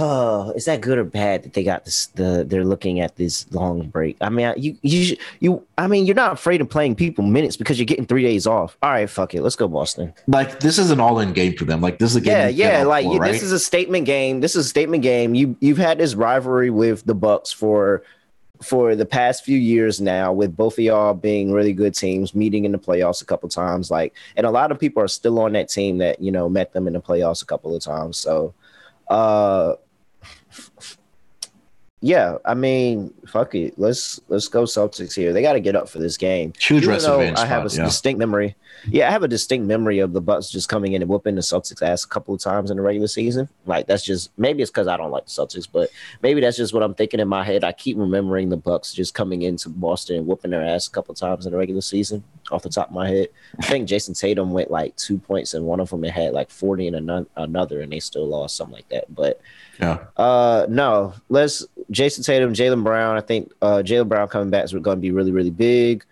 Oh, 0.00 0.52
is 0.52 0.66
that 0.66 0.80
good 0.80 0.96
or 0.96 1.02
bad 1.02 1.42
that 1.42 1.54
they 1.54 1.64
got 1.64 1.84
this? 1.84 2.06
The 2.06 2.44
they're 2.46 2.64
looking 2.64 3.00
at 3.00 3.16
this 3.16 3.52
long 3.52 3.88
break. 3.88 4.16
I 4.20 4.28
mean, 4.28 4.54
you 4.56 4.76
you 4.82 5.16
you. 5.40 5.66
I 5.76 5.88
mean, 5.88 6.06
you're 6.06 6.14
not 6.14 6.32
afraid 6.32 6.60
of 6.60 6.70
playing 6.70 6.94
people 6.94 7.24
minutes 7.24 7.56
because 7.56 7.80
you're 7.80 7.86
getting 7.86 8.06
three 8.06 8.22
days 8.22 8.46
off. 8.46 8.78
All 8.80 8.90
right, 8.90 9.10
fuck 9.10 9.34
it, 9.34 9.42
let's 9.42 9.56
go 9.56 9.66
Boston. 9.66 10.14
Like 10.28 10.60
this 10.60 10.78
is 10.78 10.92
an 10.92 11.00
all-in 11.00 11.32
game 11.32 11.56
for 11.56 11.64
them. 11.64 11.80
Like 11.80 11.98
this 11.98 12.10
is 12.10 12.16
a 12.16 12.20
game. 12.20 12.32
Yeah, 12.32 12.48
yeah. 12.48 12.84
Like 12.84 13.06
for, 13.06 13.18
right? 13.18 13.32
this 13.32 13.42
is 13.42 13.50
a 13.50 13.58
statement 13.58 14.06
game. 14.06 14.40
This 14.40 14.54
is 14.54 14.66
a 14.66 14.68
statement 14.68 15.02
game. 15.02 15.34
You 15.34 15.56
you've 15.58 15.78
had 15.78 15.98
this 15.98 16.14
rivalry 16.14 16.70
with 16.70 17.04
the 17.04 17.14
Bucks 17.14 17.50
for 17.50 18.04
for 18.62 18.94
the 18.94 19.06
past 19.06 19.44
few 19.44 19.58
years 19.58 20.00
now, 20.00 20.32
with 20.32 20.56
both 20.56 20.74
of 20.74 20.84
y'all 20.84 21.14
being 21.14 21.52
really 21.52 21.72
good 21.72 21.94
teams, 21.94 22.36
meeting 22.36 22.64
in 22.64 22.70
the 22.70 22.78
playoffs 22.78 23.20
a 23.20 23.24
couple 23.24 23.48
times. 23.48 23.90
Like, 23.90 24.14
and 24.36 24.46
a 24.46 24.50
lot 24.50 24.70
of 24.70 24.78
people 24.78 25.02
are 25.02 25.08
still 25.08 25.40
on 25.40 25.54
that 25.54 25.68
team 25.68 25.98
that 25.98 26.20
you 26.22 26.30
know 26.30 26.48
met 26.48 26.72
them 26.72 26.86
in 26.86 26.92
the 26.92 27.00
playoffs 27.00 27.42
a 27.42 27.46
couple 27.46 27.74
of 27.74 27.82
times. 27.82 28.16
So, 28.16 28.54
uh 29.08 29.74
yeah, 32.00 32.36
I 32.44 32.54
mean, 32.54 33.12
fuck 33.26 33.54
it. 33.54 33.74
Let's 33.76 34.20
let's 34.28 34.48
go 34.48 34.64
Celtics 34.64 35.14
here. 35.14 35.32
They 35.32 35.42
got 35.42 35.54
to 35.54 35.60
get 35.60 35.74
up 35.74 35.88
for 35.88 35.98
this 35.98 36.16
game. 36.16 36.52
Huge 36.58 36.82
Even 36.82 36.94
rest 36.94 37.06
though 37.06 37.20
advantage 37.20 37.38
I 37.38 37.46
have 37.46 37.66
a 37.66 37.74
yeah. 37.74 37.84
distinct 37.84 38.18
memory. 38.18 38.54
Yeah, 38.86 39.08
I 39.08 39.10
have 39.10 39.22
a 39.22 39.28
distinct 39.28 39.66
memory 39.66 39.98
of 39.98 40.12
the 40.12 40.20
Bucks 40.20 40.50
just 40.50 40.68
coming 40.68 40.92
in 40.92 41.02
and 41.02 41.08
whooping 41.08 41.34
the 41.34 41.40
Celtics 41.40 41.82
ass 41.82 42.04
a 42.04 42.08
couple 42.08 42.34
of 42.34 42.40
times 42.40 42.70
in 42.70 42.76
the 42.76 42.82
regular 42.82 43.08
season. 43.08 43.48
Like 43.66 43.86
that's 43.86 44.04
just 44.04 44.30
maybe 44.38 44.62
it's 44.62 44.70
because 44.70 44.88
I 44.88 44.96
don't 44.96 45.10
like 45.10 45.24
the 45.24 45.30
Celtics, 45.30 45.68
but 45.70 45.90
maybe 46.22 46.40
that's 46.40 46.56
just 46.56 46.72
what 46.72 46.82
I'm 46.82 46.94
thinking 46.94 47.20
in 47.20 47.28
my 47.28 47.44
head. 47.44 47.64
I 47.64 47.72
keep 47.72 47.96
remembering 47.96 48.48
the 48.48 48.56
Bucks 48.56 48.92
just 48.92 49.14
coming 49.14 49.42
into 49.42 49.68
Boston 49.68 50.16
and 50.16 50.26
whooping 50.26 50.50
their 50.50 50.64
ass 50.64 50.86
a 50.86 50.90
couple 50.90 51.12
of 51.12 51.18
times 51.18 51.46
in 51.46 51.52
the 51.52 51.58
regular 51.58 51.80
season. 51.80 52.22
Off 52.50 52.62
the 52.62 52.70
top 52.70 52.88
of 52.88 52.94
my 52.94 53.08
head, 53.08 53.28
I 53.58 53.66
think 53.66 53.88
Jayson 53.88 54.14
Tatum 54.14 54.52
went 54.52 54.70
like 54.70 54.96
two 54.96 55.18
points 55.18 55.52
in 55.54 55.64
one 55.64 55.80
of 55.80 55.90
them 55.90 56.04
and 56.04 56.12
had 56.12 56.32
like 56.32 56.50
40 56.50 56.86
in 56.86 57.26
another, 57.36 57.80
and 57.80 57.92
they 57.92 58.00
still 58.00 58.26
lost 58.26 58.56
something 58.56 58.76
like 58.76 58.88
that. 58.88 59.14
But 59.14 59.40
yeah. 59.78 59.98
uh, 60.16 60.66
no, 60.68 61.14
let's 61.28 61.66
Jayson 61.90 62.24
Tatum, 62.24 62.54
Jaylen 62.54 62.82
Brown. 62.82 63.16
I 63.16 63.20
think 63.20 63.52
uh, 63.60 63.82
Jaylen 63.84 64.08
Brown 64.08 64.28
coming 64.28 64.50
back 64.50 64.64
is 64.64 64.72
going 64.72 64.96
to 64.96 65.00
be 65.00 65.10
really, 65.10 65.32
really 65.32 65.50
big. 65.50 66.04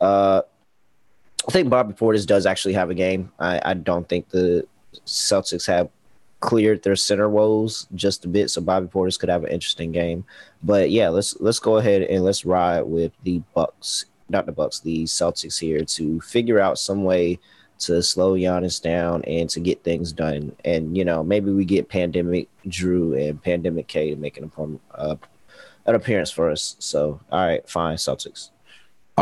Uh, 0.00 0.42
I 1.48 1.50
think 1.50 1.68
Bobby 1.68 1.92
Portis 1.92 2.26
does 2.26 2.46
actually 2.46 2.74
have 2.74 2.90
a 2.90 2.94
game. 2.94 3.32
I, 3.38 3.60
I 3.64 3.74
don't 3.74 4.08
think 4.08 4.28
the 4.28 4.66
Celtics 5.06 5.66
have 5.66 5.88
cleared 6.40 6.82
their 6.82 6.96
center 6.96 7.28
woes 7.28 7.86
just 7.94 8.24
a 8.24 8.28
bit, 8.28 8.50
so 8.50 8.60
Bobby 8.60 8.86
Portis 8.86 9.18
could 9.18 9.28
have 9.28 9.44
an 9.44 9.50
interesting 9.50 9.92
game. 9.92 10.24
But 10.62 10.90
yeah, 10.90 11.08
let's 11.08 11.40
let's 11.40 11.58
go 11.58 11.78
ahead 11.78 12.02
and 12.02 12.24
let's 12.24 12.44
ride 12.44 12.82
with 12.82 13.12
the 13.24 13.42
Bucks, 13.54 14.06
not 14.28 14.46
the 14.46 14.52
Bucks, 14.52 14.80
the 14.80 15.04
Celtics 15.04 15.58
here 15.58 15.84
to 15.84 16.20
figure 16.20 16.60
out 16.60 16.78
some 16.78 17.04
way 17.04 17.38
to 17.80 18.00
slow 18.02 18.34
Giannis 18.34 18.80
down 18.80 19.24
and 19.24 19.50
to 19.50 19.58
get 19.58 19.82
things 19.82 20.12
done. 20.12 20.54
And 20.64 20.96
you 20.96 21.04
know, 21.04 21.24
maybe 21.24 21.50
we 21.50 21.64
get 21.64 21.88
Pandemic 21.88 22.48
Drew 22.68 23.14
and 23.14 23.42
Pandemic 23.42 23.88
K 23.88 24.10
to 24.10 24.16
make 24.16 24.38
an 24.38 24.50
uh, 24.94 25.16
an 25.86 25.94
appearance 25.96 26.30
for 26.30 26.50
us. 26.50 26.76
So, 26.78 27.20
all 27.32 27.46
right, 27.46 27.68
fine, 27.68 27.96
Celtics. 27.96 28.50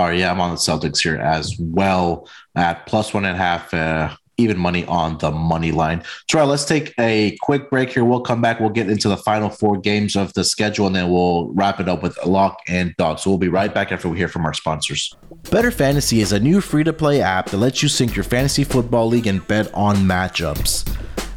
Yeah, 0.09 0.31
I'm 0.31 0.41
on 0.41 0.51
the 0.51 0.57
Celtics 0.57 1.03
here 1.03 1.17
as 1.17 1.57
well 1.59 2.29
at 2.55 2.87
plus 2.87 3.13
one 3.13 3.25
and 3.25 3.35
a 3.35 3.39
half, 3.39 3.73
uh, 3.75 4.15
even 4.39 4.59
money 4.59 4.85
on 4.87 5.19
the 5.19 5.31
money 5.31 5.71
line. 5.71 6.03
Troy, 6.29 6.45
let's 6.45 6.65
take 6.65 6.95
a 6.99 7.37
quick 7.43 7.69
break 7.69 7.91
here. 7.91 8.05
We'll 8.05 8.23
come 8.23 8.41
back. 8.41 8.59
We'll 8.59 8.71
get 8.71 8.89
into 8.89 9.09
the 9.09 9.17
final 9.19 9.51
four 9.51 9.77
games 9.79 10.17
of 10.17 10.33
the 10.33 10.45
schedule, 10.45 10.87
and 10.87 10.97
then 10.97 11.11
we'll 11.11 11.49
wrap 11.53 11.79
it 11.79 11.89
up 11.89 12.03
with 12.03 12.17
lock 12.25 12.59
and 12.67 12.95
dog. 12.97 13.19
So 13.19 13.31
we'll 13.31 13.39
be 13.39 13.49
right 13.49 13.73
back 13.73 13.93
after 13.93 14.09
we 14.09 14.17
hear 14.17 14.29
from 14.29 14.47
our 14.47 14.55
sponsors. 14.55 15.15
Bettor 15.51 15.71
Fantasy 15.71 16.21
is 16.21 16.33
a 16.33 16.41
new 16.41 16.61
free 16.61 16.85
to 16.85 16.93
play 16.93 17.21
app 17.21 17.51
that 17.51 17.59
lets 17.59 17.83
you 17.83 17.89
sync 17.89 18.17
your 18.17 18.25
fantasy 18.25 18.65
football 18.65 19.07
league 19.07 19.27
and 19.27 19.47
bet 19.47 19.73
on 19.75 19.97
matchups. 19.97 20.87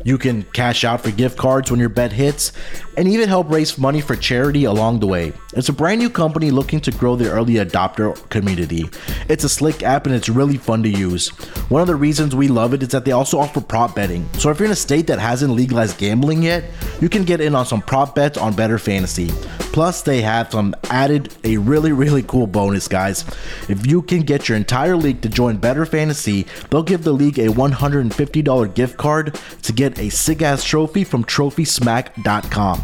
You 0.03 0.17
can 0.17 0.43
cash 0.53 0.83
out 0.83 1.01
for 1.01 1.11
gift 1.11 1.37
cards 1.37 1.71
when 1.71 1.79
your 1.79 1.89
bet 1.89 2.11
hits 2.11 2.51
and 2.97 3.07
even 3.07 3.29
help 3.29 3.49
raise 3.49 3.77
money 3.77 4.01
for 4.01 4.15
charity 4.15 4.65
along 4.65 4.99
the 4.99 5.07
way. 5.07 5.33
It's 5.55 5.69
a 5.69 5.73
brand 5.73 5.99
new 5.99 6.09
company 6.09 6.51
looking 6.51 6.79
to 6.81 6.91
grow 6.91 7.15
the 7.15 7.31
early 7.31 7.55
adopter 7.55 8.17
community. 8.29 8.89
It's 9.29 9.43
a 9.43 9.49
slick 9.49 9.83
app 9.83 10.05
and 10.05 10.15
it's 10.15 10.29
really 10.29 10.57
fun 10.57 10.83
to 10.83 10.89
use. 10.89 11.29
One 11.69 11.81
of 11.81 11.87
the 11.87 11.95
reasons 11.95 12.35
we 12.35 12.47
love 12.47 12.73
it 12.73 12.83
is 12.83 12.89
that 12.89 13.05
they 13.05 13.11
also 13.11 13.39
offer 13.39 13.61
prop 13.61 13.95
betting. 13.95 14.27
So 14.33 14.49
if 14.49 14.59
you're 14.59 14.65
in 14.65 14.71
a 14.71 14.75
state 14.75 15.07
that 15.07 15.19
hasn't 15.19 15.53
legalized 15.53 15.97
gambling 15.97 16.43
yet, 16.43 16.65
you 17.01 17.09
can 17.09 17.23
get 17.23 17.41
in 17.41 17.55
on 17.55 17.65
some 17.65 17.81
prop 17.81 18.15
bets 18.15 18.37
on 18.37 18.55
Bettor 18.55 18.79
Fantasy. 18.79 19.29
Plus, 19.73 20.03
they 20.03 20.21
have 20.21 20.51
some 20.51 20.75
added 20.89 21.33
a 21.43 21.57
really 21.57 21.91
really 21.91 22.21
cool 22.23 22.45
bonus, 22.45 22.87
guys. 22.87 23.25
If 23.69 23.87
you 23.87 24.03
can 24.03 24.21
get 24.21 24.47
your 24.47 24.55
entire 24.55 24.95
league 24.95 25.21
to 25.21 25.29
join 25.29 25.57
Bettor 25.57 25.87
Fantasy, 25.87 26.45
they'll 26.69 26.83
give 26.83 27.03
the 27.03 27.11
league 27.11 27.39
a 27.39 27.47
$150 27.47 28.73
gift 28.75 28.97
card 28.97 29.39
to 29.63 29.73
get 29.73 29.92
a 29.99 30.09
sick 30.09 30.41
ass 30.41 30.63
trophy 30.63 31.03
from 31.03 31.23
TrophySmack.com. 31.23 32.83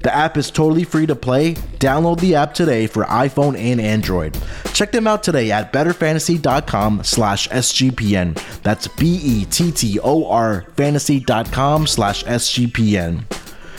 The 0.00 0.14
app 0.14 0.36
is 0.36 0.50
totally 0.50 0.84
free 0.84 1.06
to 1.06 1.16
play. 1.16 1.54
Download 1.80 2.20
the 2.20 2.34
app 2.36 2.54
today 2.54 2.86
for 2.86 3.04
iPhone 3.04 3.58
and 3.58 3.80
Android. 3.80 4.38
Check 4.72 4.92
them 4.92 5.06
out 5.06 5.22
today 5.22 5.50
at 5.50 5.72
bettorfantasy.com 5.72 7.02
slash 7.02 7.48
SGPN. 7.48 8.62
That's 8.62 8.86
B-E-T-T-O-R 8.86 10.66
fantasy.com 10.76 11.86
slash 11.86 12.24
SGPN. 12.24 13.47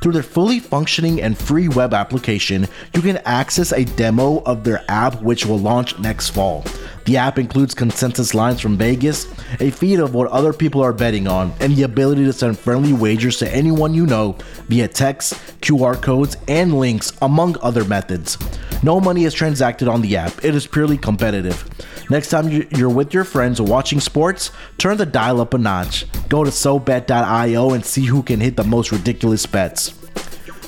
Through 0.00 0.12
their 0.12 0.22
fully 0.22 0.60
functioning 0.60 1.20
and 1.20 1.36
free 1.36 1.68
web 1.68 1.92
application, 1.92 2.66
you 2.94 3.02
can 3.02 3.18
access 3.18 3.72
a 3.72 3.84
demo 3.84 4.38
of 4.44 4.64
their 4.64 4.82
app 4.88 5.20
which 5.20 5.44
will 5.44 5.58
launch 5.58 5.98
next 5.98 6.30
fall. 6.30 6.64
The 7.04 7.16
app 7.16 7.38
includes 7.38 7.74
consensus 7.74 8.34
lines 8.34 8.60
from 8.60 8.76
Vegas, 8.76 9.26
a 9.58 9.70
feed 9.70 10.00
of 10.00 10.14
what 10.14 10.28
other 10.28 10.52
people 10.52 10.82
are 10.82 10.92
betting 10.92 11.26
on, 11.26 11.52
and 11.60 11.74
the 11.74 11.82
ability 11.82 12.24
to 12.24 12.32
send 12.32 12.58
friendly 12.58 12.92
wagers 12.92 13.38
to 13.38 13.54
anyone 13.54 13.94
you 13.94 14.06
know 14.06 14.36
via 14.68 14.86
text, 14.86 15.34
QR 15.60 16.00
codes, 16.00 16.36
and 16.46 16.78
links, 16.78 17.12
among 17.22 17.56
other 17.62 17.84
methods. 17.84 18.36
No 18.82 19.00
money 19.00 19.24
is 19.24 19.34
transacted 19.34 19.88
on 19.88 20.02
the 20.02 20.16
app, 20.16 20.44
it 20.44 20.54
is 20.54 20.66
purely 20.66 20.96
competitive. 20.96 21.64
Next 22.10 22.28
time 22.28 22.48
you- 22.48 22.66
you're 22.76 22.88
with 22.88 23.14
your 23.14 23.24
friends 23.24 23.60
watching 23.60 24.00
sports, 24.00 24.50
turn 24.78 24.96
the 24.96 25.06
dial 25.06 25.40
up 25.40 25.54
a 25.54 25.58
notch. 25.58 26.06
Go 26.28 26.44
to 26.44 26.50
SoBet.io 26.50 27.70
and 27.70 27.84
see 27.84 28.06
who 28.06 28.22
can 28.22 28.40
hit 28.40 28.56
the 28.56 28.64
most 28.64 28.90
ridiculous 28.90 29.46
bets. 29.46 29.92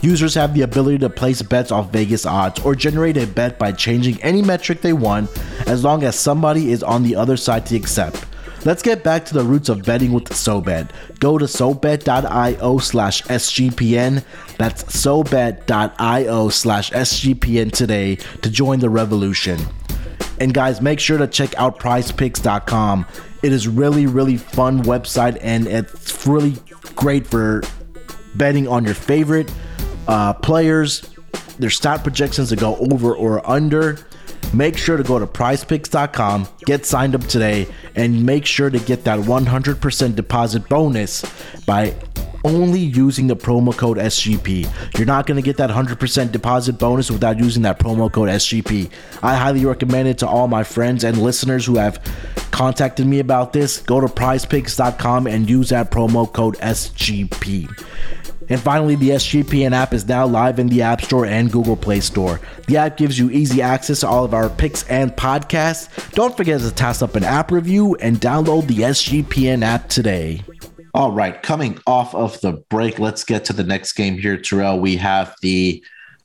Users 0.03 0.35
have 0.35 0.53
the 0.53 0.63
ability 0.63 0.99
to 0.99 1.09
place 1.09 1.41
bets 1.43 1.71
off 1.71 1.93
Vegas 1.93 2.27
odds 2.27 2.61
or 2.63 2.75
generate 2.75 3.17
a 3.17 3.25
bet 3.25 3.57
by 3.57 3.71
changing 3.71 4.21
any 4.21 4.43
metric 4.43 4.81
they 4.81 4.93
want 4.93 5.31
as 5.69 5.85
long 5.85 6.03
as 6.03 6.19
somebody 6.19 6.73
is 6.73 6.83
on 6.83 7.05
the 7.05 7.15
other 7.15 7.37
side 7.37 7.65
to 7.67 7.77
accept. 7.77 8.27
Let's 8.65 8.83
get 8.83 9.05
back 9.05 9.25
to 9.27 9.35
the 9.35 9.45
roots 9.45 9.69
of 9.69 9.85
betting 9.85 10.13
with 10.13 10.25
SoBet. 10.25 10.91
Go 11.21 11.39
to 11.39 11.45
SoBet.io 11.45 12.79
slash 12.79 13.23
SGPN. 13.23 14.25
That's 14.59 14.83
SoBet.io 14.85 16.49
slash 16.49 16.91
SGPN 16.91 17.71
today 17.71 18.17
to 18.17 18.51
join 18.51 18.81
the 18.81 18.91
revolution. 18.91 19.61
And 20.41 20.53
guys, 20.53 20.81
make 20.81 20.99
sure 20.99 21.19
to 21.19 21.29
check 21.29 21.57
out 21.59 21.79
prizepicks.com. 21.79 23.07
It 23.45 23.53
is 23.53 23.69
really, 23.69 24.07
really 24.07 24.37
fun 24.37 24.83
website 24.83 25.39
and 25.41 25.69
it's 25.69 26.27
really 26.27 26.57
great 26.97 27.25
for 27.25 27.63
betting 28.35 28.67
on 28.67 28.85
your 28.85 28.95
favorite 28.95 29.53
uh, 30.09 30.33
players, 30.35 31.03
their 31.59 31.71
stat 31.71 32.03
projections 32.03 32.49
to 32.51 32.57
go 32.57 32.77
over 32.77 33.15
or 33.15 33.49
under. 33.49 33.99
Make 34.53 34.77
sure 34.77 34.99
to 34.99 35.03
go 35.03 35.19
to 35.19 35.27
prizepicks.com, 35.27 36.47
get 36.67 36.85
signed 36.85 37.15
up 37.15 37.23
today, 37.23 37.67
and 37.95 38.27
make 38.27 38.45
sure 38.45 38.69
to 38.69 38.79
get 38.79 39.05
that 39.05 39.21
100% 39.21 40.15
deposit 40.15 40.69
bonus 40.69 41.25
by 41.65 41.95
only 42.45 42.81
using 42.81 43.29
the 43.29 43.37
promo 43.37 43.77
code 43.77 43.97
SGP. 43.99 44.69
You're 44.99 45.07
not 45.07 45.27
going 45.27 45.37
to 45.37 45.43
get 45.43 45.57
that 45.59 45.71
100% 45.71 46.33
deposit 46.33 46.79
bonus 46.79 47.11
without 47.11 47.39
using 47.39 47.63
that 47.63 47.79
promo 47.79 48.13
code 48.13 48.29
SGP. 48.29 48.91
I 49.23 49.37
highly 49.37 49.65
recommend 49.65 50.09
it 50.09 50.19
to 50.19 50.27
all 50.27 50.49
my 50.49 50.65
friends 50.65 51.05
and 51.05 51.19
listeners 51.19 51.65
who 51.65 51.77
have 51.77 52.03
contacted 52.51 53.07
me 53.07 53.21
about 53.21 53.53
this. 53.53 53.81
Go 53.81 54.01
to 54.01 54.09
prizepicks.com 54.09 55.27
and 55.27 55.49
use 55.49 55.71
that 55.71 55.91
promo 55.91 56.31
code 56.31 56.57
SGP. 56.59 57.71
And 58.49 58.61
finally, 58.61 58.95
the 58.95 59.11
SGPN 59.11 59.73
app 59.73 59.93
is 59.93 60.07
now 60.07 60.27
live 60.27 60.59
in 60.59 60.69
the 60.69 60.83
App 60.83 61.03
Store 61.03 61.27
and 61.27 61.51
Google 61.51 61.77
Play 61.77 62.01
Store. 62.01 62.41
The 62.67 62.77
app 62.77 62.97
gives 62.97 63.19
you 63.19 63.31
easy 63.31 63.63
access 63.63 64.01
to 64.01 64.09
all 64.09 64.25
of 64.25 64.35
our 64.35 64.49
picks 64.49 64.87
and 64.89 65.13
podcasts. 65.13 66.13
Don't 66.13 66.37
forget 66.37 66.61
to 66.61 66.71
toss 66.71 67.03
up 67.03 67.17
an 67.17 67.25
app 67.25 67.51
review 67.51 67.95
and 67.97 68.21
download 68.21 68.67
the 68.67 68.79
SGPN 68.79 69.63
app 69.63 69.89
today. 69.89 70.43
All 70.95 71.13
right, 71.13 71.43
coming 71.43 71.79
off 71.87 72.15
of 72.15 72.39
the 72.43 72.53
break, 72.69 72.99
let's 72.99 73.25
get 73.25 73.47
to 73.47 73.53
the 73.55 73.65
next 73.65 73.95
game 73.95 74.19
here, 74.19 74.37
Terrell. 74.37 74.79
We 74.79 74.97
have 74.97 75.35
the 75.41 75.83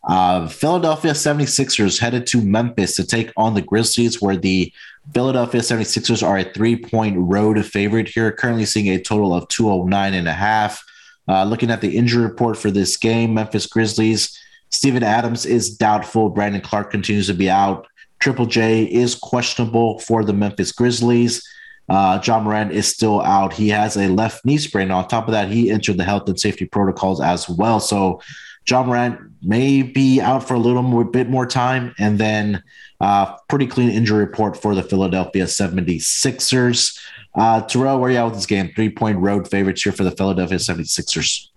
uh, 0.07 0.47
Philadelphia 0.47 1.11
76ers 1.11 1.99
headed 1.99 2.27
to 2.27 2.41
Memphis 2.41 2.95
to 2.95 3.05
take 3.05 3.31
on 3.37 3.53
the 3.53 3.61
Grizzlies, 3.61 4.21
where 4.21 4.37
the 4.37 4.73
Philadelphia 5.13 5.61
76ers 5.61 6.25
are 6.25 6.37
a 6.37 6.43
three 6.43 6.75
point 6.75 7.15
road 7.17 7.63
favorite 7.65 8.07
here, 8.07 8.31
currently 8.31 8.65
seeing 8.65 8.87
a 8.89 9.01
total 9.01 9.33
of 9.33 9.47
209 9.49 10.13
and 10.13 10.27
a 10.27 10.33
half. 10.33 10.83
Uh, 11.27 11.43
looking 11.43 11.69
at 11.69 11.81
the 11.81 11.97
injury 11.97 12.23
report 12.23 12.57
for 12.57 12.71
this 12.71 12.97
game, 12.97 13.33
Memphis 13.33 13.67
Grizzlies, 13.67 14.37
Steven 14.69 15.03
Adams 15.03 15.45
is 15.45 15.75
doubtful. 15.75 16.29
Brandon 16.29 16.61
Clarke 16.61 16.91
continues 16.91 17.27
to 17.27 17.33
be 17.33 17.49
out. 17.49 17.87
Triple 18.19 18.45
J 18.45 18.83
is 18.83 19.15
questionable 19.15 19.99
for 19.99 20.23
the 20.23 20.33
Memphis 20.33 20.71
Grizzlies. 20.71 21.47
Uh, 21.89 22.19
Ja 22.23 22.39
Morant 22.39 22.71
is 22.71 22.87
still 22.87 23.21
out. 23.21 23.53
He 23.53 23.69
has 23.69 23.95
a 23.95 24.07
left 24.09 24.45
knee 24.45 24.57
sprain. 24.57 24.91
On 24.91 25.07
top 25.07 25.27
of 25.27 25.31
that, 25.31 25.49
he 25.49 25.71
entered 25.71 25.97
the 25.97 26.03
health 26.03 26.27
and 26.27 26.39
safety 26.39 26.65
protocols 26.65 27.21
as 27.21 27.47
well. 27.47 27.79
So 27.79 28.21
John 28.65 28.87
Morant 28.87 29.19
may 29.41 29.81
be 29.81 30.19
out 30.19 30.45
for 30.45 30.55
a 30.55 30.59
little 30.59 30.81
more, 30.81 31.05
bit 31.05 31.29
more 31.29 31.45
time. 31.45 31.95
And 31.97 32.19
then 32.19 32.61
uh, 32.99 33.35
pretty 33.47 33.67
clean 33.67 33.89
injury 33.89 34.19
report 34.19 34.61
for 34.61 34.75
the 34.75 34.83
Philadelphia 34.83 35.45
76ers. 35.45 36.99
Uh, 37.35 37.61
Terrell, 37.61 37.99
where 37.99 38.09
are 38.09 38.13
you 38.13 38.17
at 38.17 38.25
with 38.25 38.33
this 38.35 38.45
game? 38.45 38.71
Three 38.75 38.89
point 38.89 39.19
road 39.19 39.49
favorites 39.49 39.83
here 39.83 39.93
for 39.93 40.03
the 40.03 40.11
Philadelphia 40.11 40.57
76ers. 40.57 41.49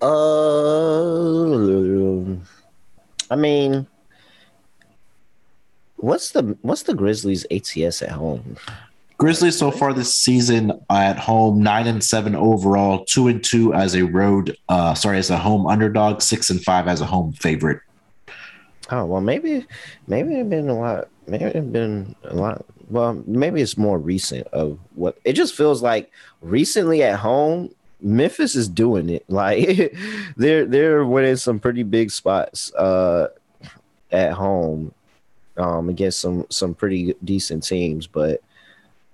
Uh, 0.00 1.24
I 3.30 3.36
mean, 3.36 3.86
what's 5.96 6.30
the 6.32 6.56
what's 6.62 6.82
the 6.82 6.94
Grizzlies 6.94 7.46
ATS 7.50 8.02
at 8.02 8.10
home? 8.10 8.56
Grizzlies 9.16 9.56
so 9.56 9.70
far 9.70 9.94
this 9.94 10.14
season 10.14 10.72
at 10.90 11.18
home 11.18 11.62
nine 11.62 11.86
and 11.86 12.04
seven 12.04 12.34
overall, 12.34 13.04
two 13.06 13.28
and 13.28 13.42
two 13.42 13.72
as 13.72 13.94
a 13.94 14.02
road, 14.02 14.56
uh, 14.68 14.92
sorry, 14.94 15.18
as 15.18 15.30
a 15.30 15.38
home 15.38 15.66
underdog, 15.66 16.20
six 16.20 16.50
and 16.50 16.62
five 16.62 16.86
as 16.86 17.00
a 17.00 17.06
home 17.06 17.32
favorite. 17.32 17.80
Oh 18.90 19.04
well, 19.06 19.20
maybe 19.20 19.66
maybe 20.06 20.34
it's 20.34 20.48
been 20.48 20.68
a 20.68 20.78
lot. 20.78 21.08
Maybe 21.26 21.44
it's 21.44 21.66
been 21.66 22.14
a 22.24 22.34
lot. 22.34 22.64
Well, 22.90 23.22
maybe 23.26 23.62
it's 23.62 23.78
more 23.78 23.98
recent 23.98 24.46
of 24.48 24.78
what 24.94 25.18
it 25.24 25.32
just 25.32 25.54
feels 25.54 25.82
like. 25.82 26.12
Recently 26.42 27.02
at 27.02 27.18
home, 27.18 27.70
Memphis 28.00 28.54
is 28.54 28.68
doing 28.68 29.08
it. 29.08 29.24
Like 29.28 29.96
they're 30.36 30.66
they're 30.66 31.04
winning 31.04 31.36
some 31.36 31.58
pretty 31.58 31.82
big 31.82 32.10
spots 32.10 32.72
uh, 32.74 33.28
at 34.12 34.32
home 34.32 34.92
um, 35.56 35.88
against 35.88 36.20
some 36.20 36.46
some 36.50 36.74
pretty 36.74 37.14
decent 37.24 37.62
teams, 37.62 38.06
but 38.06 38.42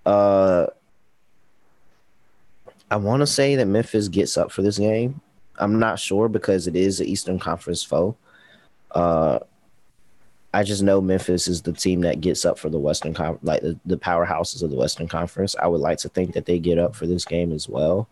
uh, 0.05 0.67
I 2.91 2.97
want 2.97 3.21
to 3.21 3.27
say 3.27 3.55
that 3.55 3.67
Memphis 3.67 4.09
gets 4.09 4.37
up 4.37 4.51
for 4.51 4.63
this 4.63 4.79
game. 4.79 5.21
I'm 5.59 5.79
not 5.79 5.99
sure 5.99 6.29
because 6.29 6.67
it 6.67 6.75
is 6.75 7.01
an 7.01 7.07
Eastern 7.07 7.39
Conference 7.39 7.85
foe. 7.85 8.17
Uh, 8.91 9.39
I 10.53 10.65
just 10.65 10.83
know 10.83 11.01
Memphis 11.01 11.47
is 11.47 11.63
the 11.63 11.73
team 11.73 12.01
that 12.01 12.21
gets 12.21 12.45
up 12.45 12.59
for 12.59 12.69
the 12.69 12.79
Western 12.79 13.15
Conference, 13.15 13.45
like 13.45 13.63
the, 13.63 13.79
the 13.87 13.97
powerhouses 13.97 14.63
of 14.63 14.71
the 14.71 14.77
Western 14.77 15.07
Conference. 15.07 15.55
I 15.61 15.69
would 15.69 15.81
like 15.81 15.99
to 15.99 16.09
think 16.09 16.35
that 16.35 16.47
they 16.47 16.59
get 16.59 16.79
up 16.79 16.97
for 16.97 17.07
this 17.07 17.25
game 17.25 17.53
as 17.53 17.69
well. 17.69 18.09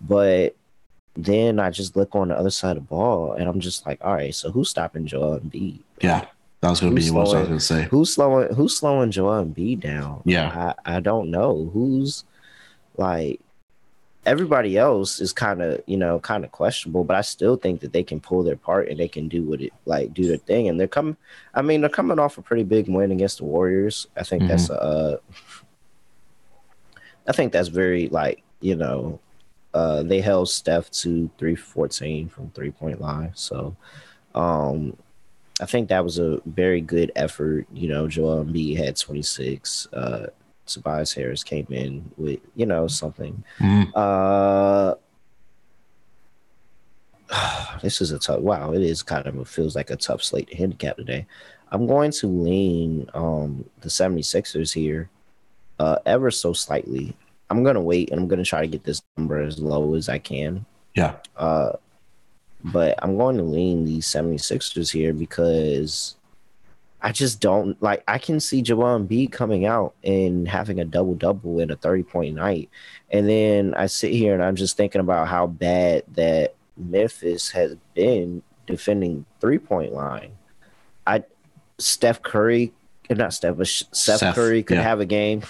But 0.00 0.56
then 1.14 1.60
I 1.60 1.70
just 1.70 1.94
look 1.96 2.14
on 2.14 2.28
the 2.28 2.38
other 2.38 2.50
side 2.50 2.76
of 2.76 2.84
the 2.84 2.88
ball 2.88 3.32
and 3.32 3.48
I'm 3.48 3.60
just 3.60 3.86
like, 3.86 3.98
all 4.02 4.14
right, 4.14 4.34
so 4.34 4.50
who's 4.50 4.70
stopping 4.70 5.06
Joel 5.06 5.40
Embiid? 5.40 5.80
Yeah. 6.00 6.26
That 6.64 6.70
was 6.70 6.80
going 6.80 6.96
to 6.96 7.02
be 7.02 7.10
what 7.10 7.20
I 7.20 7.40
was 7.40 7.48
going 7.48 7.58
to 7.58 7.60
say. 7.60 7.82
Who's 7.90 8.14
slowing? 8.14 8.54
Who's 8.54 8.74
slowing 8.74 9.10
Joel 9.10 9.44
Embiid 9.44 9.80
down? 9.80 10.22
Yeah, 10.24 10.72
I, 10.86 10.96
I 10.96 11.00
don't 11.00 11.30
know 11.30 11.70
who's 11.74 12.24
like 12.96 13.38
everybody 14.26 14.76
else 14.76 15.20
is 15.20 15.32
kind 15.32 15.62
of 15.62 15.82
you 15.86 15.96
know 15.96 16.18
kind 16.20 16.44
of 16.44 16.52
questionable, 16.52 17.04
but 17.04 17.16
I 17.16 17.20
still 17.20 17.56
think 17.56 17.80
that 17.80 17.92
they 17.92 18.02
can 18.02 18.20
pull 18.20 18.42
their 18.42 18.56
part 18.56 18.88
and 18.88 18.98
they 18.98 19.08
can 19.08 19.28
do 19.28 19.42
what 19.42 19.60
it 19.60 19.72
like 19.84 20.14
do 20.14 20.26
their 20.26 20.36
thing. 20.36 20.68
And 20.68 20.78
they're 20.78 20.88
coming. 20.88 21.16
I 21.54 21.62
mean, 21.62 21.80
they're 21.80 21.90
coming 21.90 22.18
off 22.18 22.38
a 22.38 22.42
pretty 22.42 22.64
big 22.64 22.88
win 22.88 23.12
against 23.12 23.38
the 23.38 23.44
Warriors. 23.44 24.06
I 24.16 24.22
think 24.22 24.42
mm-hmm. 24.42 24.50
that's 24.50 24.70
uh, 24.70 25.18
I 27.26 27.32
think 27.32 27.52
that's 27.52 27.68
very 27.68 28.08
like 28.08 28.42
you 28.60 28.76
know, 28.76 29.20
uh, 29.74 30.02
they 30.02 30.20
held 30.20 30.48
Steph 30.48 30.90
to 31.02 31.30
three 31.38 31.56
fourteen 31.56 32.28
from 32.28 32.50
three 32.50 32.70
point 32.70 33.00
line. 33.00 33.32
So, 33.34 33.76
um, 34.34 34.96
I 35.60 35.66
think 35.66 35.88
that 35.88 36.04
was 36.04 36.18
a 36.18 36.40
very 36.46 36.80
good 36.80 37.12
effort. 37.14 37.66
You 37.72 37.88
know, 37.88 38.08
Joel 38.08 38.44
Embiid 38.44 38.76
had 38.76 38.96
26. 38.96 39.88
Uh, 39.92 40.26
Tobias 40.66 41.12
Harris 41.12 41.44
came 41.44 41.66
in 41.70 42.10
with, 42.16 42.40
you 42.54 42.66
know, 42.66 42.86
something. 42.86 43.42
Mm. 43.58 43.90
Uh, 43.94 44.94
this 47.82 48.00
is 48.00 48.10
a 48.12 48.18
tough, 48.18 48.40
wow, 48.40 48.72
it 48.72 48.82
is 48.82 49.02
kind 49.02 49.26
of, 49.26 49.36
it 49.38 49.48
feels 49.48 49.76
like 49.76 49.90
a 49.90 49.96
tough 49.96 50.22
slate 50.22 50.48
to 50.48 50.56
handicap 50.56 50.96
today. 50.96 51.26
I'm 51.70 51.86
going 51.86 52.12
to 52.12 52.26
lean 52.26 53.08
um, 53.14 53.64
the 53.80 53.88
76ers 53.88 54.72
here 54.72 55.08
uh, 55.78 55.96
ever 56.06 56.30
so 56.30 56.52
slightly. 56.52 57.16
I'm 57.50 57.62
going 57.62 57.74
to 57.74 57.80
wait 57.80 58.10
and 58.10 58.20
I'm 58.20 58.28
going 58.28 58.42
to 58.42 58.48
try 58.48 58.60
to 58.60 58.66
get 58.66 58.84
this 58.84 59.02
number 59.16 59.40
as 59.40 59.58
low 59.58 59.94
as 59.94 60.08
I 60.08 60.18
can. 60.18 60.64
Yeah. 60.94 61.16
Uh, 61.36 61.72
but 62.64 62.98
I'm 63.02 63.16
going 63.16 63.36
to 63.36 63.42
lean 63.42 63.84
the 63.84 63.98
76ers 63.98 64.90
here 64.90 65.12
because 65.12 66.16
I 67.04 67.12
just 67.12 67.38
don't 67.38 67.80
like 67.82 68.02
I 68.08 68.16
can 68.16 68.40
see 68.40 68.62
Joel 68.62 68.98
Embiid 68.98 69.30
coming 69.30 69.66
out 69.66 69.94
and 70.02 70.48
having 70.48 70.80
a 70.80 70.86
double 70.86 71.14
double 71.14 71.60
in 71.60 71.70
a 71.70 71.76
30 71.76 72.02
point 72.02 72.34
night. 72.34 72.70
And 73.10 73.28
then 73.28 73.74
I 73.74 73.86
sit 73.86 74.12
here 74.12 74.32
and 74.32 74.42
I'm 74.42 74.56
just 74.56 74.78
thinking 74.78 75.02
about 75.02 75.28
how 75.28 75.46
bad 75.46 76.04
that 76.14 76.54
Memphis 76.78 77.50
has 77.50 77.76
been 77.92 78.42
defending 78.66 79.26
three 79.38 79.58
point 79.58 79.92
line. 79.92 80.32
I 81.06 81.24
Steph 81.76 82.22
Curry, 82.22 82.72
not 83.10 83.34
Steph, 83.34 83.58
but 83.58 83.66
Steph, 83.66 84.16
Steph 84.16 84.34
Curry 84.34 84.62
could 84.62 84.78
yeah. 84.78 84.82
have 84.84 85.00
a 85.00 85.06
game 85.06 85.42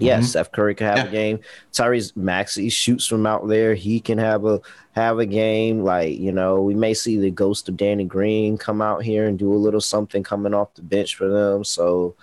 Yes, 0.00 0.20
mm-hmm. 0.20 0.26
Steph 0.28 0.52
Curry 0.52 0.74
could 0.74 0.86
have 0.86 0.96
yeah. 0.96 1.04
a 1.04 1.10
game. 1.10 1.40
Tyrese 1.72 2.16
Maxey 2.16 2.70
shoots 2.70 3.06
from 3.06 3.26
out 3.26 3.46
there. 3.48 3.74
He 3.74 4.00
can 4.00 4.18
have 4.18 4.46
a 4.46 4.60
have 4.92 5.18
a 5.18 5.26
game. 5.26 5.84
Like 5.84 6.18
you 6.18 6.32
know, 6.32 6.62
we 6.62 6.74
may 6.74 6.94
see 6.94 7.18
the 7.18 7.30
ghost 7.30 7.68
of 7.68 7.76
Danny 7.76 8.04
Green 8.04 8.56
come 8.56 8.80
out 8.80 9.02
here 9.02 9.26
and 9.26 9.38
do 9.38 9.52
a 9.52 9.54
little 9.54 9.80
something 9.80 10.22
coming 10.22 10.54
off 10.54 10.74
the 10.74 10.82
bench 10.82 11.16
for 11.16 11.28
them. 11.28 11.64
So, 11.64 12.16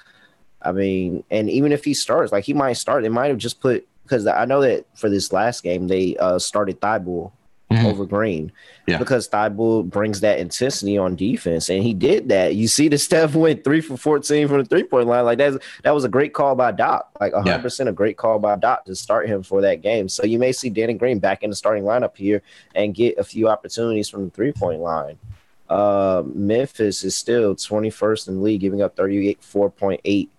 I 0.61 0.71
mean, 0.71 1.23
and 1.30 1.49
even 1.49 1.71
if 1.71 1.86
he 1.86 1.93
starts, 1.93 2.32
like 2.32 2.45
he 2.45 2.53
might 2.53 2.73
start, 2.73 3.03
they 3.03 3.09
might 3.09 3.28
have 3.28 3.38
just 3.38 3.61
put 3.61 3.88
because 4.03 4.25
I 4.25 4.45
know 4.45 4.61
that 4.61 4.86
for 4.95 5.09
this 5.09 5.32
last 5.32 5.61
game 5.61 5.88
they 5.88 6.17
uh, 6.17 6.39
started 6.39 6.82
Thybulle 6.82 7.32
mm-hmm. 7.72 7.86
over 7.86 8.05
Green. 8.05 8.51
Yeah. 8.86 8.97
Because 8.97 9.28
Thybulle 9.28 9.89
brings 9.89 10.22
that 10.22 10.39
intensity 10.39 10.97
on 10.97 11.15
defense. 11.15 11.70
And 11.70 11.84
he 11.84 11.93
did 11.93 12.30
that. 12.30 12.55
You 12.55 12.68
see 12.68 12.88
the 12.88 12.97
Steph 13.07 13.36
went 13.36 13.63
three 13.63 13.82
for 13.82 13.97
14 13.97 14.47
from 14.47 14.59
the 14.59 14.65
three 14.65 14.84
point 14.84 15.07
line. 15.07 15.26
Like 15.26 15.38
that's 15.38 15.57
that 15.84 15.93
was 15.93 16.03
a 16.03 16.09
great 16.09 16.34
call 16.34 16.55
by 16.55 16.72
Doc. 16.72 17.09
Like 17.20 17.34
hundred 17.34 17.49
yeah. 17.49 17.57
percent 17.61 17.89
a 17.89 17.93
great 17.93 18.18
call 18.18 18.39
by 18.39 18.55
Doc 18.55 18.86
to 18.86 18.95
start 18.95 19.28
him 19.28 19.43
for 19.43 19.61
that 19.61 19.82
game. 19.82 20.09
So 20.09 20.26
you 20.26 20.39
may 20.39 20.51
see 20.51 20.70
Danny 20.70 20.93
Green 20.93 21.20
back 21.20 21.43
in 21.43 21.49
the 21.49 21.55
starting 21.55 21.84
lineup 21.84 22.15
here 22.15 22.41
and 22.76 22.95
get 22.95 23.18
a 23.18 23.24
few 23.24 23.47
opportunities 23.49 24.09
from 24.09 24.26
the 24.26 24.32
three 24.32 24.51
point 24.51 24.80
line. 24.80 25.18
Uh, 25.70 26.24
Memphis 26.34 27.03
is 27.03 27.13
still 27.13 27.53
21st 27.53 28.30
in 28.30 28.36
the 28.36 28.41
league, 28.41 28.61
giving 28.61 28.82
up 28.82 28.95
38, 28.95 29.41
4.8 29.41 30.30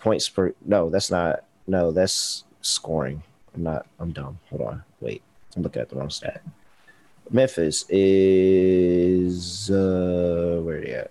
points 0.00 0.28
per. 0.28 0.52
No, 0.64 0.90
that's 0.90 1.12
not. 1.12 1.44
No, 1.68 1.92
that's 1.92 2.42
scoring. 2.60 3.22
I'm 3.54 3.62
not. 3.62 3.86
I'm 4.00 4.10
dumb. 4.10 4.40
Hold 4.50 4.62
on. 4.62 4.82
Wait. 5.00 5.22
I'm 5.56 5.62
looking 5.62 5.82
at 5.82 5.88
the 5.88 5.96
wrong 5.96 6.10
stat. 6.10 6.42
Memphis 7.30 7.84
is 7.88 9.70
uh 9.70 10.60
where 10.62 10.78
are 10.78 10.80
they 10.80 10.94
at? 10.94 11.10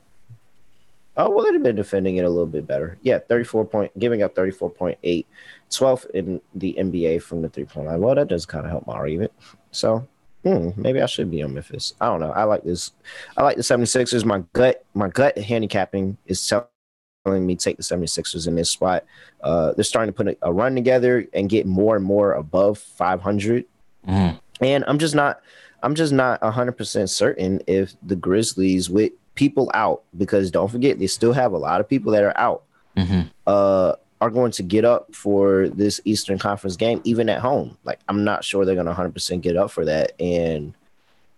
Oh, 1.15 1.29
well, 1.29 1.45
they've 1.51 1.61
been 1.61 1.75
defending 1.75 2.17
it 2.17 2.25
a 2.25 2.29
little 2.29 2.47
bit 2.47 2.65
better. 2.65 2.97
Yeah, 3.03 3.19
34 3.19 3.65
point, 3.65 3.99
giving 3.99 4.23
up 4.23 4.33
34.8, 4.33 5.25
12th 5.69 6.09
in 6.11 6.41
the 6.55 6.75
NBA 6.79 7.21
from 7.21 7.43
the 7.43 7.49
three 7.49 7.65
point 7.65 7.87
line. 7.87 8.01
Well, 8.01 8.15
that 8.15 8.29
does 8.29 8.45
kind 8.45 8.65
of 8.65 8.71
help 8.71 8.87
my 8.87 8.93
argument. 8.93 9.31
So, 9.71 10.07
hmm, 10.43 10.69
maybe 10.75 11.01
I 11.01 11.05
should 11.05 11.29
be 11.29 11.43
on 11.43 11.53
Memphis. 11.53 11.93
I 12.01 12.07
don't 12.07 12.19
know. 12.19 12.31
I 12.31 12.45
like 12.45 12.63
this. 12.63 12.91
I 13.37 13.43
like 13.43 13.57
the 13.57 13.63
76ers. 13.63 14.25
My 14.25 14.43
gut, 14.53 14.83
my 14.95 15.07
gut 15.09 15.37
handicapping 15.37 16.17
is 16.25 16.47
telling 16.47 17.45
me 17.45 17.55
take 17.55 17.77
the 17.77 17.83
76ers 17.83 18.47
in 18.47 18.55
this 18.55 18.71
spot. 18.71 19.05
Uh, 19.41 19.73
they're 19.73 19.83
starting 19.83 20.11
to 20.11 20.17
put 20.17 20.27
a, 20.29 20.37
a 20.41 20.51
run 20.51 20.73
together 20.73 21.27
and 21.33 21.47
get 21.47 21.67
more 21.67 21.95
and 21.95 22.03
more 22.03 22.33
above 22.33 22.79
500. 22.79 23.65
Mm. 24.07 24.39
And 24.61 24.83
I'm 24.87 24.97
just 24.97 25.13
not 25.13 25.41
I'm 25.83 25.95
just 25.95 26.13
not 26.13 26.41
100% 26.41 27.09
certain 27.09 27.61
if 27.67 27.93
the 28.01 28.15
Grizzlies, 28.15 28.89
with 28.89 29.11
people 29.35 29.69
out, 29.73 30.03
because 30.17 30.49
don't 30.49 30.71
forget, 30.71 30.97
they 30.97 31.07
still 31.07 31.33
have 31.33 31.51
a 31.51 31.57
lot 31.57 31.81
of 31.81 31.89
people 31.89 32.13
that 32.13 32.23
are 32.23 32.37
out, 32.37 32.63
mm-hmm. 32.95 33.27
uh, 33.45 33.93
are 34.21 34.29
going 34.29 34.51
to 34.53 34.63
get 34.63 34.85
up 34.85 35.13
for 35.13 35.67
this 35.67 35.99
Eastern 36.05 36.39
Conference 36.39 36.77
game, 36.77 37.01
even 37.03 37.27
at 37.27 37.41
home. 37.41 37.77
Like, 37.83 37.99
I'm 38.07 38.23
not 38.23 38.45
sure 38.45 38.63
they're 38.63 38.75
going 38.75 38.87
to 38.87 38.93
100% 38.93 39.41
get 39.41 39.57
up 39.57 39.71
for 39.71 39.83
that. 39.83 40.13
And 40.21 40.73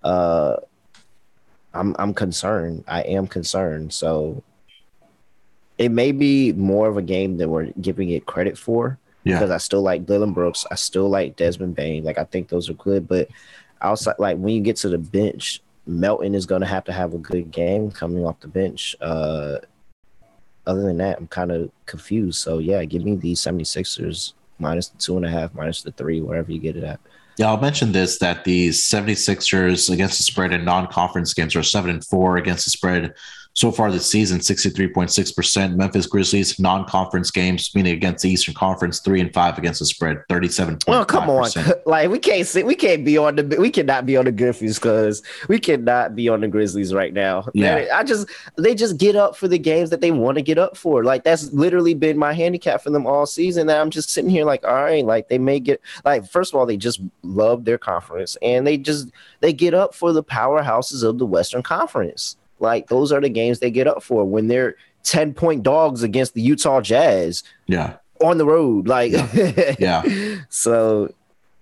uh, 0.04 0.58
I'm, 1.74 1.96
I'm 1.98 2.14
concerned. 2.14 2.84
I 2.88 3.02
am 3.02 3.26
concerned. 3.26 3.94
So 3.94 4.44
it 5.80 5.90
may 5.90 6.12
be 6.12 6.54
more 6.54 6.88
of 6.88 6.98
a 6.98 7.02
game 7.02 7.38
than 7.38 7.50
we're 7.50 7.72
giving 7.82 8.12
it 8.12 8.28
credit 8.28 8.60
for. 8.60 9.00
Yeah. 9.24 9.38
Because 9.38 9.50
I 9.50 9.58
still 9.58 9.82
like 9.82 10.06
Dillon 10.06 10.34
Brooks. 10.34 10.68
I 10.70 10.76
still 10.76 11.10
like 11.10 11.36
Desmond 11.36 11.76
Bane. 11.76 12.04
Like, 12.04 12.20
I 12.20 12.26
think 12.26 12.50
those 12.50 12.70
are 12.70 12.76
good. 12.76 13.08
But 13.08 13.30
outside, 13.86 14.16
like, 14.20 14.38
when 14.38 14.54
you 14.54 14.62
get 14.62 14.78
to 14.78 14.90
the 14.90 14.98
bench, 14.98 15.62
Melton 15.88 16.36
is 16.36 16.46
going 16.46 16.62
to 16.62 16.68
have 16.68 16.84
to 16.86 16.94
have 16.94 17.14
a 17.14 17.18
good 17.18 17.52
game 17.52 17.92
coming 17.92 18.26
off 18.26 18.40
the 18.40 18.48
bench. 18.48 18.96
Uh, 19.00 19.58
other 20.68 20.82
than 20.82 20.98
that, 20.98 21.18
I'm 21.18 21.28
kind 21.28 21.52
of 21.52 21.70
confused. 21.86 22.40
So 22.40 22.58
yeah, 22.58 22.84
give 22.86 23.04
me 23.04 23.16
the 23.16 23.34
76ers 23.34 24.34
minus 24.60 24.90
the 24.90 24.98
two 24.98 25.18
and 25.18 25.26
a 25.26 25.30
half, 25.30 25.54
minus 25.54 25.84
the 25.84 25.92
three, 25.92 26.22
wherever 26.22 26.52
you 26.52 26.60
get 26.60 26.76
it 26.76 26.84
at. 26.84 27.00
Yeah, 27.38 27.50
I'll 27.50 27.60
mention 27.60 27.92
this 27.92 28.18
that 28.20 28.46
the 28.46 28.70
76ers 28.70 29.92
against 29.92 30.18
the 30.18 30.24
spread 30.24 30.54
in 30.54 30.64
non-conference 30.64 31.34
games 31.34 31.56
are 31.56 31.64
seven 31.64 31.90
and 31.90 32.06
four 32.06 32.38
against 32.38 32.66
the 32.66 32.72
spread 32.72 33.14
so 33.56 33.72
far 33.72 33.90
this 33.90 34.10
season, 34.10 34.40
63.6%. 34.40 35.76
Memphis 35.76 36.08
Grizzlies 36.08 36.60
non-conference 36.60 37.32
games, 37.32 37.74
meaning 37.74 37.94
against 37.94 38.22
the 38.22 38.30
Eastern 38.30 38.54
Conference, 38.54 39.00
three 39.00 39.22
and 39.22 39.34
five 39.34 39.58
against 39.58 39.80
the 39.80 39.86
spread, 39.86 40.18
37. 40.28 40.80
Oh, 40.88 41.06
come 41.06 41.30
on. 41.30 41.50
Like 41.86 42.10
we 42.10 42.20
can't 42.20 42.48
see, 42.48 42.64
we 42.64 42.76
can't 42.76 43.06
be 43.06 43.18
on 43.18 43.36
the 43.36 43.58
we 43.60 43.70
cannot 43.70 44.06
be 44.06 44.18
on 44.18 44.26
the 44.26 44.32
Grizzlies 44.32 44.80
because 44.80 45.22
we 45.48 45.60
cannot 45.60 46.16
be 46.16 46.28
on 46.28 46.42
the 46.42 46.48
Grizzlies 46.48 46.94
right 46.94 47.14
now. 47.14 47.48
Yeah. 47.54 47.76
Man, 47.76 47.88
I 47.94 48.04
just 48.04 48.28
they 48.58 48.74
just 48.74 48.98
get 48.98 49.16
up 49.16 49.36
for 49.36 49.48
the 49.48 49.60
games 49.60 49.92
that 49.92 50.02
they 50.02 50.12
want 50.12 50.36
to 50.36 50.42
get 50.42 50.58
up 50.58 50.76
for. 50.76 51.04
Like 51.04 51.24
that's 51.24 51.54
literally 51.54 51.94
been 51.94 52.18
my 52.18 52.34
handicap 52.34 52.82
for 52.82 52.90
them 52.90 53.06
all 53.06 53.26
season. 53.26 53.68
That 53.68 53.80
I'm 53.80 53.92
just 53.92 54.10
sitting 54.10 54.30
here 54.30 54.46
like, 54.46 54.66
all 54.66 54.74
right, 54.84 55.06
like 55.06 55.30
they 55.30 55.38
may 55.38 55.60
get 55.60 55.80
like 56.04 56.28
first 56.28 56.54
of 56.54 56.60
all, 56.60 56.66
they 56.66 56.78
just 56.78 57.00
love 57.24 57.66
their 57.66 57.78
conference 57.78 58.36
and 58.42 58.66
they 58.66 58.78
just 58.78 59.12
they 59.42 59.54
get 59.54 59.74
up 59.74 59.94
for 59.94 60.12
the 60.12 60.24
powerhouses 60.24 61.04
of 61.04 61.20
the 61.20 61.26
Western 61.26 61.62
Conference. 61.62 62.36
Like 62.60 62.88
those 62.88 63.12
are 63.12 63.22
the 63.22 63.30
games 63.30 63.60
they 63.60 63.72
get 63.72 63.88
up 63.88 64.04
for 64.04 64.26
when 64.26 64.48
they're 64.48 64.76
10 65.04 65.34
point 65.34 65.64
dogs 65.64 66.04
against 66.04 66.34
the 66.34 66.42
Utah 66.42 66.82
Jazz. 66.82 67.44
Yeah. 67.68 67.98
On 68.22 68.38
the 68.38 68.46
road. 68.46 68.88
Like 68.88 69.12
yeah. 69.12 69.76
yeah. 69.80 70.36
So 70.50 71.14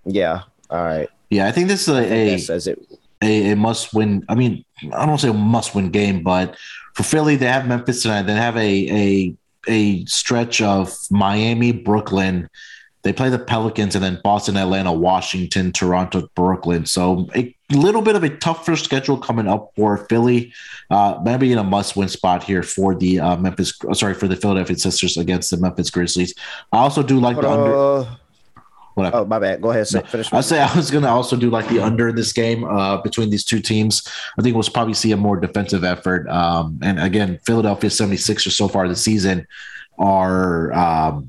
yeah. 0.04 0.42
All 0.70 0.82
right. 0.82 1.08
Yeah, 1.30 1.46
I 1.46 1.52
think 1.52 1.68
this 1.68 1.88
is 1.88 1.88
a, 1.88 2.34
a 2.34 2.38
says 2.38 2.66
it. 2.66 2.78
A, 3.22 3.52
a 3.52 3.56
must 3.56 3.94
win. 3.94 4.24
I 4.28 4.34
mean, 4.34 4.64
I 4.92 5.06
don't 5.06 5.18
say 5.18 5.28
a 5.28 5.32
must 5.32 5.74
win 5.74 5.90
game, 5.90 6.22
but 6.22 6.56
for 6.94 7.02
Philly, 7.02 7.36
they 7.36 7.46
have 7.46 7.66
Memphis 7.66 8.02
tonight. 8.02 8.22
They 8.22 8.34
have 8.34 8.56
a 8.56 8.60
a 8.90 9.34
a 9.66 10.04
stretch 10.04 10.60
of 10.60 10.94
Miami, 11.10 11.72
Brooklyn, 11.72 12.48
they 13.04 13.12
play 13.12 13.28
the 13.28 13.38
Pelicans 13.38 13.94
and 13.94 14.02
then 14.02 14.18
Boston, 14.24 14.56
Atlanta, 14.56 14.92
Washington, 14.92 15.72
Toronto, 15.72 16.28
Brooklyn. 16.34 16.86
So 16.86 17.28
a 17.34 17.54
little 17.70 18.00
bit 18.00 18.16
of 18.16 18.24
a 18.24 18.30
tougher 18.30 18.76
schedule 18.76 19.18
coming 19.18 19.46
up 19.46 19.72
for 19.76 19.98
Philly. 20.08 20.52
Uh, 20.90 21.20
maybe 21.22 21.52
in 21.52 21.58
a 21.58 21.64
must-win 21.64 22.08
spot 22.08 22.42
here 22.42 22.62
for 22.62 22.94
the 22.94 23.20
uh, 23.20 23.36
Memphis. 23.36 23.78
Sorry 23.92 24.14
for 24.14 24.26
the 24.26 24.36
Philadelphia 24.36 24.76
Sixers 24.76 25.18
against 25.18 25.50
the 25.50 25.58
Memphis 25.58 25.90
Grizzlies. 25.90 26.34
I 26.72 26.78
also 26.78 27.02
do 27.02 27.20
like 27.20 27.36
the 27.36 27.48
under. 27.48 28.08
What 28.94 29.12
Oh, 29.12 29.24
my 29.24 29.40
bad. 29.40 29.60
Go 29.60 29.70
ahead. 29.70 29.88
Say, 29.88 30.02
finish. 30.02 30.32
I 30.32 30.40
say 30.40 30.60
I 30.60 30.74
was 30.74 30.90
going 30.90 31.02
to 31.02 31.10
also 31.10 31.36
do 31.36 31.50
like 31.50 31.68
the 31.68 31.80
under 31.80 32.08
in 32.08 32.14
this 32.14 32.32
game 32.32 32.64
uh, 32.64 32.98
between 32.98 33.28
these 33.28 33.44
two 33.44 33.60
teams. 33.60 34.08
I 34.38 34.42
think 34.42 34.54
we'll 34.54 34.62
probably 34.64 34.94
see 34.94 35.10
a 35.12 35.16
more 35.16 35.36
defensive 35.36 35.82
effort. 35.82 36.28
Um, 36.28 36.78
and 36.80 37.00
again, 37.00 37.40
Philadelphia 37.44 37.90
76ers 37.90 38.52
so 38.52 38.68
far 38.68 38.86
this 38.88 39.02
season 39.02 39.48
are 39.98 40.72
um, 40.72 41.28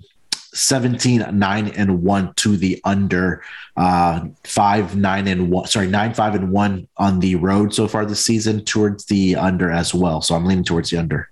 17 0.55 1.37
9 1.37 1.67
and 1.69 2.01
1 2.01 2.33
to 2.35 2.57
the 2.57 2.81
under. 2.85 3.43
Uh 3.75 4.27
5 4.45 4.95
9 4.95 5.27
and 5.27 5.51
1 5.51 5.67
sorry 5.67 5.87
9 5.87 6.13
5 6.13 6.35
and 6.35 6.51
1 6.51 6.87
on 6.97 7.19
the 7.19 7.35
road 7.35 7.73
so 7.73 7.87
far 7.87 8.05
this 8.05 8.23
season 8.23 8.63
towards 8.63 9.05
the 9.05 9.35
under 9.35 9.69
as 9.69 9.93
well. 9.93 10.21
So 10.21 10.33
i'm 10.33 10.45
leaning 10.45 10.63
towards 10.63 10.89
the 10.89 10.97
under. 10.97 11.29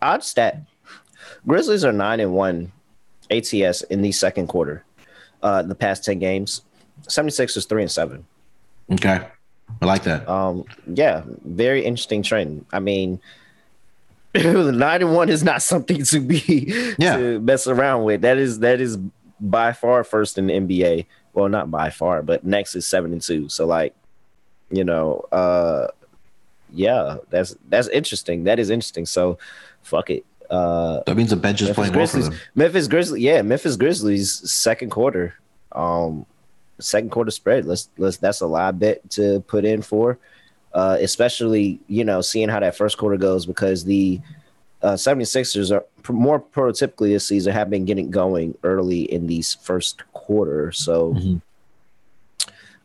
Odd 0.00 0.24
stat. 0.24 0.62
Grizzlies 1.46 1.84
are 1.84 1.92
9 1.92 2.20
and 2.20 2.32
1 2.32 2.72
ats 3.30 3.82
in 3.82 4.02
the 4.02 4.12
second 4.12 4.46
quarter 4.46 4.84
uh 5.42 5.62
the 5.62 5.74
past 5.74 6.04
10 6.04 6.18
games. 6.18 6.62
76 7.08 7.56
is 7.56 7.66
3 7.66 7.82
and 7.82 7.90
7 7.90 8.24
okay. 8.92 9.26
I 9.80 9.86
like 9.86 10.02
that. 10.04 10.26
Um 10.28 10.64
yeah 10.86 11.22
very 11.44 11.84
interesting 11.84 12.22
trend. 12.22 12.64
I 12.72 12.80
mean 12.80 13.20
nine 14.34 15.02
and 15.02 15.14
one 15.14 15.28
is 15.28 15.44
not 15.44 15.60
something 15.60 16.04
to 16.04 16.20
be 16.20 16.94
yeah. 16.98 17.16
to 17.16 17.40
mess 17.40 17.66
around 17.66 18.04
with. 18.04 18.22
That 18.22 18.38
is 18.38 18.60
that 18.60 18.80
is 18.80 18.98
by 19.40 19.72
far 19.72 20.04
first 20.04 20.38
in 20.38 20.46
the 20.46 20.54
NBA. 20.54 21.06
Well, 21.34 21.48
not 21.48 21.70
by 21.70 21.90
far, 21.90 22.22
but 22.22 22.44
next 22.44 22.74
is 22.74 22.86
seven 22.86 23.12
and 23.12 23.20
two. 23.20 23.48
So 23.48 23.66
like, 23.66 23.94
you 24.70 24.84
know, 24.84 25.26
uh 25.32 25.88
yeah, 26.72 27.18
that's 27.28 27.56
that's 27.68 27.88
interesting. 27.88 28.44
That 28.44 28.58
is 28.58 28.70
interesting. 28.70 29.04
So 29.04 29.38
fuck 29.82 30.08
it. 30.08 30.24
Uh 30.48 31.00
that 31.06 31.16
means 31.16 31.30
the 31.30 31.36
bench 31.36 31.60
is 31.60 31.68
Memphis 31.68 31.76
playing 31.76 31.92
Grizzlies, 31.92 32.30
well. 32.30 32.38
Memphis 32.54 32.88
Grizzlies, 32.88 33.22
yeah, 33.22 33.42
Memphis 33.42 33.76
Grizzlies 33.76 34.50
second 34.50 34.90
quarter. 34.90 35.34
Um 35.72 36.24
second 36.80 37.10
quarter 37.10 37.30
spread. 37.30 37.66
Let's 37.66 37.90
let's 37.98 38.16
that's 38.16 38.40
a 38.40 38.46
live 38.46 38.78
bet 38.78 39.10
to 39.10 39.40
put 39.46 39.66
in 39.66 39.82
for 39.82 40.18
uh, 40.74 40.96
especially 41.00 41.78
you 41.88 42.04
know 42.04 42.20
seeing 42.20 42.48
how 42.48 42.60
that 42.60 42.76
first 42.76 42.98
quarter 42.98 43.16
goes 43.16 43.46
because 43.46 43.84
the 43.84 44.20
uh, 44.82 44.94
76ers 44.94 45.70
are 45.70 45.84
more 46.12 46.40
prototypically 46.40 47.10
this 47.10 47.26
season 47.26 47.52
have 47.52 47.70
been 47.70 47.84
getting 47.84 48.10
going 48.10 48.56
early 48.64 49.02
in 49.02 49.26
these 49.26 49.54
first 49.54 50.02
quarter. 50.12 50.72
So, 50.72 51.14
mm-hmm. 51.14 51.36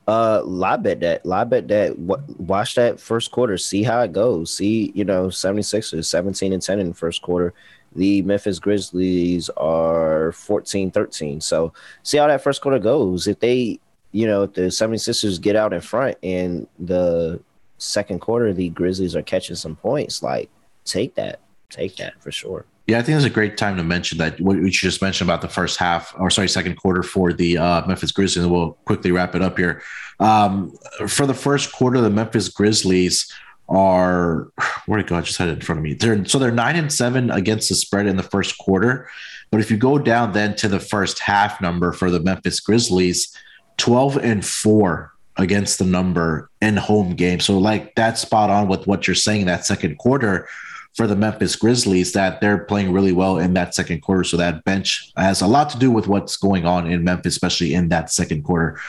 uh, 0.08 0.42
live 0.44 0.84
bet 0.84 1.00
that, 1.00 1.26
live 1.26 1.50
bet 1.50 1.68
that, 1.70 1.98
watch 1.98 2.76
that 2.76 3.00
first 3.00 3.32
quarter, 3.32 3.58
see 3.58 3.82
how 3.82 4.02
it 4.02 4.14
goes. 4.14 4.56
See, 4.56 4.92
you 4.94 5.06
know, 5.06 5.28
76ers 5.28 6.06
17 6.06 6.54
and 6.54 6.62
10 6.62 6.80
in 6.80 6.90
the 6.90 6.94
first 6.94 7.22
quarter. 7.24 7.54
The 7.96 8.22
Memphis 8.22 8.60
Grizzlies 8.60 9.50
are 9.58 10.32
14 10.34 10.92
13. 10.92 11.42
So, 11.42 11.74
see 12.04 12.20
how 12.20 12.28
that 12.28 12.44
first 12.44 12.62
quarter 12.62 12.78
goes. 12.78 13.26
If 13.26 13.40
they, 13.40 13.80
you 14.12 14.28
know, 14.28 14.44
if 14.44 14.54
the 14.54 14.64
76ers 14.64 15.42
get 15.42 15.56
out 15.56 15.74
in 15.74 15.82
front 15.82 16.18
and 16.22 16.68
the 16.78 17.40
second 17.78 18.20
quarter 18.20 18.54
the 18.54 18.70
Grizzlies 18.70 19.16
are 19.16 19.22
catching 19.22 19.56
some 19.56 19.76
points, 19.76 20.24
like 20.24 20.50
take 20.86 21.16
that, 21.16 21.40
take 21.70 21.96
that 21.98 22.22
for 22.22 22.32
sure. 22.32 22.66
Yeah, 22.88 23.00
I 23.00 23.02
think 23.02 23.18
it's 23.18 23.26
a 23.26 23.30
great 23.30 23.58
time 23.58 23.76
to 23.76 23.84
mention 23.84 24.18
that 24.20 24.40
what 24.40 24.56
you 24.56 24.70
just 24.70 25.02
mentioned 25.02 25.30
about 25.30 25.42
the 25.42 25.50
first 25.50 25.78
half, 25.78 26.16
or 26.18 26.30
sorry, 26.30 26.48
second 26.48 26.78
quarter 26.78 27.04
for 27.04 27.34
the 27.34 27.58
uh, 27.58 27.86
Memphis 27.86 28.14
Grizzlies. 28.14 28.44
And 28.44 28.52
we'll 28.52 28.74
quickly 28.86 29.12
wrap 29.12 29.36
it 29.36 29.42
up 29.42 29.58
here. 29.58 29.82
Um, 30.22 30.74
for 31.08 31.26
the 31.26 31.34
first 31.34 31.74
quarter, 31.74 32.00
the 32.00 32.10
Memphis 32.10 32.48
Grizzlies 32.48 33.32
are 33.68 34.48
where 34.86 34.98
did 34.98 35.08
go? 35.08 35.18
I 35.18 35.22
just 35.22 35.38
had 35.38 35.50
it 35.50 35.56
in 35.56 35.62
front 35.62 35.80
of 35.80 35.84
me. 35.84 35.96
They're 35.96 36.24
so 36.26 36.40
they're 36.40 36.52
nine 36.52 36.78
and 36.78 36.92
seven 36.92 37.30
against 37.30 37.68
the 37.68 37.76
spread 37.76 38.08
in 38.08 38.16
the 38.16 38.24
first 38.24 38.58
quarter. 38.58 39.10
But 39.52 39.60
if 39.60 39.70
you 39.70 39.78
go 39.78 39.98
down 39.98 40.32
then 40.32 40.56
to 40.58 40.68
the 40.68 40.80
first 40.80 41.20
half 41.20 41.62
number 41.62 41.92
for 41.92 42.10
the 42.10 42.20
Memphis 42.20 42.60
Grizzlies, 42.60 43.36
12 43.78 44.18
and 44.18 44.46
4 44.46 45.14
against 45.38 45.80
the 45.80 45.86
number 45.86 46.50
in 46.62 46.78
home 46.78 47.16
game. 47.16 47.40
So 47.40 47.58
like 47.58 47.96
that's 47.96 48.22
spot 48.22 48.50
on 48.50 48.68
with 48.68 48.88
what 48.88 49.08
you're 49.08 49.16
saying 49.16 49.46
that 49.46 49.66
second 49.66 49.98
quarter 49.98 50.48
for 50.96 51.06
the 51.06 51.16
Memphis 51.16 51.56
Grizzlies 51.56 52.14
that 52.14 52.42
they're 52.42 52.58
playing 52.58 52.92
really 52.92 53.12
well 53.12 53.38
in 53.38 53.54
that 53.54 53.76
second 53.76 54.02
quarter. 54.02 54.24
So 54.24 54.36
that 54.38 54.64
bench 54.64 55.12
has 55.16 55.42
a 55.42 55.48
lot 55.48 55.70
to 55.70 55.78
do 55.78 55.92
with 55.92 56.08
what's 56.08 56.38
going 56.38 56.66
on 56.66 56.92
in 56.92 57.04
Memphis, 57.04 57.36
especially 57.36 57.76
in 57.76 57.90
that 57.90 58.12
second 58.12 58.44
quarter. 58.44 58.80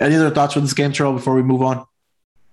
Any 0.00 0.16
other 0.16 0.30
thoughts 0.30 0.54
for 0.54 0.60
this 0.60 0.72
game, 0.72 0.92
Terrell, 0.92 1.12
before 1.12 1.34
we 1.34 1.42
move 1.42 1.60
on? 1.60 1.84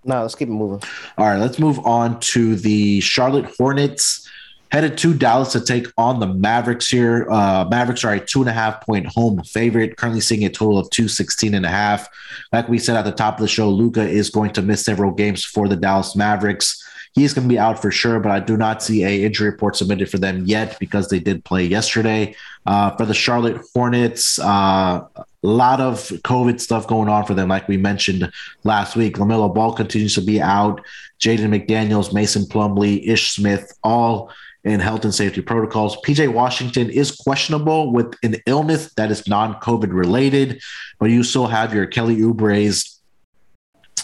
No, 0.03 0.21
let's 0.21 0.35
keep 0.35 0.49
it 0.49 0.51
moving. 0.51 0.81
All 1.17 1.25
right, 1.25 1.39
let's 1.39 1.57
move 1.57 1.79
on 1.85 2.19
to 2.19 2.55
the 2.57 2.99
Charlotte 2.99 3.45
Hornets 3.57 4.29
headed 4.71 4.97
to 4.97 5.13
Dallas 5.13 5.51
to 5.53 5.61
take 5.61 5.87
on 5.97 6.19
the 6.19 6.27
Mavericks 6.27 6.87
here. 6.87 7.27
Uh, 7.29 7.65
Mavericks 7.69 8.03
are 8.03 8.13
a 8.13 8.19
two 8.19 8.41
and 8.41 8.49
a 8.49 8.53
half 8.53 8.81
point 8.81 9.07
home 9.07 9.41
favorite, 9.43 9.97
currently 9.97 10.21
seeing 10.21 10.45
a 10.45 10.49
total 10.49 10.77
of 10.77 10.89
216 10.89 11.53
and 11.53 11.65
a 11.65 11.69
half. 11.69 12.07
Like 12.51 12.67
we 12.67 12.79
said 12.79 12.97
at 12.97 13.05
the 13.05 13.11
top 13.11 13.35
of 13.35 13.41
the 13.41 13.47
show, 13.47 13.69
Luka 13.69 14.07
is 14.07 14.29
going 14.29 14.51
to 14.53 14.61
miss 14.61 14.83
several 14.83 15.11
games 15.11 15.43
for 15.45 15.67
the 15.67 15.75
Dallas 15.75 16.15
Mavericks. 16.15 16.83
He's 17.13 17.33
going 17.33 17.47
to 17.47 17.51
be 17.51 17.57
out 17.57 17.81
for 17.81 17.89
sure, 17.89 18.19
but 18.19 18.31
I 18.31 18.39
do 18.39 18.57
not 18.57 18.83
see 18.83 19.03
a 19.03 19.23
injury 19.23 19.49
report 19.49 19.75
submitted 19.75 20.09
for 20.09 20.19
them 20.19 20.45
yet 20.45 20.77
because 20.79 21.09
they 21.09 21.19
did 21.19 21.43
play 21.45 21.65
yesterday. 21.65 22.35
Uh, 22.67 22.95
for 22.95 23.05
the 23.05 23.13
Charlotte 23.13 23.59
Hornets, 23.73 24.37
uh, 24.37 25.03
a 25.15 25.25
lot 25.41 25.81
of 25.81 25.97
COVID 25.99 26.59
stuff 26.59 26.85
going 26.85 27.09
on 27.09 27.25
for 27.25 27.33
them, 27.33 27.47
like 27.47 27.67
we 27.67 27.77
mentioned 27.77 28.29
last 28.65 28.95
week. 28.95 29.15
LaMelo 29.15 29.51
Ball 29.51 29.73
continues 29.73 30.13
to 30.15 30.21
be 30.21 30.39
out. 30.39 30.85
Jaden 31.19 31.47
McDaniels, 31.47 32.13
Mason 32.13 32.43
Plumlee, 32.43 33.07
Ish 33.07 33.31
Smith, 33.31 33.71
all– 33.83 34.29
and 34.67 34.81
health 34.81 35.03
and 35.05 35.13
safety 35.15 35.41
protocols. 35.41 35.95
PJ 36.05 36.31
Washington 36.33 36.89
is 36.89 37.11
questionable 37.11 37.91
with 37.93 38.13
an 38.23 38.35
illness 38.45 38.93
that 38.95 39.09
is 39.11 39.27
non 39.27 39.55
COVID 39.61 39.93
related, 39.93 40.61
but 40.99 41.09
you 41.09 41.23
still 41.23 41.47
have 41.47 41.73
your 41.73 41.85
Kelly 41.85 42.21
Oubre's. 42.21 42.99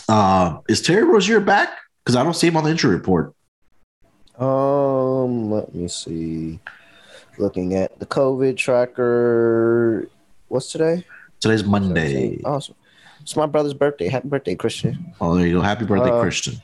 Uh, 0.07 0.59
is 0.69 0.81
Terry 0.81 1.03
Rozier 1.03 1.39
back? 1.39 1.69
Because 2.03 2.15
I 2.15 2.23
don't 2.23 2.33
see 2.33 2.47
him 2.47 2.57
on 2.57 2.63
the 2.63 2.69
injury 2.71 2.95
report. 2.95 3.33
Um, 4.37 5.51
let 5.51 5.73
me 5.73 5.87
see. 5.87 6.59
looking 7.37 7.75
at 7.75 7.99
the 7.99 8.05
COVID 8.05 8.57
tracker. 8.57 10.07
What's 10.49 10.71
today? 10.71 11.05
Today's 11.39 11.63
Monday. 11.63 12.39
Awesome. 12.43 12.75
It's 13.21 13.35
my 13.35 13.45
brother's 13.47 13.73
birthday. 13.73 14.07
Happy 14.07 14.27
birthday, 14.27 14.55
Christian. 14.55 15.13
Oh, 15.19 15.35
there 15.35 15.47
you 15.47 15.53
go. 15.53 15.61
Happy 15.61 15.85
birthday, 15.85 16.11
Uh, 16.11 16.21
Christian. 16.21 16.61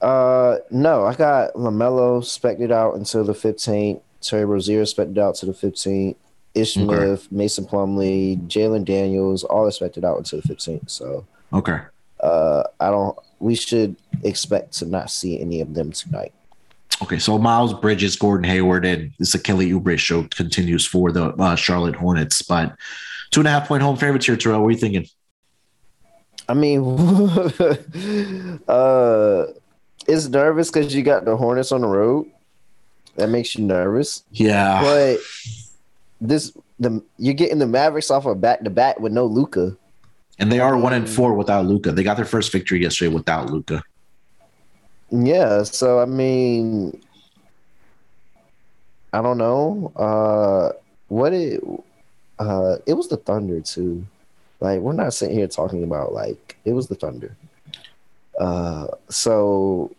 Uh, 0.00 0.58
no, 0.70 1.04
I 1.04 1.14
got 1.14 1.54
LaMelo 1.54 2.24
spected 2.24 2.70
out 2.70 2.94
until 2.94 3.24
the 3.24 3.32
15th. 3.32 4.00
Terry 4.20 4.44
Rozier 4.44 4.84
spected 4.86 5.18
out 5.18 5.34
to 5.36 5.46
the 5.46 5.52
15th. 5.52 6.16
Ish 6.54 6.76
Okay. 6.76 6.86
Smith, 6.86 7.30
Mason 7.30 7.64
Plumlee, 7.66 8.40
Jalen 8.48 8.84
Daniels, 8.84 9.44
all 9.44 9.66
expected 9.68 10.04
out 10.04 10.16
until 10.18 10.40
the 10.40 10.48
15th. 10.48 10.88
So, 10.90 11.24
Okay. 11.52 11.78
uh, 12.20 12.62
I 12.80 12.90
don't. 12.90 13.16
We 13.40 13.54
should 13.54 13.96
expect 14.24 14.72
to 14.78 14.86
not 14.86 15.10
see 15.10 15.40
any 15.40 15.60
of 15.60 15.74
them 15.74 15.92
tonight. 15.92 16.32
Okay, 17.02 17.18
so 17.20 17.38
Miles 17.38 17.72
Bridges, 17.74 18.16
Gordon 18.16 18.42
Hayward, 18.44 18.84
and 18.84 19.12
this 19.20 19.36
Kelly 19.42 19.70
Oubre 19.70 19.96
show 19.96 20.24
continues 20.24 20.84
for 20.84 21.12
the 21.12 21.26
uh, 21.34 21.54
Charlotte 21.54 21.94
Hornets. 21.94 22.42
But 22.42 22.74
two 23.30 23.40
and 23.40 23.46
a 23.46 23.50
half 23.50 23.68
point 23.68 23.82
home 23.84 23.96
favorites 23.96 24.26
here, 24.26 24.36
Terrell. 24.36 24.60
What 24.62 24.68
are 24.68 24.70
you 24.72 24.78
thinking? 24.78 25.06
I 26.48 26.54
mean, 26.54 26.80
uh, 28.68 29.46
it's 30.08 30.26
nervous 30.28 30.70
because 30.70 30.94
you 30.94 31.02
got 31.02 31.24
the 31.24 31.36
Hornets 31.36 31.70
on 31.70 31.82
the 31.82 31.86
road. 31.86 32.26
That 33.16 33.28
makes 33.28 33.54
you 33.54 33.64
nervous. 33.64 34.24
Yeah. 34.32 34.80
But 34.80 35.18
this 36.20 36.52
the 36.80 37.02
you're 37.18 37.34
getting 37.34 37.58
the 37.58 37.66
Mavericks 37.66 38.10
off 38.10 38.26
of 38.26 38.40
back 38.40 38.64
to 38.64 38.70
back 38.70 38.98
with 39.00 39.12
no 39.12 39.26
Luka. 39.26 39.76
And 40.38 40.50
they 40.50 40.60
are 40.60 40.76
one 40.76 40.92
and 40.92 41.08
four 41.08 41.34
without 41.34 41.66
Luka. 41.66 41.92
They 41.92 42.04
got 42.04 42.16
their 42.16 42.24
first 42.24 42.52
victory 42.52 42.80
yesterday 42.80 43.12
without 43.12 43.50
Luka. 43.50 43.82
Yeah, 45.10 45.62
so 45.64 46.00
I 46.00 46.04
mean, 46.04 47.00
I 49.12 49.20
don't 49.20 49.38
know. 49.38 49.92
Uh, 49.96 50.72
what 51.08 51.32
it 51.32 51.62
uh, 52.38 52.76
it 52.86 52.94
was 52.94 53.08
the 53.08 53.16
Thunder 53.16 53.60
too. 53.60 54.06
Like 54.60 54.80
we're 54.80 54.92
not 54.92 55.12
sitting 55.12 55.36
here 55.36 55.48
talking 55.48 55.82
about 55.82 56.12
like 56.12 56.56
it 56.64 56.72
was 56.72 56.86
the 56.86 56.94
Thunder. 56.94 57.36
Uh, 58.38 58.86
so 59.08 59.90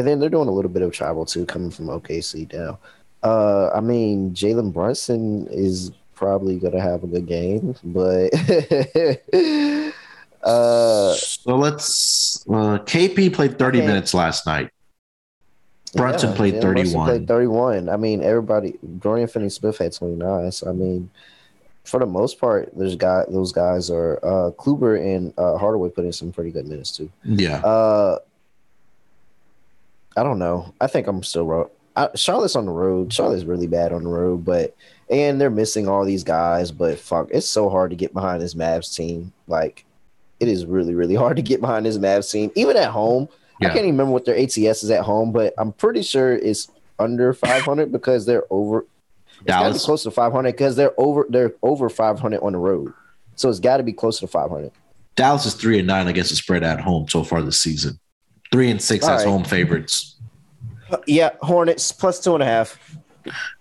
and 0.00 0.08
then 0.08 0.18
they're 0.18 0.30
doing 0.30 0.48
a 0.48 0.52
little 0.52 0.70
bit 0.70 0.80
of 0.82 0.92
travel 0.92 1.26
too, 1.26 1.44
coming 1.44 1.70
from 1.70 1.86
OKC 1.88 2.50
now. 2.52 2.78
Uh, 3.22 3.68
I 3.74 3.80
mean, 3.80 4.32
Jalen 4.32 4.72
Brunson 4.72 5.46
is 5.50 5.92
probably 6.14 6.58
gonna 6.58 6.80
have 6.80 7.04
a 7.04 7.06
good 7.06 7.26
game, 7.26 7.74
but 7.84 8.32
uh, 10.42 11.12
So 11.14 11.56
let's. 11.56 12.44
Uh, 12.48 12.78
KP 12.78 13.32
played 13.32 13.58
30 13.58 13.78
Okay. 13.78 13.86
minutes 13.86 14.14
last 14.14 14.46
night. 14.46 14.70
Brunson 15.94 16.30
Yeah, 16.30 16.36
played 16.36 16.54
yeah, 16.54 16.60
Brunson 16.60 16.84
31. 16.84 17.06
Played 17.08 17.28
31. 17.28 17.88
I 17.88 17.96
mean, 17.96 18.22
everybody. 18.22 18.78
Dorian 19.00 19.28
Finney-Smith 19.28 19.78
had 19.78 19.92
29. 19.92 20.52
So 20.52 20.70
I 20.70 20.72
mean, 20.72 21.10
for 21.84 21.98
the 22.00 22.06
most 22.06 22.38
part, 22.40 22.70
there's 22.76 22.96
guy. 22.96 23.24
Those 23.28 23.52
guys 23.52 23.90
are 23.90 24.18
uh, 24.24 24.50
Kleber 24.52 24.96
and 24.96 25.34
uh, 25.36 25.58
Hardaway 25.58 25.90
put 25.90 26.04
in 26.04 26.12
some 26.12 26.30
pretty 26.32 26.52
good 26.52 26.66
minutes 26.68 26.92
too. 26.96 27.10
Yeah. 27.24 27.58
Uh, 27.58 28.18
I 30.16 30.22
don't 30.22 30.38
know. 30.38 30.74
I 30.80 30.86
think 30.86 31.06
I'm 31.06 31.22
still 31.22 31.46
wrong. 31.46 31.70
I, 31.96 32.08
Charlotte's 32.14 32.56
on 32.56 32.66
the 32.66 32.72
road. 32.72 33.12
Charlotte's 33.12 33.44
really 33.44 33.66
bad 33.66 33.92
on 33.92 34.04
the 34.04 34.10
road, 34.10 34.44
but 34.44 34.74
and 35.08 35.40
they're 35.40 35.50
missing 35.50 35.88
all 35.88 36.04
these 36.04 36.24
guys. 36.24 36.70
But 36.70 36.98
fuck, 36.98 37.28
it's 37.30 37.48
so 37.48 37.68
hard 37.68 37.90
to 37.90 37.96
get 37.96 38.14
behind 38.14 38.40
this 38.42 38.54
Mavs 38.54 38.94
team. 38.94 39.32
Like, 39.46 39.84
it 40.38 40.48
is 40.48 40.66
really, 40.66 40.94
really 40.94 41.14
hard 41.16 41.36
to 41.36 41.42
get 41.42 41.60
behind 41.60 41.86
this 41.86 41.98
Mavs 41.98 42.30
team, 42.30 42.50
even 42.54 42.76
at 42.76 42.90
home. 42.90 43.28
I 43.62 43.66
can't 43.66 43.80
even 43.80 43.90
remember 43.90 44.12
what 44.12 44.24
their 44.24 44.38
ATS 44.38 44.82
is 44.82 44.90
at 44.90 45.04
home, 45.04 45.32
but 45.32 45.52
I'm 45.58 45.72
pretty 45.72 46.00
sure 46.00 46.32
it's 46.32 46.68
under 46.98 47.34
500 47.34 47.92
because 47.92 48.24
they're 48.24 48.44
over. 48.48 48.86
It's 49.40 49.44
got 49.44 49.58
to 49.58 49.64
be 49.64 49.68
Dallas. 49.72 49.84
close 49.84 50.02
to 50.04 50.10
500 50.10 50.52
because 50.52 50.76
they're 50.76 50.98
over. 50.98 51.26
They're 51.28 51.52
over 51.62 51.90
500 51.90 52.40
on 52.40 52.52
the 52.52 52.58
road, 52.58 52.94
so 53.36 53.50
it's 53.50 53.60
got 53.60 53.76
to 53.76 53.82
be 53.82 53.92
close 53.92 54.18
to 54.20 54.26
500. 54.26 54.70
Dallas 55.14 55.44
is 55.44 55.52
three 55.52 55.78
and 55.78 55.86
nine 55.86 56.08
against 56.08 56.30
the 56.30 56.36
spread 56.36 56.62
at 56.62 56.80
home 56.80 57.06
so 57.06 57.22
far 57.22 57.42
this 57.42 57.60
season. 57.60 58.00
Three 58.52 58.70
and 58.70 58.80
six 58.82 59.04
All 59.04 59.12
as 59.12 59.24
right. 59.24 59.30
home 59.30 59.44
favorites. 59.44 60.16
Yeah, 61.06 61.30
Hornets 61.40 61.92
plus 61.92 62.18
two 62.22 62.34
and 62.34 62.42
a 62.42 62.46
half. 62.46 62.78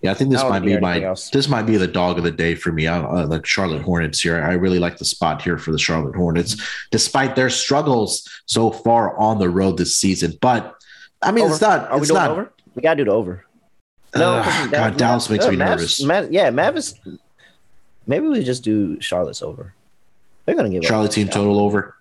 Yeah, 0.01 0.11
I 0.11 0.13
think 0.15 0.31
this 0.31 0.41
I 0.41 0.49
might 0.49 0.63
be 0.63 0.79
my 0.79 1.01
else. 1.03 1.29
this 1.29 1.47
might 1.47 1.63
be 1.63 1.75
the 1.77 1.85
dog 1.85 2.17
of 2.17 2.23
the 2.23 2.31
day 2.31 2.55
for 2.55 2.71
me. 2.71 2.87
I 2.87 2.97
uh, 2.99 3.27
like 3.27 3.45
Charlotte 3.45 3.81
Hornets 3.83 4.19
here. 4.21 4.41
I 4.41 4.53
really 4.53 4.79
like 4.79 4.97
the 4.97 5.05
spot 5.05 5.41
here 5.41 5.57
for 5.57 5.71
the 5.71 5.77
Charlotte 5.77 6.15
Hornets, 6.15 6.55
despite 6.91 7.35
their 7.35 7.49
struggles 7.49 8.27
so 8.45 8.71
far 8.71 9.15
on 9.19 9.37
the 9.37 9.49
road 9.49 9.77
this 9.77 9.95
season. 9.95 10.33
But 10.41 10.75
I 11.21 11.31
mean, 11.31 11.45
it's 11.51 11.61
not. 11.61 11.89
Are 11.91 11.97
we 11.97 12.01
It's 12.01 12.07
doing 12.09 12.21
not. 12.21 12.31
over? 12.31 12.53
We 12.73 12.81
gotta 12.81 12.95
do 12.97 13.05
the 13.05 13.11
over. 13.11 13.45
Ugh, 14.15 14.43
'cause 14.43 14.67
God, 14.71 14.97
Dallas 14.97 15.29
makes 15.29 15.45
no, 15.45 15.51
me 15.51 15.57
Mavs- 15.57 15.67
nervous. 15.69 16.03
Mav- 16.03 16.31
yeah, 16.33 16.49
Mavis. 16.49 16.95
Maybe 18.07 18.27
we 18.27 18.43
just 18.43 18.63
do 18.63 18.99
Charlotte's 19.01 19.43
over. 19.43 19.73
They're 20.45 20.55
gonna 20.55 20.69
give. 20.69 20.83
Charlotte 20.85 21.11
team 21.11 21.27
total 21.27 21.59
over. 21.59 21.95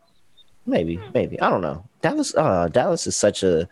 Maybe, 0.69 1.01
maybe. 1.15 1.41
I 1.41 1.49
don't 1.49 1.63
know. 1.63 1.85
Dallas. 2.03 2.35
Uh, 2.35 2.69
Dallas 2.69 3.07
is 3.07 3.17
such 3.17 3.43
a. 3.43 3.69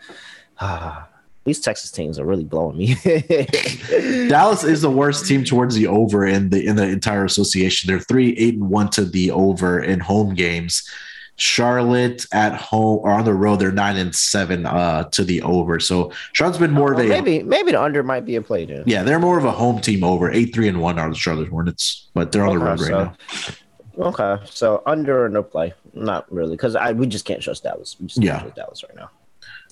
Uh, 0.59 1.03
these 1.45 1.61
Texas 1.61 1.91
teams 1.91 2.19
are 2.19 2.25
really 2.25 2.45
blowing 2.45 2.79
me. 2.79 2.97
Dallas 4.29 4.65
is 4.65 4.81
the 4.81 4.91
worst 4.91 5.27
team 5.27 5.45
towards 5.45 5.75
the 5.75 5.87
over 5.87 6.27
in 6.27 6.49
the 6.49 6.67
in 6.67 6.77
the 6.77 6.85
entire 6.85 7.25
association. 7.25 7.87
They're 7.87 8.01
three 8.01 8.35
eight 8.39 8.55
and 8.55 8.71
one 8.71 8.89
to 8.91 9.05
the 9.05 9.31
over 9.31 9.81
in 9.81 10.01
home 10.01 10.35
games. 10.35 10.91
Charlotte 11.39 12.25
at 12.33 12.55
home 12.55 13.01
or 13.03 13.11
on 13.11 13.27
the 13.27 13.35
road, 13.35 13.57
they're 13.57 13.71
nine 13.71 13.99
and 13.99 14.15
seven 14.15 14.65
uh, 14.65 15.05
to 15.11 15.23
the 15.23 15.43
over. 15.43 15.79
So 15.79 16.11
Charlotte's 16.33 16.59
been 16.59 16.73
more 16.73 16.95
of 16.95 16.99
a 16.99 17.07
maybe, 17.07 17.43
maybe 17.43 17.73
the 17.73 17.83
under 17.83 18.03
might 18.03 18.25
be 18.25 18.37
a 18.37 18.43
play 18.43 18.65
there. 18.65 18.83
yeah, 18.87 19.03
they're 19.03 19.19
more 19.19 19.37
of 19.37 19.45
a 19.45 19.53
home 19.53 19.83
team 19.83 20.03
over. 20.03 20.33
Eight 20.33 20.55
three 20.55 20.67
and 20.67 20.81
one 20.81 20.99
are 20.99 21.11
the 21.11 21.15
Charlotte 21.15 21.49
Hornets, 21.49 22.09
but 22.15 22.33
they're 22.33 22.47
on 22.47 22.59
the 22.59 22.65
road 22.65 22.81
right 22.81 22.89
so- 22.89 23.05
now. 23.05 23.17
Okay, 23.99 24.37
so 24.47 24.83
under 24.87 25.25
or 25.25 25.29
no 25.29 25.43
play? 25.43 25.73
Not 25.95 26.31
really, 26.33 26.53
because 26.53 26.77
I 26.77 26.93
we 26.93 27.07
just 27.07 27.25
can't 27.25 27.41
trust 27.43 27.63
Dallas. 27.63 27.97
We 28.01 28.07
just 28.07 28.23
Yeah. 28.23 28.33
can't 28.33 28.43
trust 28.43 28.57
Dallas 28.57 28.85
right 28.85 28.97
now, 28.97 29.11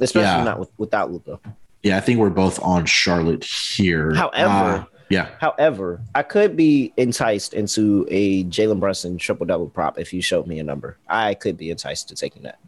especially 0.00 0.22
Yeah. 0.38 0.44
not 0.44 0.58
with, 0.58 0.70
without 0.78 1.12
Luka. 1.12 1.38
Yeah, 1.82 1.98
I 1.98 2.00
think 2.00 2.18
we're 2.18 2.30
both 2.30 2.58
on 2.62 2.86
Charlotte 2.86 3.44
here. 3.44 4.14
However- 4.14 4.48
Uh, 4.48 4.84
yeah, 5.10 5.28
However, 5.38 6.00
I 6.14 6.22
could 6.22 6.56
be 6.56 6.94
enticed 6.96 7.52
into 7.52 8.06
a 8.10 8.44
Jalen 8.44 8.80
Brunson 8.80 9.18
triple 9.18 9.44
double 9.44 9.68
prop 9.68 9.98
if 9.98 10.14
you 10.14 10.22
showed 10.22 10.46
me 10.46 10.58
a 10.58 10.64
number. 10.64 10.96
I 11.08 11.34
could 11.34 11.58
be 11.58 11.70
enticed 11.70 12.08
to 12.08 12.14
taking 12.14 12.42
that. 12.44 12.58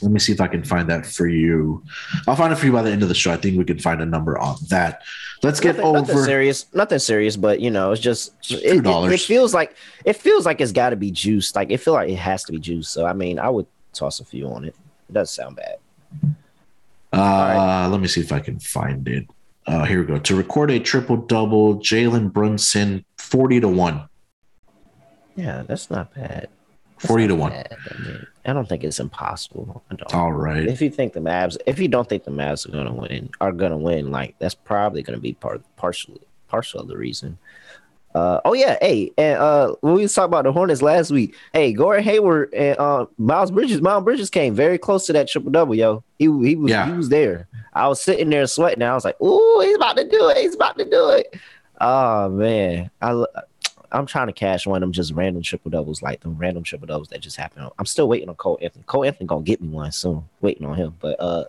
Let 0.00 0.12
me 0.12 0.18
see 0.18 0.32
if 0.32 0.40
I 0.40 0.46
can 0.46 0.62
find 0.62 0.88
that 0.88 1.06
for 1.06 1.26
you. 1.26 1.82
I'll 2.26 2.36
find 2.36 2.52
it 2.52 2.56
for 2.56 2.66
you 2.66 2.72
by 2.72 2.82
the 2.82 2.90
end 2.90 3.02
of 3.02 3.08
the 3.08 3.14
show. 3.14 3.32
I 3.32 3.36
think 3.36 3.58
we 3.58 3.64
can 3.64 3.78
find 3.78 4.00
a 4.00 4.06
number 4.06 4.38
on 4.38 4.56
that. 4.70 5.02
Let's 5.42 5.60
get 5.60 5.76
nothing, 5.76 5.92
nothing 5.92 6.16
over. 6.16 6.24
serious, 6.24 6.66
nothing 6.74 6.98
serious, 6.98 7.36
but 7.36 7.60
you 7.60 7.70
know, 7.70 7.92
it's 7.92 8.00
just 8.00 8.32
it, 8.50 8.76
it, 8.76 8.84
$2. 8.84 9.12
it 9.12 9.20
feels 9.20 9.54
like 9.54 9.76
it 10.04 10.14
feels 10.14 10.46
like 10.46 10.60
it's 10.60 10.72
got 10.72 10.90
to 10.90 10.96
be 10.96 11.10
juiced. 11.10 11.56
Like 11.56 11.70
it 11.70 11.78
feel 11.78 11.94
like 11.94 12.08
it 12.08 12.16
has 12.16 12.44
to 12.44 12.52
be 12.52 12.58
juiced. 12.58 12.92
So 12.92 13.06
I 13.06 13.12
mean, 13.12 13.38
I 13.38 13.48
would 13.48 13.66
toss 13.92 14.20
a 14.20 14.24
few 14.24 14.48
on 14.48 14.64
it. 14.64 14.74
It 15.08 15.12
doesn't 15.12 15.34
sound 15.34 15.56
bad. 15.56 15.76
Uh, 17.12 17.88
Let 17.90 18.00
me 18.00 18.08
see 18.08 18.20
if 18.20 18.32
I 18.32 18.40
can 18.40 18.58
find 18.58 19.06
it. 19.08 19.26
Uh, 19.66 19.84
here 19.84 20.00
we 20.00 20.06
go. 20.06 20.18
To 20.18 20.36
record 20.36 20.70
a 20.70 20.80
triple 20.80 21.16
double, 21.16 21.76
Jalen 21.76 22.32
Brunson, 22.32 23.04
40 23.18 23.60
to 23.60 23.68
1. 23.68 24.08
Yeah, 25.36 25.62
that's 25.66 25.90
not 25.90 26.14
bad. 26.14 26.48
That's 26.96 27.06
40 27.06 27.28
to 27.28 27.34
1. 27.34 27.50
bad. 27.50 27.76
I, 28.48 28.52
don't 28.52 28.68
think 28.68 28.84
it's 28.84 29.00
impossible. 29.00 29.82
All 30.12 30.32
right. 30.32 30.66
If 30.66 30.80
you 30.80 30.90
think 30.90 31.12
the 31.12 31.20
Mavs, 31.20 31.56
if 31.66 31.78
you 31.78 31.88
don't 31.88 32.08
think 32.08 32.24
the 32.24 32.30
Mavs 32.30 32.68
are 32.68 32.72
gonna 32.72 32.92
win, 32.92 33.30
are 33.40 33.52
gonna 33.52 33.76
win, 33.76 34.10
like 34.10 34.34
that's 34.38 34.54
probably 34.54 35.02
gonna 35.02 35.18
be 35.18 35.34
part 35.34 35.62
partially 35.76 36.20
partial 36.48 36.80
of 36.80 36.88
the 36.88 36.96
reason. 36.96 37.38
Uh, 38.14 38.40
oh 38.46 38.54
yeah, 38.54 38.76
hey, 38.80 39.12
and 39.18 39.38
uh, 39.38 39.74
when 39.82 39.94
we 39.94 40.02
was 40.02 40.14
talking 40.14 40.28
about 40.30 40.44
the 40.44 40.52
Hornets 40.52 40.80
last 40.82 41.10
week, 41.10 41.34
hey, 41.52 41.72
Gordon 41.72 42.02
Hayward 42.04 42.52
and 42.54 42.76
uh, 42.78 43.06
Miles 43.18 43.50
Bridges, 43.50 43.82
Miles 43.82 44.02
Bridges 44.02 44.30
came 44.30 44.54
very 44.54 44.78
close 44.78 45.06
to 45.06 45.12
that 45.12 45.28
triple 45.28 45.52
double, 45.52 45.74
yo. 45.74 46.02
He 46.18 46.24
he 46.24 46.56
was 46.56 46.70
Yeah. 46.70 46.86
he 46.86 46.92
was 46.92 47.10
there. 47.10 47.46
I 47.74 47.86
was 47.86 48.00
sitting 48.00 48.30
there 48.30 48.46
sweating. 48.46 48.82
I 48.82 48.94
was 48.94 49.04
like, 49.04 49.20
"Ooh, 49.20 49.60
he's 49.60 49.76
about 49.76 49.96
to 49.98 50.08
do 50.08 50.28
it! 50.30 50.38
He's 50.38 50.54
about 50.54 50.78
to 50.78 50.84
do 50.84 51.10
it!" 51.10 51.38
Oh 51.80 52.28
man, 52.30 52.90
I 53.02 53.24
I'm 53.90 54.06
trying 54.06 54.26
to 54.26 54.32
cash 54.32 54.66
one 54.66 54.76
of 54.76 54.80
them 54.82 54.92
just 54.92 55.12
random 55.12 55.42
triple 55.42 55.70
doubles, 55.70 56.02
like 56.02 56.20
the 56.20 56.28
random 56.28 56.62
triple 56.62 56.86
doubles 56.86 57.08
that 57.08 57.20
just 57.20 57.36
happen. 57.36 57.68
I'm 57.78 57.86
still 57.86 58.08
waiting 58.08 58.28
on 58.28 58.34
Cole 58.36 58.58
Anthony. 58.60 58.84
Cole 58.86 59.04
Anthony 59.04 59.26
gonna 59.26 59.42
get 59.42 59.60
me 59.60 59.68
one 59.68 59.92
soon. 59.92 60.24
Waiting 60.40 60.66
on 60.66 60.76
him, 60.76 60.94
but 61.00 61.18
uh, 61.20 61.44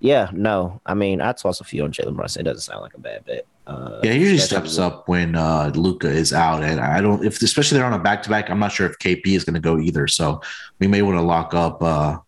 yeah, 0.00 0.30
no. 0.32 0.80
I 0.86 0.94
mean, 0.94 1.20
I 1.20 1.32
toss 1.32 1.60
a 1.60 1.64
few 1.64 1.84
on 1.84 1.92
Jalen 1.92 2.16
Brunson. 2.16 2.40
It 2.40 2.44
doesn't 2.44 2.62
sound 2.62 2.82
like 2.82 2.94
a 2.94 3.00
bad 3.00 3.24
bet. 3.24 3.46
Uh, 3.66 4.00
Yeah, 4.02 4.12
he 4.12 4.20
usually 4.20 4.38
steps 4.38 4.78
up 4.78 5.08
when 5.08 5.36
uh, 5.36 5.70
Luka 5.74 6.08
is 6.08 6.32
out, 6.32 6.62
and 6.62 6.80
I 6.80 7.00
don't. 7.00 7.24
If 7.24 7.40
especially 7.42 7.78
they're 7.78 7.86
on 7.86 7.92
a 7.92 7.98
back 7.98 8.22
to 8.24 8.30
back, 8.30 8.50
I'm 8.50 8.58
not 8.58 8.72
sure 8.72 8.88
if 8.88 8.98
KP 8.98 9.26
is 9.28 9.44
going 9.44 9.54
to 9.54 9.60
go 9.60 9.78
either. 9.78 10.08
So 10.08 10.40
we 10.78 10.86
may 10.86 11.02
want 11.02 11.18
to 11.18 11.22
lock 11.22 11.54
up 11.54 11.82
uh, 11.82 12.18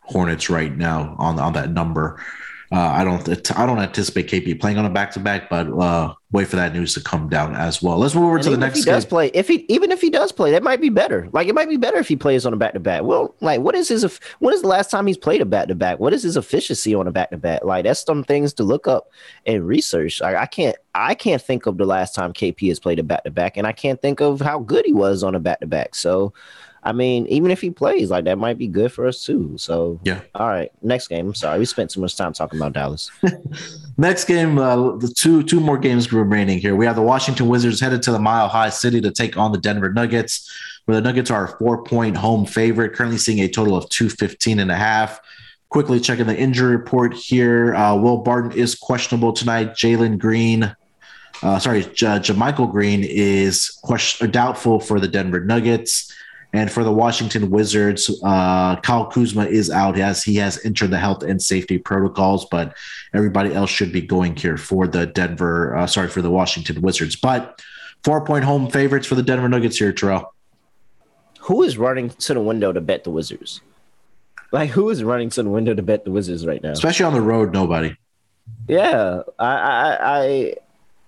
Hornets 0.00 0.50
right 0.50 0.76
now 0.76 1.16
on 1.18 1.38
on 1.38 1.54
that 1.54 1.70
number. 1.70 2.22
Uh, 2.72 2.78
I 2.78 3.04
don't 3.04 3.28
I 3.58 3.66
don't 3.66 3.78
anticipate 3.78 4.28
KP 4.28 4.58
playing 4.58 4.78
on 4.78 4.86
a 4.86 4.90
back 4.90 5.10
to 5.12 5.20
back, 5.20 5.50
but 5.50 5.68
uh, 5.78 6.14
wait 6.30 6.48
for 6.48 6.56
that 6.56 6.72
news 6.72 6.94
to 6.94 7.02
come 7.02 7.28
down 7.28 7.54
as 7.54 7.82
well. 7.82 7.98
Let's 7.98 8.14
move 8.14 8.24
over 8.24 8.36
and 8.36 8.44
to 8.44 8.50
the 8.50 8.56
next. 8.56 8.78
If 8.78 8.84
he 8.86 8.90
does 8.90 9.04
play, 9.04 9.28
if 9.34 9.46
he 9.46 9.66
even 9.68 9.92
if 9.92 10.00
he 10.00 10.08
does 10.08 10.32
play, 10.32 10.52
that 10.52 10.62
might 10.62 10.80
be 10.80 10.88
better. 10.88 11.28
Like 11.32 11.48
it 11.48 11.54
might 11.54 11.68
be 11.68 11.76
better 11.76 11.98
if 11.98 12.08
he 12.08 12.16
plays 12.16 12.46
on 12.46 12.54
a 12.54 12.56
back 12.56 12.72
to 12.72 12.80
back. 12.80 13.02
Well, 13.02 13.34
like 13.42 13.60
what 13.60 13.74
is 13.74 13.88
his? 13.88 14.18
When 14.38 14.54
is 14.54 14.62
the 14.62 14.68
last 14.68 14.90
time 14.90 15.06
he's 15.06 15.18
played 15.18 15.42
a 15.42 15.44
back 15.44 15.68
to 15.68 15.74
back? 15.74 16.00
What 16.00 16.14
is 16.14 16.22
his 16.22 16.38
efficiency 16.38 16.94
on 16.94 17.06
a 17.06 17.12
back 17.12 17.28
to 17.32 17.36
back? 17.36 17.62
Like 17.62 17.84
that's 17.84 18.00
some 18.00 18.24
things 18.24 18.54
to 18.54 18.64
look 18.64 18.88
up 18.88 19.10
and 19.44 19.66
research. 19.66 20.22
Like 20.22 20.36
I 20.36 20.46
can't 20.46 20.76
I 20.94 21.14
can't 21.14 21.42
think 21.42 21.66
of 21.66 21.76
the 21.76 21.84
last 21.84 22.14
time 22.14 22.32
KP 22.32 22.68
has 22.68 22.80
played 22.80 22.98
a 22.98 23.02
back 23.02 23.24
to 23.24 23.30
back, 23.30 23.58
and 23.58 23.66
I 23.66 23.72
can't 23.72 24.00
think 24.00 24.22
of 24.22 24.40
how 24.40 24.60
good 24.60 24.86
he 24.86 24.94
was 24.94 25.22
on 25.22 25.34
a 25.34 25.40
back 25.40 25.60
to 25.60 25.66
back. 25.66 25.94
So 25.94 26.32
I 26.84 26.92
mean, 26.92 27.26
even 27.28 27.50
if 27.52 27.60
he 27.60 27.70
plays, 27.70 28.10
like 28.10 28.24
that 28.24 28.38
might 28.38 28.58
be 28.58 28.66
good 28.66 28.92
for 28.92 29.06
us 29.06 29.24
too. 29.24 29.54
So 29.56 30.00
yeah. 30.02 30.20
All 30.34 30.48
right, 30.48 30.72
next 30.82 31.08
game. 31.08 31.28
I'm 31.28 31.34
sorry, 31.34 31.58
we 31.60 31.64
spent 31.64 31.90
too 31.90 32.00
much 32.00 32.16
time 32.16 32.32
talking 32.32 32.58
about 32.58 32.72
Dallas. 32.72 33.10
next 33.96 34.24
game, 34.24 34.58
uh, 34.58 34.96
the 34.96 35.08
two 35.08 35.42
two 35.44 35.60
more 35.60 35.78
games 35.78 36.12
remaining 36.12 36.58
here. 36.58 36.74
We 36.74 36.86
have 36.86 36.96
the 36.96 37.02
Washington 37.02 37.48
Wizards 37.48 37.80
headed 37.80 38.02
to 38.02 38.12
the 38.12 38.18
Mile 38.18 38.48
High 38.48 38.70
City 38.70 39.00
to 39.00 39.10
take 39.10 39.36
on 39.36 39.52
the 39.52 39.58
Denver 39.58 39.92
Nuggets. 39.92 40.50
Where 40.86 40.96
the 40.96 41.00
Nuggets 41.00 41.30
are 41.30 41.44
a 41.44 41.58
four 41.58 41.84
point 41.84 42.16
home 42.16 42.44
favorite, 42.44 42.94
currently 42.94 43.18
seeing 43.18 43.38
a 43.40 43.48
total 43.48 43.76
of 43.76 43.88
215 43.90 44.58
and 44.58 44.70
a 44.70 44.74
half. 44.76 45.20
Quickly 45.68 46.00
checking 46.00 46.26
the 46.26 46.36
injury 46.36 46.76
report 46.76 47.14
here. 47.14 47.74
Uh, 47.76 47.94
Will 47.94 48.18
Barton 48.18 48.52
is 48.52 48.74
questionable 48.74 49.32
tonight. 49.32 49.70
Jalen 49.74 50.18
Green, 50.18 50.74
uh, 51.42 51.58
sorry, 51.60 51.84
J- 51.84 52.18
JaMychal 52.18 52.70
Green 52.72 53.04
is 53.04 53.70
question- 53.82 54.30
doubtful 54.32 54.80
for 54.80 54.98
the 54.98 55.08
Denver 55.08 55.40
Nuggets. 55.40 56.12
And 56.54 56.70
for 56.70 56.84
the 56.84 56.92
Washington 56.92 57.48
Wizards, 57.50 58.10
uh, 58.22 58.76
Kyle 58.76 59.06
Kuzma 59.06 59.46
is 59.46 59.70
out 59.70 59.98
as 59.98 60.22
he 60.22 60.36
has 60.36 60.62
entered 60.66 60.90
the 60.90 60.98
health 60.98 61.22
and 61.22 61.40
safety 61.40 61.78
protocols, 61.78 62.46
but 62.50 62.76
everybody 63.14 63.54
else 63.54 63.70
should 63.70 63.90
be 63.90 64.02
going 64.02 64.36
here 64.36 64.58
for 64.58 64.86
the 64.86 65.06
Denver, 65.06 65.74
uh, 65.76 65.86
sorry, 65.86 66.08
for 66.08 66.20
the 66.20 66.30
Washington 66.30 66.82
Wizards. 66.82 67.16
But 67.16 67.62
four 68.04 68.24
point 68.24 68.44
home 68.44 68.70
favorites 68.70 69.06
for 69.06 69.14
the 69.14 69.22
Denver 69.22 69.48
Nuggets 69.48 69.78
here, 69.78 69.92
Terrell. 69.92 70.34
Who 71.40 71.62
is 71.62 71.78
running 71.78 72.10
to 72.10 72.34
the 72.34 72.40
window 72.40 72.72
to 72.72 72.80
bet 72.80 73.04
the 73.04 73.10
Wizards? 73.10 73.62
Like, 74.52 74.68
who 74.70 74.90
is 74.90 75.02
running 75.02 75.30
to 75.30 75.42
the 75.42 75.48
window 75.48 75.74
to 75.74 75.82
bet 75.82 76.04
the 76.04 76.10
Wizards 76.10 76.46
right 76.46 76.62
now? 76.62 76.72
Especially 76.72 77.06
on 77.06 77.14
the 77.14 77.22
road, 77.22 77.54
nobody. 77.54 77.96
Yeah, 78.68 79.22
I, 79.38 79.46
I, 79.46 80.20
I 80.20 80.54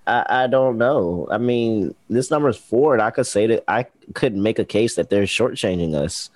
I, 0.07 0.27
I, 0.29 0.47
don't 0.47 0.77
know. 0.77 1.27
I 1.31 1.39
mean, 1.39 1.95
this 2.11 2.31
number 2.31 2.49
is 2.49 2.57
four, 2.57 2.93
and 2.93 3.03
I 3.03 3.11
could 3.11 3.27
say 3.27 3.47
that 3.47 3.65
I 3.69 3.87
could 4.13 4.37
make 4.37 4.59
a 4.59 4.65
case 4.65 4.97
that 4.97 5.09
they're 5.11 5.25
shortchanging 5.25 5.95
us. 5.95 6.31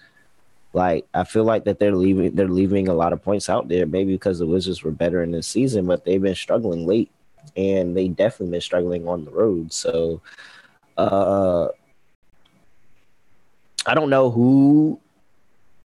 Like 0.73 1.07
I 1.15 1.25
feel 1.25 1.45
like 1.45 1.65
that 1.65 1.79
they're 1.79 1.95
leaving 1.95 2.35
they're 2.35 2.47
leaving 2.47 2.89
a 2.89 2.95
lot 2.95 3.13
of 3.13 3.23
points 3.23 3.49
out 3.49 3.69
there, 3.69 3.87
maybe 3.87 4.13
because 4.13 4.39
the 4.39 4.47
Wizards 4.47 4.83
were 4.83 4.91
better 4.91 5.23
in 5.23 5.33
this 5.33 5.47
season, 5.47 5.87
but 5.87 6.05
they've 6.05 6.21
been 6.21 6.35
struggling 6.35 6.87
late, 6.87 7.11
and 7.57 7.97
they 7.97 8.09
definitely 8.09 8.53
been 8.53 8.61
struggling 8.61 9.09
on 9.09 9.25
the 9.25 9.31
road. 9.31 9.73
So, 9.73 10.21
uh, 10.99 11.69
I 13.87 13.95
don't 13.95 14.11
know 14.11 14.31
who 14.31 15.01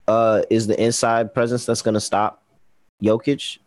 uh 0.06 0.42
is 0.48 0.66
the 0.66 0.80
inside 0.82 1.34
presence 1.34 1.66
that's 1.66 1.82
going 1.82 1.94
to 1.94 2.00
stop 2.00 2.42
Jokic 3.02 3.58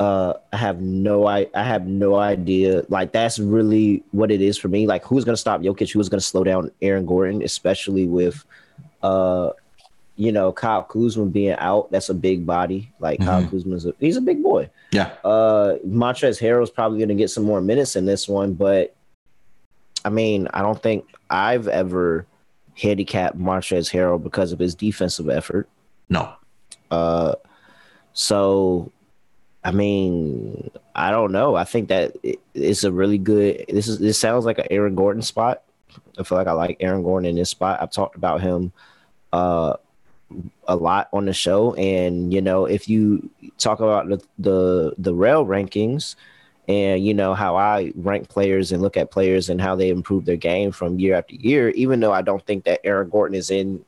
uh, 0.00 0.34
I 0.52 0.56
have 0.56 0.80
no 0.80 1.26
I 1.26 1.46
I 1.54 1.62
have 1.62 1.86
no 1.86 2.16
idea. 2.16 2.84
Like 2.88 3.12
that's 3.12 3.38
really 3.38 4.02
what 4.10 4.30
it 4.30 4.40
is 4.40 4.58
for 4.58 4.68
me. 4.68 4.86
Like 4.86 5.04
who's 5.04 5.24
gonna 5.24 5.36
stop 5.36 5.60
Jokic? 5.60 5.92
Who's 5.92 6.08
gonna 6.08 6.20
slow 6.20 6.44
down 6.44 6.70
Aaron 6.82 7.06
Gordon, 7.06 7.42
especially 7.42 8.06
with 8.06 8.44
uh 9.02 9.50
you 10.16 10.32
know 10.32 10.52
Kyle 10.52 10.82
Kuzma 10.82 11.26
being 11.26 11.56
out. 11.58 11.90
That's 11.92 12.08
a 12.08 12.14
big 12.14 12.44
body. 12.44 12.92
Like 12.98 13.20
mm-hmm. 13.20 13.28
Kyle 13.28 13.48
Kuzma's 13.48 13.86
a, 13.86 13.94
he's 14.00 14.16
a 14.16 14.20
big 14.20 14.42
boy. 14.42 14.68
Yeah. 14.90 15.12
Uh 15.22 15.76
Montrezl 15.86 16.40
Harrell's 16.40 16.70
probably 16.70 16.98
gonna 16.98 17.14
get 17.14 17.30
some 17.30 17.44
more 17.44 17.60
minutes 17.60 17.94
in 17.94 18.04
this 18.04 18.28
one, 18.28 18.54
but 18.54 18.94
I 20.04 20.10
mean, 20.10 20.48
I 20.52 20.60
don't 20.60 20.82
think 20.82 21.06
I've 21.30 21.68
ever 21.68 22.26
handicapped 22.76 23.38
Montrezl 23.38 23.92
Harrell 23.92 24.22
because 24.22 24.52
of 24.52 24.58
his 24.58 24.74
defensive 24.74 25.28
effort. 25.28 25.68
No. 26.08 26.32
Uh 26.90 27.34
so 28.12 28.90
I 29.64 29.70
mean, 29.70 30.70
I 30.94 31.10
don't 31.10 31.32
know. 31.32 31.54
I 31.54 31.64
think 31.64 31.88
that 31.88 32.14
it's 32.52 32.84
a 32.84 32.92
really 32.92 33.18
good. 33.18 33.64
This 33.68 33.88
is 33.88 33.98
this 33.98 34.18
sounds 34.18 34.44
like 34.44 34.58
an 34.58 34.66
Aaron 34.70 34.94
Gordon 34.94 35.22
spot. 35.22 35.62
I 36.18 36.22
feel 36.22 36.36
like 36.36 36.46
I 36.46 36.52
like 36.52 36.76
Aaron 36.80 37.02
Gordon 37.02 37.30
in 37.30 37.36
this 37.36 37.50
spot. 37.50 37.80
I've 37.80 37.90
talked 37.90 38.16
about 38.16 38.42
him 38.42 38.72
uh, 39.32 39.76
a 40.68 40.76
lot 40.76 41.08
on 41.12 41.24
the 41.24 41.32
show, 41.32 41.74
and 41.74 42.32
you 42.32 42.42
know, 42.42 42.66
if 42.66 42.88
you 42.88 43.30
talk 43.58 43.80
about 43.80 44.08
the 44.08 44.22
the, 44.38 44.94
the 44.98 45.14
rail 45.14 45.46
rankings, 45.46 46.14
and 46.68 47.04
you 47.04 47.14
know 47.14 47.32
how 47.32 47.56
I 47.56 47.92
rank 47.96 48.28
players 48.28 48.70
and 48.70 48.82
look 48.82 48.98
at 48.98 49.10
players 49.10 49.48
and 49.48 49.60
how 49.60 49.76
they 49.76 49.88
improve 49.88 50.26
their 50.26 50.36
game 50.36 50.72
from 50.72 50.98
year 50.98 51.14
after 51.14 51.36
year, 51.36 51.70
even 51.70 52.00
though 52.00 52.12
I 52.12 52.20
don't 52.20 52.44
think 52.44 52.64
that 52.64 52.80
Aaron 52.84 53.08
Gordon 53.08 53.34
is 53.34 53.50
in 53.50 53.82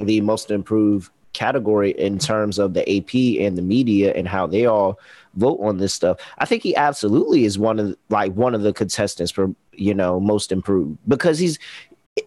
the 0.00 0.22
most 0.22 0.50
improved 0.50 1.10
category 1.38 1.92
in 1.92 2.18
terms 2.18 2.58
of 2.58 2.74
the 2.74 2.82
AP 2.82 3.40
and 3.40 3.56
the 3.56 3.62
media 3.62 4.12
and 4.14 4.26
how 4.26 4.44
they 4.44 4.66
all 4.66 4.98
vote 5.34 5.58
on 5.62 5.78
this 5.78 5.94
stuff. 5.94 6.18
I 6.38 6.44
think 6.44 6.64
he 6.64 6.74
absolutely 6.74 7.44
is 7.44 7.58
one 7.58 7.78
of 7.78 7.96
like 8.08 8.32
one 8.32 8.56
of 8.56 8.62
the 8.62 8.72
contestants 8.72 9.30
for 9.30 9.54
you 9.72 9.94
know 9.94 10.18
most 10.18 10.50
improved 10.50 10.98
because 11.06 11.38
he's 11.38 11.58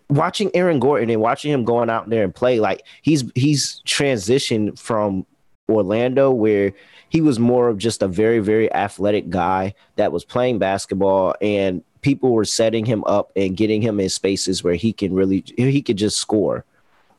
watching 0.09 0.49
Aaron 0.53 0.79
Gordon 0.79 1.09
and 1.09 1.19
watching 1.19 1.51
him 1.51 1.65
going 1.65 1.89
out 1.89 2.09
there 2.09 2.23
and 2.23 2.33
play 2.33 2.61
like 2.61 2.85
he's 3.01 3.25
he's 3.35 3.81
transitioned 3.85 4.79
from 4.79 5.25
Orlando 5.69 6.31
where 6.31 6.71
he 7.09 7.19
was 7.19 7.37
more 7.37 7.67
of 7.67 7.77
just 7.77 8.01
a 8.01 8.07
very 8.07 8.39
very 8.39 8.73
athletic 8.73 9.29
guy 9.29 9.73
that 9.97 10.13
was 10.13 10.23
playing 10.23 10.57
basketball 10.57 11.35
and 11.41 11.83
people 11.99 12.31
were 12.31 12.45
setting 12.45 12.85
him 12.85 13.03
up 13.03 13.33
and 13.35 13.57
getting 13.57 13.81
him 13.81 13.99
in 13.99 14.07
spaces 14.07 14.63
where 14.63 14.75
he 14.75 14.93
can 14.93 15.13
really 15.13 15.43
he 15.57 15.81
could 15.81 15.97
just 15.97 16.17
score 16.17 16.63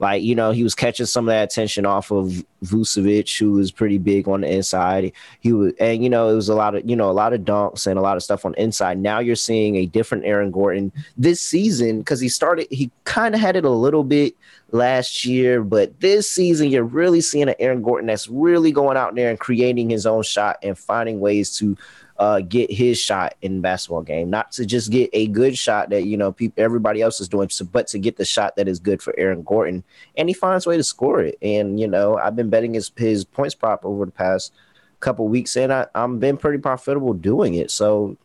like, 0.03 0.25
you 0.25 0.35
know, 0.35 0.51
he 0.51 0.65
was 0.65 0.75
catching 0.75 1.07
some 1.07 1.29
of 1.29 1.33
that 1.33 1.45
attention 1.45 1.87
off 1.87 2.11
of 2.11 2.45
Vucevic, 2.65 3.39
who 3.39 3.53
was 3.53 3.71
pretty 3.71 3.99
big 3.99 4.27
on 4.27 4.41
the 4.41 4.53
inside. 4.53 5.13
He 5.39 5.53
was, 5.53 5.75
and 5.79 6.03
you 6.03 6.11
know, 6.11 6.29
it 6.29 6.35
was 6.35 6.49
a 6.49 6.57
lot 6.57 6.75
of, 6.75 6.91
you 6.91 6.97
know, 6.97 7.09
a 7.09 7.13
lot 7.13 7.33
of 7.33 7.43
dunks 7.43 7.87
and 7.87 7.97
a 7.97 8.03
lot 8.03 8.17
of 8.17 8.23
stuff 8.25 8.45
on 8.45 8.53
inside. 8.55 8.99
Now 8.99 9.21
you're 9.21 9.37
seeing 9.37 9.77
a 9.77 9.87
different 9.87 10.25
Aaron 10.25 10.51
Gordon 10.51 10.91
this 11.17 11.41
season 11.41 12.01
because 12.01 12.19
he 12.19 12.29
started, 12.29 12.67
he 12.69 12.91
kind 13.05 13.37
of 13.37 13.41
had 13.41 13.55
it 13.55 13.65
a 13.65 13.71
little 13.71 14.03
bit 14.03 14.35
last 14.73 15.25
year, 15.25 15.63
but 15.63 16.01
this 16.01 16.29
season 16.29 16.69
you're 16.69 16.83
really 16.83 17.21
seeing 17.21 17.49
an 17.49 17.55
Aaron 17.61 17.81
Gordon 17.81 18.09
that's 18.09 18.27
really 18.27 18.73
going 18.73 18.97
out 18.97 19.15
there 19.15 19.31
and 19.31 19.39
creating 19.39 19.89
his 19.89 20.05
own 20.05 20.25
shot 20.25 20.57
and 20.65 20.77
finding 20.77 21.21
ways 21.21 21.57
to 21.59 21.77
uh, 22.19 22.41
get 22.41 22.71
his 22.71 22.99
shot 22.99 23.35
in 23.43 23.61
basketball 23.61 24.03
game, 24.03 24.31
not 24.31 24.53
to 24.53 24.67
just 24.67 24.91
get 24.91 25.11
a 25.13 25.27
good 25.29 25.57
shot 25.57 25.91
that 25.91 26.05
you 26.05 26.17
know 26.17 26.33
people 26.33 26.63
everybody 26.63 27.03
else 27.03 27.21
is 27.21 27.29
doing, 27.29 27.49
but 27.71 27.87
to 27.89 27.99
get 27.99 28.17
the 28.17 28.25
shot 28.25 28.57
that 28.57 28.69
is 28.69 28.79
good 28.79 29.03
for 29.03 29.15
Aaron 29.19 29.43
Gordon, 29.43 29.83
and 30.17 30.29
he 30.29 30.35
finds 30.35 30.67
a 30.67 30.71
way 30.71 30.77
to 30.77 30.85
score 30.85 31.21
it. 31.21 31.39
And 31.43 31.81
you 31.81 31.89
know, 31.89 32.19
I've 32.19 32.37
been 32.37 32.51
betting 32.51 32.75
his 32.75 32.91
his 32.97 33.25
points 33.25 33.55
prop 33.55 33.85
over 33.85 34.05
the 34.05 34.13
past 34.13 34.53
couple 35.01 35.29
weeks, 35.29 35.57
and 35.57 35.73
I, 35.73 35.87
I'm 35.95 36.19
been 36.19 36.37
pretty 36.37 36.59
profitable 36.59 37.15
doing 37.15 37.55
it. 37.55 37.71
So 37.71 38.17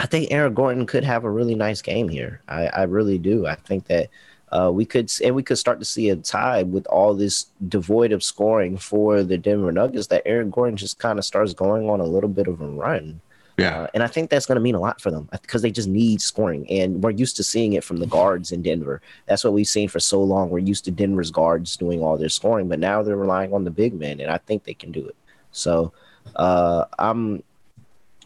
I 0.00 0.06
think 0.06 0.30
Aaron 0.30 0.54
Gordon 0.54 0.86
could 0.86 1.04
have 1.04 1.24
a 1.24 1.30
really 1.30 1.54
nice 1.54 1.82
game 1.82 2.08
here. 2.08 2.40
I, 2.48 2.66
I 2.68 2.82
really 2.84 3.18
do. 3.18 3.46
I 3.46 3.54
think 3.54 3.86
that 3.88 4.08
uh, 4.52 4.70
we 4.72 4.84
could 4.84 5.10
and 5.24 5.34
we 5.34 5.42
could 5.42 5.58
start 5.58 5.78
to 5.78 5.84
see 5.84 6.10
a 6.10 6.16
tie 6.16 6.62
with 6.62 6.86
all 6.86 7.14
this 7.14 7.46
devoid 7.68 8.12
of 8.12 8.22
scoring 8.22 8.76
for 8.76 9.22
the 9.22 9.38
Denver 9.38 9.72
Nuggets 9.72 10.08
that 10.08 10.22
Aaron 10.26 10.50
Gordon 10.50 10.76
just 10.76 10.98
kind 10.98 11.18
of 11.18 11.24
starts 11.24 11.52
going 11.54 11.88
on 11.88 12.00
a 12.00 12.04
little 12.04 12.28
bit 12.28 12.48
of 12.48 12.60
a 12.60 12.68
run. 12.68 13.20
Yeah. 13.58 13.82
Uh, 13.82 13.86
and 13.92 14.02
I 14.02 14.06
think 14.06 14.30
that's 14.30 14.46
going 14.46 14.56
to 14.56 14.62
mean 14.62 14.74
a 14.74 14.80
lot 14.80 15.00
for 15.00 15.10
them 15.10 15.28
because 15.30 15.60
they 15.60 15.70
just 15.70 15.88
need 15.88 16.22
scoring. 16.22 16.68
And 16.70 17.02
we're 17.02 17.10
used 17.10 17.36
to 17.36 17.44
seeing 17.44 17.74
it 17.74 17.84
from 17.84 17.98
the 17.98 18.06
guards 18.06 18.52
in 18.52 18.62
Denver. 18.62 19.02
That's 19.26 19.44
what 19.44 19.52
we've 19.52 19.68
seen 19.68 19.88
for 19.88 20.00
so 20.00 20.22
long. 20.22 20.48
We're 20.48 20.60
used 20.60 20.86
to 20.86 20.90
Denver's 20.90 21.30
guards 21.30 21.76
doing 21.76 22.02
all 22.02 22.16
their 22.16 22.30
scoring, 22.30 22.68
but 22.68 22.78
now 22.78 23.02
they're 23.02 23.16
relying 23.16 23.52
on 23.52 23.64
the 23.64 23.70
big 23.70 23.92
men, 23.92 24.18
and 24.20 24.30
I 24.30 24.38
think 24.38 24.64
they 24.64 24.74
can 24.74 24.92
do 24.92 25.06
it. 25.06 25.16
So 25.52 25.92
uh, 26.36 26.86
I'm 26.98 27.42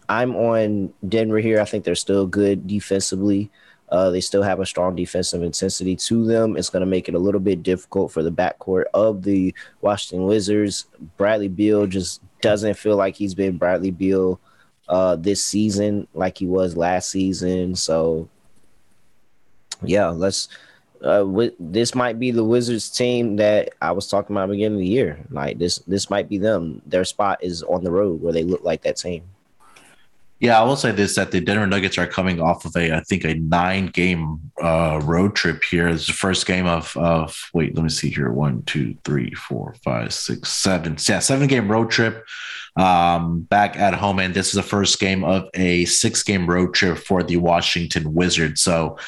I'm 0.09 0.36
on 0.36 0.92
Denver 1.09 1.38
here. 1.38 1.60
I 1.60 1.64
think 1.64 1.84
they're 1.84 1.94
still 1.94 2.26
good 2.26 2.66
defensively. 2.66 3.51
Uh, 3.90 4.11
they 4.11 4.20
still 4.20 4.43
have 4.43 4.61
a 4.61 4.66
strong 4.66 4.97
defensive 4.97 5.43
intensity 5.43 5.94
to 5.94 6.24
them. 6.24 6.56
It's 6.56 6.70
going 6.70 6.81
to 6.81 6.86
make 6.86 7.09
it 7.09 7.15
a 7.15 7.19
little 7.19 7.40
bit 7.40 7.62
difficult 7.62 8.11
for 8.11 8.23
the 8.23 8.32
backcourt 8.32 8.85
of 8.94 9.23
the 9.23 9.55
Washington 9.82 10.27
Wizards. 10.27 10.86
Bradley 11.16 11.48
Beal 11.48 11.86
just 11.86 12.20
doesn't 12.40 12.74
feel 12.74 12.97
like 12.97 13.15
he's 13.15 13.35
been 13.35 13.59
Bradley 13.59 13.90
Beal 13.90 14.40
uh, 14.89 15.16
this 15.16 15.44
season 15.44 16.09
like 16.15 16.39
he 16.39 16.47
was 16.47 16.77
last 16.77 17.11
season. 17.11 17.74
So, 17.74 18.28
yeah, 19.82 20.09
let's. 20.09 20.48
Uh, 21.02 21.51
this 21.61 21.94
might 21.94 22.19
be 22.19 22.31
the 22.31 22.43
Wizards 22.43 22.89
team 22.89 23.36
that 23.36 23.74
I 23.82 23.93
was 23.93 24.09
talking 24.09 24.35
about 24.35 24.48
beginning 24.48 24.77
of 24.77 24.81
the 24.81 24.86
year. 24.86 25.19
Like 25.31 25.59
this, 25.59 25.81
this 25.81 26.09
might 26.09 26.31
be 26.31 26.39
them. 26.39 26.81
Their 26.86 27.05
spot 27.05 27.44
is 27.44 27.62
on 27.62 27.85
the 27.85 27.90
road 27.90 28.23
where 28.23 28.32
they 28.32 28.43
look 28.43 28.65
like 28.65 28.81
that 28.82 28.97
team. 28.97 29.23
Yeah, 30.44 30.60
I 30.60 30.62
will 30.64 30.76
say 30.76 30.92
this: 30.92 31.14
that 31.14 31.30
the 31.30 31.40
Denver 31.40 31.66
Nuggets 31.66 31.96
are 31.96 32.06
coming 32.06 32.38
off 32.38 32.66
of 32.66 32.76
a, 32.76 32.94
I 32.94 33.00
think, 33.00 33.24
a 33.24 33.32
nine-game 33.32 34.52
uh, 34.62 35.00
road 35.02 35.34
trip 35.34 35.64
here. 35.64 35.88
It's 35.88 36.06
the 36.06 36.12
first 36.12 36.44
game 36.44 36.66
of 36.66 36.94
of 36.98 37.48
wait, 37.54 37.74
let 37.74 37.82
me 37.82 37.88
see 37.88 38.10
here: 38.10 38.30
one, 38.30 38.62
two, 38.64 38.94
three, 39.06 39.30
four, 39.30 39.74
five, 39.82 40.12
six, 40.12 40.52
seven. 40.52 40.98
Yeah, 41.08 41.20
seven-game 41.20 41.72
road 41.72 41.90
trip 41.90 42.26
um, 42.76 43.40
back 43.40 43.78
at 43.78 43.94
home, 43.94 44.18
and 44.18 44.34
this 44.34 44.48
is 44.48 44.52
the 44.52 44.62
first 44.62 45.00
game 45.00 45.24
of 45.24 45.48
a 45.54 45.86
six-game 45.86 46.46
road 46.46 46.74
trip 46.74 46.98
for 46.98 47.22
the 47.22 47.38
Washington 47.38 48.12
Wizards. 48.12 48.60
So, 48.60 48.98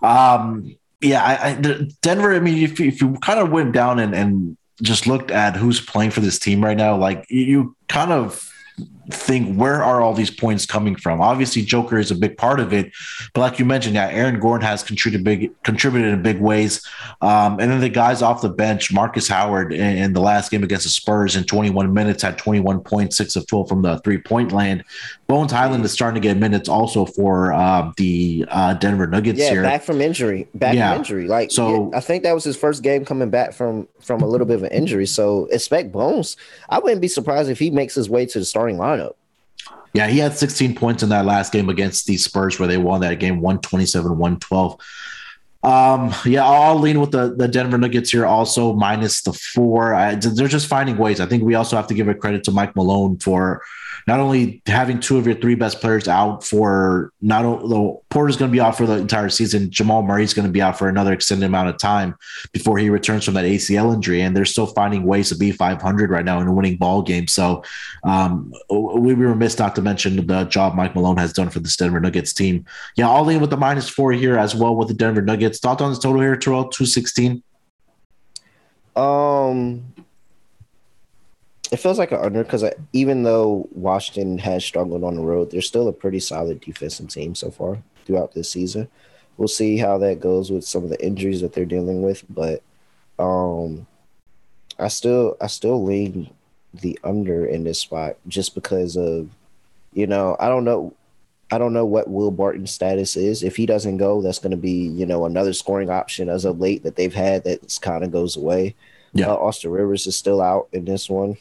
um, 0.00 0.76
yeah, 1.00 1.24
I, 1.24 1.48
I, 1.48 1.88
Denver. 2.02 2.32
I 2.32 2.38
mean, 2.38 2.62
if, 2.62 2.78
if 2.78 3.00
you 3.00 3.14
kind 3.14 3.40
of 3.40 3.50
went 3.50 3.72
down 3.72 3.98
and 3.98 4.14
and 4.14 4.56
just 4.80 5.08
looked 5.08 5.32
at 5.32 5.56
who's 5.56 5.80
playing 5.80 6.12
for 6.12 6.20
this 6.20 6.38
team 6.38 6.62
right 6.62 6.76
now, 6.76 6.96
like 6.96 7.26
you 7.28 7.74
kind 7.88 8.12
of 8.12 8.48
think 9.10 9.56
where 9.56 9.82
are 9.82 10.00
all 10.00 10.14
these 10.14 10.30
points 10.30 10.66
coming 10.66 10.96
from? 10.96 11.20
Obviously, 11.20 11.62
Joker 11.62 11.98
is 11.98 12.10
a 12.10 12.14
big 12.14 12.36
part 12.36 12.60
of 12.60 12.72
it, 12.72 12.92
but 13.32 13.40
like 13.40 13.58
you 13.58 13.64
mentioned, 13.64 13.94
yeah, 13.94 14.08
Aaron 14.08 14.40
Gordon 14.40 14.66
has 14.66 14.82
contributed 14.82 15.24
big 15.24 15.62
contributed 15.62 16.12
in 16.12 16.22
big 16.22 16.40
ways, 16.40 16.86
um, 17.20 17.60
and 17.60 17.70
then 17.70 17.80
the 17.80 17.88
guys 17.88 18.22
off 18.22 18.42
the 18.42 18.48
bench, 18.48 18.92
Markus 18.92 19.28
Howard 19.28 19.72
in, 19.72 19.96
in, 19.96 20.12
the 20.12 20.20
last 20.20 20.50
game 20.50 20.62
against 20.62 20.84
the 20.84 20.90
Spurs 20.90 21.36
in 21.36 21.44
21 21.44 21.92
minutes 21.92 22.22
had 22.22 22.38
21 22.38 22.80
points, 22.80 23.16
six 23.16 23.36
of 23.36 23.46
12 23.46 23.68
from 23.68 23.82
the 23.82 23.98
three 24.00 24.18
point 24.18 24.52
land. 24.52 24.84
Bones 25.26 25.52
Hyland 25.52 25.84
is 25.84 25.92
starting 25.92 26.20
to 26.20 26.26
get 26.26 26.36
minutes 26.36 26.68
also 26.68 27.04
for 27.04 27.52
uh, 27.52 27.92
the 27.96 28.44
uh, 28.48 28.74
Denver 28.74 29.06
Nuggets 29.06 29.38
yeah, 29.38 29.50
here. 29.50 29.62
back 29.62 29.82
from 29.82 30.00
injury, 30.00 30.46
back 30.54 30.74
yeah. 30.74 30.90
from 30.90 30.98
injury. 30.98 31.26
Like 31.26 31.50
so, 31.50 31.90
yeah, 31.90 31.98
I 31.98 32.00
think 32.00 32.22
that 32.22 32.34
was 32.34 32.44
his 32.44 32.56
first 32.56 32.82
game 32.82 33.04
coming 33.04 33.30
back 33.30 33.52
from 33.52 33.88
from 34.00 34.22
a 34.22 34.26
little 34.26 34.46
bit 34.46 34.56
of 34.56 34.62
an 34.62 34.72
injury. 34.72 35.06
So 35.06 35.46
expect 35.46 35.92
Bones. 35.92 36.36
I 36.68 36.78
wouldn't 36.78 37.00
be 37.00 37.08
surprised 37.08 37.50
if 37.50 37.58
he 37.58 37.70
makes 37.70 37.94
his 37.94 38.10
way 38.10 38.26
to 38.26 38.38
the 38.38 38.44
starting 38.44 38.76
lineup. 38.76 38.93
Yeah, 39.94 40.08
he 40.08 40.18
had 40.18 40.36
16 40.36 40.74
points 40.74 41.04
in 41.04 41.08
that 41.10 41.24
last 41.24 41.52
game 41.52 41.68
against 41.68 42.06
the 42.06 42.16
Spurs 42.16 42.58
where 42.58 42.68
they 42.68 42.78
won 42.78 43.00
that 43.02 43.20
game 43.20 43.40
127 43.40 44.18
112. 44.18 44.80
Um, 45.62 46.12
yeah, 46.26 46.44
I'll 46.44 46.78
lean 46.78 47.00
with 47.00 47.12
the, 47.12 47.34
the 47.34 47.48
Denver 47.48 47.78
Nuggets 47.78 48.10
here 48.10 48.26
also 48.26 48.74
minus 48.74 49.22
the 49.22 49.32
four. 49.32 49.94
I, 49.94 50.16
they're 50.16 50.48
just 50.48 50.66
finding 50.66 50.98
ways. 50.98 51.20
I 51.20 51.26
think 51.26 51.42
we 51.42 51.54
also 51.54 51.76
have 51.76 51.86
to 51.86 51.94
give 51.94 52.08
a 52.08 52.14
credit 52.14 52.44
to 52.44 52.50
Mike 52.50 52.76
Malone 52.76 53.18
for 53.18 53.62
not 54.06 54.20
only 54.20 54.62
having 54.66 55.00
two 55.00 55.16
of 55.18 55.26
your 55.26 55.36
three 55.36 55.54
best 55.54 55.80
players 55.80 56.08
out 56.08 56.44
for 56.44 57.12
not 57.20 57.44
only 57.44 57.96
Porter's 58.10 58.36
going 58.36 58.50
to 58.50 58.52
be 58.52 58.60
out 58.60 58.76
for 58.76 58.86
the 58.86 58.96
entire 58.96 59.28
season, 59.28 59.70
Jamal 59.70 60.02
Murray's 60.02 60.34
going 60.34 60.46
to 60.46 60.52
be 60.52 60.60
out 60.62 60.78
for 60.78 60.88
another 60.88 61.12
extended 61.12 61.46
amount 61.46 61.68
of 61.68 61.78
time 61.78 62.14
before 62.52 62.78
he 62.78 62.90
returns 62.90 63.24
from 63.24 63.34
that 63.34 63.44
ACL 63.44 63.94
injury, 63.94 64.20
and 64.20 64.36
they're 64.36 64.44
still 64.44 64.66
finding 64.66 65.04
ways 65.04 65.28
to 65.30 65.36
be 65.36 65.50
500 65.50 66.10
right 66.10 66.24
now 66.24 66.40
in 66.40 66.46
a 66.46 66.52
winning 66.52 66.76
ball 66.76 67.02
games. 67.02 67.32
So 67.32 67.64
um, 68.04 68.52
we 68.70 69.14
were 69.14 69.28
remiss 69.28 69.58
not 69.58 69.74
to 69.76 69.82
mention 69.82 70.26
the 70.26 70.44
job 70.44 70.74
Mike 70.74 70.94
Malone 70.94 71.16
has 71.16 71.32
done 71.32 71.50
for 71.50 71.60
the 71.60 71.74
Denver 71.78 72.00
Nuggets 72.00 72.32
team. 72.32 72.64
Yeah, 72.96 73.08
all 73.08 73.28
in 73.28 73.40
with 73.40 73.50
the 73.50 73.56
minus 73.56 73.88
four 73.88 74.12
here 74.12 74.38
as 74.38 74.54
well 74.54 74.76
with 74.76 74.88
the 74.88 74.94
Denver 74.94 75.22
Nuggets. 75.22 75.58
Thought 75.58 75.80
on 75.80 75.92
the 75.92 75.98
total 75.98 76.20
here, 76.20 76.36
Terrell, 76.36 76.68
216. 76.68 77.42
Um, 78.96 79.93
it 81.74 81.80
feels 81.80 81.98
like 81.98 82.12
an 82.12 82.20
under 82.20 82.44
because 82.44 82.64
even 82.92 83.24
though 83.24 83.68
Washington 83.72 84.38
has 84.38 84.64
struggled 84.64 85.02
on 85.02 85.16
the 85.16 85.22
road, 85.22 85.50
they're 85.50 85.60
still 85.60 85.88
a 85.88 85.92
pretty 85.92 86.20
solid 86.20 86.60
defensive 86.60 87.08
team 87.08 87.34
so 87.34 87.50
far 87.50 87.82
throughout 88.06 88.32
this 88.32 88.48
season. 88.48 88.86
We'll 89.36 89.48
see 89.48 89.76
how 89.76 89.98
that 89.98 90.20
goes 90.20 90.52
with 90.52 90.64
some 90.64 90.84
of 90.84 90.90
the 90.90 91.04
injuries 91.04 91.40
that 91.40 91.52
they're 91.52 91.64
dealing 91.64 92.02
with, 92.02 92.22
but 92.30 92.62
um, 93.18 93.88
I 94.78 94.86
still 94.86 95.36
I 95.40 95.48
still 95.48 95.82
lean 95.82 96.32
the 96.74 96.96
under 97.02 97.44
in 97.44 97.64
this 97.64 97.80
spot 97.80 98.18
just 98.28 98.54
because 98.54 98.96
of 98.96 99.28
you 99.94 100.06
know 100.06 100.36
I 100.38 100.48
don't 100.48 100.62
know 100.62 100.94
I 101.50 101.58
don't 101.58 101.72
know 101.72 101.86
what 101.86 102.08
Will 102.08 102.30
Barton's 102.30 102.70
status 102.70 103.16
is. 103.16 103.42
If 103.42 103.56
he 103.56 103.66
doesn't 103.66 103.96
go, 103.96 104.22
that's 104.22 104.38
going 104.38 104.52
to 104.52 104.56
be 104.56 104.86
you 104.86 105.06
know 105.06 105.24
another 105.24 105.52
scoring 105.52 105.90
option 105.90 106.28
as 106.28 106.44
of 106.44 106.60
late 106.60 106.84
that 106.84 106.94
they've 106.94 107.12
had 107.12 107.42
that 107.42 107.76
kind 107.82 108.04
of 108.04 108.12
goes 108.12 108.36
away. 108.36 108.76
Yeah, 109.12 109.30
uh, 109.30 109.34
Austin 109.34 109.72
Rivers 109.72 110.06
is 110.06 110.14
still 110.14 110.40
out 110.40 110.68
in 110.72 110.84
this 110.84 111.10
one. 111.10 111.36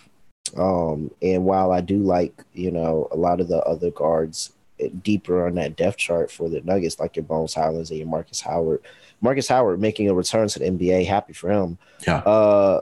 Um, 0.58 1.12
and 1.22 1.46
while 1.46 1.72
I 1.72 1.82
do 1.82 2.00
like, 2.00 2.44
you 2.54 2.72
know, 2.72 3.08
a 3.12 3.18
lot 3.18 3.40
of 3.40 3.48
the 3.48 3.62
other 3.64 3.92
guards 3.92 4.54
eh, 4.80 4.90
deeper 5.02 5.48
on 5.48 5.56
that 5.56 5.76
depth 5.76 5.98
chart 5.98 6.32
for 6.32 6.50
the 6.50 6.62
Nuggets, 6.62 7.00
like 7.00 7.16
your 7.16 7.24
Bones 7.24 7.54
Hylands 7.54 7.90
and 7.90 8.00
your 8.00 8.08
Markus 8.08 8.42
Howard, 8.42 8.82
Markus 9.22 9.48
Howard 9.48 9.80
making 9.80 10.10
a 10.10 10.14
return 10.14 10.48
to 10.50 10.60
the 10.60 10.66
NBA, 10.66 11.08
happy 11.08 11.34
for 11.34 11.50
him. 11.50 11.78
Yeah. 12.06 12.18
Uh, 12.18 12.82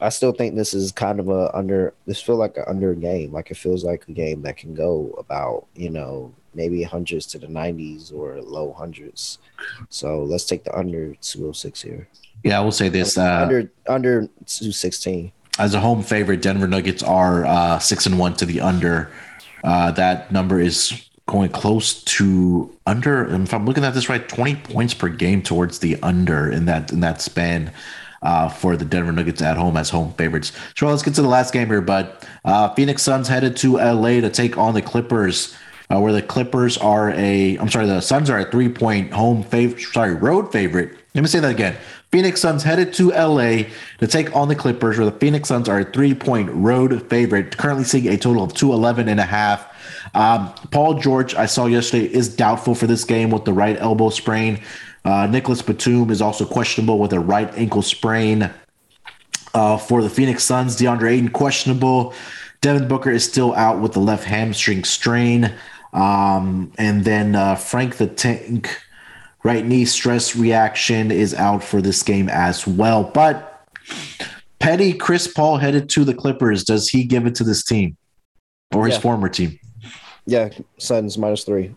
I 0.00 0.08
still 0.08 0.32
think 0.32 0.56
this 0.56 0.74
is 0.74 0.90
kind 0.92 1.20
of 1.20 1.28
a 1.28 1.56
under. 1.56 1.94
This 2.06 2.20
feel 2.20 2.36
like 2.36 2.56
an 2.56 2.64
under 2.66 2.92
game. 2.94 3.32
Like 3.32 3.52
it 3.52 3.56
feels 3.56 3.84
like 3.84 4.04
a 4.08 4.12
game 4.12 4.42
that 4.42 4.56
can 4.56 4.74
go 4.74 5.14
about, 5.16 5.66
you 5.76 5.90
know, 5.90 6.34
maybe 6.54 6.82
hundreds 6.82 7.24
to 7.26 7.38
the 7.38 7.46
nineties 7.46 8.10
or 8.10 8.40
low 8.42 8.72
hundreds. 8.72 9.38
So 9.88 10.24
let's 10.24 10.44
take 10.44 10.64
the 10.64 10.76
under 10.76 11.14
two 11.14 11.48
oh 11.48 11.52
six 11.52 11.80
here. 11.80 12.08
Yeah, 12.42 12.58
I 12.58 12.64
will 12.64 12.72
say 12.72 12.88
this. 12.88 13.16
Uh, 13.16 13.40
under 13.42 13.70
under 13.86 14.28
two 14.46 14.72
sixteen 14.72 15.32
as 15.58 15.74
a 15.74 15.80
home 15.80 16.02
favorite, 16.02 16.42
Denver 16.42 16.66
Nuggets 16.66 17.02
are 17.02 17.44
uh, 17.46 17.78
six 17.78 18.06
and 18.06 18.18
one 18.18 18.34
to 18.34 18.46
the 18.46 18.60
under. 18.60 19.10
Uh, 19.64 19.90
that 19.92 20.30
number 20.30 20.60
is 20.60 21.08
going 21.26 21.50
close 21.50 22.02
to 22.04 22.74
under. 22.86 23.26
If 23.34 23.52
I'm 23.52 23.66
looking 23.66 23.84
at 23.84 23.94
this 23.94 24.08
right, 24.08 24.26
20 24.26 24.56
points 24.56 24.94
per 24.94 25.08
game 25.08 25.42
towards 25.42 25.80
the 25.80 26.00
under 26.02 26.50
in 26.50 26.66
that 26.66 26.92
in 26.92 27.00
that 27.00 27.20
span. 27.20 27.72
Uh, 28.22 28.48
for 28.48 28.76
the 28.76 28.84
Denver 28.84 29.12
Nuggets 29.12 29.42
at 29.42 29.56
home 29.56 29.76
as 29.76 29.90
home 29.90 30.12
favorites. 30.14 30.50
So 30.74 30.88
let's 30.88 31.02
get 31.02 31.14
to 31.14 31.22
the 31.22 31.28
last 31.28 31.52
game 31.52 31.68
here, 31.68 31.82
bud. 31.82 32.10
Uh, 32.44 32.74
Phoenix 32.74 33.02
Suns 33.02 33.28
headed 33.28 33.56
to 33.58 33.76
LA 33.76 34.20
to 34.20 34.30
take 34.30 34.56
on 34.56 34.74
the 34.74 34.82
Clippers, 34.82 35.54
uh, 35.90 36.00
where 36.00 36.12
the 36.12 36.22
Clippers 36.22 36.76
are 36.78 37.10
a, 37.10 37.56
I'm 37.58 37.68
sorry, 37.68 37.86
the 37.86 38.00
Suns 38.00 38.28
are 38.30 38.38
a 38.38 38.50
three 38.50 38.70
point 38.70 39.12
home 39.12 39.44
favorite, 39.44 39.80
sorry, 39.80 40.14
road 40.14 40.50
favorite. 40.50 40.96
Let 41.14 41.20
me 41.20 41.28
say 41.28 41.40
that 41.40 41.50
again. 41.50 41.76
Phoenix 42.12 42.40
Suns 42.40 42.62
headed 42.62 42.92
to 42.94 43.10
LA 43.10 43.64
to 43.98 44.06
take 44.06 44.34
on 44.34 44.48
the 44.48 44.54
Clippers, 44.54 44.96
where 44.96 45.10
the 45.10 45.18
Phoenix 45.18 45.48
Suns 45.48 45.68
are 45.68 45.80
a 45.80 45.84
three 45.84 46.14
point 46.14 46.50
road 46.50 47.08
favorite, 47.10 47.56
currently 47.56 47.84
seeing 47.84 48.08
a 48.08 48.16
total 48.16 48.44
of 48.44 48.54
211 48.54 49.08
and 49.08 49.20
a 49.20 49.24
half. 49.24 49.72
Um, 50.14 50.52
Paul 50.70 50.94
George, 50.94 51.34
I 51.34 51.46
saw 51.46 51.66
yesterday, 51.66 52.06
is 52.06 52.34
doubtful 52.34 52.74
for 52.74 52.86
this 52.86 53.04
game 53.04 53.30
with 53.30 53.44
the 53.44 53.52
right 53.52 53.76
elbow 53.78 54.10
sprain. 54.10 54.60
Uh, 55.04 55.26
Nicolas 55.26 55.62
Batum 55.62 56.10
is 56.10 56.22
also 56.22 56.44
questionable 56.44 56.98
with 56.98 57.12
a 57.12 57.20
right 57.20 57.52
ankle 57.54 57.82
sprain. 57.82 58.50
Uh, 59.54 59.78
for 59.78 60.02
the 60.02 60.10
Phoenix 60.10 60.44
Suns, 60.44 60.76
DeAndre 60.76 61.12
Ayton 61.12 61.30
questionable. 61.30 62.12
Devin 62.60 62.88
Booker 62.88 63.10
is 63.10 63.24
still 63.24 63.54
out 63.54 63.80
with 63.80 63.92
the 63.92 64.00
left 64.00 64.24
hamstring 64.24 64.84
strain. 64.84 65.52
Um, 65.92 66.72
and 66.76 67.04
then 67.04 67.34
uh, 67.34 67.54
Frank 67.54 67.96
the 67.96 68.06
Tank 68.06 68.82
right 69.46 69.64
knee 69.64 69.84
stress 69.84 70.34
reaction 70.34 71.12
is 71.12 71.32
out 71.32 71.62
for 71.62 71.80
this 71.80 72.02
game 72.02 72.28
as 72.28 72.66
well. 72.66 73.04
But 73.04 73.64
Petty 74.58 74.92
Chris 74.92 75.28
Paul 75.28 75.56
headed 75.58 75.88
to 75.90 76.04
the 76.04 76.14
Clippers. 76.14 76.64
Does 76.64 76.88
he 76.88 77.04
give 77.04 77.26
it 77.26 77.36
to 77.36 77.44
this 77.44 77.62
team 77.62 77.96
or 78.74 78.86
his 78.86 78.96
yeah. 78.96 79.00
former 79.00 79.28
team? 79.28 79.58
Yeah, 80.26 80.48
Suns 80.78 81.16
minus 81.16 81.44
three. 81.44 81.74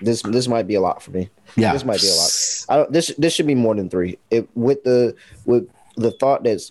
This 0.00 0.20
this 0.20 0.46
might 0.46 0.66
be 0.66 0.74
a 0.74 0.80
lot 0.80 1.02
for 1.02 1.10
me. 1.10 1.30
Yeah, 1.56 1.72
this 1.72 1.86
might 1.86 2.02
be 2.02 2.08
a 2.08 2.14
lot. 2.14 2.66
I 2.68 2.76
don't, 2.76 2.92
this 2.92 3.14
this 3.16 3.32
should 3.32 3.46
be 3.46 3.54
more 3.54 3.74
than 3.74 3.88
three. 3.88 4.18
It, 4.30 4.46
with 4.54 4.84
the 4.84 5.16
with 5.46 5.70
the 5.96 6.10
thought 6.10 6.44
that 6.44 6.70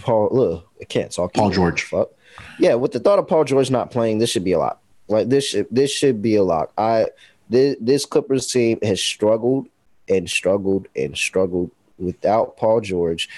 Paul, 0.00 0.40
ugh, 0.40 0.64
I 0.80 0.84
can't 0.84 1.12
talk. 1.12 1.34
Paul 1.34 1.50
George. 1.50 1.84
Fuck. 1.84 2.10
Yeah, 2.58 2.74
with 2.74 2.90
the 2.90 2.98
thought 2.98 3.20
of 3.20 3.28
Paul 3.28 3.44
George 3.44 3.70
not 3.70 3.92
playing, 3.92 4.18
this 4.18 4.30
should 4.30 4.42
be 4.42 4.50
a 4.50 4.58
lot. 4.58 4.80
Like 5.06 5.28
this 5.28 5.44
should 5.50 5.68
this 5.70 5.92
should 5.92 6.20
be 6.20 6.34
a 6.34 6.42
lot. 6.42 6.72
I 6.76 7.06
this, 7.48 7.76
this 7.80 8.06
Clippers 8.06 8.48
team 8.50 8.80
has 8.82 9.00
struggled 9.00 9.68
and 10.08 10.28
struggled 10.28 10.88
and 10.96 11.16
struggled 11.16 11.70
without 11.98 12.56
Paul 12.56 12.80
George. 12.80 13.28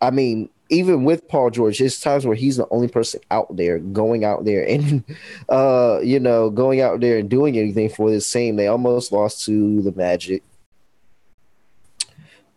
I 0.00 0.10
mean, 0.10 0.48
even 0.70 1.04
with 1.04 1.26
Paul 1.28 1.50
George, 1.50 1.78
there's 1.78 2.00
times 2.00 2.24
where 2.24 2.36
he's 2.36 2.56
the 2.56 2.66
only 2.70 2.88
person 2.88 3.20
out 3.30 3.54
there 3.56 3.78
going 3.78 4.24
out 4.24 4.44
there 4.44 4.66
and, 4.66 5.04
uh, 5.48 6.00
you 6.02 6.20
know, 6.20 6.50
going 6.50 6.80
out 6.80 7.00
there 7.00 7.18
and 7.18 7.28
doing 7.28 7.58
anything 7.58 7.88
for 7.88 8.10
this 8.10 8.30
team. 8.30 8.56
They 8.56 8.68
almost 8.68 9.12
lost 9.12 9.44
to 9.46 9.82
the 9.82 9.92
Magic. 9.92 10.42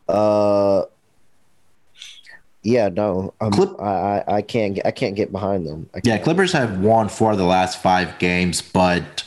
Uh, 0.08 0.84
yeah, 2.62 2.90
no, 2.90 3.34
um, 3.42 3.52
Clip- 3.52 3.80
I, 3.80 4.24
I 4.28 4.42
can't 4.42 4.80
I 4.86 4.92
can't 4.92 5.16
get 5.16 5.32
behind 5.32 5.68
them. 5.68 5.90
Yeah, 6.04 6.18
Clippers 6.18 6.54
have 6.54 6.80
won 6.80 7.10
four 7.10 7.32
of 7.32 7.38
the 7.38 7.44
last 7.44 7.82
five 7.82 8.18
games, 8.20 8.62
but 8.62 9.24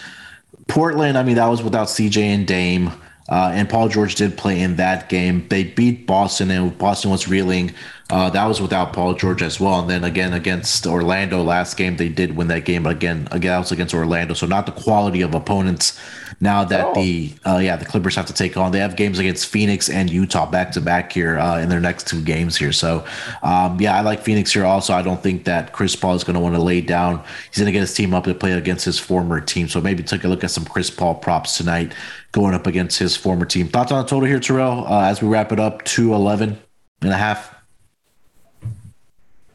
Portland, 0.68 1.18
I 1.18 1.22
mean, 1.22 1.36
that 1.36 1.46
was 1.46 1.62
without 1.62 1.88
CJ 1.88 2.22
and 2.22 2.46
Dame. 2.46 2.92
Uh, 3.28 3.50
and 3.52 3.68
Paul 3.68 3.88
George 3.88 4.14
did 4.14 4.38
play 4.38 4.60
in 4.60 4.76
that 4.76 5.08
game. 5.08 5.46
They 5.48 5.64
beat 5.64 6.06
Boston, 6.06 6.50
and 6.50 6.76
Boston 6.78 7.10
was 7.10 7.26
reeling. 7.26 7.72
Uh, 8.08 8.30
that 8.30 8.46
was 8.46 8.60
without 8.60 8.92
Paul 8.92 9.14
George 9.14 9.42
as 9.42 9.58
well. 9.58 9.80
And 9.80 9.90
then 9.90 10.04
again 10.04 10.32
against 10.32 10.86
Orlando 10.86 11.42
last 11.42 11.76
game, 11.76 11.96
they 11.96 12.08
did 12.08 12.36
win 12.36 12.46
that 12.48 12.64
game. 12.64 12.84
But 12.84 12.96
again, 12.96 13.26
again, 13.32 13.50
that 13.52 13.58
was 13.58 13.72
against 13.72 13.94
Orlando. 13.94 14.34
So 14.34 14.46
not 14.46 14.66
the 14.66 14.72
quality 14.72 15.22
of 15.22 15.34
opponents 15.34 15.98
now 16.40 16.64
that 16.64 16.84
oh. 16.84 16.94
the 16.94 17.32
uh, 17.44 17.58
yeah 17.58 17.76
the 17.76 17.84
Clippers 17.84 18.14
have 18.14 18.26
to 18.26 18.32
take 18.32 18.56
on. 18.56 18.72
They 18.72 18.78
have 18.78 18.96
games 18.96 19.18
against 19.18 19.46
Phoenix 19.46 19.88
and 19.88 20.10
Utah 20.10 20.50
back 20.50 20.72
to 20.72 20.80
back 20.80 21.12
here 21.12 21.38
uh, 21.38 21.60
in 21.60 21.68
their 21.68 21.80
next 21.80 22.06
two 22.06 22.22
games 22.22 22.56
here. 22.56 22.72
So 22.72 23.04
um, 23.42 23.80
yeah, 23.80 23.96
I 23.96 24.02
like 24.02 24.20
Phoenix 24.20 24.52
here. 24.52 24.64
Also, 24.64 24.92
I 24.92 25.02
don't 25.02 25.22
think 25.22 25.44
that 25.44 25.72
Chris 25.72 25.96
Paul 25.96 26.14
is 26.14 26.24
going 26.24 26.34
to 26.34 26.40
want 26.40 26.54
to 26.54 26.60
lay 26.60 26.80
down. 26.80 27.22
He's 27.48 27.58
going 27.58 27.66
to 27.66 27.72
get 27.72 27.80
his 27.80 27.94
team 27.94 28.14
up 28.14 28.24
to 28.24 28.34
play 28.34 28.52
against 28.52 28.84
his 28.84 28.98
former 28.98 29.40
team. 29.40 29.68
So 29.68 29.80
maybe 29.80 30.02
take 30.02 30.24
a 30.24 30.28
look 30.28 30.44
at 30.44 30.50
some 30.50 30.64
Chris 30.64 30.90
Paul 30.90 31.14
props 31.14 31.56
tonight 31.56 31.94
going 32.32 32.54
up 32.54 32.66
against 32.66 32.98
his 32.98 33.16
former 33.16 33.46
team. 33.46 33.68
Thoughts 33.68 33.92
on 33.92 34.02
the 34.02 34.08
total 34.08 34.28
here, 34.28 34.40
Terrell? 34.40 34.86
Uh, 34.86 35.04
as 35.04 35.22
we 35.22 35.28
wrap 35.28 35.52
it 35.52 35.60
up, 35.60 35.84
two 35.84 36.12
eleven 36.14 36.58
and 37.00 37.12
a 37.12 37.16
half. 37.16 37.54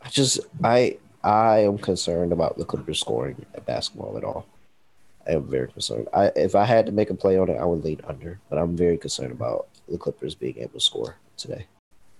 I 0.04 0.10
just 0.10 0.40
I 0.64 0.98
I 1.24 1.60
am 1.60 1.78
concerned 1.78 2.32
about 2.32 2.58
the 2.58 2.66
Clippers 2.66 3.00
scoring 3.00 3.46
at 3.54 3.66
basketball 3.66 4.18
at 4.18 4.24
all. 4.24 4.46
I 5.28 5.34
am 5.34 5.50
very 5.50 5.68
concerned. 5.68 6.08
I 6.14 6.32
if 6.36 6.56
I 6.56 6.66
had 6.66 6.86
to 6.88 6.92
make 6.92 7.10
a 7.10 7.14
play 7.14 7.38
on 7.38 7.50
it, 7.50 7.58
I 7.58 7.66
would 7.66 7.84
lean 7.84 8.02
under, 8.08 8.40
but 8.50 8.58
I'm 8.58 8.76
very 8.76 8.98
concerned 8.98 9.32
about 9.32 9.68
the 9.88 9.98
Clippers 9.98 10.36
being 10.36 10.58
able 10.58 10.74
to 10.74 10.80
score 10.80 11.16
today. 11.38 11.66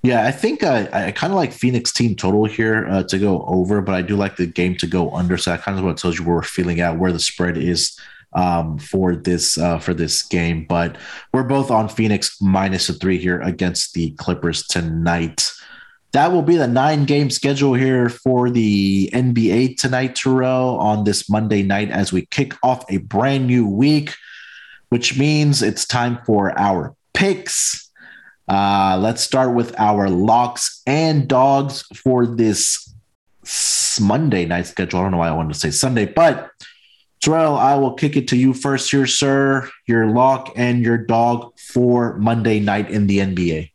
Yeah, 0.04 0.26
I 0.26 0.32
think 0.32 0.64
I 0.64 1.12
kind 1.12 1.32
of 1.32 1.38
like 1.38 1.52
Phoenix 1.52 1.92
team 1.92 2.16
total 2.16 2.46
here 2.46 2.88
uh, 2.88 3.04
to 3.04 3.20
go 3.20 3.44
over, 3.46 3.82
but 3.82 3.94
I 3.94 4.02
do 4.02 4.16
like 4.16 4.36
the 4.36 4.48
game 4.48 4.76
to 4.78 4.88
go 4.88 5.12
under. 5.12 5.38
So 5.38 5.52
that 5.52 5.62
kind 5.62 5.78
of 5.78 5.86
what 5.86 5.98
tells 5.98 6.18
you 6.18 6.26
where 6.26 6.36
we're 6.36 6.44
feeling 6.44 6.82
at, 6.82 6.98
where 6.98 7.14
the 7.14 7.20
spread 7.20 7.56
is 7.56 8.00
um, 8.34 8.80
for 8.80 9.16
this 9.16 9.60
uh, 9.60 9.78
for 9.78 9.94
this 9.94 10.24
game. 10.24 10.66
But 10.66 10.98
we're 11.34 11.44
both 11.44 11.70
on 11.70 11.88
Phoenix 11.88 12.42
minus 12.42 12.90
a 12.90 12.94
three 12.94 13.20
here 13.20 13.42
against 13.42 13.94
the 13.94 14.12
Clippers 14.12 14.66
tonight 14.66 15.52
that 16.14 16.32
will 16.32 16.42
be 16.42 16.58
the 16.58 16.68
nine 16.68 17.06
game 17.06 17.30
schedule 17.30 17.74
here 17.74 18.10
for 18.10 18.50
the 18.50 19.10
NBA 19.14 19.78
tonight, 19.78 20.16
Terrell, 20.16 20.78
on 20.78 21.06
this 21.06 21.30
Monday 21.30 21.64
night 21.64 21.90
as 21.90 22.12
we 22.12 22.26
kick 22.26 22.54
off 22.64 22.84
a 22.90 22.98
brand 22.98 23.48
new 23.48 23.66
week, 23.66 24.14
which 24.90 25.18
means 25.18 25.62
it's 25.62 25.86
time 25.86 26.20
for 26.26 26.58
our 26.60 26.96
picks. 27.14 27.90
Uh, 28.48 29.00
let's 29.02 29.22
start 29.22 29.56
with 29.56 29.74
our 29.80 30.10
locks 30.10 30.82
and 30.86 31.30
dogs 31.30 31.84
for 31.96 32.26
this 32.26 32.94
Monday 34.02 34.46
night 34.46 34.68
schedule. 34.68 35.00
I 35.00 35.04
don't 35.04 35.12
know 35.12 35.18
why 35.18 35.30
I 35.30 35.34
wanted 35.34 35.54
to 35.54 35.60
say 35.60 35.72
Sunday, 35.72 36.06
but 36.06 36.52
Terrell, 37.22 37.56
I 37.56 37.76
will 37.76 37.94
kick 37.94 38.18
it 38.18 38.28
to 38.30 38.36
you 38.38 38.54
first 38.54 38.92
here, 38.92 39.08
sir. 39.08 39.70
Your 39.88 40.08
lock 40.08 40.52
and 40.56 40.84
your 40.84 40.98
dog 40.98 41.58
for 41.58 42.18
Monday 42.18 42.60
night 42.60 42.90
in 42.90 43.08
the 43.08 43.20
NBA. 43.20 43.71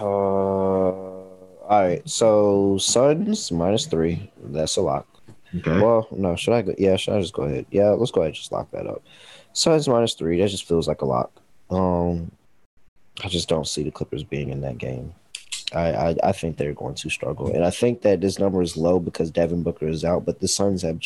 Uh, 0.00 0.04
all 0.04 1.26
right. 1.68 2.08
So 2.08 2.78
Suns 2.78 3.50
minus 3.52 3.86
three. 3.86 4.30
That's 4.42 4.76
a 4.76 4.82
lock. 4.82 5.06
Okay. 5.56 5.80
Well, 5.80 6.06
no. 6.12 6.36
Should 6.36 6.54
I 6.54 6.62
go? 6.62 6.74
Yeah. 6.78 6.96
Should 6.96 7.14
I 7.14 7.20
just 7.20 7.34
go 7.34 7.42
ahead? 7.42 7.66
Yeah. 7.70 7.90
Let's 7.90 8.10
go 8.10 8.20
ahead. 8.20 8.28
And 8.28 8.36
just 8.36 8.52
lock 8.52 8.70
that 8.70 8.86
up. 8.86 9.02
Suns 9.52 9.88
minus 9.88 10.14
three. 10.14 10.40
That 10.40 10.48
just 10.48 10.68
feels 10.68 10.88
like 10.88 11.02
a 11.02 11.06
lock. 11.06 11.32
Um, 11.70 12.30
I 13.22 13.28
just 13.28 13.48
don't 13.48 13.66
see 13.66 13.82
the 13.82 13.90
Clippers 13.90 14.24
being 14.24 14.50
in 14.50 14.60
that 14.60 14.78
game. 14.78 15.14
I, 15.74 15.92
I, 15.92 16.16
I 16.24 16.32
think 16.32 16.56
they're 16.56 16.72
going 16.72 16.94
to 16.94 17.10
struggle, 17.10 17.52
and 17.52 17.62
I 17.62 17.68
think 17.68 18.00
that 18.00 18.22
this 18.22 18.38
number 18.38 18.62
is 18.62 18.76
low 18.76 18.98
because 18.98 19.30
Devin 19.30 19.62
Booker 19.62 19.86
is 19.86 20.02
out. 20.02 20.24
But 20.24 20.40
the 20.40 20.48
Suns 20.48 20.80
have 20.80 21.00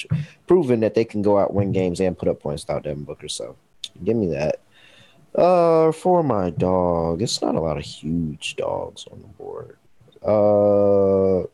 proven 0.47 0.81
that 0.81 0.95
they 0.95 1.05
can 1.05 1.21
go 1.21 1.39
out, 1.39 1.53
win 1.53 1.73
games, 1.73 2.01
and 2.01 2.17
put 2.17 2.29
up 2.29 2.41
points 2.41 2.63
without 2.65 2.85
Devin 2.85 3.03
Booker. 3.03 3.29
So, 3.29 3.57
give 4.05 4.17
me 4.17 4.29
that. 4.29 4.61
Uh, 5.35 5.93
for 5.93 6.23
my 6.23 6.51
dog, 6.51 7.23
it's 7.23 7.41
not 7.41 7.55
a 7.55 7.61
lot 7.61 7.79
of 7.79 7.85
huge 7.85 8.57
dogs 8.57 9.07
on 9.11 9.21
the 9.21 9.29
board. 9.29 9.79
Uh, 10.23 11.47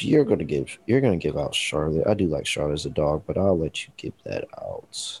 you're 0.00 0.24
gonna 0.24 0.44
give 0.44 0.78
you're 0.86 1.00
gonna 1.00 1.16
give 1.16 1.36
out 1.36 1.54
Charlotte. 1.54 2.06
I 2.06 2.14
do 2.14 2.26
like 2.26 2.46
Charlotte 2.46 2.74
as 2.74 2.86
a 2.86 2.90
dog, 2.90 3.24
but 3.26 3.36
I'll 3.36 3.58
let 3.58 3.84
you 3.84 3.92
give 3.96 4.12
that 4.24 4.44
out. 4.58 5.20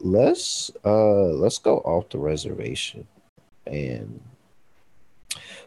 Let's 0.00 0.70
uh 0.84 1.28
let's 1.32 1.58
go 1.58 1.78
off 1.78 2.08
the 2.10 2.18
reservation 2.18 3.06
and 3.66 4.20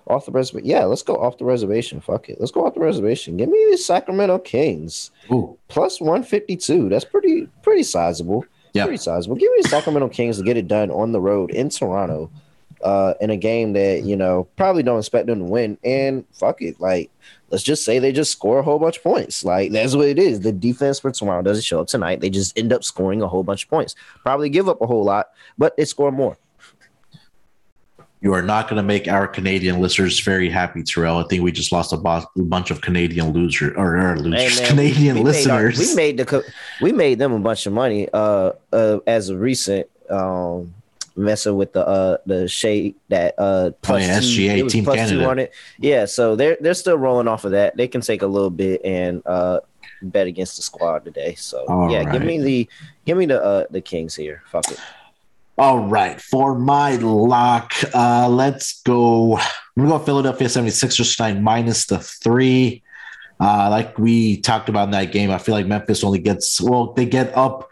off 0.08 0.26
the 0.26 0.32
reservation. 0.32 0.68
Yeah, 0.68 0.86
let's 0.86 1.04
go 1.04 1.16
off 1.16 1.38
the 1.38 1.46
reservation. 1.46 2.00
Fuck 2.00 2.30
it. 2.30 2.40
Let's 2.40 2.52
go 2.52 2.66
off 2.66 2.74
the 2.74 2.80
reservation. 2.80 3.38
Give 3.38 3.50
me 3.50 3.68
the 3.72 3.78
Sacramento 3.78 4.40
Kings. 4.40 5.12
Ooh. 5.32 5.58
Plus 5.68 6.00
152. 6.02 6.90
That's 6.90 7.06
pretty 7.06 7.48
pretty 7.62 7.84
sizable. 7.84 8.46
Yeah. 8.74 8.84
Pretty 8.84 8.98
sizable. 8.98 9.36
Give 9.36 9.52
me 9.52 9.60
the 9.64 9.70
Sacramento 9.70 10.10
Kings 10.10 10.38
to 10.38 10.44
get 10.44 10.58
it 10.58 10.68
done 10.68 10.92
on 10.92 11.12
the 11.12 11.22
road 11.22 11.52
in 11.52 11.70
Toronto. 11.70 12.30
Uh, 12.82 13.14
in 13.22 13.30
a 13.30 13.38
game 13.38 13.72
that 13.72 14.04
you 14.04 14.14
know 14.14 14.46
probably 14.58 14.84
don't 14.84 15.00
expect 15.00 15.28
them 15.28 15.40
to 15.40 15.46
win, 15.46 15.78
and 15.86 16.26
fuck 16.34 16.62
it, 16.62 16.78
like 16.82 17.10
let's 17.50 17.64
just 17.64 17.86
say 17.86 17.98
they 17.98 18.12
just 18.12 18.32
score 18.32 18.60
a 18.60 18.64
whole 18.64 18.78
bunch 18.78 18.98
of 18.98 19.04
points. 19.04 19.46
Like 19.46 19.72
that's 19.72 19.96
what 19.96 20.10
it 20.10 20.20
is. 20.20 20.42
The 20.42 20.52
defense 20.52 21.00
for 21.00 21.10
Toronto 21.10 21.50
doesn't 21.50 21.64
show 21.64 21.80
up 21.80 21.88
tonight. 21.88 22.20
They 22.20 22.30
just 22.30 22.58
end 22.60 22.74
up 22.74 22.84
scoring 22.84 23.22
a 23.22 23.28
whole 23.30 23.44
bunch 23.44 23.64
of 23.64 23.70
points. 23.70 23.96
Probably 24.24 24.50
give 24.50 24.68
up 24.68 24.82
a 24.82 24.86
whole 24.86 25.06
lot, 25.06 25.28
but 25.58 25.78
they 25.78 25.86
score 25.86 26.12
more. 26.12 26.38
You 28.24 28.34
are 28.34 28.42
not 28.42 28.70
going 28.70 28.78
to 28.78 28.84
make 28.84 29.10
our 29.10 29.28
Canadian 29.28 29.82
listeners 29.82 30.18
very 30.22 30.50
happy, 30.50 30.82
Terrell. 30.82 31.18
I 31.18 31.24
think 31.28 31.44
we 31.44 31.52
just 31.52 31.74
lost 31.74 31.92
a, 31.92 31.98
a 31.98 32.26
bunch 32.38 32.72
of 32.72 32.80
Canadian 32.80 33.34
losers 33.34 33.74
or, 33.76 33.98
or 33.98 34.18
losers, 34.18 34.60
hey 34.60 34.62
man, 34.62 34.70
Canadian 34.70 35.16
we, 35.16 35.22
we 35.22 35.26
listeners. 35.26 35.78
Made 35.78 35.82
our, 35.82 35.82
we 35.90 35.96
made 35.96 36.18
the 36.18 36.54
we 36.82 36.92
made 36.94 37.20
them 37.20 37.34
a 37.34 37.40
bunch 37.40 37.66
of 37.66 37.74
money 37.74 38.08
uh, 38.14 38.54
uh 38.72 39.00
as 39.06 39.28
a 39.28 39.38
recent 39.38 39.90
um 40.10 40.74
messing 41.18 41.58
with 41.58 41.74
the 41.74 41.86
uh 41.86 42.18
the 42.26 42.48
shade 42.48 42.96
that 43.10 43.36
uh 43.38 43.72
plus 43.82 44.04
oh, 44.04 44.06
yeah, 44.06 44.20
SGA 44.20 44.70
Team 44.70 44.86
Canada. 44.86 45.30
on 45.30 45.40
it. 45.40 45.54
Yeah, 45.78 46.06
so 46.06 46.38
they're 46.38 46.58
they're 46.62 46.74
still 46.76 46.98
rolling 46.98 47.28
off 47.28 47.44
of 47.44 47.52
that. 47.52 47.76
They 47.76 47.90
can 47.90 48.00
take 48.00 48.22
a 48.22 48.28
little 48.28 48.50
bit 48.50 48.80
and 48.86 49.22
uh 49.26 49.60
bet 50.02 50.28
against 50.28 50.56
the 50.56 50.62
squad 50.62 51.04
today. 51.04 51.36
So 51.36 51.66
All 51.68 51.92
yeah, 51.92 52.04
right. 52.04 52.14
give 52.14 52.24
me 52.24 52.42
the 52.42 52.70
give 53.06 53.18
me 53.18 53.26
the 53.26 53.44
uh 53.44 53.66
the 53.70 53.82
Kings 53.82 54.16
here. 54.16 54.44
Fuck 54.50 54.72
it. 54.72 54.80
All 55.56 55.88
right, 55.88 56.20
for 56.20 56.58
my 56.58 56.96
lock, 56.96 57.74
uh, 57.94 58.28
let's 58.28 58.82
go. 58.82 59.38
I'm 59.38 59.44
gonna 59.78 59.90
go 59.90 60.00
Philadelphia 60.00 60.48
76ers 60.48 61.16
tonight 61.16 61.40
minus 61.40 61.86
the 61.86 62.00
three. 62.00 62.82
Uh, 63.40 63.70
like 63.70 64.00
we 64.00 64.42
talked 64.42 64.68
about 64.68 64.86
in 64.86 64.92
that 64.92 65.12
game, 65.12 65.30
I 65.30 65.38
feel 65.38 65.54
like 65.54 65.68
Memphis 65.68 66.04
only 66.04 66.18
gets 66.18 66.60
well, 66.60 66.94
they 66.94 67.06
get 67.06 67.38
up 67.38 67.70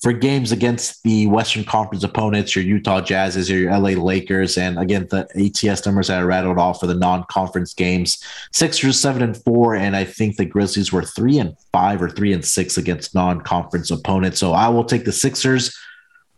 for 0.00 0.12
games 0.12 0.52
against 0.52 1.02
the 1.02 1.26
Western 1.26 1.64
Conference 1.64 2.04
opponents, 2.04 2.54
your 2.54 2.64
Utah 2.64 3.00
Jazzes, 3.00 3.50
your 3.50 3.72
LA 3.72 4.00
Lakers, 4.00 4.56
and 4.56 4.78
again 4.78 5.08
the 5.10 5.26
ATS 5.34 5.84
numbers 5.86 6.06
that 6.06 6.20
I 6.20 6.22
rattled 6.22 6.58
off 6.58 6.78
for 6.78 6.86
the 6.86 6.94
non-conference 6.94 7.74
games. 7.74 8.22
Sixers 8.52 9.00
seven 9.00 9.22
and 9.22 9.36
four, 9.36 9.74
and 9.74 9.96
I 9.96 10.04
think 10.04 10.36
the 10.36 10.44
Grizzlies 10.44 10.92
were 10.92 11.02
three 11.02 11.40
and 11.40 11.56
five 11.72 12.00
or 12.00 12.08
three 12.08 12.32
and 12.32 12.44
six 12.44 12.78
against 12.78 13.12
non-conference 13.12 13.90
opponents. 13.90 14.38
So 14.38 14.52
I 14.52 14.68
will 14.68 14.84
take 14.84 15.04
the 15.04 15.10
Sixers 15.10 15.76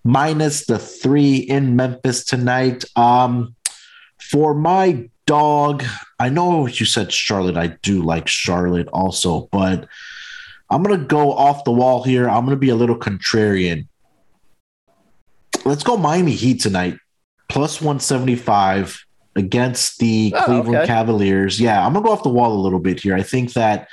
minus 0.07 0.67
the 0.67 0.79
three 0.79 1.37
in 1.37 1.75
Memphis 1.75 2.25
tonight. 2.25 2.85
Um, 2.95 3.57
for 4.19 4.55
my 4.55 5.11
dog, 5.27 5.85
I 6.21 6.29
know 6.29 6.67
you 6.67 6.87
said 6.87 7.13
Charlotte. 7.13 7.57
I 7.57 7.77
do 7.83 8.03
like 8.03 8.29
Charlotte 8.29 8.89
also, 8.93 9.49
but 9.51 9.89
I'm 10.71 10.85
going 10.85 10.99
to 11.01 11.07
go 11.07 11.33
off 11.33 11.65
the 11.65 11.73
wall 11.73 12.05
here. 12.05 12.29
I'm 12.29 12.45
going 12.45 12.57
to 12.57 12.61
be 12.61 12.69
a 12.69 12.77
little 12.77 12.97
contrarian. 12.97 13.89
Let's 15.65 15.83
go 15.83 15.97
Miami 15.97 16.33
Heat 16.33 16.61
tonight, 16.61 16.99
plus 17.49 17.81
175 17.81 19.05
against 19.35 19.99
the 19.99 20.33
oh, 20.37 20.45
Cleveland 20.45 20.77
okay. 20.77 20.87
Cavaliers. 20.87 21.61
Yeah, 21.61 21.85
I'm 21.85 21.93
going 21.93 22.05
to 22.05 22.09
go 22.09 22.13
off 22.13 22.23
the 22.23 22.29
wall 22.29 22.53
a 22.53 22.63
little 22.63 22.79
bit 22.79 23.01
here. 23.01 23.17
I 23.17 23.23
think 23.23 23.55
that 23.55 23.89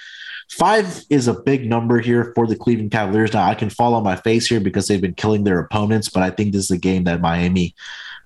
Five 0.58 1.04
is 1.10 1.28
a 1.28 1.34
big 1.34 1.68
number 1.68 2.00
here 2.00 2.32
for 2.36 2.46
the 2.46 2.56
Cleveland 2.56 2.92
Cavaliers. 2.92 3.34
Now 3.34 3.50
I 3.50 3.56
can 3.56 3.72
fall 3.72 3.96
on 3.96 4.04
my 4.04 4.16
face 4.16 4.46
here 4.46 4.60
because 4.60 4.88
they've 4.88 5.02
been 5.02 5.16
killing 5.16 5.44
their 5.44 5.60
opponents, 5.60 6.10
but 6.10 6.22
I 6.22 6.30
think 6.30 6.54
this 6.54 6.66
is 6.66 6.72
a 6.72 6.78
game 6.78 7.06
that 7.06 7.22
Miami, 7.22 7.74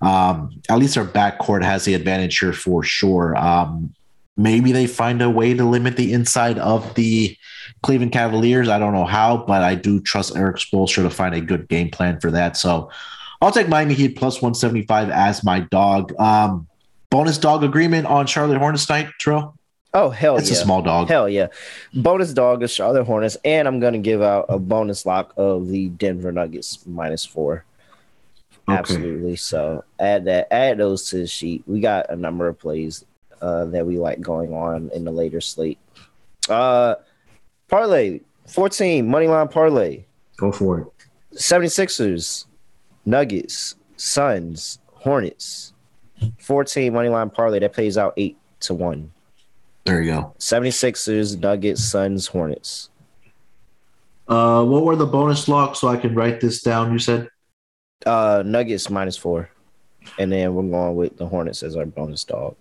um, 0.02 0.60
at 0.68 0.78
least 0.78 0.98
our 0.98 1.06
backcourt, 1.06 1.64
has 1.64 1.86
the 1.86 1.94
advantage 1.94 2.38
here 2.38 2.52
for 2.52 2.82
sure. 2.82 3.34
Um, 3.34 3.94
maybe 4.36 4.72
they 4.72 4.86
find 4.86 5.22
a 5.22 5.30
way 5.30 5.54
to 5.54 5.64
limit 5.64 5.96
the 5.96 6.12
inside 6.12 6.58
of 6.58 6.94
the 6.96 7.34
Cleveland 7.82 8.12
Cavaliers. 8.12 8.68
I 8.68 8.78
don't 8.78 8.92
know 8.92 9.06
how, 9.06 9.38
but 9.38 9.62
I 9.62 9.74
do 9.74 9.98
trust 9.98 10.36
Erik 10.36 10.56
Spoelstra 10.56 11.04
to 11.04 11.10
find 11.10 11.34
a 11.34 11.40
good 11.40 11.66
game 11.68 11.90
plan 11.90 12.20
for 12.20 12.30
that. 12.30 12.58
So 12.58 12.90
I'll 13.40 13.52
take 13.52 13.68
Miami 13.68 13.94
Heat 13.94 14.16
plus 14.16 14.36
175 14.36 15.08
as 15.08 15.42
my 15.42 15.60
dog. 15.60 16.12
Um, 16.18 16.68
bonus 17.10 17.38
dog 17.38 17.64
agreement 17.64 18.06
on 18.06 18.26
Charlotte 18.26 18.58
Hornets 18.58 18.84
tonight, 18.84 19.08
Terrell? 19.18 19.57
Oh 19.94 20.10
hell 20.10 20.36
it's 20.36 20.48
yeah! 20.48 20.52
It's 20.52 20.60
a 20.60 20.64
small 20.64 20.82
dog. 20.82 21.08
Hell 21.08 21.28
yeah! 21.28 21.48
Bonus 21.94 22.32
dog 22.32 22.62
is 22.62 22.70
Charlotte 22.70 23.04
Hornets, 23.04 23.36
and 23.44 23.66
I'm 23.66 23.80
gonna 23.80 23.98
give 23.98 24.22
out 24.22 24.46
a 24.48 24.58
bonus 24.58 25.06
lock 25.06 25.32
of 25.36 25.68
the 25.68 25.88
Denver 25.88 26.32
Nuggets 26.32 26.86
minus 26.86 27.24
four. 27.24 27.64
Okay. 28.68 28.78
Absolutely. 28.78 29.36
So 29.36 29.82
add 29.98 30.26
that, 30.26 30.52
add 30.52 30.76
those 30.76 31.08
to 31.10 31.16
the 31.16 31.26
sheet. 31.26 31.62
We 31.66 31.80
got 31.80 32.10
a 32.10 32.16
number 32.16 32.48
of 32.48 32.58
plays 32.58 33.02
uh, 33.40 33.64
that 33.66 33.86
we 33.86 33.98
like 33.98 34.20
going 34.20 34.52
on 34.52 34.90
in 34.92 35.04
the 35.04 35.10
later 35.10 35.40
slate. 35.40 35.78
Uh, 36.50 36.96
parlay 37.68 38.20
14 38.46 39.06
money 39.08 39.26
line 39.26 39.48
parlay. 39.48 40.04
Go 40.36 40.52
for 40.52 40.80
it. 40.80 40.86
76ers, 41.34 42.46
Nuggets, 43.04 43.74
Suns, 43.96 44.78
Hornets. 44.86 45.72
14 46.40 46.92
money 46.92 47.08
line 47.08 47.30
parlay 47.30 47.60
that 47.60 47.72
plays 47.72 47.96
out 47.96 48.12
eight 48.16 48.36
to 48.60 48.74
one. 48.74 49.12
There 49.88 50.02
you 50.02 50.12
go. 50.12 50.34
76ers, 50.38 51.40
Nuggets, 51.40 51.82
Suns, 51.82 52.26
Hornets. 52.26 52.90
Uh, 54.28 54.62
what 54.62 54.84
were 54.84 54.96
the 54.96 55.06
bonus 55.06 55.48
locks 55.48 55.78
so 55.78 55.88
I 55.88 55.96
can 55.96 56.14
write 56.14 56.42
this 56.42 56.60
down? 56.60 56.92
You 56.92 56.98
said 56.98 57.30
uh, 58.04 58.42
Nuggets 58.44 58.90
minus 58.90 59.16
four, 59.16 59.48
and 60.18 60.30
then 60.30 60.52
we're 60.52 60.64
going 60.64 60.94
with 60.94 61.16
the 61.16 61.26
Hornets 61.26 61.62
as 61.62 61.74
our 61.74 61.86
bonus 61.86 62.22
dog. 62.24 62.54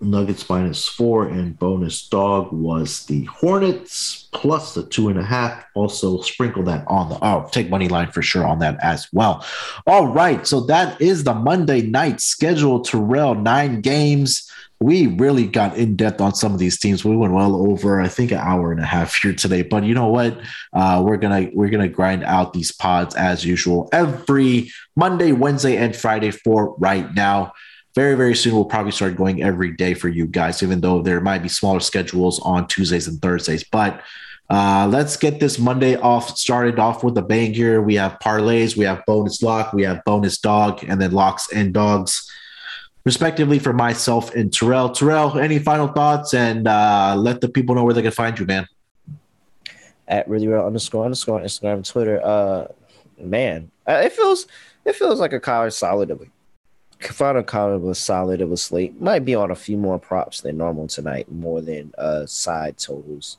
Nuggets 0.00 0.48
minus 0.48 0.86
four 0.86 1.26
and 1.26 1.58
bonus 1.58 2.06
dog 2.06 2.52
was 2.52 3.04
the 3.06 3.24
Hornets 3.24 4.28
plus 4.32 4.74
the 4.74 4.84
two 4.84 5.08
and 5.08 5.18
a 5.18 5.24
half. 5.24 5.64
Also 5.74 6.20
sprinkle 6.20 6.62
that 6.62 6.84
on 6.86 7.08
the 7.08 7.18
oh 7.20 7.48
take 7.50 7.68
money 7.68 7.88
line 7.88 8.12
for 8.12 8.22
sure 8.22 8.46
on 8.46 8.60
that 8.60 8.78
as 8.80 9.08
well. 9.12 9.44
All 9.88 10.06
right, 10.06 10.46
so 10.46 10.60
that 10.66 11.00
is 11.00 11.24
the 11.24 11.34
Monday 11.34 11.82
night 11.82 12.20
schedule. 12.20 12.80
Terrell 12.80 13.34
nine 13.34 13.80
games. 13.80 14.47
We 14.80 15.08
really 15.08 15.46
got 15.46 15.76
in 15.76 15.96
depth 15.96 16.20
on 16.20 16.34
some 16.34 16.52
of 16.52 16.58
these 16.58 16.78
teams. 16.78 17.04
We 17.04 17.16
went 17.16 17.32
well 17.32 17.56
over 17.56 18.00
I 18.00 18.08
think 18.08 18.30
an 18.30 18.38
hour 18.38 18.70
and 18.70 18.80
a 18.80 18.86
half 18.86 19.14
here 19.14 19.34
today. 19.34 19.62
But 19.62 19.84
you 19.84 19.94
know 19.94 20.08
what? 20.08 20.38
Uh, 20.72 21.02
we're 21.04 21.16
gonna 21.16 21.48
we're 21.52 21.70
gonna 21.70 21.88
grind 21.88 22.22
out 22.24 22.52
these 22.52 22.72
pods 22.72 23.14
as 23.16 23.44
usual 23.44 23.88
every 23.92 24.70
Monday, 24.94 25.32
Wednesday, 25.32 25.76
and 25.76 25.96
Friday 25.96 26.30
for 26.30 26.76
right 26.78 27.12
now 27.14 27.52
very, 27.98 28.14
very 28.14 28.36
soon 28.36 28.54
we'll 28.54 28.64
probably 28.64 28.92
start 28.92 29.16
going 29.16 29.42
every 29.42 29.72
day 29.72 29.92
for 29.92 30.08
you 30.08 30.24
guys, 30.24 30.62
even 30.62 30.80
though 30.80 31.02
there 31.02 31.20
might 31.20 31.42
be 31.42 31.48
smaller 31.48 31.80
schedules 31.80 32.38
on 32.40 32.68
Tuesdays 32.68 33.08
and 33.08 33.20
Thursdays. 33.20 33.64
But 33.64 34.02
uh, 34.48 34.88
let's 34.88 35.16
get 35.16 35.40
this 35.40 35.58
Monday 35.58 35.96
off 35.96 36.38
started 36.38 36.78
off 36.78 37.02
with 37.02 37.18
a 37.18 37.22
bang 37.22 37.52
here. 37.52 37.82
We 37.82 37.96
have 37.96 38.18
parlays, 38.20 38.76
we 38.76 38.84
have 38.84 39.04
bonus 39.04 39.42
lock, 39.42 39.72
we 39.72 39.82
have 39.82 40.04
bonus 40.04 40.38
dog, 40.38 40.84
and 40.86 41.00
then 41.00 41.10
locks 41.10 41.52
and 41.52 41.74
dogs, 41.74 42.30
respectively, 43.08 43.58
for 43.58 43.72
myself 43.72 44.34
and 44.34 44.52
Terrell. 44.52 44.90
Terrell, 44.90 45.38
any 45.38 45.58
final 45.58 45.88
thoughts? 45.88 46.34
And 46.34 46.68
uh, 46.68 47.14
let 47.16 47.40
the 47.40 47.48
people 47.48 47.74
know 47.74 47.82
where 47.82 47.94
they 47.94 48.02
can 48.02 48.10
find 48.10 48.38
you, 48.38 48.44
man. 48.44 48.66
At 50.06 50.28
really 50.28 50.46
real 50.46 50.66
underscore 50.66 51.06
underscore 51.06 51.40
Instagram, 51.40 51.76
and 51.76 51.86
Twitter. 51.86 52.20
Uh, 52.22 52.66
man, 53.18 53.70
uh, 53.88 54.02
it 54.04 54.12
feels 54.12 54.46
it 54.84 54.94
feels 54.94 55.20
like 55.20 55.32
a 55.32 55.40
college 55.40 55.72
solidly 55.72 56.30
Final 57.00 57.42
comment 57.44 57.80
was 57.80 57.98
solid. 57.98 58.42
It 58.42 58.48
was 58.48 58.60
slate. 58.62 59.00
Might 59.00 59.24
be 59.24 59.34
on 59.34 59.50
a 59.50 59.54
few 59.54 59.78
more 59.78 59.98
props 59.98 60.42
than 60.42 60.58
normal 60.58 60.86
tonight, 60.88 61.30
more 61.32 61.62
than 61.62 61.94
uh 61.96 62.26
side 62.26 62.76
totals. 62.76 63.38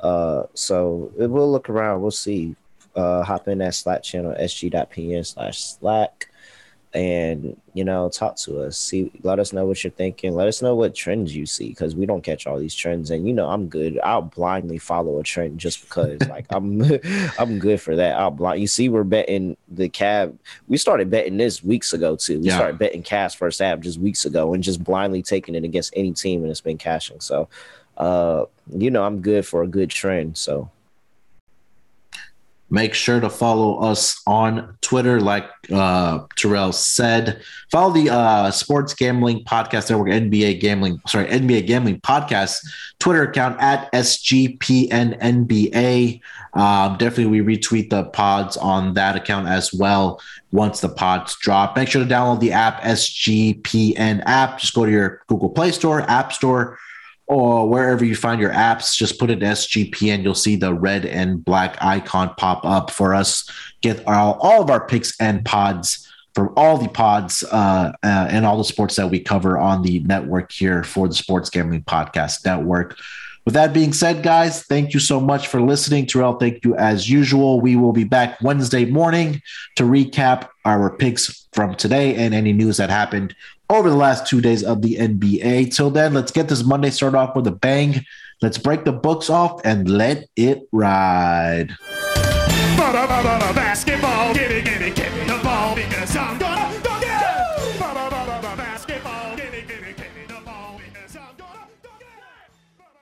Uh, 0.00 0.44
so 0.54 1.12
we'll 1.14 1.52
look 1.52 1.68
around. 1.68 2.02
We'll 2.02 2.10
see. 2.10 2.56
Uh, 2.96 3.22
hop 3.22 3.46
in 3.46 3.58
that 3.58 3.74
Slack 3.74 4.02
channel, 4.02 4.34
sg.pn 4.40 5.26
slash 5.26 5.62
Slack 5.62 6.28
and 6.96 7.60
you 7.74 7.84
know 7.84 8.08
talk 8.08 8.36
to 8.36 8.62
us. 8.62 8.78
See 8.78 9.12
let 9.22 9.38
us 9.38 9.52
know 9.52 9.66
what 9.66 9.84
you're 9.84 9.90
thinking. 9.90 10.34
Let 10.34 10.48
us 10.48 10.62
know 10.62 10.74
what 10.74 10.94
trends 10.94 11.36
you 11.36 11.44
see 11.44 11.68
because 11.68 11.94
we 11.94 12.06
don't 12.06 12.22
catch 12.22 12.46
all 12.46 12.58
these 12.58 12.74
trends. 12.74 13.10
And 13.10 13.28
you 13.28 13.34
know 13.34 13.48
i'm 13.50 13.68
good. 13.68 14.00
I'll 14.02 14.22
blindly 14.22 14.78
follow 14.78 15.20
a 15.20 15.22
trend 15.22 15.60
just 15.60 15.82
because 15.82 16.18
like 16.28 16.46
i'm 16.48 16.82
i'm 17.38 17.58
good 17.58 17.82
for 17.82 17.94
that. 17.96 18.18
I'll 18.18 18.30
blind 18.30 18.62
you 18.62 18.66
see 18.66 18.88
we're 18.88 19.04
betting 19.04 19.58
the 19.68 19.90
cab 19.90 20.38
we 20.68 20.78
started 20.78 21.10
betting 21.10 21.36
this 21.36 21.62
weeks 21.62 21.92
ago 21.92 22.16
too. 22.16 22.40
We 22.40 22.46
yeah. 22.46 22.56
started 22.56 22.78
betting 22.78 23.02
cash 23.02 23.36
first 23.36 23.58
half 23.58 23.80
just 23.80 24.00
weeks 24.00 24.24
ago 24.24 24.54
and 24.54 24.62
just 24.62 24.82
blindly 24.82 25.22
taking 25.22 25.54
it 25.54 25.64
against 25.64 25.92
any 25.94 26.12
team 26.12 26.42
and 26.42 26.50
it's 26.50 26.62
been 26.62 26.78
cashing. 26.78 27.20
So 27.20 27.48
uh 27.98 28.44
you 28.74 28.90
know 28.90 29.04
i'm 29.04 29.20
good 29.20 29.46
for 29.46 29.62
a 29.62 29.68
good 29.68 29.90
trend. 29.90 30.38
So 30.38 30.70
Make 32.68 32.94
sure 32.94 33.20
to 33.20 33.30
follow 33.30 33.78
us 33.78 34.20
on 34.26 34.76
Twitter, 34.80 35.20
like 35.20 35.48
uh, 35.72 36.26
Terrell 36.36 36.72
said. 36.72 37.40
Follow 37.70 37.92
the 37.92 38.10
uh, 38.10 38.50
Sports 38.50 38.92
Gambling 38.92 39.44
Podcast 39.44 39.88
Network, 39.88 40.08
NBA 40.08 40.58
Gambling, 40.60 41.00
sorry, 41.06 41.26
NBA 41.26 41.68
Gambling 41.68 42.00
Podcast 42.00 42.66
Twitter 42.98 43.22
account 43.22 43.60
at 43.60 43.92
SGPNNBA. 43.92 44.90
Um, 46.54 46.96
definitely, 46.96 47.40
we 47.40 47.56
retweet 47.56 47.90
the 47.90 48.04
pods 48.06 48.56
on 48.56 48.94
that 48.94 49.14
account 49.14 49.46
as 49.46 49.72
well 49.72 50.20
once 50.50 50.80
the 50.80 50.88
pods 50.88 51.36
drop. 51.36 51.76
Make 51.76 51.88
sure 51.88 52.02
to 52.02 52.10
download 52.10 52.40
the 52.40 52.50
app, 52.50 52.80
SGPN 52.82 54.24
app. 54.26 54.58
Just 54.58 54.74
go 54.74 54.84
to 54.84 54.90
your 54.90 55.22
Google 55.28 55.50
Play 55.50 55.70
Store, 55.70 56.00
App 56.02 56.32
Store 56.32 56.78
or 57.26 57.68
wherever 57.68 58.04
you 58.04 58.14
find 58.14 58.40
your 58.40 58.52
apps, 58.52 58.96
just 58.96 59.18
put 59.18 59.30
in 59.30 59.40
SGP 59.40 60.14
and 60.14 60.22
you'll 60.22 60.34
see 60.34 60.56
the 60.56 60.72
red 60.72 61.04
and 61.04 61.44
black 61.44 61.76
icon 61.80 62.32
pop 62.36 62.64
up 62.64 62.90
for 62.90 63.14
us. 63.14 63.50
Get 63.80 64.06
all, 64.06 64.38
all 64.40 64.62
of 64.62 64.70
our 64.70 64.86
picks 64.86 65.18
and 65.20 65.44
pods 65.44 66.06
from 66.34 66.52
all 66.56 66.76
the 66.76 66.88
pods 66.88 67.42
uh, 67.44 67.92
uh, 68.02 68.28
and 68.30 68.44
all 68.44 68.58
the 68.58 68.64
sports 68.64 68.96
that 68.96 69.08
we 69.08 69.18
cover 69.18 69.58
on 69.58 69.82
the 69.82 70.00
network 70.00 70.52
here 70.52 70.84
for 70.84 71.08
the 71.08 71.14
Sports 71.14 71.50
Gambling 71.50 71.82
Podcast 71.82 72.44
Network. 72.44 72.96
With 73.46 73.54
that 73.54 73.72
being 73.72 73.92
said, 73.92 74.22
guys, 74.22 74.64
thank 74.64 74.92
you 74.92 75.00
so 75.00 75.20
much 75.20 75.46
for 75.46 75.62
listening. 75.62 76.06
Terrell, 76.06 76.34
thank 76.34 76.64
you 76.64 76.76
as 76.76 77.08
usual. 77.08 77.60
We 77.60 77.76
will 77.76 77.92
be 77.92 78.04
back 78.04 78.40
Wednesday 78.42 78.84
morning 78.84 79.40
to 79.76 79.84
recap 79.84 80.48
our 80.64 80.94
picks 80.94 81.46
from 81.52 81.76
today 81.76 82.16
and 82.16 82.34
any 82.34 82.52
news 82.52 82.76
that 82.76 82.90
happened 82.90 83.34
over 83.70 83.90
the 83.90 83.96
last 83.96 84.26
two 84.26 84.40
days 84.40 84.62
of 84.62 84.82
the 84.82 84.96
NBA. 84.96 85.74
Till 85.74 85.90
then, 85.90 86.14
let's 86.14 86.32
get 86.32 86.48
this 86.48 86.64
Monday 86.64 86.90
started 86.90 87.16
off 87.18 87.34
with 87.36 87.46
a 87.46 87.52
bang. 87.52 88.04
Let's 88.42 88.58
break 88.58 88.84
the 88.84 88.92
books 88.92 89.30
off 89.30 89.60
and 89.64 89.88
let 89.88 90.28
it 90.36 90.68
ride. 90.72 91.74
Basketball, 93.54 94.34
me 94.34 95.24
the 95.26 95.40
ball 95.42 95.74
because 95.74 96.16
I'm 96.16 96.38
going 96.38 96.55